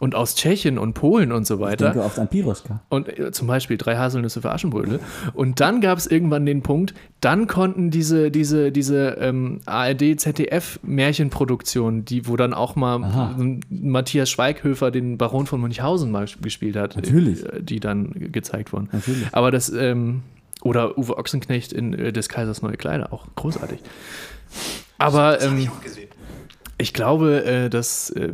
und 0.01 0.15
aus 0.15 0.37
Tschechien 0.37 0.79
und 0.79 0.95
Polen 0.95 1.33
und 1.33 1.47
so 1.47 1.55
ich 1.55 1.61
weiter. 1.61 1.87
denke 1.87 2.05
oft 2.05 2.19
an 2.19 2.29
Piroschka. 2.29 2.81
Und 2.89 3.09
äh, 3.19 3.33
zum 3.33 3.49
Beispiel 3.49 3.77
drei 3.77 3.97
Haselnüsse 3.97 4.41
für 4.41 4.53
Aschenbrödel. 4.53 5.01
Und 5.35 5.59
dann 5.61 5.81
gab 5.81 5.99
es 5.99 6.07
irgendwann 6.07 6.47
den 6.47 6.63
Punkt, 6.63 6.95
dann 7.21 7.47
konnten 7.49 7.91
diese, 7.91 8.31
diese, 8.31 8.71
diese 8.71 9.17
ähm, 9.21 9.61
ARD-ZDF-Märchenproduktionen, 9.67 12.05
die, 12.05 12.27
wo 12.27 12.37
dann 12.37 12.55
auch 12.55 12.77
mal 12.77 13.03
Aha. 13.03 13.35
ähm, 13.39 13.61
Matthias 13.71 14.31
Schweighöfer 14.31 14.91
den 14.91 15.19
Baron 15.19 15.47
von 15.47 15.61
Münchhausen 15.61 16.11
mal 16.11 16.27
gespielt 16.43 16.77
hat, 16.77 16.97
Natürlich. 16.97 17.45
äh, 17.45 17.63
die 17.63 17.81
dann 17.81 18.13
ge- 18.13 18.29
gezeigt 18.29 18.73
wurden. 18.73 18.89
Natürlich. 18.93 19.27
Aber 19.33 19.51
das, 19.51 19.69
ähm, 19.71 20.23
oder 20.63 20.99
Uwe 20.99 21.17
Ochsenknecht 21.19 21.73
in 21.73 21.95
äh, 21.95 22.13
des 22.13 22.29
Kaisers 22.29 22.63
neue 22.63 22.77
Kleider, 22.77 23.13
auch 23.13 23.27
großartig. 23.37 23.81
Aber 24.99 25.41
ähm, 25.43 25.69
ich 26.79 26.95
glaube, 26.95 27.45
äh, 27.45 27.71
das 27.71 28.11
äh, 28.11 28.33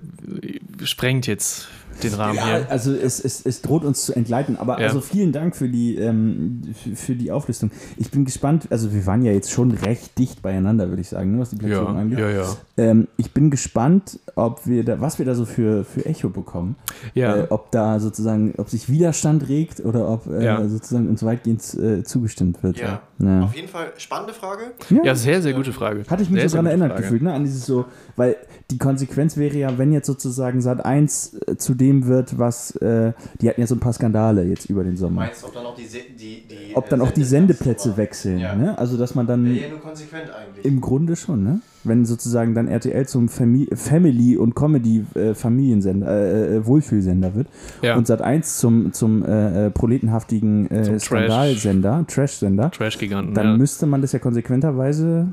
sprengt 0.85 1.27
jetzt 1.27 1.69
den 2.03 2.15
Rahmen 2.15 2.35
Ja, 2.37 2.45
hier. 2.47 2.67
also 2.71 2.93
es, 2.93 3.25
es, 3.25 3.45
es 3.45 3.63
droht 3.63 3.85
uns 3.85 4.05
zu 4.05 4.15
entgleiten. 4.15 4.57
Aber 4.59 4.81
Ja. 4.81 4.87
also 4.89 5.01
vielen 5.01 5.33
Dank 5.33 5.55
für 5.57 5.69
die, 5.69 5.97
ähm, 5.97 6.63
für, 6.83 6.97
für 6.97 7.15
die 7.15 7.31
Auflistung. 7.33 7.71
Ich 7.97 8.11
bin 8.11 8.25
gespannt, 8.25 8.67
also 8.71 8.93
wir 8.93 9.07
waren 9.07 9.23
ja 9.23 9.33
jetzt 9.33 9.51
schon 9.51 9.71
recht 9.71 10.19
dicht 10.19 10.43
beieinander, 10.43 10.89
würde 10.89 11.01
ich 11.03 11.09
sagen, 11.09 11.33
ne, 11.33 11.41
was 11.41 11.51
die 11.51 11.57
Platzierung 11.57 11.95
Ja, 11.95 12.01
angeht. 12.01 12.19
ja, 12.19 12.31
ja. 12.31 12.57
Ähm, 12.77 13.09
ich 13.17 13.33
bin 13.33 13.51
gespannt, 13.51 14.19
ob 14.35 14.67
wir 14.67 14.85
da, 14.85 15.01
was 15.01 15.19
wir 15.19 15.27
da 15.27 15.35
so 15.35 15.45
für, 15.45 15.85
für 15.85 16.05
Echo 16.07 16.29
bekommen. 16.31 16.77
Ja. 17.15 17.37
Äh, 17.37 17.47
ob 17.51 17.71
da 17.71 18.01
sozusagen, 18.01 18.55
ob 18.59 18.69
sich 18.69 18.89
Widerstand 18.89 19.49
regt 19.49 19.85
oder 19.85 20.09
ob 20.09 20.27
äh, 20.27 20.45
Ja. 20.45 20.67
sozusagen 20.69 21.09
uns 21.09 21.23
weitgehend 21.25 21.63
äh, 21.75 22.03
zugestimmt 22.03 22.63
wird. 22.63 22.79
Ja. 22.79 23.03
Ja. 23.21 23.43
Auf 23.43 23.55
jeden 23.55 23.69
Fall 23.69 23.93
spannende 23.97 24.33
Frage. 24.35 24.63
Ja, 25.05 25.15
sehr, 25.15 25.41
sehr 25.41 25.53
gute 25.53 25.73
Frage. 25.73 26.03
Hatte 26.09 26.23
ich 26.25 26.31
mich 26.31 26.41
sehr, 26.41 26.49
so 26.49 26.57
dran 26.57 26.67
erinnert 26.67 26.91
Frage. 26.91 27.03
gefühlt, 27.03 27.23
ne? 27.23 27.33
An 27.33 27.45
dieses 27.45 27.65
so, 27.65 27.85
weil 28.17 28.35
die 28.73 28.79
Konsequenz 28.79 29.37
wäre 29.37 29.57
ja, 29.57 29.79
wenn 29.79 29.93
jetzt 29.93 30.07
sozusagen 30.07 30.61
Sat 30.61 30.85
1 30.85 31.35
äh, 31.47 31.57
zu 31.57 31.75
dem 31.75 31.84
wird, 31.93 32.39
was, 32.39 32.75
äh, 32.77 33.13
die 33.41 33.49
hatten 33.49 33.61
ja 33.61 33.67
so 33.67 33.75
ein 33.75 33.81
paar 33.81 33.93
Skandale 33.93 34.45
jetzt 34.45 34.67
über 34.71 34.83
den 34.85 34.97
Sommer. 34.97 35.23
Meinst 35.23 35.43
du, 35.43 35.47
ob 35.49 35.55
dann 35.55 35.67
auch 35.67 35.75
die, 35.75 35.85
Se- 35.87 35.99
die, 36.19 36.43
die 36.49 36.75
Ob 36.77 36.89
dann 36.89 37.01
auch 37.01 37.11
die 37.11 37.25
Sendeplätze 37.25 37.97
wechseln, 37.97 38.39
Ja. 38.39 38.55
ne? 38.55 38.77
Also 38.79 38.97
dass 38.97 39.15
man 39.15 39.27
dann 39.27 39.47
ja 39.55 39.69
nur 39.69 39.81
konsequent 39.81 40.25
eigentlich. 40.31 40.65
im 40.65 40.81
Grunde 40.81 41.15
schon, 41.17 41.43
ne? 41.45 41.61
Wenn 41.87 42.07
sozusagen 42.07 42.55
dann 42.55 42.67
RTL 42.69 43.07
zum 43.07 43.29
Fami 43.29 43.69
Family- 43.75 44.39
und 44.39 44.55
Comedy-Familiensender, 44.57 46.09
äh, 46.09 46.57
äh, 46.57 46.67
Wohlfühlsender 46.67 47.35
wird 47.35 47.49
Ja. 47.83 47.97
und 47.97 48.07
Sat 48.07 48.23
1 48.23 48.59
zum, 48.59 48.93
zum 48.95 49.23
äh, 49.25 49.67
äh, 49.67 49.71
proletenhaftigen 49.71 50.71
äh, 50.71 50.83
Zum 50.83 50.93
Trash. 50.95 51.05
Skandalsender, 51.05 52.05
Trash-Sender, 52.09 52.71
Trash-Giganten. 52.71 53.35
dann 53.35 53.47
ja. 53.49 53.57
müsste 53.59 53.85
man 53.87 54.01
das 54.01 54.13
ja 54.13 54.19
konsequenterweise. 54.19 55.27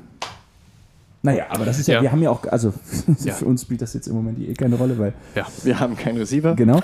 Naja, 1.24 1.46
aber 1.50 1.66
das 1.66 1.78
ist 1.80 1.88
ja, 1.88 1.96
Ja. 1.96 2.02
wir 2.02 2.12
haben 2.12 2.22
ja 2.24 2.30
auch, 2.32 2.44
also 2.48 2.74
Ja. 3.24 3.34
für 3.34 3.46
uns 3.46 3.62
spielt 3.62 3.82
das 3.82 3.94
jetzt 3.94 4.08
im 4.08 4.16
Moment 4.16 4.40
eh 4.40 4.54
keine 4.54 4.76
Rolle, 4.76 4.98
weil, 4.98 5.14
ja. 5.36 5.46
Wir 5.64 5.80
haben 5.80 5.96
keinen 5.96 6.18
Receiver. 6.18 6.56
genau. 6.56 6.82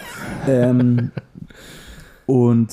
ähm, 0.47 1.11
und 2.25 2.69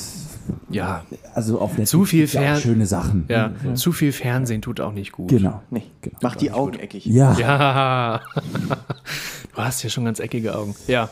ja, 0.68 1.04
also 1.34 1.58
auf 1.60 1.70
Netflix 1.70 1.90
Zu 1.90 2.04
viel 2.04 2.26
ja 2.26 2.40
Fern- 2.40 2.60
schöne 2.60 2.86
Sachen. 2.86 3.24
ja. 3.28 3.52
Zu 3.74 3.92
viel 3.92 4.12
Fernsehen 4.12 4.60
tut 4.60 4.80
auch 4.80 4.92
nicht 4.92 5.12
gut. 5.12 5.28
Genau. 5.28 5.62
Nee. 5.70 5.84
Genau. 6.02 6.18
Mach 6.22 6.36
die 6.36 6.50
Augen 6.50 6.78
eckig. 6.78 7.06
Ja, 7.06 7.32
Ja. 7.38 8.20
du 9.54 9.56
hast 9.62 9.82
ja 9.82 9.88
schon 9.90 10.04
ganz 10.04 10.20
eckige 10.20 10.54
Augen. 10.56 10.74
Ja. 10.86 11.08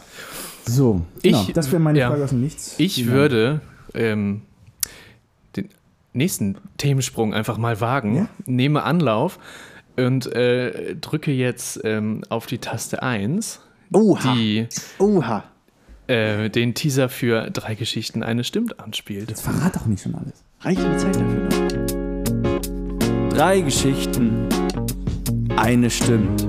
so. 0.67 1.01
Ich- 1.23 1.33
Genau, 1.33 1.47
das 1.55 1.73
wäre 1.73 1.81
meine 1.81 1.99
ja. 1.99 2.11
Frage 2.11 2.25
aus 2.25 2.31
dem 2.31 2.43
Nichts. 2.43 2.75
Ich 2.77 3.07
würde 3.07 3.61
ähm, 3.95 4.43
den 5.57 5.69
nächsten 6.13 6.57
Themensprung 6.77 7.33
einfach 7.33 7.57
mal 7.57 7.81
wagen, 7.81 8.17
Ja? 8.17 8.27
nehme 8.45 8.83
Anlauf 8.83 9.39
und 9.97 10.27
äh, 10.35 10.95
drücke 10.97 11.33
jetzt 11.33 11.81
ähm, 11.85 12.23
auf 12.29 12.47
die 12.47 12.59
Taste 12.59 13.03
1, 13.03 13.61
Oha. 13.93 14.35
die 14.35 14.67
Oha. 14.99 15.45
äh, 16.07 16.49
den 16.51 16.75
Teaser 16.75 17.09
für 17.09 17.51
drei 17.51 17.75
Geschichten 17.75 18.23
eine 18.23 18.45
Stimmt 18.45 18.81
anspielt. 18.81 19.29
Jetzt 19.31 19.43
verrat 19.43 19.77
doch 19.77 19.87
nicht 19.87 20.03
schon 20.03 20.15
alles. 20.15 20.45
Reicht 20.61 20.81
die 20.81 20.97
Zeit 20.97 21.17
dafür 21.17 21.49
noch? 21.49 23.29
Drei 23.31 23.61
Geschichten, 23.61 24.49
eine 25.57 25.91
stimmt. 25.91 26.47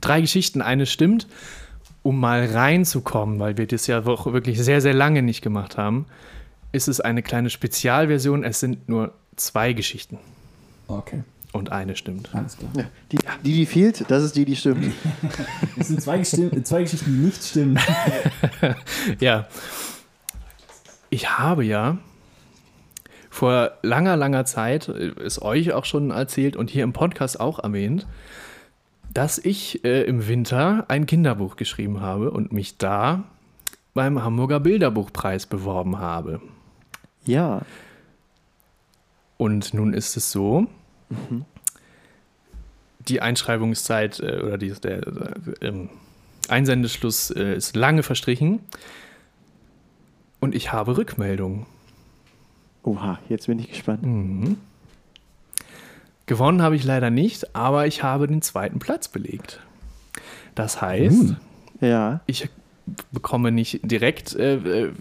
Drei 0.00 0.20
Geschichten, 0.20 0.62
eine 0.62 0.86
stimmt, 0.86 1.28
um 2.02 2.18
mal 2.18 2.44
reinzukommen, 2.46 3.38
weil 3.38 3.56
wir 3.58 3.66
das 3.66 3.86
ja 3.86 4.04
auch 4.04 4.32
wirklich 4.32 4.58
sehr, 4.62 4.80
sehr 4.80 4.94
lange 4.94 5.22
nicht 5.22 5.42
gemacht 5.42 5.76
haben, 5.76 6.06
ist 6.72 6.88
es 6.88 7.00
eine 7.00 7.22
kleine 7.22 7.50
Spezialversion. 7.50 8.44
Es 8.44 8.60
sind 8.60 8.88
nur 8.88 9.12
zwei 9.36 9.72
Geschichten 9.72 10.18
Okay, 10.88 11.22
und 11.52 11.70
eine 11.72 11.94
stimmt. 11.96 12.34
alles 12.34 12.56
klar. 12.58 12.70
Ja. 12.76 12.84
Die, 13.12 13.18
die, 13.44 13.52
die 13.54 13.66
fehlt, 13.66 14.04
das 14.10 14.22
ist 14.24 14.36
die, 14.36 14.44
die 14.44 14.56
stimmt. 14.56 14.92
Es 15.78 15.88
sind 15.88 16.02
zwei, 16.02 16.18
Gestim- 16.18 16.64
zwei 16.64 16.82
Geschichten, 16.82 17.12
die 17.12 17.26
nicht 17.26 17.42
stimmen. 17.44 17.78
Ja. 19.20 19.46
Ich 21.10 21.28
habe 21.38 21.64
ja 21.64 21.98
vor 23.30 23.72
langer, 23.82 24.16
langer 24.16 24.44
Zeit, 24.44 24.88
äh, 24.88 25.12
ist 25.24 25.40
euch 25.42 25.72
auch 25.72 25.84
schon 25.84 26.10
erzählt 26.10 26.56
und 26.56 26.70
hier 26.70 26.84
im 26.84 26.92
Podcast 26.92 27.38
auch 27.40 27.58
erwähnt, 27.58 28.06
dass 29.12 29.38
ich 29.38 29.84
äh, 29.84 30.02
im 30.04 30.26
Winter 30.26 30.86
ein 30.88 31.06
Kinderbuch 31.06 31.56
geschrieben 31.56 32.00
habe 32.00 32.30
und 32.30 32.52
mich 32.52 32.78
da 32.78 33.24
beim 33.94 34.22
Hamburger 34.22 34.60
Bilderbuchpreis 34.60 35.46
beworben 35.46 35.98
habe. 35.98 36.40
Ja. 37.24 37.62
Und 39.36 39.74
nun 39.74 39.92
ist 39.92 40.16
es 40.16 40.30
so, 40.30 40.66
die 43.08 43.20
Einschreibungszeit 43.20 44.20
äh, 44.20 44.40
oder 44.40 44.58
die, 44.58 44.70
der 44.70 45.06
äh, 45.06 45.66
ähm, 45.66 45.90
Einsendeschluss 46.48 47.30
äh, 47.30 47.54
ist 47.54 47.76
lange 47.76 48.02
verstrichen. 48.02 48.60
Und 50.40 50.54
ich 50.54 50.72
habe 50.72 50.96
Rückmeldungen. 50.96 51.66
Oha, 52.82 53.18
jetzt 53.28 53.46
bin 53.46 53.58
ich 53.58 53.68
gespannt. 53.68 54.04
Mhm. 54.04 54.56
Gewonnen 56.32 56.62
habe 56.62 56.76
ich 56.76 56.84
leider 56.84 57.10
nicht, 57.10 57.54
aber 57.54 57.86
ich 57.86 58.02
habe 58.02 58.26
den 58.26 58.40
zweiten 58.40 58.78
Platz 58.78 59.06
belegt. 59.08 59.60
Das 60.54 60.80
heißt, 60.80 61.34
Ja. 61.82 62.22
ich 62.24 62.48
bekomme 63.12 63.52
nicht 63.52 63.80
direkt, 63.82 64.34
äh, 64.34 64.54
äh, 64.54 64.92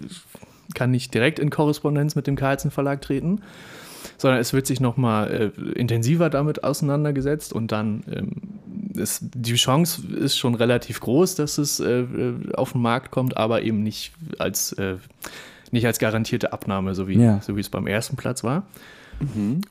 kann 0.76 0.92
nicht 0.92 1.14
direkt 1.14 1.40
in 1.40 1.50
Korrespondenz 1.50 2.16
mit 2.16 2.28
dem 2.28 2.36
Carlsen 2.36 2.70
Verlag 2.70 3.02
treten, 3.02 3.44
sondern 4.18 4.42
es 4.42 4.52
wird 4.52 4.68
sich 4.68 4.82
nochmal 4.82 5.54
äh, 5.58 5.62
intensiver 5.80 6.30
damit 6.30 6.66
auseinandergesetzt 6.66 7.54
und 7.54 7.72
dann 7.72 8.04
ähm, 8.12 8.32
ist 9.02 9.22
die 9.34 9.54
Chance 9.56 10.06
ist 10.14 10.38
schon 10.38 10.54
relativ 10.56 11.00
groß, 11.00 11.36
dass 11.36 11.58
es 11.58 11.80
äh, 11.80 12.02
äh, 12.02 12.54
auf 12.56 12.74
den 12.74 12.82
Markt 12.82 13.10
kommt, 13.12 13.38
aber 13.38 13.62
eben 13.62 13.84
nicht 13.84 14.12
als, 14.38 14.74
äh, 14.74 14.98
nicht 15.72 15.86
als 15.86 15.98
garantierte 15.98 16.52
Abnahme, 16.52 16.94
so 16.94 17.08
wie, 17.08 17.18
Ja. 17.18 17.40
so 17.42 17.56
wie 17.56 17.62
es 17.62 17.70
beim 17.70 17.88
ersten 17.88 18.18
Platz 18.18 18.44
war. 18.44 18.64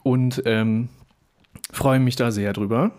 Und 0.02 0.42
ähm, 0.46 0.88
freue 1.72 2.00
mich 2.00 2.16
da 2.16 2.30
sehr 2.30 2.52
drüber. 2.52 2.90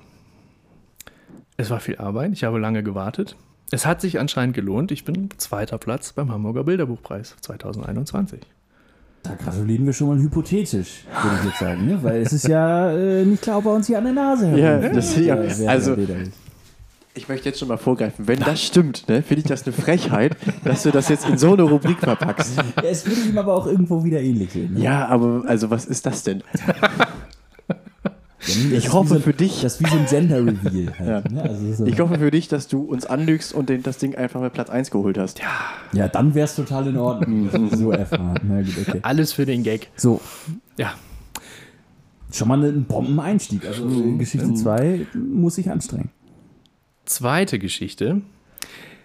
Es 1.58 1.70
war 1.70 1.80
viel 1.80 1.98
Arbeit, 1.98 2.32
ich 2.34 2.44
habe 2.44 2.60
lange 2.60 2.84
gewartet. 2.84 3.36
Es 3.72 3.86
hat 3.86 4.02
sich 4.02 4.20
anscheinend 4.20 4.56
gelohnt. 4.56 4.92
Ich 4.92 5.06
bin 5.06 5.30
zweiter 5.38 5.78
Platz 5.78 6.12
beim 6.14 6.32
Hamburger 6.32 6.64
Bilderbuchpreis 6.64 7.36
2021. 7.42 8.42
Da 9.24 9.36
gratulieren 9.36 9.86
wir 9.86 9.94
schon 9.94 10.08
mal 10.08 10.18
hypothetisch, 10.18 11.06
würde 11.24 11.38
ich 11.40 11.46
jetzt 11.50 11.60
sagen, 11.60 11.86
ne? 11.86 12.00
weil 12.02 12.22
es 12.22 12.34
ist 12.34 12.48
ja 12.48 12.92
äh, 12.92 13.24
nicht 13.24 13.44
klar, 13.44 13.60
ob 13.60 13.66
er 13.66 13.74
uns 13.74 13.88
hier 13.88 14.00
an 14.00 14.06
der 14.06 14.14
Nase 14.14 14.48
herum. 14.48 14.60
Ja, 14.60 14.90
das- 14.90 15.16
ja, 15.16 15.36
also-. 15.68 15.96
Ich 17.14 17.28
möchte 17.28 17.50
jetzt 17.50 17.60
schon 17.60 17.68
mal 17.68 17.78
vorgreifen. 17.78 18.28
Wenn 18.28 18.40
das 18.40 18.64
stimmt, 18.64 19.08
ne, 19.10 19.22
finde 19.22 19.42
ich 19.42 19.48
das 19.48 19.64
eine 19.66 19.74
Frechheit, 19.74 20.38
dass 20.64 20.84
du 20.84 20.92
das 20.92 21.10
jetzt 21.10 21.28
in 21.28 21.38
so 21.38 21.54
eine 21.54 21.64
Rubrik 21.64 22.00
verpackst. 22.00 22.56
Ja, 22.58 22.64
es 22.90 23.06
würde 23.06 23.22
ihm 23.30 23.38
aber 23.38 23.54
auch 23.54 23.68
irgendwo 23.68 24.04
wieder 24.06 24.22
ähnlich 24.22 24.52
sehen. 24.54 24.74
Ne? 24.76 24.80
Ja, 24.82 25.08
aber 25.08 25.44
also 25.46 25.70
was 25.70 25.86
ist 25.86 26.06
das 26.06 26.24
denn? 26.24 26.42
Ist 28.42 28.72
Ich 28.72 28.92
hoffe 28.94 29.10
so, 29.10 29.16
ein- 29.16 29.22
für 29.22 29.34
dich. 29.34 29.62
Das 29.62 29.76
ist 29.80 29.86
wie 29.86 29.90
so 29.90 29.98
ein 29.98 30.06
Gender-Reveal. 30.08 30.94
Halt, 31.00 31.26
Ja. 31.26 31.32
ne? 31.32 31.44
also 31.44 31.74
so, 31.74 31.86
Ich 31.86 32.00
hoffe 32.00 32.18
für 32.18 32.32
dich, 32.32 32.48
dass 32.48 32.68
du 32.68 32.82
uns 32.82 33.06
anlügst 33.06 33.54
und 33.54 33.70
den, 33.70 33.84
das 33.84 33.98
Ding 34.00 34.16
einfach 34.16 34.42
mit 34.42 34.52
Platz 34.54 34.70
1 34.70 34.90
geholt 34.92 35.18
hast. 35.18 35.40
Ja. 35.40 35.46
ja, 35.94 36.08
dann 36.08 36.34
wäre 36.34 36.46
es 36.46 36.56
total 36.56 36.88
in 36.88 36.98
Ordnung. 36.98 37.50
so 37.76 37.92
erfahren. 37.92 38.40
Na 38.44 38.62
gut, 38.62 38.74
okay. 38.88 39.00
Alles 39.04 39.32
für 39.34 39.46
den 39.46 39.64
Gag. 39.64 39.90
So, 39.96 40.22
Ja, 40.78 40.94
schon 42.32 42.48
mal 42.48 42.64
ein 42.64 42.86
Bombeneinstieg. 42.86 43.66
Also 43.68 43.86
Mhm. 43.86 44.18
Geschichte 44.18 44.54
2 44.54 45.06
muss 45.14 45.56
sich 45.56 45.70
anstrengen. 45.70 46.10
zweite 47.06 47.60
Geschichte. 47.60 48.22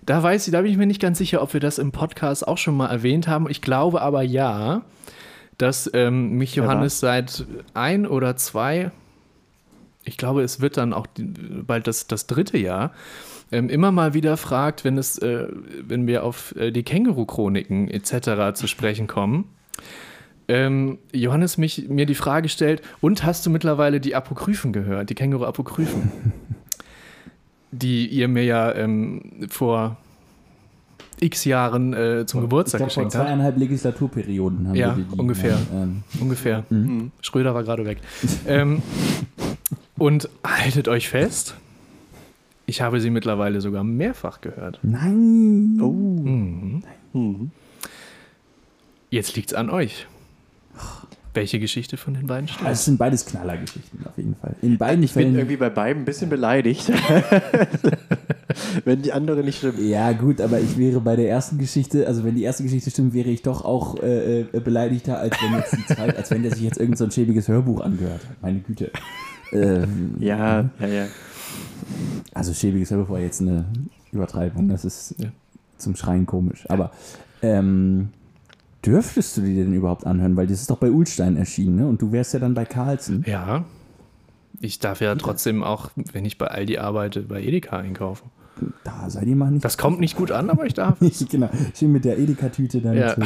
Da 0.04 0.22
weiß 0.22 0.46
ich, 0.46 0.52
da 0.52 0.62
bin 0.62 0.70
ich 0.70 0.76
mir 0.76 0.86
nicht 0.86 1.00
ganz 1.02 1.18
sicher, 1.18 1.42
ob 1.42 1.52
wir 1.52 1.60
das 1.60 1.78
im 1.78 1.90
Podcast 1.90 2.46
auch 2.46 2.58
schon 2.58 2.76
mal 2.76 2.86
erwähnt 2.86 3.26
haben. 3.26 3.50
Ich 3.50 3.60
glaube 3.60 4.00
aber 4.02 4.22
ja, 4.22 4.82
dass 5.58 5.90
ähm, 5.94 6.32
mich 6.38 6.54
Johannes 6.54 7.00
seit 7.00 7.44
ein 7.74 8.06
oder 8.06 8.36
zwei, 8.36 8.92
ich 10.06 10.16
glaube, 10.16 10.42
es 10.42 10.60
wird 10.60 10.76
dann 10.76 10.92
auch 10.92 11.06
bald 11.66 11.86
das, 11.86 12.06
das 12.06 12.26
dritte 12.26 12.56
Jahr, 12.58 12.92
ähm, 13.52 13.68
immer 13.68 13.92
mal 13.92 14.14
wieder 14.14 14.36
fragt, 14.36 14.84
wenn 14.84 14.98
es, 14.98 15.18
äh, 15.18 15.46
wenn 15.86 16.06
wir 16.06 16.24
auf 16.24 16.54
äh, 16.56 16.70
die 16.70 16.82
Känguru-Chroniken 16.82 17.88
etc. 17.88 18.54
zu 18.54 18.66
sprechen 18.66 19.06
kommen. 19.06 19.44
Ähm, 20.48 20.98
Johannes 21.12 21.58
mich, 21.58 21.88
mir 21.88 22.06
die 22.06 22.14
Frage 22.14 22.48
stellt, 22.48 22.80
und 23.00 23.24
hast 23.24 23.44
du 23.46 23.50
mittlerweile 23.50 24.00
die 24.00 24.14
Apokryphen 24.14 24.72
gehört, 24.72 25.10
die 25.10 25.14
Känguru-Apokryphen? 25.14 26.10
die 27.72 28.06
ihr 28.08 28.28
mir 28.28 28.44
ja 28.44 28.72
ähm, 28.74 29.46
vor 29.48 29.96
x 31.20 31.44
Jahren 31.44 31.94
äh, 31.94 32.26
zum 32.26 32.42
Geburtstag 32.42 32.80
ich 32.80 32.86
glaube, 32.86 32.92
vor 32.94 33.04
geschenkt 33.04 33.14
habt. 33.16 33.26
zweieinhalb 33.26 33.56
Legislaturperioden 33.58 34.68
haben 34.68 34.74
Ja, 34.74 34.96
wir 34.96 35.04
die. 35.04 35.18
ungefähr. 35.18 35.58
Ähm, 35.72 36.02
Ungefähr. 36.20 36.64
Mhm. 36.70 37.10
Schröder 37.22 37.54
war 37.54 37.64
gerade 37.64 37.84
weg. 37.86 37.98
ähm, 38.46 38.82
und 39.98 40.28
haltet 40.44 40.88
euch 40.88 41.08
fest, 41.08 41.54
ich 42.66 42.80
habe 42.82 43.00
sie 43.00 43.10
mittlerweile 43.10 43.60
sogar 43.60 43.84
mehrfach 43.84 44.40
gehört. 44.40 44.78
nein. 44.82 45.78
Oh. 45.80 45.90
Mhm. 45.92 46.82
Mhm. 47.12 47.50
Jetzt 49.10 49.36
liegt's 49.36 49.54
an 49.54 49.70
euch. 49.70 50.06
Welche 51.32 51.60
Geschichte 51.60 51.96
von 51.98 52.14
den 52.14 52.26
beiden 52.26 52.48
stimmt? 52.48 52.66
Also, 52.66 52.78
es 52.80 52.84
sind 52.86 52.96
beides 52.98 53.26
Knallergeschichten 53.26 54.06
auf 54.06 54.16
jeden 54.16 54.34
Fall. 54.36 54.56
In 54.62 54.78
beiden 54.78 55.02
Ich 55.04 55.12
bin 55.12 55.22
Fällen. 55.24 55.36
irgendwie 55.36 55.56
bei 55.58 55.68
beiden 55.68 56.02
ein 56.02 56.04
bisschen 56.06 56.30
beleidigt. 56.30 56.90
Wenn 58.84 59.02
die 59.02 59.12
andere 59.12 59.42
nicht 59.44 59.58
stimmt. 59.58 59.78
Ja, 59.78 60.12
gut, 60.12 60.40
aber 60.40 60.60
ich 60.60 60.78
wäre 60.78 61.00
bei 61.00 61.14
der 61.14 61.28
ersten 61.28 61.58
Geschichte, 61.58 62.06
also 62.06 62.24
wenn 62.24 62.34
die 62.36 62.42
erste 62.42 62.62
Geschichte 62.62 62.90
stimmt, 62.90 63.12
wäre 63.12 63.28
ich 63.28 63.42
doch 63.42 63.64
auch 63.64 64.02
äh, 64.02 64.40
äh, 64.40 64.60
beleidigter, 64.60 65.18
als 65.18 65.36
wenn 65.42 65.58
jetzt 65.58 65.76
die 65.76 65.84
zweite, 65.94 66.16
als 66.16 66.30
wenn 66.30 66.42
der 66.42 66.52
sich 66.54 66.62
jetzt 66.62 66.78
irgend 66.78 66.96
so 66.96 67.04
ein 67.04 67.10
schäbiges 67.10 67.48
Hörbuch 67.48 67.80
angehört 67.82 68.20
hat. 68.28 68.42
Meine 68.42 68.60
Güte. 68.60 68.90
Ähm, 69.52 70.14
Ja, 70.18 70.68
ja, 70.80 70.86
ja. 70.86 71.06
Also 72.34 72.52
schäbiges 72.52 72.90
Hörbuch 72.90 73.10
war 73.10 73.20
jetzt 73.20 73.40
eine 73.40 73.64
Übertreibung. 74.12 74.68
Das 74.68 74.84
ist 74.84 75.14
Ja. 75.18 75.28
zum 75.78 75.96
Schreien 75.96 76.26
komisch. 76.26 76.64
Aber 76.68 76.90
ähm, 77.42 78.08
dürftest 78.84 79.36
du 79.36 79.42
die 79.42 79.54
denn 79.54 79.72
überhaupt 79.72 80.06
anhören? 80.06 80.36
Weil 80.36 80.46
das 80.46 80.60
ist 80.60 80.70
doch 80.70 80.78
bei 80.78 80.90
Ulstein 80.90 81.36
erschienen, 81.36 81.76
ne? 81.76 81.86
Und 81.86 82.02
du 82.02 82.12
wärst 82.12 82.34
ja 82.34 82.40
dann 82.40 82.54
bei 82.54 82.64
Carlsen. 82.64 83.24
ja. 83.26 83.64
Ich 84.62 84.78
darf 84.78 85.02
ja 85.02 85.14
trotzdem 85.16 85.62
auch, 85.62 85.90
wenn 86.14 86.24
ich 86.24 86.38
bei 86.38 86.46
Aldi 86.46 86.78
arbeite, 86.78 87.20
bei 87.20 87.42
Edeka 87.42 87.76
einkaufen. 87.76 88.30
Da 88.84 89.10
seid 89.10 89.26
ihr 89.26 89.36
mal 89.36 89.50
nicht. 89.50 89.62
Das 89.66 89.76
kommt 89.76 90.00
nicht 90.00 90.16
gut 90.16 90.30
an, 90.30 90.48
aber 90.48 90.64
ich 90.64 90.72
darf. 90.72 90.96
genau. 91.30 91.50
Schön 91.74 91.92
mit 91.92 92.06
der 92.06 92.18
Edeka-Tüte 92.18 92.80
dann 92.80 92.96
Ja. 92.96 93.14
zu, 93.14 93.20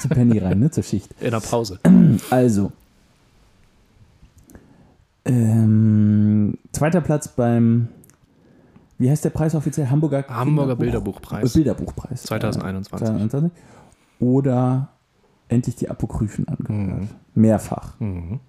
zu 0.00 0.08
Penny 0.10 0.36
rein, 0.36 0.58
ne? 0.58 0.70
Zur 0.70 0.82
Schicht. 0.82 1.14
In 1.18 1.30
der 1.30 1.40
Pause. 1.40 1.78
Also. 2.30 2.72
Ähm, 5.26 6.58
zweiter 6.72 7.00
Platz 7.00 7.28
beim. 7.28 7.88
Wie 8.98 9.10
heißt 9.10 9.24
der 9.24 9.30
Preis 9.30 9.54
offiziell? 9.54 9.90
Hamburger, 9.90 10.24
Hamburger 10.28 10.72
Kinderbuch- 10.72 10.78
Bilderbuchpreis. 10.78 11.52
Bilderbuchpreis. 11.52 12.22
2021. 12.24 13.06
2021. 13.08 13.50
Oder 14.20 14.88
endlich 15.48 15.76
die 15.76 15.90
Apokryphen 15.90 16.48
angehört. 16.48 17.02
Mhm. 17.02 17.08
Mehrfach. 17.34 18.00
Mhm. 18.00 18.40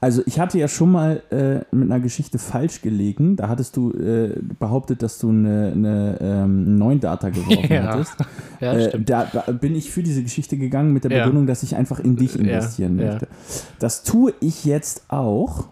Also 0.00 0.22
ich 0.26 0.38
hatte 0.38 0.58
ja 0.58 0.68
schon 0.68 0.92
mal 0.92 1.22
äh, 1.30 1.74
mit 1.74 1.90
einer 1.90 2.00
Geschichte 2.00 2.38
falsch 2.38 2.82
gelegen. 2.82 3.36
Da 3.36 3.48
hattest 3.48 3.76
du 3.76 3.90
äh, 3.92 4.38
behauptet, 4.58 5.02
dass 5.02 5.18
du 5.18 5.28
eine, 5.30 5.72
eine 5.74 6.18
ähm, 6.20 6.78
neuen 6.78 7.00
Data 7.00 7.30
geworfen 7.30 7.66
Ja. 7.72 7.82
hattest. 7.84 8.14
Ja, 8.60 8.72
Äh, 8.72 8.88
stimmt. 8.88 9.10
da, 9.10 9.26
da 9.32 9.52
bin 9.52 9.74
ich 9.76 9.90
für 9.90 10.02
diese 10.02 10.22
Geschichte 10.22 10.56
gegangen 10.56 10.92
mit 10.94 11.04
der 11.04 11.10
Ja. 11.12 11.18
Begründung, 11.24 11.46
dass 11.46 11.62
ich 11.62 11.76
einfach 11.76 12.00
in 12.00 12.16
dich 12.16 12.34
Ja, 12.36 12.40
investieren 12.40 12.98
ja. 12.98 13.06
möchte. 13.12 13.28
Das 13.78 14.02
tue 14.02 14.32
ich 14.40 14.64
jetzt 14.64 15.04
auch, 15.08 15.66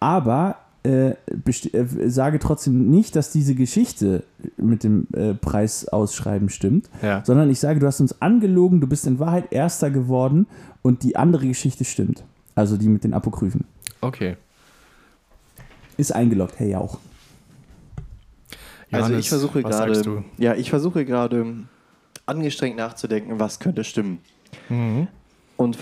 aber 0.00 0.56
äh, 0.84 1.10
äh, 1.10 2.08
sage 2.08 2.38
trotzdem 2.38 2.90
nicht, 2.90 3.16
dass 3.16 3.30
diese 3.32 3.54
Geschichte 3.54 4.22
mit 4.56 4.84
dem 4.84 5.06
äh, 5.14 5.34
Preisausschreiben 5.34 6.48
stimmt, 6.48 6.88
Ja. 7.02 7.22
sondern 7.24 7.50
ich 7.50 7.60
sage, 7.60 7.80
du 7.80 7.86
hast 7.86 8.00
uns 8.00 8.20
angelogen, 8.22 8.80
du 8.80 8.86
bist 8.86 9.06
in 9.06 9.18
Wahrheit 9.18 9.52
Erster 9.52 9.90
geworden 9.90 10.46
und 10.82 11.02
die 11.02 11.16
andere 11.16 11.46
Geschichte 11.46 11.84
stimmt. 11.84 12.24
Also 12.56 12.76
die 12.76 12.88
mit 12.88 13.04
den 13.04 13.14
Apokryphen. 13.14 13.64
Okay. 14.00 14.36
Ist 15.96 16.12
eingeloggt, 16.12 16.58
hey 16.58 16.70
Jauch. 16.70 16.98
Also 18.90 19.06
Johannes, 19.08 19.20
ich 19.20 19.28
versuche 19.28 19.62
gerade, 19.62 20.24
ja, 20.38 20.54
ich 20.54 20.70
versuche 20.70 21.04
gerade 21.04 21.54
angestrengt 22.24 22.76
nachzudenken, 22.76 23.38
was 23.38 23.60
könnte 23.60 23.84
stimmen. 23.84 24.18
Mhm. 24.68 25.06
Und 25.56 25.78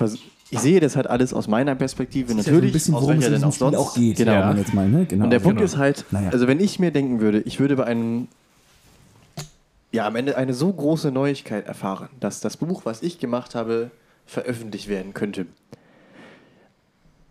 ich 0.51 0.61
sehe 0.61 0.81
das 0.81 0.97
halt 0.97 1.07
alles 1.07 1.33
aus 1.33 1.49
meiner 1.49 1.75
Perspektive. 1.75 2.29
Das 2.29 2.41
ist 2.41 2.47
ja 2.47 2.53
so 2.53 2.57
Natürlich, 2.57 2.71
ein 2.71 2.73
bisschen, 2.73 2.95
aus 2.95 3.03
worum 3.03 3.19
es 3.19 3.25
denn 3.27 3.45
auch 3.45 3.53
sonst. 3.53 3.77
auch 3.77 3.95
geht. 3.95 4.17
Genau. 4.17 4.33
wir 4.53 4.57
Jetzt 4.57 4.75
mal, 4.75 4.89
ne? 4.89 5.05
genau. 5.07 5.25
Und 5.25 5.31
der 5.31 5.41
Punkt 5.41 5.59
genau. 5.59 5.65
ist 5.65 5.77
halt, 5.77 6.05
Naja. 6.11 6.31
also 6.31 6.47
wenn 6.47 6.61
ich 6.61 6.79
mir 6.79 6.91
denken 6.91 7.21
würde, 7.21 7.41
ich 7.41 7.61
würde 7.61 7.77
bei 7.77 7.85
einem, 7.85 8.29
ja, 9.93 10.07
am 10.07 10.17
Ende 10.17 10.37
eine 10.37 10.55
so 10.55 10.73
große 10.73 11.11
Neuigkeit 11.13 11.67
erfahren, 11.67 12.09
dass 12.21 12.41
das 12.41 12.57
Buch, 12.57 12.83
was 12.85 13.03
ich 13.03 13.19
gemacht 13.19 13.55
habe, 13.55 13.91
veröffentlicht 14.27 14.89
werden 14.89 15.13
könnte, 15.15 15.47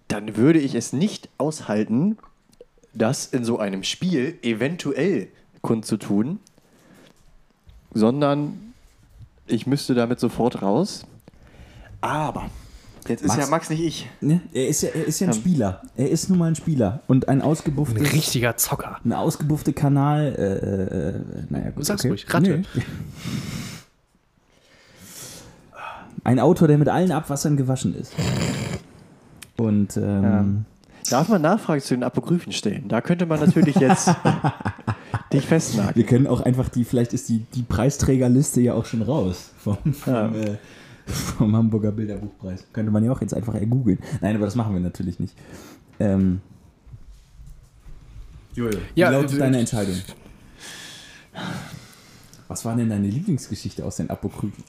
dann 0.08 0.36
würde 0.38 0.60
ich 0.60 0.76
es 0.76 0.93
nicht 0.93 1.30
aushalten, 1.38 2.18
das 2.93 3.26
in 3.26 3.43
so 3.43 3.58
einem 3.60 3.84
Spiel 3.84 4.38
eventuell 4.43 5.28
kundzutun, 5.62 6.39
sondern 7.93 8.74
ich 9.47 9.66
müsste 9.68 9.93
damit 9.95 10.20
sofort 10.20 10.62
raus. 10.62 11.06
Aber, 12.01 12.49
jetzt 13.08 13.22
ist 13.22 13.28
Max- 13.30 13.39
ja 13.43 13.47
Max 13.49 13.70
nicht 13.70 13.80
ich. 13.82 14.10
Ne? 14.22 14.41
Er 14.54 14.68
ist 14.68 14.84
ja, 14.84 14.89
er 14.89 15.06
ist 15.06 15.20
ja 15.20 15.28
ein 15.28 15.34
Ähm. 15.34 15.39
Spieler. 15.39 15.82
Er 15.95 16.10
ist 16.10 16.30
nun 16.30 16.38
mal 16.38 16.47
ein 16.47 16.56
Spieler. 16.56 17.01
Und 17.08 17.28
ein 17.30 17.39
Ein 17.39 17.47
ausgebufftes, 17.47 18.14
richtiger 18.14 18.56
Zocker. 18.58 18.99
eine 19.04 19.18
ausgebuffte 19.18 19.74
Kanal, 19.74 20.36
äh, 20.38 20.41
äh, 20.41 21.10
äh, 21.10 21.43
naja, 21.49 21.70
gut. 21.72 21.86
Sag's 21.86 22.01
okay. 22.01 22.10
ruhig, 22.10 22.32
Ratte. 22.34 22.64
Nee. 22.76 22.82
Ein 26.26 26.39
Autor, 26.39 26.68
der 26.68 26.78
mit 26.78 26.88
allen 26.88 27.12
Abwassern 27.12 27.58
gewaschen 27.58 27.95
ist. 27.95 28.14
Und 29.58 29.97
ähm, 29.97 30.66
Darf 31.10 31.30
man 31.30 31.41
Nachfragen 31.41 31.82
zu 31.82 31.93
den 31.93 32.04
Apokryphen 32.04 32.54
stellen? 32.54 32.88
Da 32.88 33.01
könnte 33.01 33.26
man 33.26 33.39
natürlich 33.39 33.76
jetzt 33.76 34.10
dich 35.34 35.45
festnageln. 35.45 35.95
Wir 35.95 36.06
können 36.06 36.28
auch 36.28 36.41
einfach 36.41 36.70
die, 36.70 36.86
vielleicht 36.86 37.14
ist 37.14 37.30
die, 37.30 37.39
die 37.54 37.64
Preisträgerliste 37.64 38.62
ja 38.62 38.74
auch 38.74 38.86
schon 38.86 39.01
raus 39.01 39.51
vom, 39.58 39.78
vom, 39.93 40.14
Ja. 40.14 40.28
äh, 40.34 40.58
vom 41.06 41.56
Hamburger 41.56 41.91
Bilderbuchpreis. 41.91 42.66
Könnte 42.72 42.91
man 42.91 43.04
ja 43.04 43.12
auch 43.12 43.22
jetzt 43.22 43.34
einfach 43.34 43.54
googeln. 43.70 43.99
Nein, 44.22 44.36
aber 44.36 44.45
das 44.45 44.56
machen 44.56 44.74
wir 44.74 44.80
natürlich 44.82 45.20
nicht. 45.20 45.36
Ähm, 45.99 46.39
Jojo, 48.56 48.78
wie 48.95 48.99
Ja, 48.99 49.10
lautet 49.10 49.36
äh, 49.36 49.39
deine 49.39 49.60
Entscheidung? 49.60 49.95
Was 52.54 52.66
war 52.66 52.76
denn 52.76 52.89
deine 52.89 53.08
Lieblingsgeschichte 53.08 53.84
aus 53.84 53.95
den 53.95 54.12
Apokryphen? 54.12 54.64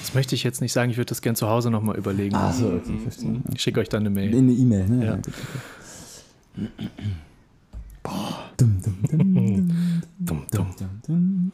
Das 0.00 0.14
möchte 0.14 0.34
ich 0.34 0.42
jetzt 0.42 0.62
nicht 0.62 0.72
sagen, 0.72 0.90
ich 0.90 0.96
würde 0.96 1.10
das 1.10 1.20
gerne 1.20 1.36
zu 1.36 1.50
Hause 1.50 1.70
nochmal 1.70 1.98
überlegen. 1.98 2.34
Ah, 2.34 2.50
so, 2.50 2.68
okay, 2.68 2.98
verstehe. 2.98 3.42
Ich 3.52 3.60
schicke 3.60 3.80
euch 3.80 3.90
dann 3.90 4.00
eine 4.00 4.08
Mail. 4.08 4.32
In 4.32 4.44
eine 4.48 4.52
E-Mail, 4.52 4.88
ne? 4.88 5.04
Ja. 5.04 5.18
okay. 5.18 5.30
Dum, 8.56 8.80
dum, 8.82 8.96
dum, 9.06 9.68
dum, 10.18 11.52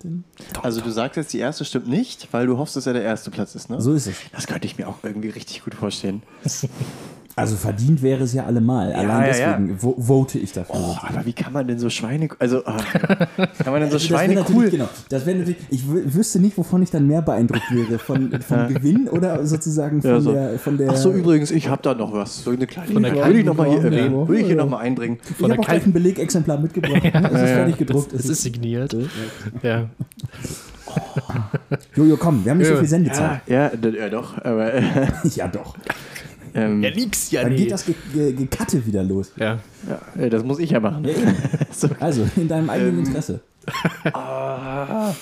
dum. 0.00 0.24
Also 0.64 0.80
du 0.80 0.90
sagst 0.90 1.16
jetzt, 1.16 1.32
die 1.32 1.38
erste 1.38 1.64
stimmt 1.64 1.86
nicht, 1.86 2.32
weil 2.32 2.48
du 2.48 2.58
hoffst, 2.58 2.74
dass 2.74 2.88
er 2.88 2.92
der 2.94 3.02
erste 3.02 3.30
Platz 3.30 3.54
ist, 3.54 3.70
ne? 3.70 3.80
So 3.80 3.92
ist 3.92 4.08
es. 4.08 4.16
Das 4.32 4.48
könnte 4.48 4.66
ich 4.66 4.76
mir 4.78 4.88
auch 4.88 4.98
irgendwie 5.04 5.28
richtig 5.28 5.62
gut 5.62 5.76
vorstellen. 5.76 6.24
Also 7.36 7.56
verdient 7.56 8.00
wäre 8.02 8.22
es 8.24 8.32
ja 8.32 8.44
allemal. 8.46 8.92
Allein 8.92 9.08
ja, 9.32 9.36
ja. 9.36 9.52
deswegen 9.56 9.82
vo 9.82 9.96
vote 9.98 10.38
ich 10.38 10.52
dafür. 10.52 10.76
Oh, 10.76 10.96
aber 11.02 11.26
wie 11.26 11.32
kann 11.32 11.52
man 11.52 11.66
denn 11.66 11.80
so 11.80 11.90
Schweine... 11.90 12.28
Also, 12.38 12.64
ah, 12.64 12.76
kann 13.58 13.72
man 13.72 13.80
denn 13.80 13.90
so 13.90 13.96
Das 13.96 14.04
Schweine 14.04 14.34
natürlich, 14.34 14.56
cool... 14.62 14.70
genau. 14.70 14.88
Das 15.08 15.26
wäre 15.26 15.38
natürlich, 15.38 15.58
ich 15.70 15.82
wü- 15.82 16.14
wüsste 16.14 16.38
nicht, 16.38 16.56
wovon 16.56 16.82
ich 16.82 16.90
dann 16.90 17.08
mehr 17.08 17.22
beeindruckt 17.22 17.64
wäre. 17.72 17.98
Von, 17.98 18.40
vom 18.46 18.68
Gewinn 18.68 19.08
oder 19.08 19.44
sozusagen 19.46 20.00
von, 20.00 20.10
Ja, 20.10 20.20
so. 20.20 20.32
der, 20.32 20.58
von 20.60 20.78
der. 20.78 20.90
Ach 20.90 20.96
so, 20.96 21.10
übrigens, 21.12 21.50
ich 21.50 21.68
habe 21.68 21.82
da 21.82 21.94
noch 21.94 22.12
was. 22.12 22.44
So 22.44 22.50
eine 22.52 22.66
kleine 22.68 22.92
Von 22.92 23.02
der 23.02 23.14
Würde 23.16 23.38
ich 23.40 23.44
nochmal 23.44 23.68
hier 23.70 23.82
erwähnen. 23.84 24.12
Ja. 24.20 24.28
Würde 24.28 24.40
ich 24.40 24.46
hier 24.46 24.56
nochmal 24.56 24.84
einbringen. 24.84 25.18
ich 25.28 25.36
von 25.36 25.44
habe 25.50 25.54
der 25.54 25.60
auch 25.60 25.64
gleich 25.68 25.86
ein 25.86 25.92
Belegexemplar 25.92 26.58
mitgebracht. 26.60 27.02
es 27.04 27.12
ist 27.42 27.50
fertig 27.50 27.78
gedruckt. 27.78 28.12
Es 28.12 28.28
ist 28.28 28.42
signiert. 28.42 28.96
Ja. 29.62 29.86
Jojo, 31.96 32.16
komm, 32.16 32.44
wir 32.44 32.50
haben 32.52 32.58
nicht 32.58 32.68
so 32.68 32.74
Ja. 32.74 32.78
viel 32.80 32.88
Sendezeit. 32.88 33.40
Ja, 33.46 33.70
ja, 33.82 33.88
ja 33.90 34.08
doch. 34.08 34.38
Aber 34.44 34.70
Ja, 35.34 35.48
doch. 35.48 35.74
Ähm, 36.54 36.82
Ja, 36.82 36.90
nix, 36.90 37.30
ja, 37.30 37.42
Dann 37.42 37.52
nee. 37.52 37.58
geht 37.58 37.72
das 37.72 37.84
Ge 37.84 37.94
Ge 38.12 38.32
Gekatte 38.32 38.86
wieder 38.86 39.02
los. 39.02 39.32
Ja. 39.36 39.58
ja, 39.88 40.22
äh, 40.22 40.30
das 40.30 40.42
muss 40.44 40.58
ich 40.58 40.70
ja 40.70 40.80
machen. 40.80 41.06
so. 41.72 41.88
Also, 42.00 42.26
in 42.36 42.48
deinem 42.48 42.70
eigenen 42.70 42.98
Ähm. 43.00 43.04
Interesse. 43.06 43.40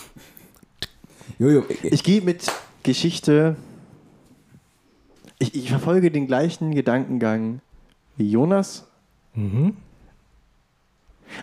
Jojo, 1.38 1.60
äh, 1.68 1.88
Ich 1.88 2.02
gehe 2.04 2.20
mit 2.20 2.50
Geschichte. 2.82 3.56
Ich, 5.38 5.54
ich 5.54 5.70
verfolge 5.70 6.10
den 6.10 6.26
gleichen 6.26 6.74
Gedankengang 6.74 7.60
wie 8.16 8.30
Jonas. 8.30 8.86
Mhm. 9.34 9.76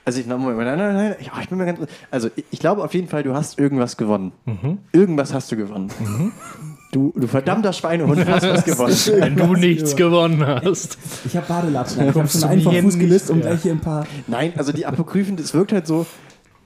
Also 0.06 0.20
ich, 0.20 0.28
nein, 0.28 0.40
nein, 0.40 0.56
nein, 0.56 0.78
nein, 0.96 1.16
ich, 1.20 1.32
oh, 1.36 1.40
ich 1.42 1.50
bin 1.50 1.58
mir 1.58 1.66
ganz. 1.66 1.80
Also 2.12 2.30
ich, 2.36 2.46
ich 2.52 2.60
glaube 2.60 2.84
auf 2.84 2.94
jeden 2.94 3.08
Fall, 3.08 3.24
du 3.24 3.34
hast 3.34 3.58
irgendwas 3.58 3.98
gewonnen. 3.98 4.32
Mhm. 4.46 4.78
Irgendwas 4.92 5.34
hast 5.34 5.52
du 5.52 5.58
gewonnen. 5.58 5.92
Du, 6.92 7.14
du 7.16 7.28
verdammter 7.28 7.72
Schweinehund 7.72 8.26
hast 8.28 8.44
was 8.48 8.66
gewonnen. 8.66 8.96
Wenn 9.22 9.36
du 9.36 9.54
nichts 9.54 9.96
gewonnen 9.96 10.46
hast. 10.46 10.98
ich 11.26 11.36
habe 11.38 11.46
Badelatschen. 11.48 11.98
Ich 12.02 12.08
habe 12.08 12.14
Kommst 12.20 12.42
schon 12.42 12.64
mir 12.64 12.82
Fuß 12.84 12.98
gelöst, 12.98 13.30
um 13.30 13.42
gleich 13.42 13.62
hier 13.62 13.74
ein 13.74 13.80
paar. 13.80 14.08
Nein, 14.28 14.54
also 14.58 14.72
die 14.72 14.86
Apokryphen, 14.88 15.36
das 15.38 15.54
wirkt 15.54 15.72
halt 15.72 15.86
so, 15.86 16.08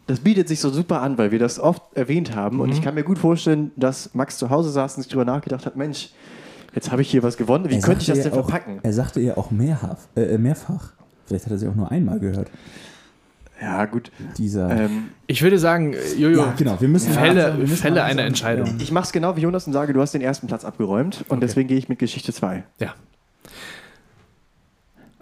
das 0.08 0.20
bietet 0.22 0.48
sich 0.48 0.62
so 0.62 0.70
super 0.70 1.02
an, 1.02 1.18
weil 1.18 1.32
wir 1.32 1.40
das 1.40 1.60
oft 1.60 1.82
erwähnt 1.96 2.36
haben. 2.36 2.62
Und 2.62 2.72
ich 2.72 2.80
Mhm. 2.80 2.84
kann 2.84 2.96
mir 2.96 3.04
gut 3.04 3.18
vorstellen, 3.18 3.72
dass 3.76 4.14
Max 4.14 4.38
zu 4.38 4.50
Hause 4.50 4.70
saß 4.70 4.96
und 4.96 5.04
sich 5.04 5.12
drüber 5.12 5.26
nachgedacht 5.26 5.66
hat, 5.66 5.76
Mensch, 5.76 6.12
jetzt 6.74 6.90
habe 6.92 7.02
ich 7.02 7.10
hier 7.12 7.22
was 7.24 7.36
gewonnen, 7.36 7.70
wie 7.70 7.76
Er 7.76 7.82
könnte 7.82 8.02
ich 8.02 8.08
das 8.08 8.22
denn 8.22 8.32
auch, 8.32 8.48
verpacken? 8.48 8.80
Er 8.82 8.94
sagte 8.94 9.20
ja 9.20 9.36
auch 9.36 9.52
mehrfach, 9.52 9.98
äh, 10.16 10.38
mehrfach. 10.38 10.94
Vielleicht 11.26 11.46
hat 11.46 11.52
er 11.52 11.58
sie 11.58 11.68
auch 11.68 11.76
nur 11.76 11.92
einmal 11.92 12.20
gehört. 12.20 12.50
Ja, 13.64 13.86
gut. 13.86 14.12
Dieser. 14.38 14.70
Ähm, 14.70 15.10
Ich 15.28 15.42
würde 15.42 15.58
sagen, 15.58 15.96
Jojo, 16.18 16.42
ja, 16.42 16.54
genau. 16.58 16.82
Wir 16.82 16.90
müssen 16.90 17.14
Fälle, 17.14 17.54
wir 17.58 17.62
müssen 17.68 17.78
Fälle 17.78 18.04
einer 18.04 18.24
Entscheidung. 18.24 18.76
ich 18.80 18.92
mache 18.92 19.06
es 19.06 19.12
genau 19.14 19.38
wie 19.38 19.42
Jonas 19.42 19.66
und 19.68 19.74
sage, 19.74 19.94
du 19.94 20.02
hast 20.02 20.14
den 20.14 20.22
ersten 20.22 20.48
Platz 20.48 20.66
abgeräumt 20.66 21.24
und 21.30 21.42
deswegen 21.42 21.68
gehe 21.70 21.78
ich 21.78 21.88
mit 21.88 22.00
Geschichte 22.00 22.34
2. 22.34 22.64
Ja. 22.80 22.94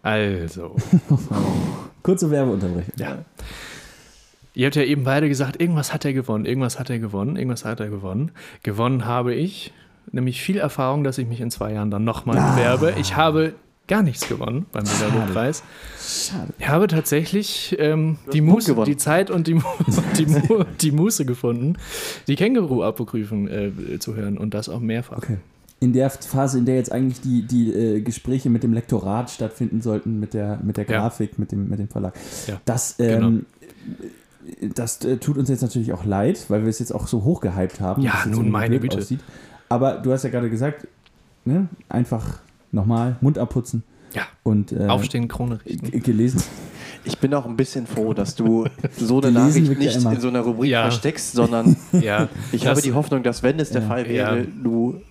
Also, 0.01 0.75
Kurze 2.03 2.31
Werbeunterbrechung. 2.31 2.93
ja. 2.97 3.19
Ihr 4.53 4.65
habt 4.65 4.75
ja 4.75 4.83
eben 4.83 5.03
beide 5.05 5.29
gesagt, 5.29 5.61
irgendwas 5.61 5.93
hat 5.93 6.03
er 6.03 6.11
gewonnen, 6.11 6.45
irgendwas 6.45 6.77
hat 6.77 6.89
er 6.89 6.99
gewonnen, 6.99 7.37
irgendwas 7.37 7.63
hat 7.63 7.79
er 7.79 7.87
gewonnen. 7.89 8.31
Gewonnen 8.63 9.05
habe 9.05 9.33
ich, 9.33 9.71
nämlich 10.11 10.41
viel 10.41 10.57
Erfahrung, 10.57 11.05
dass 11.05 11.17
ich 11.19 11.27
mich 11.27 11.39
in 11.39 11.49
zwei 11.51 11.71
Jahren 11.71 11.89
dann 11.89 12.03
nochmal 12.03 12.35
bewerbe. 12.51 12.95
Ich 12.99 13.15
habe 13.15 13.53
gar 13.91 14.03
nichts 14.03 14.27
gewonnen 14.27 14.65
beim. 14.71 14.85
Schade. 15.99 16.53
Ich 16.57 16.67
habe 16.69 16.87
tatsächlich 16.87 17.75
ähm, 17.77 18.17
die, 18.31 18.39
Muße, 18.39 18.73
die 18.85 18.95
Zeit 18.95 19.29
und 19.29 19.47
die, 19.47 19.55
die, 20.17 20.25
die 20.79 20.91
Muße 20.91 21.25
gefunden, 21.25 21.75
die 22.27 22.37
Känguru-Apokryphen 22.37 23.49
äh, 23.49 23.99
zu 23.99 24.15
hören 24.15 24.37
und 24.37 24.53
das 24.53 24.69
auch 24.69 24.79
mehrfach. 24.79 25.17
Okay. 25.17 25.37
In 25.81 25.91
der 25.91 26.09
Phase, 26.09 26.59
in 26.59 26.65
der 26.65 26.75
jetzt 26.75 26.91
eigentlich 26.91 27.19
die, 27.19 27.41
die 27.41 27.73
äh, 27.73 28.01
Gespräche 28.01 28.49
mit 28.49 28.63
dem 28.63 28.71
Lektorat 28.71 29.29
stattfinden 29.29 29.81
sollten, 29.81 30.21
mit 30.21 30.33
der, 30.33 30.59
mit 30.63 30.77
der 30.77 30.87
Ja. 30.87 30.99
Grafik, 31.01 31.37
mit, 31.37 31.51
dem, 31.51 31.67
mit 31.67 31.79
dem 31.79 31.89
Verlag. 31.89 32.13
Ja, 32.47 32.61
Das, 32.63 32.95
ähm, 32.99 33.45
das 34.73 35.03
äh, 35.03 35.17
tut 35.17 35.37
uns 35.37 35.49
jetzt 35.49 35.63
natürlich 35.63 35.91
auch 35.91 36.05
leid, 36.05 36.45
weil 36.47 36.61
wir 36.61 36.69
es 36.69 36.79
jetzt 36.79 36.93
auch 36.93 37.07
so 37.07 37.25
hochgehypt 37.25 37.81
haben. 37.81 38.01
Ja, 38.03 38.23
nun, 38.25 38.35
so 38.35 38.41
meine 38.43 38.79
Güte. 38.79 39.05
Aber 39.67 39.95
du 39.95 40.13
hast 40.13 40.23
ja 40.23 40.29
gerade 40.29 40.49
gesagt, 40.49 40.87
ne? 41.43 41.67
einfach 41.89 42.39
nochmal 42.71 43.15
Mund 43.21 43.37
abputzen 43.37 43.83
Ja, 44.13 44.23
und 44.43 44.71
äh, 44.71 44.85
aufstehen, 44.87 45.27
Krone 45.27 45.59
richten. 45.65 46.01
gelesen. 46.03 46.41
Ich 47.03 47.17
bin 47.17 47.33
auch 47.33 47.45
ein 47.47 47.55
bisschen 47.55 47.87
froh, 47.87 48.13
dass 48.13 48.35
du 48.35 48.65
so 48.97 49.19
eine 49.21 49.31
Nachricht 49.31 49.77
nicht 49.79 49.95
immer. 49.95 50.13
in 50.13 50.19
so 50.21 50.27
einer 50.27 50.41
Rubrik 50.41 50.69
Ja. 50.69 50.83
versteckst, 50.83 51.33
sondern 51.33 51.75
Ja, 51.93 52.29
ich 52.51 52.61
das- 52.61 52.69
habe 52.69 52.81
die 52.81 52.93
Hoffnung, 52.93 53.23
dass 53.23 53.41
wenn 53.43 53.59
es 53.59 53.71
der 53.71 53.81
Ja. 53.81 53.87
Fall 53.87 54.07
wäre, 54.07 54.39
Ja. 54.39 54.45
du 54.63 55.01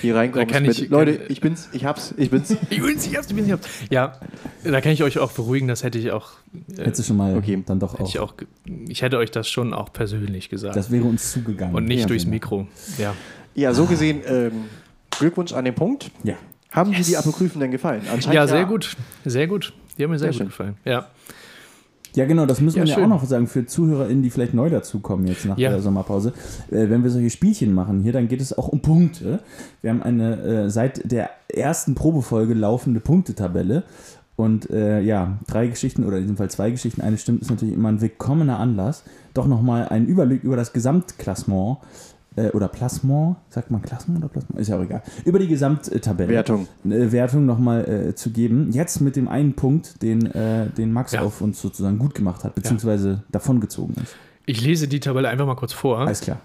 hier 0.00 0.14
reinkommst 0.14 0.60
mit, 0.60 0.78
ich- 0.78 0.88
Leute, 0.90 1.16
kann- 1.16 1.26
ich 1.28 1.40
bin's, 1.40 1.68
ich 1.72 1.84
hab's, 1.84 2.14
ich 2.16 2.30
bin's. 2.30 2.50
Ich 2.70 2.80
bin's, 2.80 3.04
ich 3.06 3.16
hab's, 3.16 3.26
ich 3.28 3.34
bin's, 3.34 3.46
ich 3.48 3.52
hab's. 3.52 3.68
Ja, 3.90 4.12
da 4.62 4.80
kann 4.80 4.92
ich 4.92 5.02
euch 5.02 5.18
auch 5.18 5.32
beruhigen, 5.32 5.66
das 5.66 5.82
hätte 5.82 5.98
ich 5.98 6.12
auch. 6.12 6.30
Äh, 6.76 6.82
Hättest 6.84 7.00
du 7.00 7.02
schon 7.02 7.16
mal 7.16 7.36
okay. 7.36 7.60
dann 7.66 7.80
doch 7.80 7.94
hätte 7.94 8.04
auch. 8.04 8.08
ich, 8.08 8.18
auch 8.20 8.34
ich 8.88 9.02
hätte 9.02 9.18
euch 9.18 9.32
das 9.32 9.48
schon 9.48 9.74
auch 9.74 9.92
persönlich 9.92 10.48
gesagt. 10.48 10.76
Das 10.76 10.92
wäre 10.92 11.04
uns 11.04 11.32
zugegangen. 11.32 11.74
und 11.74 11.86
nicht 11.86 12.02
Ja, 12.02 12.06
durchs 12.06 12.22
genau. 12.24 12.34
Mikro. 12.34 12.66
Ja. 12.98 13.14
Ja, 13.56 13.74
so 13.74 13.86
gesehen, 13.86 14.20
ähm, 14.26 14.52
Glückwunsch 15.10 15.52
an 15.52 15.64
den 15.64 15.74
Punkt. 15.74 16.12
Ja. 16.22 16.34
Haben 16.72 16.92
dir 16.92 17.02
die 17.04 17.16
Apokryphen 17.16 17.60
denn 17.60 17.70
gefallen? 17.70 18.02
Anscheinend 18.12 18.34
ja, 18.34 18.46
sehr 18.46 18.64
gut. 18.64 18.96
Sehr 19.24 19.46
gut. 19.46 19.72
Die 19.98 20.04
haben 20.04 20.10
mir 20.10 20.18
sehr, 20.18 20.32
Sehr 20.32 20.46
gut 20.46 20.54
schön. 20.54 20.66
gefallen. 20.66 20.76
Ja. 20.84 21.06
Ja, 22.14 22.26
genau, 22.26 22.44
das 22.44 22.60
müssen 22.60 22.78
Ja, 22.78 22.84
wir 22.84 22.88
ja 22.90 22.94
schön. 22.96 23.04
auch 23.04 23.08
noch 23.08 23.24
sagen 23.24 23.46
für 23.46 23.64
ZuhörerInnen, 23.64 24.22
die 24.22 24.28
vielleicht 24.30 24.52
neu 24.52 24.68
dazukommen 24.68 25.26
jetzt 25.26 25.46
nach 25.46 25.56
Ja. 25.56 25.70
der 25.70 25.80
Sommerpause. 25.80 26.34
Äh, 26.70 26.90
wenn 26.90 27.02
wir 27.02 27.10
solche 27.10 27.30
Spielchen 27.30 27.72
machen 27.72 28.00
hier, 28.00 28.12
dann 28.12 28.28
geht 28.28 28.40
es 28.42 28.56
auch 28.56 28.68
um 28.68 28.80
Punkte. 28.80 29.40
Wir 29.80 29.90
haben 29.90 30.02
eine 30.02 30.36
äh, 30.42 30.70
seit 30.70 31.10
der 31.10 31.30
ersten 31.48 31.94
Probefolge 31.94 32.52
laufende 32.54 33.00
Punktetabelle. 33.00 33.84
Und 34.36 34.70
äh, 34.70 35.00
ja, 35.00 35.38
drei 35.46 35.66
Geschichten 35.68 36.04
oder 36.04 36.16
in 36.16 36.22
diesem 36.24 36.36
Fall 36.36 36.50
zwei 36.50 36.70
Geschichten, 36.70 37.00
eine 37.02 37.16
stimmt, 37.18 37.42
ist 37.42 37.50
natürlich 37.50 37.74
immer 37.74 37.90
ein 37.90 38.00
willkommener 38.00 38.58
Anlass, 38.58 39.04
doch 39.34 39.46
nochmal 39.46 39.88
einen 39.88 40.06
Überblick 40.06 40.42
über 40.42 40.56
das 40.56 40.72
Gesamtklassement 40.72 41.78
äh, 41.80 41.86
oder 42.36 42.68
Plasmont, 42.68 43.36
sagt 43.50 43.70
man 43.70 43.82
Klassement 43.82 44.18
oder 44.20 44.28
Plasmont? 44.28 44.58
Ist 44.60 44.68
ja 44.68 44.78
auch 44.78 44.82
egal. 44.82 45.02
Über 45.24 45.38
die 45.38 45.48
Gesamttabelle. 45.48 46.28
Wertung. 46.32 46.66
äh, 46.84 47.12
Wertung 47.12 47.44
nochmal 47.46 47.88
äh, 47.88 48.14
zu 48.14 48.30
geben. 48.30 48.70
Jetzt 48.72 49.00
mit 49.00 49.16
dem 49.16 49.28
einen 49.28 49.54
Punkt, 49.54 50.02
den, 50.02 50.26
äh, 50.32 50.70
den 50.70 50.92
Max 50.92 51.12
Ja. 51.12 51.22
auf 51.22 51.40
uns 51.40 51.60
sozusagen 51.60 51.98
gut 51.98 52.14
gemacht 52.14 52.44
hat, 52.44 52.54
beziehungsweise 52.54 53.22
davongezogen 53.30 53.94
ist. 54.02 54.14
Ich 54.46 54.60
lese 54.60 54.88
die 54.88 55.00
Tabelle 55.00 55.28
einfach 55.28 55.46
mal 55.46 55.54
kurz 55.56 55.72
vor. 55.72 55.98
Alles 56.00 56.20
klar. 56.22 56.40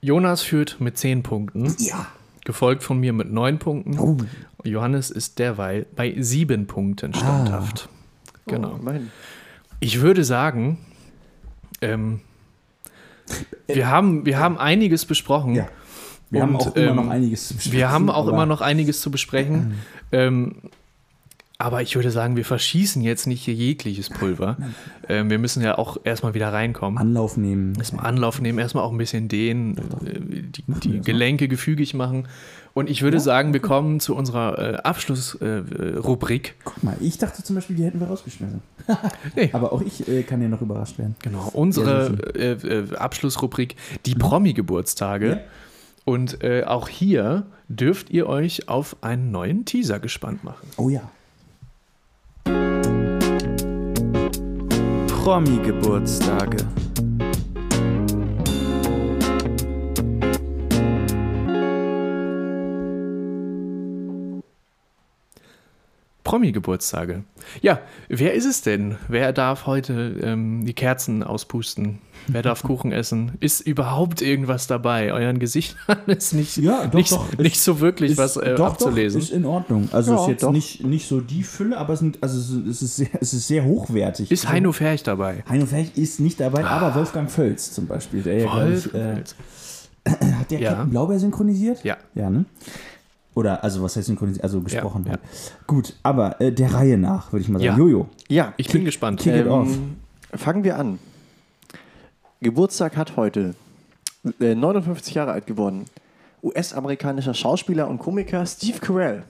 Jonas 0.00 0.42
führt 0.42 0.80
mit 0.80 0.98
10 0.98 1.22
Punkten, 1.22 1.74
Ja. 1.78 2.06
gefolgt 2.44 2.82
von 2.82 2.98
mir 2.98 3.12
mit 3.12 3.30
9 3.30 3.58
Punkten. 3.58 3.98
Oh. 3.98 4.16
Johannes 4.64 5.10
ist 5.10 5.38
derweil 5.38 5.86
bei 5.94 6.14
7 6.18 6.66
Punkten 6.66 7.14
standhaft. 7.14 7.88
Genau. 8.46 8.80
Oh. 8.84 8.90
Ich 9.80 10.00
würde 10.00 10.24
sagen, 10.24 10.78
ähm, 11.80 12.20
wir, 13.66 13.88
haben, 13.88 14.26
wir 14.26 14.38
haben 14.38 14.58
einiges 14.58 15.04
besprochen. 15.04 15.54
Ja. 15.54 15.68
Wir 16.30 16.42
haben 16.42 16.54
Und, 16.54 16.62
auch 16.62 16.76
immer 16.76 16.90
ähm, 16.90 16.96
noch 16.96 17.08
einiges 17.08 17.48
zu 17.48 17.54
besprechen. 17.54 17.78
Wir 17.78 17.90
haben 17.90 18.10
auch 18.10 18.26
aber 18.26 18.32
immer 18.32 18.46
noch 18.46 18.60
einiges 18.62 19.00
zu 19.00 19.10
besprechen. 19.10 19.74
ähm, 20.12 20.54
aber 21.58 21.80
ich 21.80 21.94
würde 21.94 22.10
sagen, 22.10 22.34
wir 22.34 22.44
verschießen 22.44 23.02
jetzt 23.02 23.28
nicht 23.28 23.44
hier 23.44 23.54
jegliches 23.54 24.10
Pulver. 24.10 24.56
Ähm, 25.08 25.30
wir 25.30 25.40
müssen 25.40 25.64
ja 25.64 25.78
auch 25.78 25.96
erstmal 26.04 26.32
wieder 26.32 26.52
reinkommen. 26.52 26.96
Anlauf 26.96 27.36
nehmen. 27.36 27.74
Erstmal 27.74 28.06
Anlauf 28.06 28.40
nehmen, 28.40 28.60
erstmal 28.60 28.84
auch 28.84 28.92
ein 28.92 28.98
bisschen 28.98 29.26
dehnen, 29.26 29.76
äh, 29.76 30.20
die, 30.20 30.62
die 30.80 31.00
Gelenke 31.00 31.48
gefügig 31.48 31.92
machen. 31.92 32.28
Und 32.74 32.88
ich 32.88 33.02
würde 33.02 33.18
ja. 33.18 33.22
sagen, 33.22 33.52
wir 33.52 33.60
kommen 33.60 34.00
zu 34.00 34.16
unserer 34.16 34.58
äh, 34.58 34.76
Abschlussrubrik. 34.78 36.48
Äh, 36.48 36.50
äh 36.50 36.62
Guck 36.64 36.82
mal, 36.82 36.96
ich 37.00 37.18
dachte 37.18 37.42
zum 37.42 37.56
Beispiel, 37.56 37.76
die 37.76 37.84
hätten 37.84 38.00
wir 38.00 38.06
rausgeschmissen. 38.06 38.62
nee. 39.36 39.50
Aber 39.52 39.72
auch 39.72 39.82
ich 39.82 40.08
äh, 40.08 40.22
kann 40.22 40.40
ja 40.40 40.48
noch 40.48 40.62
überrascht 40.62 40.98
werden. 40.98 41.14
Genau, 41.22 41.50
unsere 41.52 42.16
äh, 42.34 42.52
äh, 42.52 42.96
Abschlussrubrik, 42.96 43.76
die 44.06 44.14
Promi-Geburtstage. 44.14 45.28
Ja. 45.28 45.38
Und 46.04 46.38
auch 46.66 46.88
hier 46.88 47.46
dürft 47.68 48.10
ihr 48.10 48.26
euch 48.26 48.68
auf 48.68 48.96
einen 49.02 49.30
neuen 49.30 49.64
Teaser 49.64 50.00
gespannt 50.00 50.42
machen. 50.42 50.66
Oh 50.76 50.88
ja. 50.88 51.08
Promi-Geburtstage. 55.06 56.56
Promi-Geburtstage. 66.32 67.24
Ja, 67.60 67.80
wer 68.08 68.32
ist 68.32 68.46
es 68.46 68.62
denn? 68.62 68.96
Wer 69.08 69.34
darf 69.34 69.66
heute 69.66 70.16
ähm, 70.22 70.64
die 70.64 70.72
Kerzen 70.72 71.22
auspusten? 71.22 71.98
Wer 72.26 72.40
darf 72.40 72.62
Kuchen 72.62 72.90
essen? 72.90 73.32
Ist 73.40 73.60
überhaupt 73.60 74.22
irgendwas 74.22 74.66
dabei? 74.66 75.12
Euren 75.12 75.38
Gesichtern 75.38 75.98
ist 76.06 76.32
nicht, 76.32 76.56
Ja, 76.56 76.86
doch, 76.86 76.94
nicht, 76.94 77.12
doch. 77.12 77.36
nicht 77.36 77.60
so 77.60 77.80
wirklich 77.80 78.12
Ist- 78.12 78.18
was 78.18 78.38
äh, 78.38 78.54
doch, 78.54 78.68
abzulesen. 78.68 79.20
Doch, 79.20 79.26
ist 79.28 79.34
in 79.34 79.44
Ordnung. 79.44 79.90
Also 79.92 80.14
Ja, 80.14 80.22
ist 80.22 80.28
jetzt 80.28 80.50
nicht, 80.52 80.82
nicht 80.86 81.06
so 81.06 81.20
die 81.20 81.42
Fülle, 81.42 81.76
aber 81.76 81.92
es, 81.92 81.98
sind, 81.98 82.22
also 82.22 82.58
es 82.66 82.80
ist- 82.80 82.96
sehr, 82.96 83.08
es 83.20 83.34
ist 83.34 83.46
sehr 83.46 83.64
hochwertig. 83.66 84.30
ist 84.30 84.48
Heino 84.48 84.72
Ferch 84.72 85.02
dabei? 85.02 85.44
Heino 85.46 85.66
Ferch 85.66 85.90
ist 85.96 86.18
nicht 86.18 86.40
dabei, 86.40 86.64
aber 86.64 86.94
Wolfgang 86.94 87.30
Völz 87.30 87.72
zum 87.72 87.86
Beispiel, 87.86 88.22
der 88.22 88.38
ja, 88.38 88.50
glaube 88.50 88.72
ich, 88.72 88.94
äh, 88.94 89.22
hat 90.40 90.50
der 90.50 90.60
Ja. 90.60 90.70
Captain 90.70 90.90
Blaubeer 90.90 91.18
synchronisiert? 91.18 91.84
Ja. 91.84 91.98
Ja, 92.14 92.30
ne? 92.30 92.46
Oder, 93.34 93.64
also 93.64 93.82
was 93.82 93.96
heißt 93.96 94.06
synchronisiert? 94.08 94.44
Also 94.44 94.60
gesprochen 94.60 95.04
Ja, 95.06 95.12
hat. 95.12 95.20
Gut, 95.66 95.94
aber 96.02 96.40
äh, 96.40 96.52
der 96.52 96.74
Reihe 96.74 96.98
nach, 96.98 97.32
würde 97.32 97.42
ich 97.42 97.48
mal 97.48 97.58
sagen. 97.58 97.64
Ja. 97.72 97.76
Jojo. 97.78 98.08
Ja, 98.28 98.52
Ich 98.58 98.68
bin 98.68 98.84
gespannt. 98.84 99.20
Kick 99.20 99.34
it 99.34 99.46
off. 99.46 99.68
ähm, 99.68 99.96
fangen 100.34 100.64
wir 100.64 100.76
an. 100.78 100.98
Geburtstag 102.40 102.96
hat 102.96 103.16
heute 103.16 103.54
äh, 104.40 104.54
59 104.54 105.14
Jahre 105.14 105.32
alt 105.32 105.46
geworden. 105.46 105.84
US-amerikanischer 106.42 107.34
Schauspieler 107.34 107.88
und 107.88 107.98
Komiker 107.98 108.44
Steve 108.46 108.78
Carell 108.80 109.22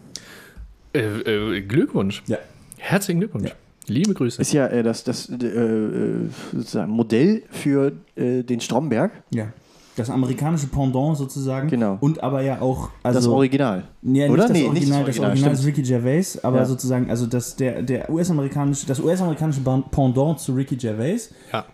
Äh, 0.94 1.00
äh, 1.00 1.60
Glückwunsch. 1.62 2.22
Ja. 2.26 2.38
Herzlichen 2.78 3.20
Glückwunsch. 3.20 3.48
Ja. 3.50 3.54
Liebe 3.88 4.14
Grüße. 4.14 4.40
ist 4.40 4.52
ja 4.52 4.66
äh, 4.68 4.82
das, 4.82 5.04
das 5.04 5.28
äh, 5.28 5.34
äh, 5.44 6.28
sozusagen 6.52 6.90
Modell 6.92 7.42
für 7.50 7.92
äh, 8.16 8.42
den 8.42 8.60
Stromberg, 8.60 9.10
Ja. 9.30 9.48
Das 9.96 10.08
amerikanische 10.08 10.68
Pendant 10.68 11.18
sozusagen. 11.18 11.68
Genau. 11.68 11.98
Und 12.00 12.22
aber 12.22 12.40
ja 12.42 12.60
auch. 12.62 12.88
Also, 13.02 13.18
das 13.18 13.26
Original. 13.28 13.84
Ja, 14.02 14.26
Oder? 14.30 14.48
nicht 14.48 14.48
das 14.48 14.50
Nee, 14.52 14.64
Original, 14.68 14.70
nicht 14.70 14.80
das 14.82 14.88
das 14.88 14.98
Original, 14.98 15.30
Original 15.30 15.52
ist. 15.52 15.66
Ricky 15.66 15.82
Gervais, 15.82 16.38
aber 16.42 16.56
Ja. 16.58 16.64
sozusagen, 16.64 17.10
also 17.10 17.26
das, 17.26 17.56
der, 17.56 17.82
der 17.82 18.08
US-amerikanische, 18.10 18.86
das 18.86 19.00
US-amerikanische 19.00 19.60
Pendant 19.90 20.40
zu 20.40 20.54
Ricky 20.54 20.76
Gervais. 20.76 21.30
Ja. 21.52 21.66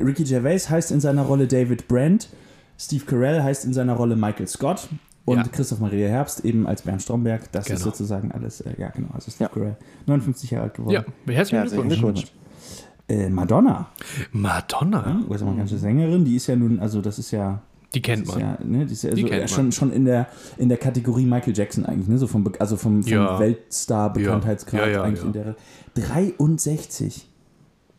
Ricky 0.00 0.24
Gervais 0.24 0.70
heißt 0.70 0.90
in 0.90 1.00
seiner 1.00 1.22
Rolle 1.22 1.46
David 1.46 1.86
Brandt, 1.86 2.28
Steve 2.78 3.04
Carell 3.04 3.42
heißt 3.42 3.64
in 3.66 3.74
seiner 3.74 3.92
Rolle 3.94 4.16
Michael 4.16 4.46
Scott 4.46 4.88
und 5.26 5.36
Ja. 5.36 5.42
Christoph 5.44 5.80
Maria 5.80 6.08
Herbst 6.08 6.44
eben 6.46 6.66
als 6.66 6.80
Bernd 6.82 7.02
Stromberg. 7.02 7.50
Das 7.52 7.66
ist 7.66 7.72
Genau. 7.80 7.84
sozusagen 7.84 8.32
alles, 8.32 8.62
äh, 8.62 8.70
ja 8.78 8.88
genau, 8.88 9.08
also 9.12 9.30
Steve 9.30 9.44
Ja. 9.44 9.48
Carell, 9.54 9.76
59 10.06 10.50
Jahre 10.50 10.64
alt 10.64 10.74
geworden. 10.74 10.94
ja, 10.94 11.04
herzlichen 11.34 11.58
Herzlichen 11.60 11.88
Glückwunsch. 11.88 12.20
Glückwunsch. 12.22 12.32
Äh, 13.08 13.28
Madonna, 13.28 13.88
Madonna. 14.32 15.22
US-amerikanische 15.28 15.78
Sängerin, 15.78 16.24
die 16.24 16.36
ist 16.36 16.46
ja 16.48 16.56
nun, 16.56 16.80
also 16.80 17.00
das 17.00 17.18
ist 17.20 17.30
ja 17.30 17.60
Die 17.94 18.02
kennt 18.02 18.26
man. 18.26 18.40
ja, 18.40 18.58
ne, 18.64 18.84
die 18.84 18.94
ist 18.94 19.02
ja 19.04 19.10
Die 19.12 19.22
so, 19.22 19.28
kennt 19.28 19.40
ja, 19.42 19.48
schon, 19.48 19.64
man. 19.66 19.72
schon 19.72 19.92
in 19.92 20.04
der, 20.04 20.26
in 20.58 20.68
der 20.68 20.78
Kategorie 20.78 21.24
Michael 21.24 21.56
Jackson 21.56 21.86
eigentlich, 21.86 22.08
ne? 22.08 22.18
So 22.18 22.26
vom, 22.26 22.50
also 22.58 22.76
vom, 22.76 23.02
vom 23.04 23.12
Ja. 23.12 23.38
Weltstar-Bekanntheitsgrad 23.38 24.80
Ja, 24.80 24.86
ja, 24.88 25.02
eigentlich 25.02 25.20
ja. 25.20 25.26
in 25.26 25.32
der 25.32 25.54
63. 25.94 27.28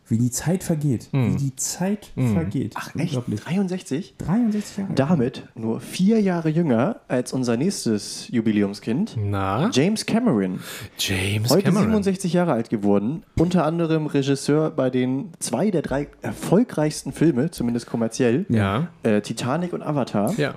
Wie 0.10 0.18
die 0.18 0.32
Zeit 0.32 0.64
vergeht. 0.64 1.10
Wie 1.12 1.36
die 1.36 1.56
Zeit 1.56 2.12
vergeht. 2.16 2.74
Ach, 2.78 2.96
echt? 2.96 3.20
63? 3.28 4.16
63 4.18 4.78
Jahre. 4.78 4.94
Damit 4.96 5.44
nur 5.56 5.82
vier 5.82 6.22
Jahre 6.22 6.50
jünger 6.50 7.02
als 7.08 7.34
unser 7.34 7.58
nächstes 7.58 8.30
Jubiläumskind, 8.30 9.18
Na, 9.20 9.70
James 9.74 10.06
Cameron. 10.06 10.60
James 10.98 11.50
Heute 11.50 11.64
Cameron. 11.64 11.88
67 12.04 12.34
Jahre 12.34 12.54
alt 12.54 12.70
geworden, 12.70 13.24
unter 13.38 13.66
anderem 13.66 14.06
Regisseur 14.08 14.70
bei 14.72 14.90
den 14.90 15.32
zwei 15.40 15.72
der 15.72 15.82
drei 15.82 16.08
erfolgreichsten 16.22 17.12
Filme, 17.12 17.52
zumindest 17.52 17.88
kommerziell, 17.88 18.46
Ja, 18.50 18.88
äh, 19.04 19.22
Titanic 19.22 19.74
und 19.74 19.82
Avatar. 19.84 20.34
ja, 20.38 20.56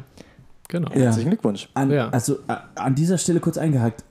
genau. 0.69 0.91
Ja. 0.91 1.01
Herzlichen 1.07 1.31
Glückwunsch. 1.31 1.69
An, 1.75 1.91
Ja. 1.91 2.09
Also 2.11 2.35
äh, 2.49 2.55
an 2.77 2.95
dieser 2.95 3.19
Stelle 3.19 3.41
kurz 3.41 3.59
eingehakt. 3.59 4.05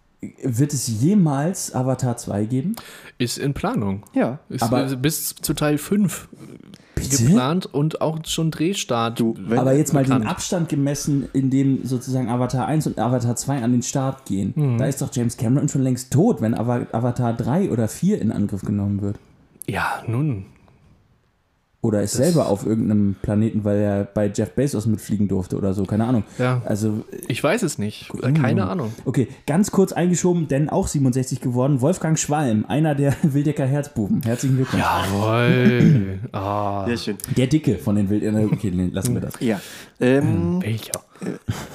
Wird 0.43 0.73
es 0.73 0.87
jemals 1.01 1.73
Avatar 1.73 2.17
2 2.17 2.45
geben? 2.45 2.75
Ist 3.17 3.37
in 3.37 3.53
Planung. 3.53 4.03
Ja. 4.13 4.39
Ist 4.49 4.63
Aber- 4.63 4.91
äh, 4.91 4.95
bis 4.97 5.35
zu 5.35 5.53
Teil 5.53 5.77
5 5.77 6.27
Bitte? 6.95 7.23
geplant 7.23 7.65
und 7.65 8.01
auch 8.01 8.19
schon 8.25 8.51
Drehstart. 8.51 9.19
Du, 9.21 9.35
wenn, 9.39 9.57
Aber 9.59 9.73
jetzt 9.73 9.93
mal 9.93 10.03
bekannt. 10.03 10.25
den 10.25 10.29
Abstand 10.29 10.67
gemessen, 10.67 11.29
in 11.31 11.49
dem 11.49 11.85
sozusagen 11.85 12.27
Avatar 12.27 12.65
1 12.67 12.85
und 12.87 12.99
Avatar 12.99 13.37
2 13.37 13.63
an 13.63 13.71
den 13.71 13.81
Start 13.83 14.25
gehen. 14.25 14.51
Mhm. 14.57 14.77
Da 14.77 14.85
ist 14.87 15.01
doch 15.01 15.09
James 15.13 15.37
Cameron 15.37 15.69
schon 15.69 15.83
längst 15.83 16.11
tot, 16.11 16.41
wenn 16.41 16.53
Ava- 16.53 16.87
Avatar 16.91 17.31
3 17.33 17.69
oder 17.71 17.87
4 17.87 18.21
in 18.21 18.33
Angriff 18.33 18.63
genommen 18.63 19.01
wird. 19.01 19.17
Ja, 19.67 20.03
nun. 20.05 20.47
Oder 21.81 22.01
ist 22.03 22.11
selber 22.11 22.49
auf 22.49 22.65
irgendeinem 22.65 23.15
Planeten, 23.21 23.63
weil 23.63 23.77
er 23.79 24.03
bei 24.03 24.29
Jeff 24.35 24.51
Bezos 24.51 24.85
mitfliegen 24.85 25.29
durfte 25.29 25.55
oder 25.55 25.73
so, 25.73 25.85
keine 25.85 26.03
Ahnung. 26.03 26.23
Ja. 26.37 26.61
Also, 26.65 27.05
Ich 27.29 27.41
weiß 27.41 27.63
es 27.63 27.77
nicht. 27.77 28.11
Äh, 28.21 28.33
Keine 28.33 28.67
Ahnung. 28.67 28.91
okay, 29.05 29.29
ganz 29.47 29.71
kurz 29.71 29.93
eingeschoben, 29.93 30.49
denn 30.49 30.69
auch 30.69 30.87
67 30.87 31.39
geworden, 31.39 31.79
Wolfgang 31.79 32.19
Schwalm, 32.19 32.65
einer 32.67 32.95
der 32.95 33.13
Wildecker 33.23 33.65
Herzbuben. 33.65 34.21
Herzlichen 34.23 34.57
Glückwunsch. 34.57 34.83
Jawohl. 34.83 36.19
Ah, 36.33 36.85
Sehr 36.85 36.97
schön. 36.97 37.17
Der 37.37 37.47
Dicke 37.47 37.77
von 37.77 37.95
den 37.95 38.09
Wildecker. 38.09 38.43
Okay, 38.51 38.71
nee, 38.75 38.89
lassen 38.91 39.13
wir 39.13 39.21
das. 39.21 39.33
Ja. 39.39 39.61
Ähm, 40.01 40.61
welcher? 40.61 40.91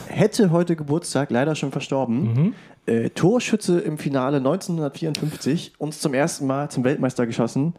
hätte 0.09 0.51
heute 0.51 0.77
Geburtstag, 0.77 1.31
leider 1.31 1.55
schon 1.55 1.73
verstorben. 1.73 2.23
Mhm. 2.35 2.55
Äh, 2.87 3.11
Torschütze 3.11 3.81
im 3.81 3.97
Finale 3.99 4.37
1954, 4.39 5.73
uns 5.79 6.01
zum 6.01 6.13
ersten 6.15 6.47
Mal 6.47 6.71
zum 6.71 6.85
Weltmeister 6.85 7.27
geschossen. 7.27 7.73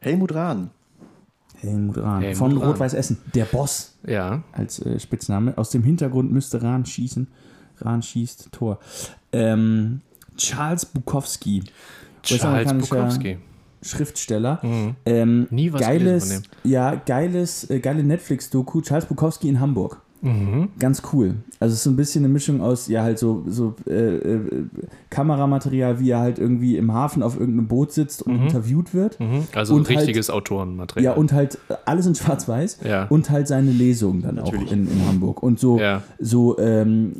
Helmut 0.00 0.34
Rahn. 0.34 0.70
Helmut 1.62 1.98
Rahn. 1.98 2.22
Helmut 2.22 2.36
von. 2.38 2.56
Rot-Weiß 2.56 2.94
Essen. 2.94 3.18
Der 3.34 3.44
Boss 3.44 3.96
Ja. 4.06 4.42
als 4.52 4.78
äh, 4.80 4.98
Spitzname. 4.98 5.56
Aus 5.56 5.70
dem 5.70 5.82
Hintergrund 5.82 6.32
müsste 6.32 6.62
Rahn 6.62 6.84
schießen. 6.84 7.26
Rahn 7.78 8.02
schießt 8.02 8.48
Tor. 8.52 8.78
Ähm, 9.32 10.00
Charles 10.36 10.86
Bukowski. 10.86 11.62
Charles 12.22 12.72
Bukowski. 12.72 13.38
Schriftsteller. 13.82 14.60
Ähm, 15.04 15.46
Nie 15.50 15.72
was 15.72 15.80
geiles, 15.80 16.42
ja, 16.62 16.94
geiles, 16.94 17.68
äh, 17.68 17.80
geile 17.80 18.04
Netflix-Doku. 18.04 18.80
Charles 18.82 19.06
Bukowski 19.06 19.48
in 19.48 19.58
Hamburg. 19.58 20.00
Mhm. 20.22 20.68
Ganz 20.78 21.02
cool. 21.12 21.34
Also 21.60 21.72
es 21.72 21.78
ist 21.80 21.84
so 21.84 21.90
ein 21.90 21.96
bisschen 21.96 22.24
eine 22.24 22.32
Mischung 22.32 22.60
aus, 22.60 22.88
ja, 22.88 23.02
halt 23.02 23.18
so, 23.18 23.42
so 23.48 23.74
äh, 23.86 23.92
äh, 24.16 24.40
Kameramaterial, 25.10 26.00
wie 26.00 26.10
er 26.10 26.20
halt 26.20 26.38
irgendwie 26.38 26.76
im 26.76 26.92
Hafen 26.92 27.22
auf 27.22 27.38
irgendeinem 27.38 27.68
Boot 27.68 27.92
sitzt 27.92 28.22
und 28.22 28.36
interviewt 28.42 28.94
wird. 28.94 29.18
Mhm. 29.20 29.46
Also 29.54 29.74
Und 29.74 29.88
halt- 29.88 29.98
richtiges 29.98 30.30
Autorenmaterial. 30.30 31.04
Ja, 31.04 31.12
und 31.18 31.32
halt 31.32 31.58
äh, 31.68 31.74
alles 31.84 32.06
in 32.06 32.14
Schwarz-Weiß. 32.14 32.78
Ja. 32.84 33.06
Und 33.08 33.30
halt 33.30 33.48
seine 33.48 33.70
Lesung 33.72 34.22
dann 34.22 34.36
Natürlich. 34.36 34.68
auch 34.68 34.72
in, 34.72 34.86
in 34.88 35.06
Hamburg. 35.08 35.42
Und 35.42 35.58
so, 35.60 35.78
Ja. 35.78 36.02
so 36.18 36.58
ähm, 36.58 37.16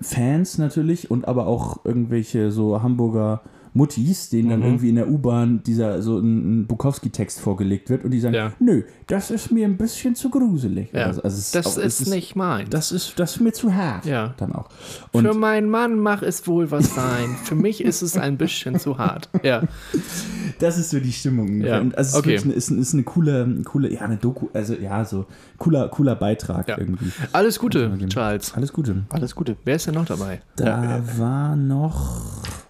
Fans 0.00 0.58
natürlich 0.58 1.10
und 1.10 1.28
aber 1.28 1.46
auch 1.46 1.84
irgendwelche 1.84 2.50
so 2.50 2.82
Hamburger 2.82 3.42
Muttis, 3.74 4.30
denen 4.30 4.46
Mhm. 4.46 4.50
dann 4.50 4.62
irgendwie 4.62 4.88
in 4.88 4.94
der 4.94 5.08
U-Bahn 5.10 5.62
dieser 5.64 6.00
so 6.00 6.18
ein, 6.18 6.60
ein 6.62 6.66
Bukowski-Text 6.66 7.40
vorgelegt 7.40 7.90
wird 7.90 8.04
und 8.04 8.12
die 8.12 8.20
sagen, 8.20 8.34
Ja. 8.34 8.52
nö, 8.60 8.84
das 9.08 9.30
ist 9.32 9.50
mir 9.50 9.66
ein 9.66 9.76
bisschen 9.76 10.14
zu 10.14 10.30
gruselig. 10.30 10.90
Ja. 10.92 11.06
Also, 11.06 11.22
also 11.22 11.36
es 11.36 11.50
das 11.50 11.66
auch- 11.66 11.78
es 11.82 12.00
ist 12.00 12.08
nicht 12.08 12.36
mein. 12.36 12.70
Das 12.70 12.92
ist, 12.92 13.18
das 13.18 13.34
ist 13.36 13.40
mir 13.40 13.52
zu 13.52 13.74
hart. 13.74 14.06
Ja. 14.06 14.34
Dann 14.36 14.52
auch. 14.52 14.68
Und 15.12 15.26
Für 15.26 15.34
meinen 15.34 15.68
Mann 15.68 15.98
mag 15.98 16.22
es 16.22 16.46
wohl 16.46 16.70
was 16.70 16.94
sein. 16.94 17.34
Für 17.42 17.56
mich 17.56 17.82
ist 17.82 18.02
es 18.02 18.16
ein 18.16 18.38
bisschen 18.38 18.78
zu 18.78 18.96
hart. 18.98 19.28
Ja. 19.42 19.62
das 20.60 20.78
ist 20.78 20.90
so 20.90 21.00
die 21.00 21.12
Stimmung. 21.12 21.60
Ja, 21.60 21.80
Und 21.80 21.98
also 21.98 22.10
es 22.10 22.14
okay. 22.24 22.36
ist, 22.36 22.44
eine, 22.44 22.52
ist, 22.54 22.70
ist 22.70 22.94
eine 22.94 23.02
coole, 23.02 23.62
coole, 23.64 23.92
ja, 23.92 24.02
eine 24.02 24.16
Doku, 24.16 24.48
also 24.52 24.74
ja, 24.74 25.04
so 25.04 25.26
cooler, 25.58 25.88
cooler 25.88 26.14
Beitrag 26.14 26.68
Ja. 26.68 26.78
irgendwie. 26.78 27.10
Alles 27.32 27.58
Gute. 27.58 27.90
Charles. 28.08 28.54
Alles 28.54 28.72
Gute. 28.72 29.04
Alles 29.10 29.34
Gute. 29.34 29.56
Wer 29.64 29.76
ist 29.76 29.86
denn 29.88 29.94
noch 29.94 30.06
dabei? 30.06 30.40
Da 30.56 31.02
war 31.18 31.56
noch. 31.56 32.22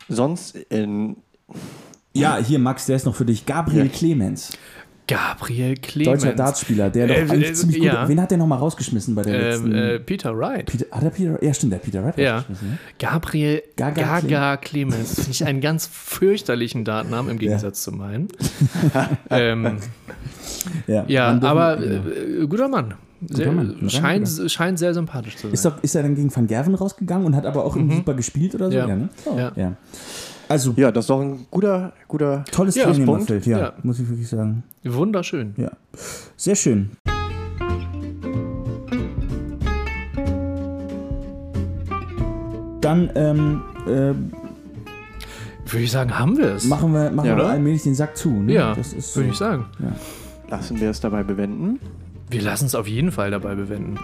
Sonst 0.09 0.57
in 0.71 1.17
Ja, 2.13 2.39
hier, 2.39 2.59
Max, 2.59 2.87
der 2.87 2.97
ist 2.97 3.07
noch 3.07 3.15
für 3.15 3.25
dich. 3.25 3.45
Gabriel 3.47 3.87
Ja. 3.87 3.91
Clemens, 3.93 4.57
Gabriel 5.07 5.75
Clemens. 5.77 6.23
deutscher 6.23 6.35
Dartspieler, 6.35 6.89
der 6.89 7.09
doch 7.09 7.15
Äh, 7.15 7.21
eigentlich 7.31 7.51
äh, 7.51 7.53
ziemlich 7.55 7.79
gut. 7.79 7.87
ja. 7.87 8.09
Wen 8.09 8.21
hat 8.23 8.31
der 8.31 8.39
nochmal 8.39 8.59
rausgeschmissen 8.59 9.15
bei 9.15 9.23
der 9.23 9.39
letzten? 9.39 9.73
Äh, 9.75 9.95
äh, 9.97 9.99
Peter 10.01 10.39
Wright. 10.39 10.67
Peter, 10.67 10.87
hat 10.91 11.03
er 11.03 11.11
Peter? 11.11 11.45
Ja, 11.45 11.53
stimmt, 11.53 11.73
der 11.75 11.79
Peter 11.79 12.03
Wright 12.05 12.17
Ja. 12.17 12.37
rausgeschmissen. 12.37 12.71
Ne? 12.71 12.79
Gabriel 12.99 13.63
Gaga 13.77 14.21
Gaga, 14.21 14.57
Clemens. 14.57 15.15
Finde 15.17 15.31
ich 15.33 15.45
einen 15.45 15.61
ganz 15.61 15.87
fürchterlichen 15.87 16.85
Datennamen 16.85 17.33
im 17.33 17.39
Gegensatz 17.39 17.83
zu 17.83 17.93
meinen. 17.93 18.29
ähm, 19.31 19.79
Ja, 20.87 21.05
ja, 21.09 21.39
aber 21.43 21.77
genau. 21.77 22.43
äh, 22.43 22.47
guter 22.47 22.69
Mann. 22.69 22.95
Sehr, 23.31 23.53
Mann, 23.53 23.77
scheint, 23.89 24.29
scheint 24.51 24.79
sehr 24.79 24.95
sympathisch 24.95 25.37
zu 25.37 25.43
sein. 25.43 25.53
ist, 25.53 25.65
doch, 25.65 25.83
ist 25.83 25.95
er 25.95 26.03
dann 26.03 26.15
gegen 26.15 26.35
Van 26.35 26.47
Gerven 26.47 26.75
rausgegangen 26.75 27.27
und 27.27 27.37
hat 27.37 27.47
aber 27.47 27.65
auch 27.65 27.77
irgendwie 27.77 27.97
super 27.97 28.15
gespielt 28.15 28.55
oder 28.55 28.71
so? 28.71 28.77
Mhm. 28.79 28.89
Ja. 28.89 28.97
ne? 28.97 29.09
Ja. 29.37 29.53
ja. 29.57 29.73
Also, 30.49 30.75
Ja, 30.77 30.93
das 30.93 31.05
ist 31.05 31.11
doch 31.11 31.21
ein 31.21 31.47
guter, 31.51 31.93
guter. 32.07 32.45
tolles 32.51 32.75
Ja, 32.75 32.85
Training, 32.85 33.07
Punkt. 33.07 33.31
Marcel, 33.31 33.51
ja, 33.51 33.59
Ja. 33.59 33.73
muss 33.83 33.99
ich 33.99 34.09
wirklich 34.09 34.29
sagen. 34.29 34.63
Wunderschön. 34.85 35.55
Ja. 35.57 35.71
Sehr 36.37 36.55
schön. 36.55 36.91
Dann 42.81 43.11
ähm, 43.15 43.63
äh, 43.87 44.13
Würde 45.71 45.85
ich 45.85 45.91
sagen, 45.91 46.19
haben 46.19 46.37
wir 46.37 46.55
es. 46.55 46.67
machen 46.67 46.93
wir, 46.93 47.11
machen 47.11 47.27
Ja, 47.29 47.37
wir 47.37 47.47
allmählich 47.47 47.83
den 47.83 47.95
Sack 47.95 48.17
zu. 48.17 48.31
Ne? 48.31 48.53
ja, 48.53 48.75
das 48.75 48.93
ist 48.93 49.17
würde 49.17 49.29
so. 49.29 49.33
ich 49.33 49.39
sagen. 49.39 49.67
Ja. 49.81 49.93
lassen 50.51 50.79
wir 50.81 50.91
es 50.91 51.01
dabei 51.01 51.23
bewenden. 51.23 51.81
Wir 52.31 52.43
lassen 52.43 52.67
es 52.67 52.75
auf 52.75 52.87
jeden 52.87 53.13
Fall 53.13 53.31
dabei 53.31 53.55
bewenden. 53.55 53.99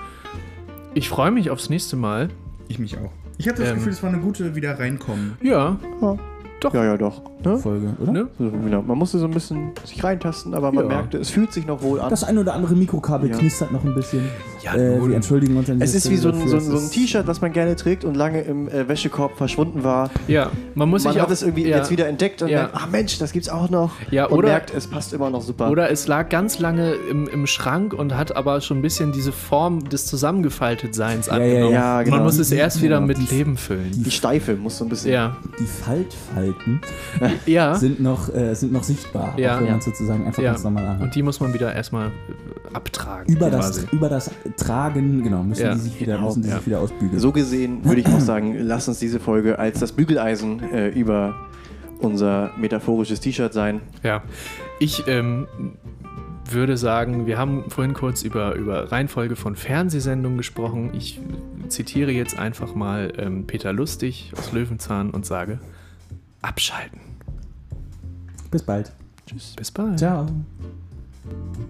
Ich 0.95 1.09
freue 1.09 1.31
mich 1.31 1.51
aufs 1.51 1.71
nächste 1.71 1.97
Mal. 1.97 2.29
Ich 2.69 2.79
mich 2.79 2.97
auch. 2.99 3.11
Ich 3.39 3.49
hatte 3.49 3.63
das 3.63 3.71
Ähm. 3.71 3.77
Gefühl, 3.77 3.93
es 3.93 4.03
war 4.03 4.11
eine 4.11 4.19
gute 4.21 4.55
wieder 4.55 4.79
reinkommen. 4.79 5.37
Ja, 5.43 5.77
Doch. 6.61 6.75
Ja, 6.75 6.85
ja, 6.85 6.97
doch. 6.99 7.23
Ne? 7.43 7.57
Folge, 7.57 7.97
oder? 7.99 8.13
ne? 8.13 8.29
So, 8.39 8.51
genau. 8.51 8.83
Man 8.83 8.99
musste 8.99 9.19
so 9.19 9.25
ein 9.25 9.31
bisschen 9.31 9.71
sich 9.83 10.05
reintasten, 10.05 10.53
aber 10.53 10.71
man 10.71 10.85
Ja. 10.85 10.97
merkte, 10.97 11.17
es 11.17 11.31
fühlt 11.31 11.55
sich 11.55 11.67
noch 11.67 11.81
wohl 11.81 12.01
an. 12.01 12.11
Das 12.11 12.23
ein 12.23 12.37
oder 12.37 12.53
andere 12.53 12.75
Mikrokabel 12.75 13.31
Ja. 13.31 13.39
knistert 13.39 13.73
noch 13.73 13.83
ein 13.83 13.95
bisschen. 13.95 14.29
Ja, 14.63 14.75
äh, 14.75 15.01
wir 15.09 15.15
entschuldigen 15.17 15.57
uns 15.57 15.71
an 15.71 15.81
es 15.81 15.95
ist 15.95 16.11
wie 16.11 16.17
so 16.17 16.29
ein, 16.31 16.47
so 16.49 16.57
ein, 16.57 16.61
so 16.63 16.77
ein 16.79 16.91
T-Shirt, 16.91 17.27
das 17.27 17.41
man 17.41 17.53
gerne 17.53 17.77
trägt 17.77 18.05
und 18.05 18.15
lange 18.15 18.43
im 18.43 18.69
äh, 18.69 18.87
Wäschekorb 18.89 19.37
verschwunden 19.39 19.85
war. 19.85 20.11
Ja, 20.29 20.51
man 20.75 20.89
muss 20.91 21.05
man 21.05 21.15
sich 21.15 21.23
hat 21.23 21.29
auch, 21.29 21.33
es 21.33 21.43
irgendwie 21.43 21.67
ja, 21.69 21.79
jetzt 21.79 21.91
wieder 21.91 22.07
entdeckt 22.09 22.43
und 22.43 22.49
Ja. 22.49 22.59
merkt, 22.63 22.75
ah 22.77 22.87
Mensch, 22.91 23.19
das 23.19 23.33
gibt's 23.33 23.49
auch 23.49 23.71
noch. 23.71 23.93
Ja, 24.11 24.27
und 24.27 24.39
oder- 24.39 24.49
merkt, 24.49 24.73
es 24.75 24.87
passt 24.87 25.13
immer 25.13 25.31
noch 25.31 25.43
super. 25.43 25.71
Oder 25.71 25.91
es 25.91 26.07
lag 26.07 26.29
ganz 26.29 26.59
lange 26.59 26.93
im, 27.11 27.27
im 27.29 27.47
Schrank 27.47 27.95
und 27.95 28.17
hat 28.17 28.37
aber 28.37 28.61
schon 28.61 28.79
ein 28.79 28.83
bisschen 28.83 29.13
diese 29.13 29.33
Form 29.33 29.89
des 29.89 30.07
Zusammengefaltetseins 30.07 31.27
ja, 31.27 31.33
angenommen. 31.33 31.73
ja, 31.73 31.99
Und 31.99 32.05
genau. 32.05 32.17
Man 32.17 32.27
muss 32.27 32.39
es 32.39 32.51
erst 32.53 32.83
wieder 32.83 33.01
mit 33.01 33.17
die- 33.19 33.35
Leben 33.35 33.57
füllen. 33.57 33.91
die 33.93 34.11
Steife 34.11 34.57
muss 34.57 34.77
so 34.79 34.85
ein 34.85 34.89
bisschen. 34.89 35.13
Ja, 35.13 35.37
Die 35.59 35.65
Faltfalten 35.67 36.81
ja. 37.47 37.75
sind 37.77 38.01
noch, 38.01 38.33
äh, 38.35 38.55
sind 38.55 38.73
noch 38.73 38.83
sichtbar, 38.83 39.35
Ja. 39.37 39.55
auch 39.57 39.61
wenn 39.61 39.67
Ja. 39.67 39.73
man 39.73 39.81
sozusagen 39.81 40.27
einfach 40.27 40.43
ja. 40.43 40.53
ganz 40.53 40.65
normal 40.65 40.85
anhat. 40.87 41.03
Und 41.03 41.15
die 41.15 41.23
muss 41.23 41.41
man 41.41 41.55
wieder 41.55 41.75
erstmal 41.75 42.09
äh, 42.09 42.70
abtragen. 42.73 43.35
Über 43.35 43.51
quasi. 43.51 43.83
das, 43.83 43.93
über 43.93 44.09
das 44.09 44.31
Tragen, 44.57 45.23
genau, 45.23 45.43
müssen 45.43 45.63
Ja. 45.63 45.75
die 45.75 45.81
sich 45.81 46.01
wieder, 46.01 46.21
müssen 46.21 46.43
die 46.43 46.49
ja. 46.49 46.57
sich 46.57 46.67
wieder 46.67 46.81
ausbügeln. 46.81 47.19
So 47.19 47.33
gesehen 47.33 47.85
würde 47.85 48.01
ich 48.01 48.07
auch 48.07 48.21
sagen, 48.21 48.57
lass 48.59 48.89
uns 48.89 48.99
diese 48.99 49.21
Folge 49.21 49.59
als 49.59 49.81
das 49.81 49.93
Bügeleisen 49.93 50.63
äh, 50.73 50.89
über 50.89 51.35
unser 52.01 52.51
metaphorisches 52.57 53.21
T-Shirt 53.21 53.53
sein. 53.53 53.81
Ja, 54.03 54.23
ich 54.79 55.07
ähm, 55.07 55.47
würde 56.49 56.77
sagen, 56.77 57.27
wir 57.27 57.39
haben 57.39 57.65
vorhin 57.69 57.95
kurz 57.95 58.23
über, 58.23 58.55
über 58.55 58.91
Reihenfolge 58.91 59.37
von 59.37 59.57
Fernsehsendungen 59.57 60.39
gesprochen. 60.39 60.91
Ich 60.95 61.21
zitiere 61.69 62.11
jetzt 62.11 62.39
einfach 62.39 62.75
mal 62.75 63.13
ähm, 63.19 63.47
Peter 63.47 63.73
Lustig 63.73 64.33
aus 64.37 64.53
Löwenzahn 64.53 65.11
und 65.11 65.27
sage, 65.27 65.61
abschalten. 66.43 67.01
Bis 68.51 68.63
bald. 68.63 68.93
Bis 69.57 69.71
bald. 69.71 69.99
Ciao. 69.99 70.27
Música 71.25 71.61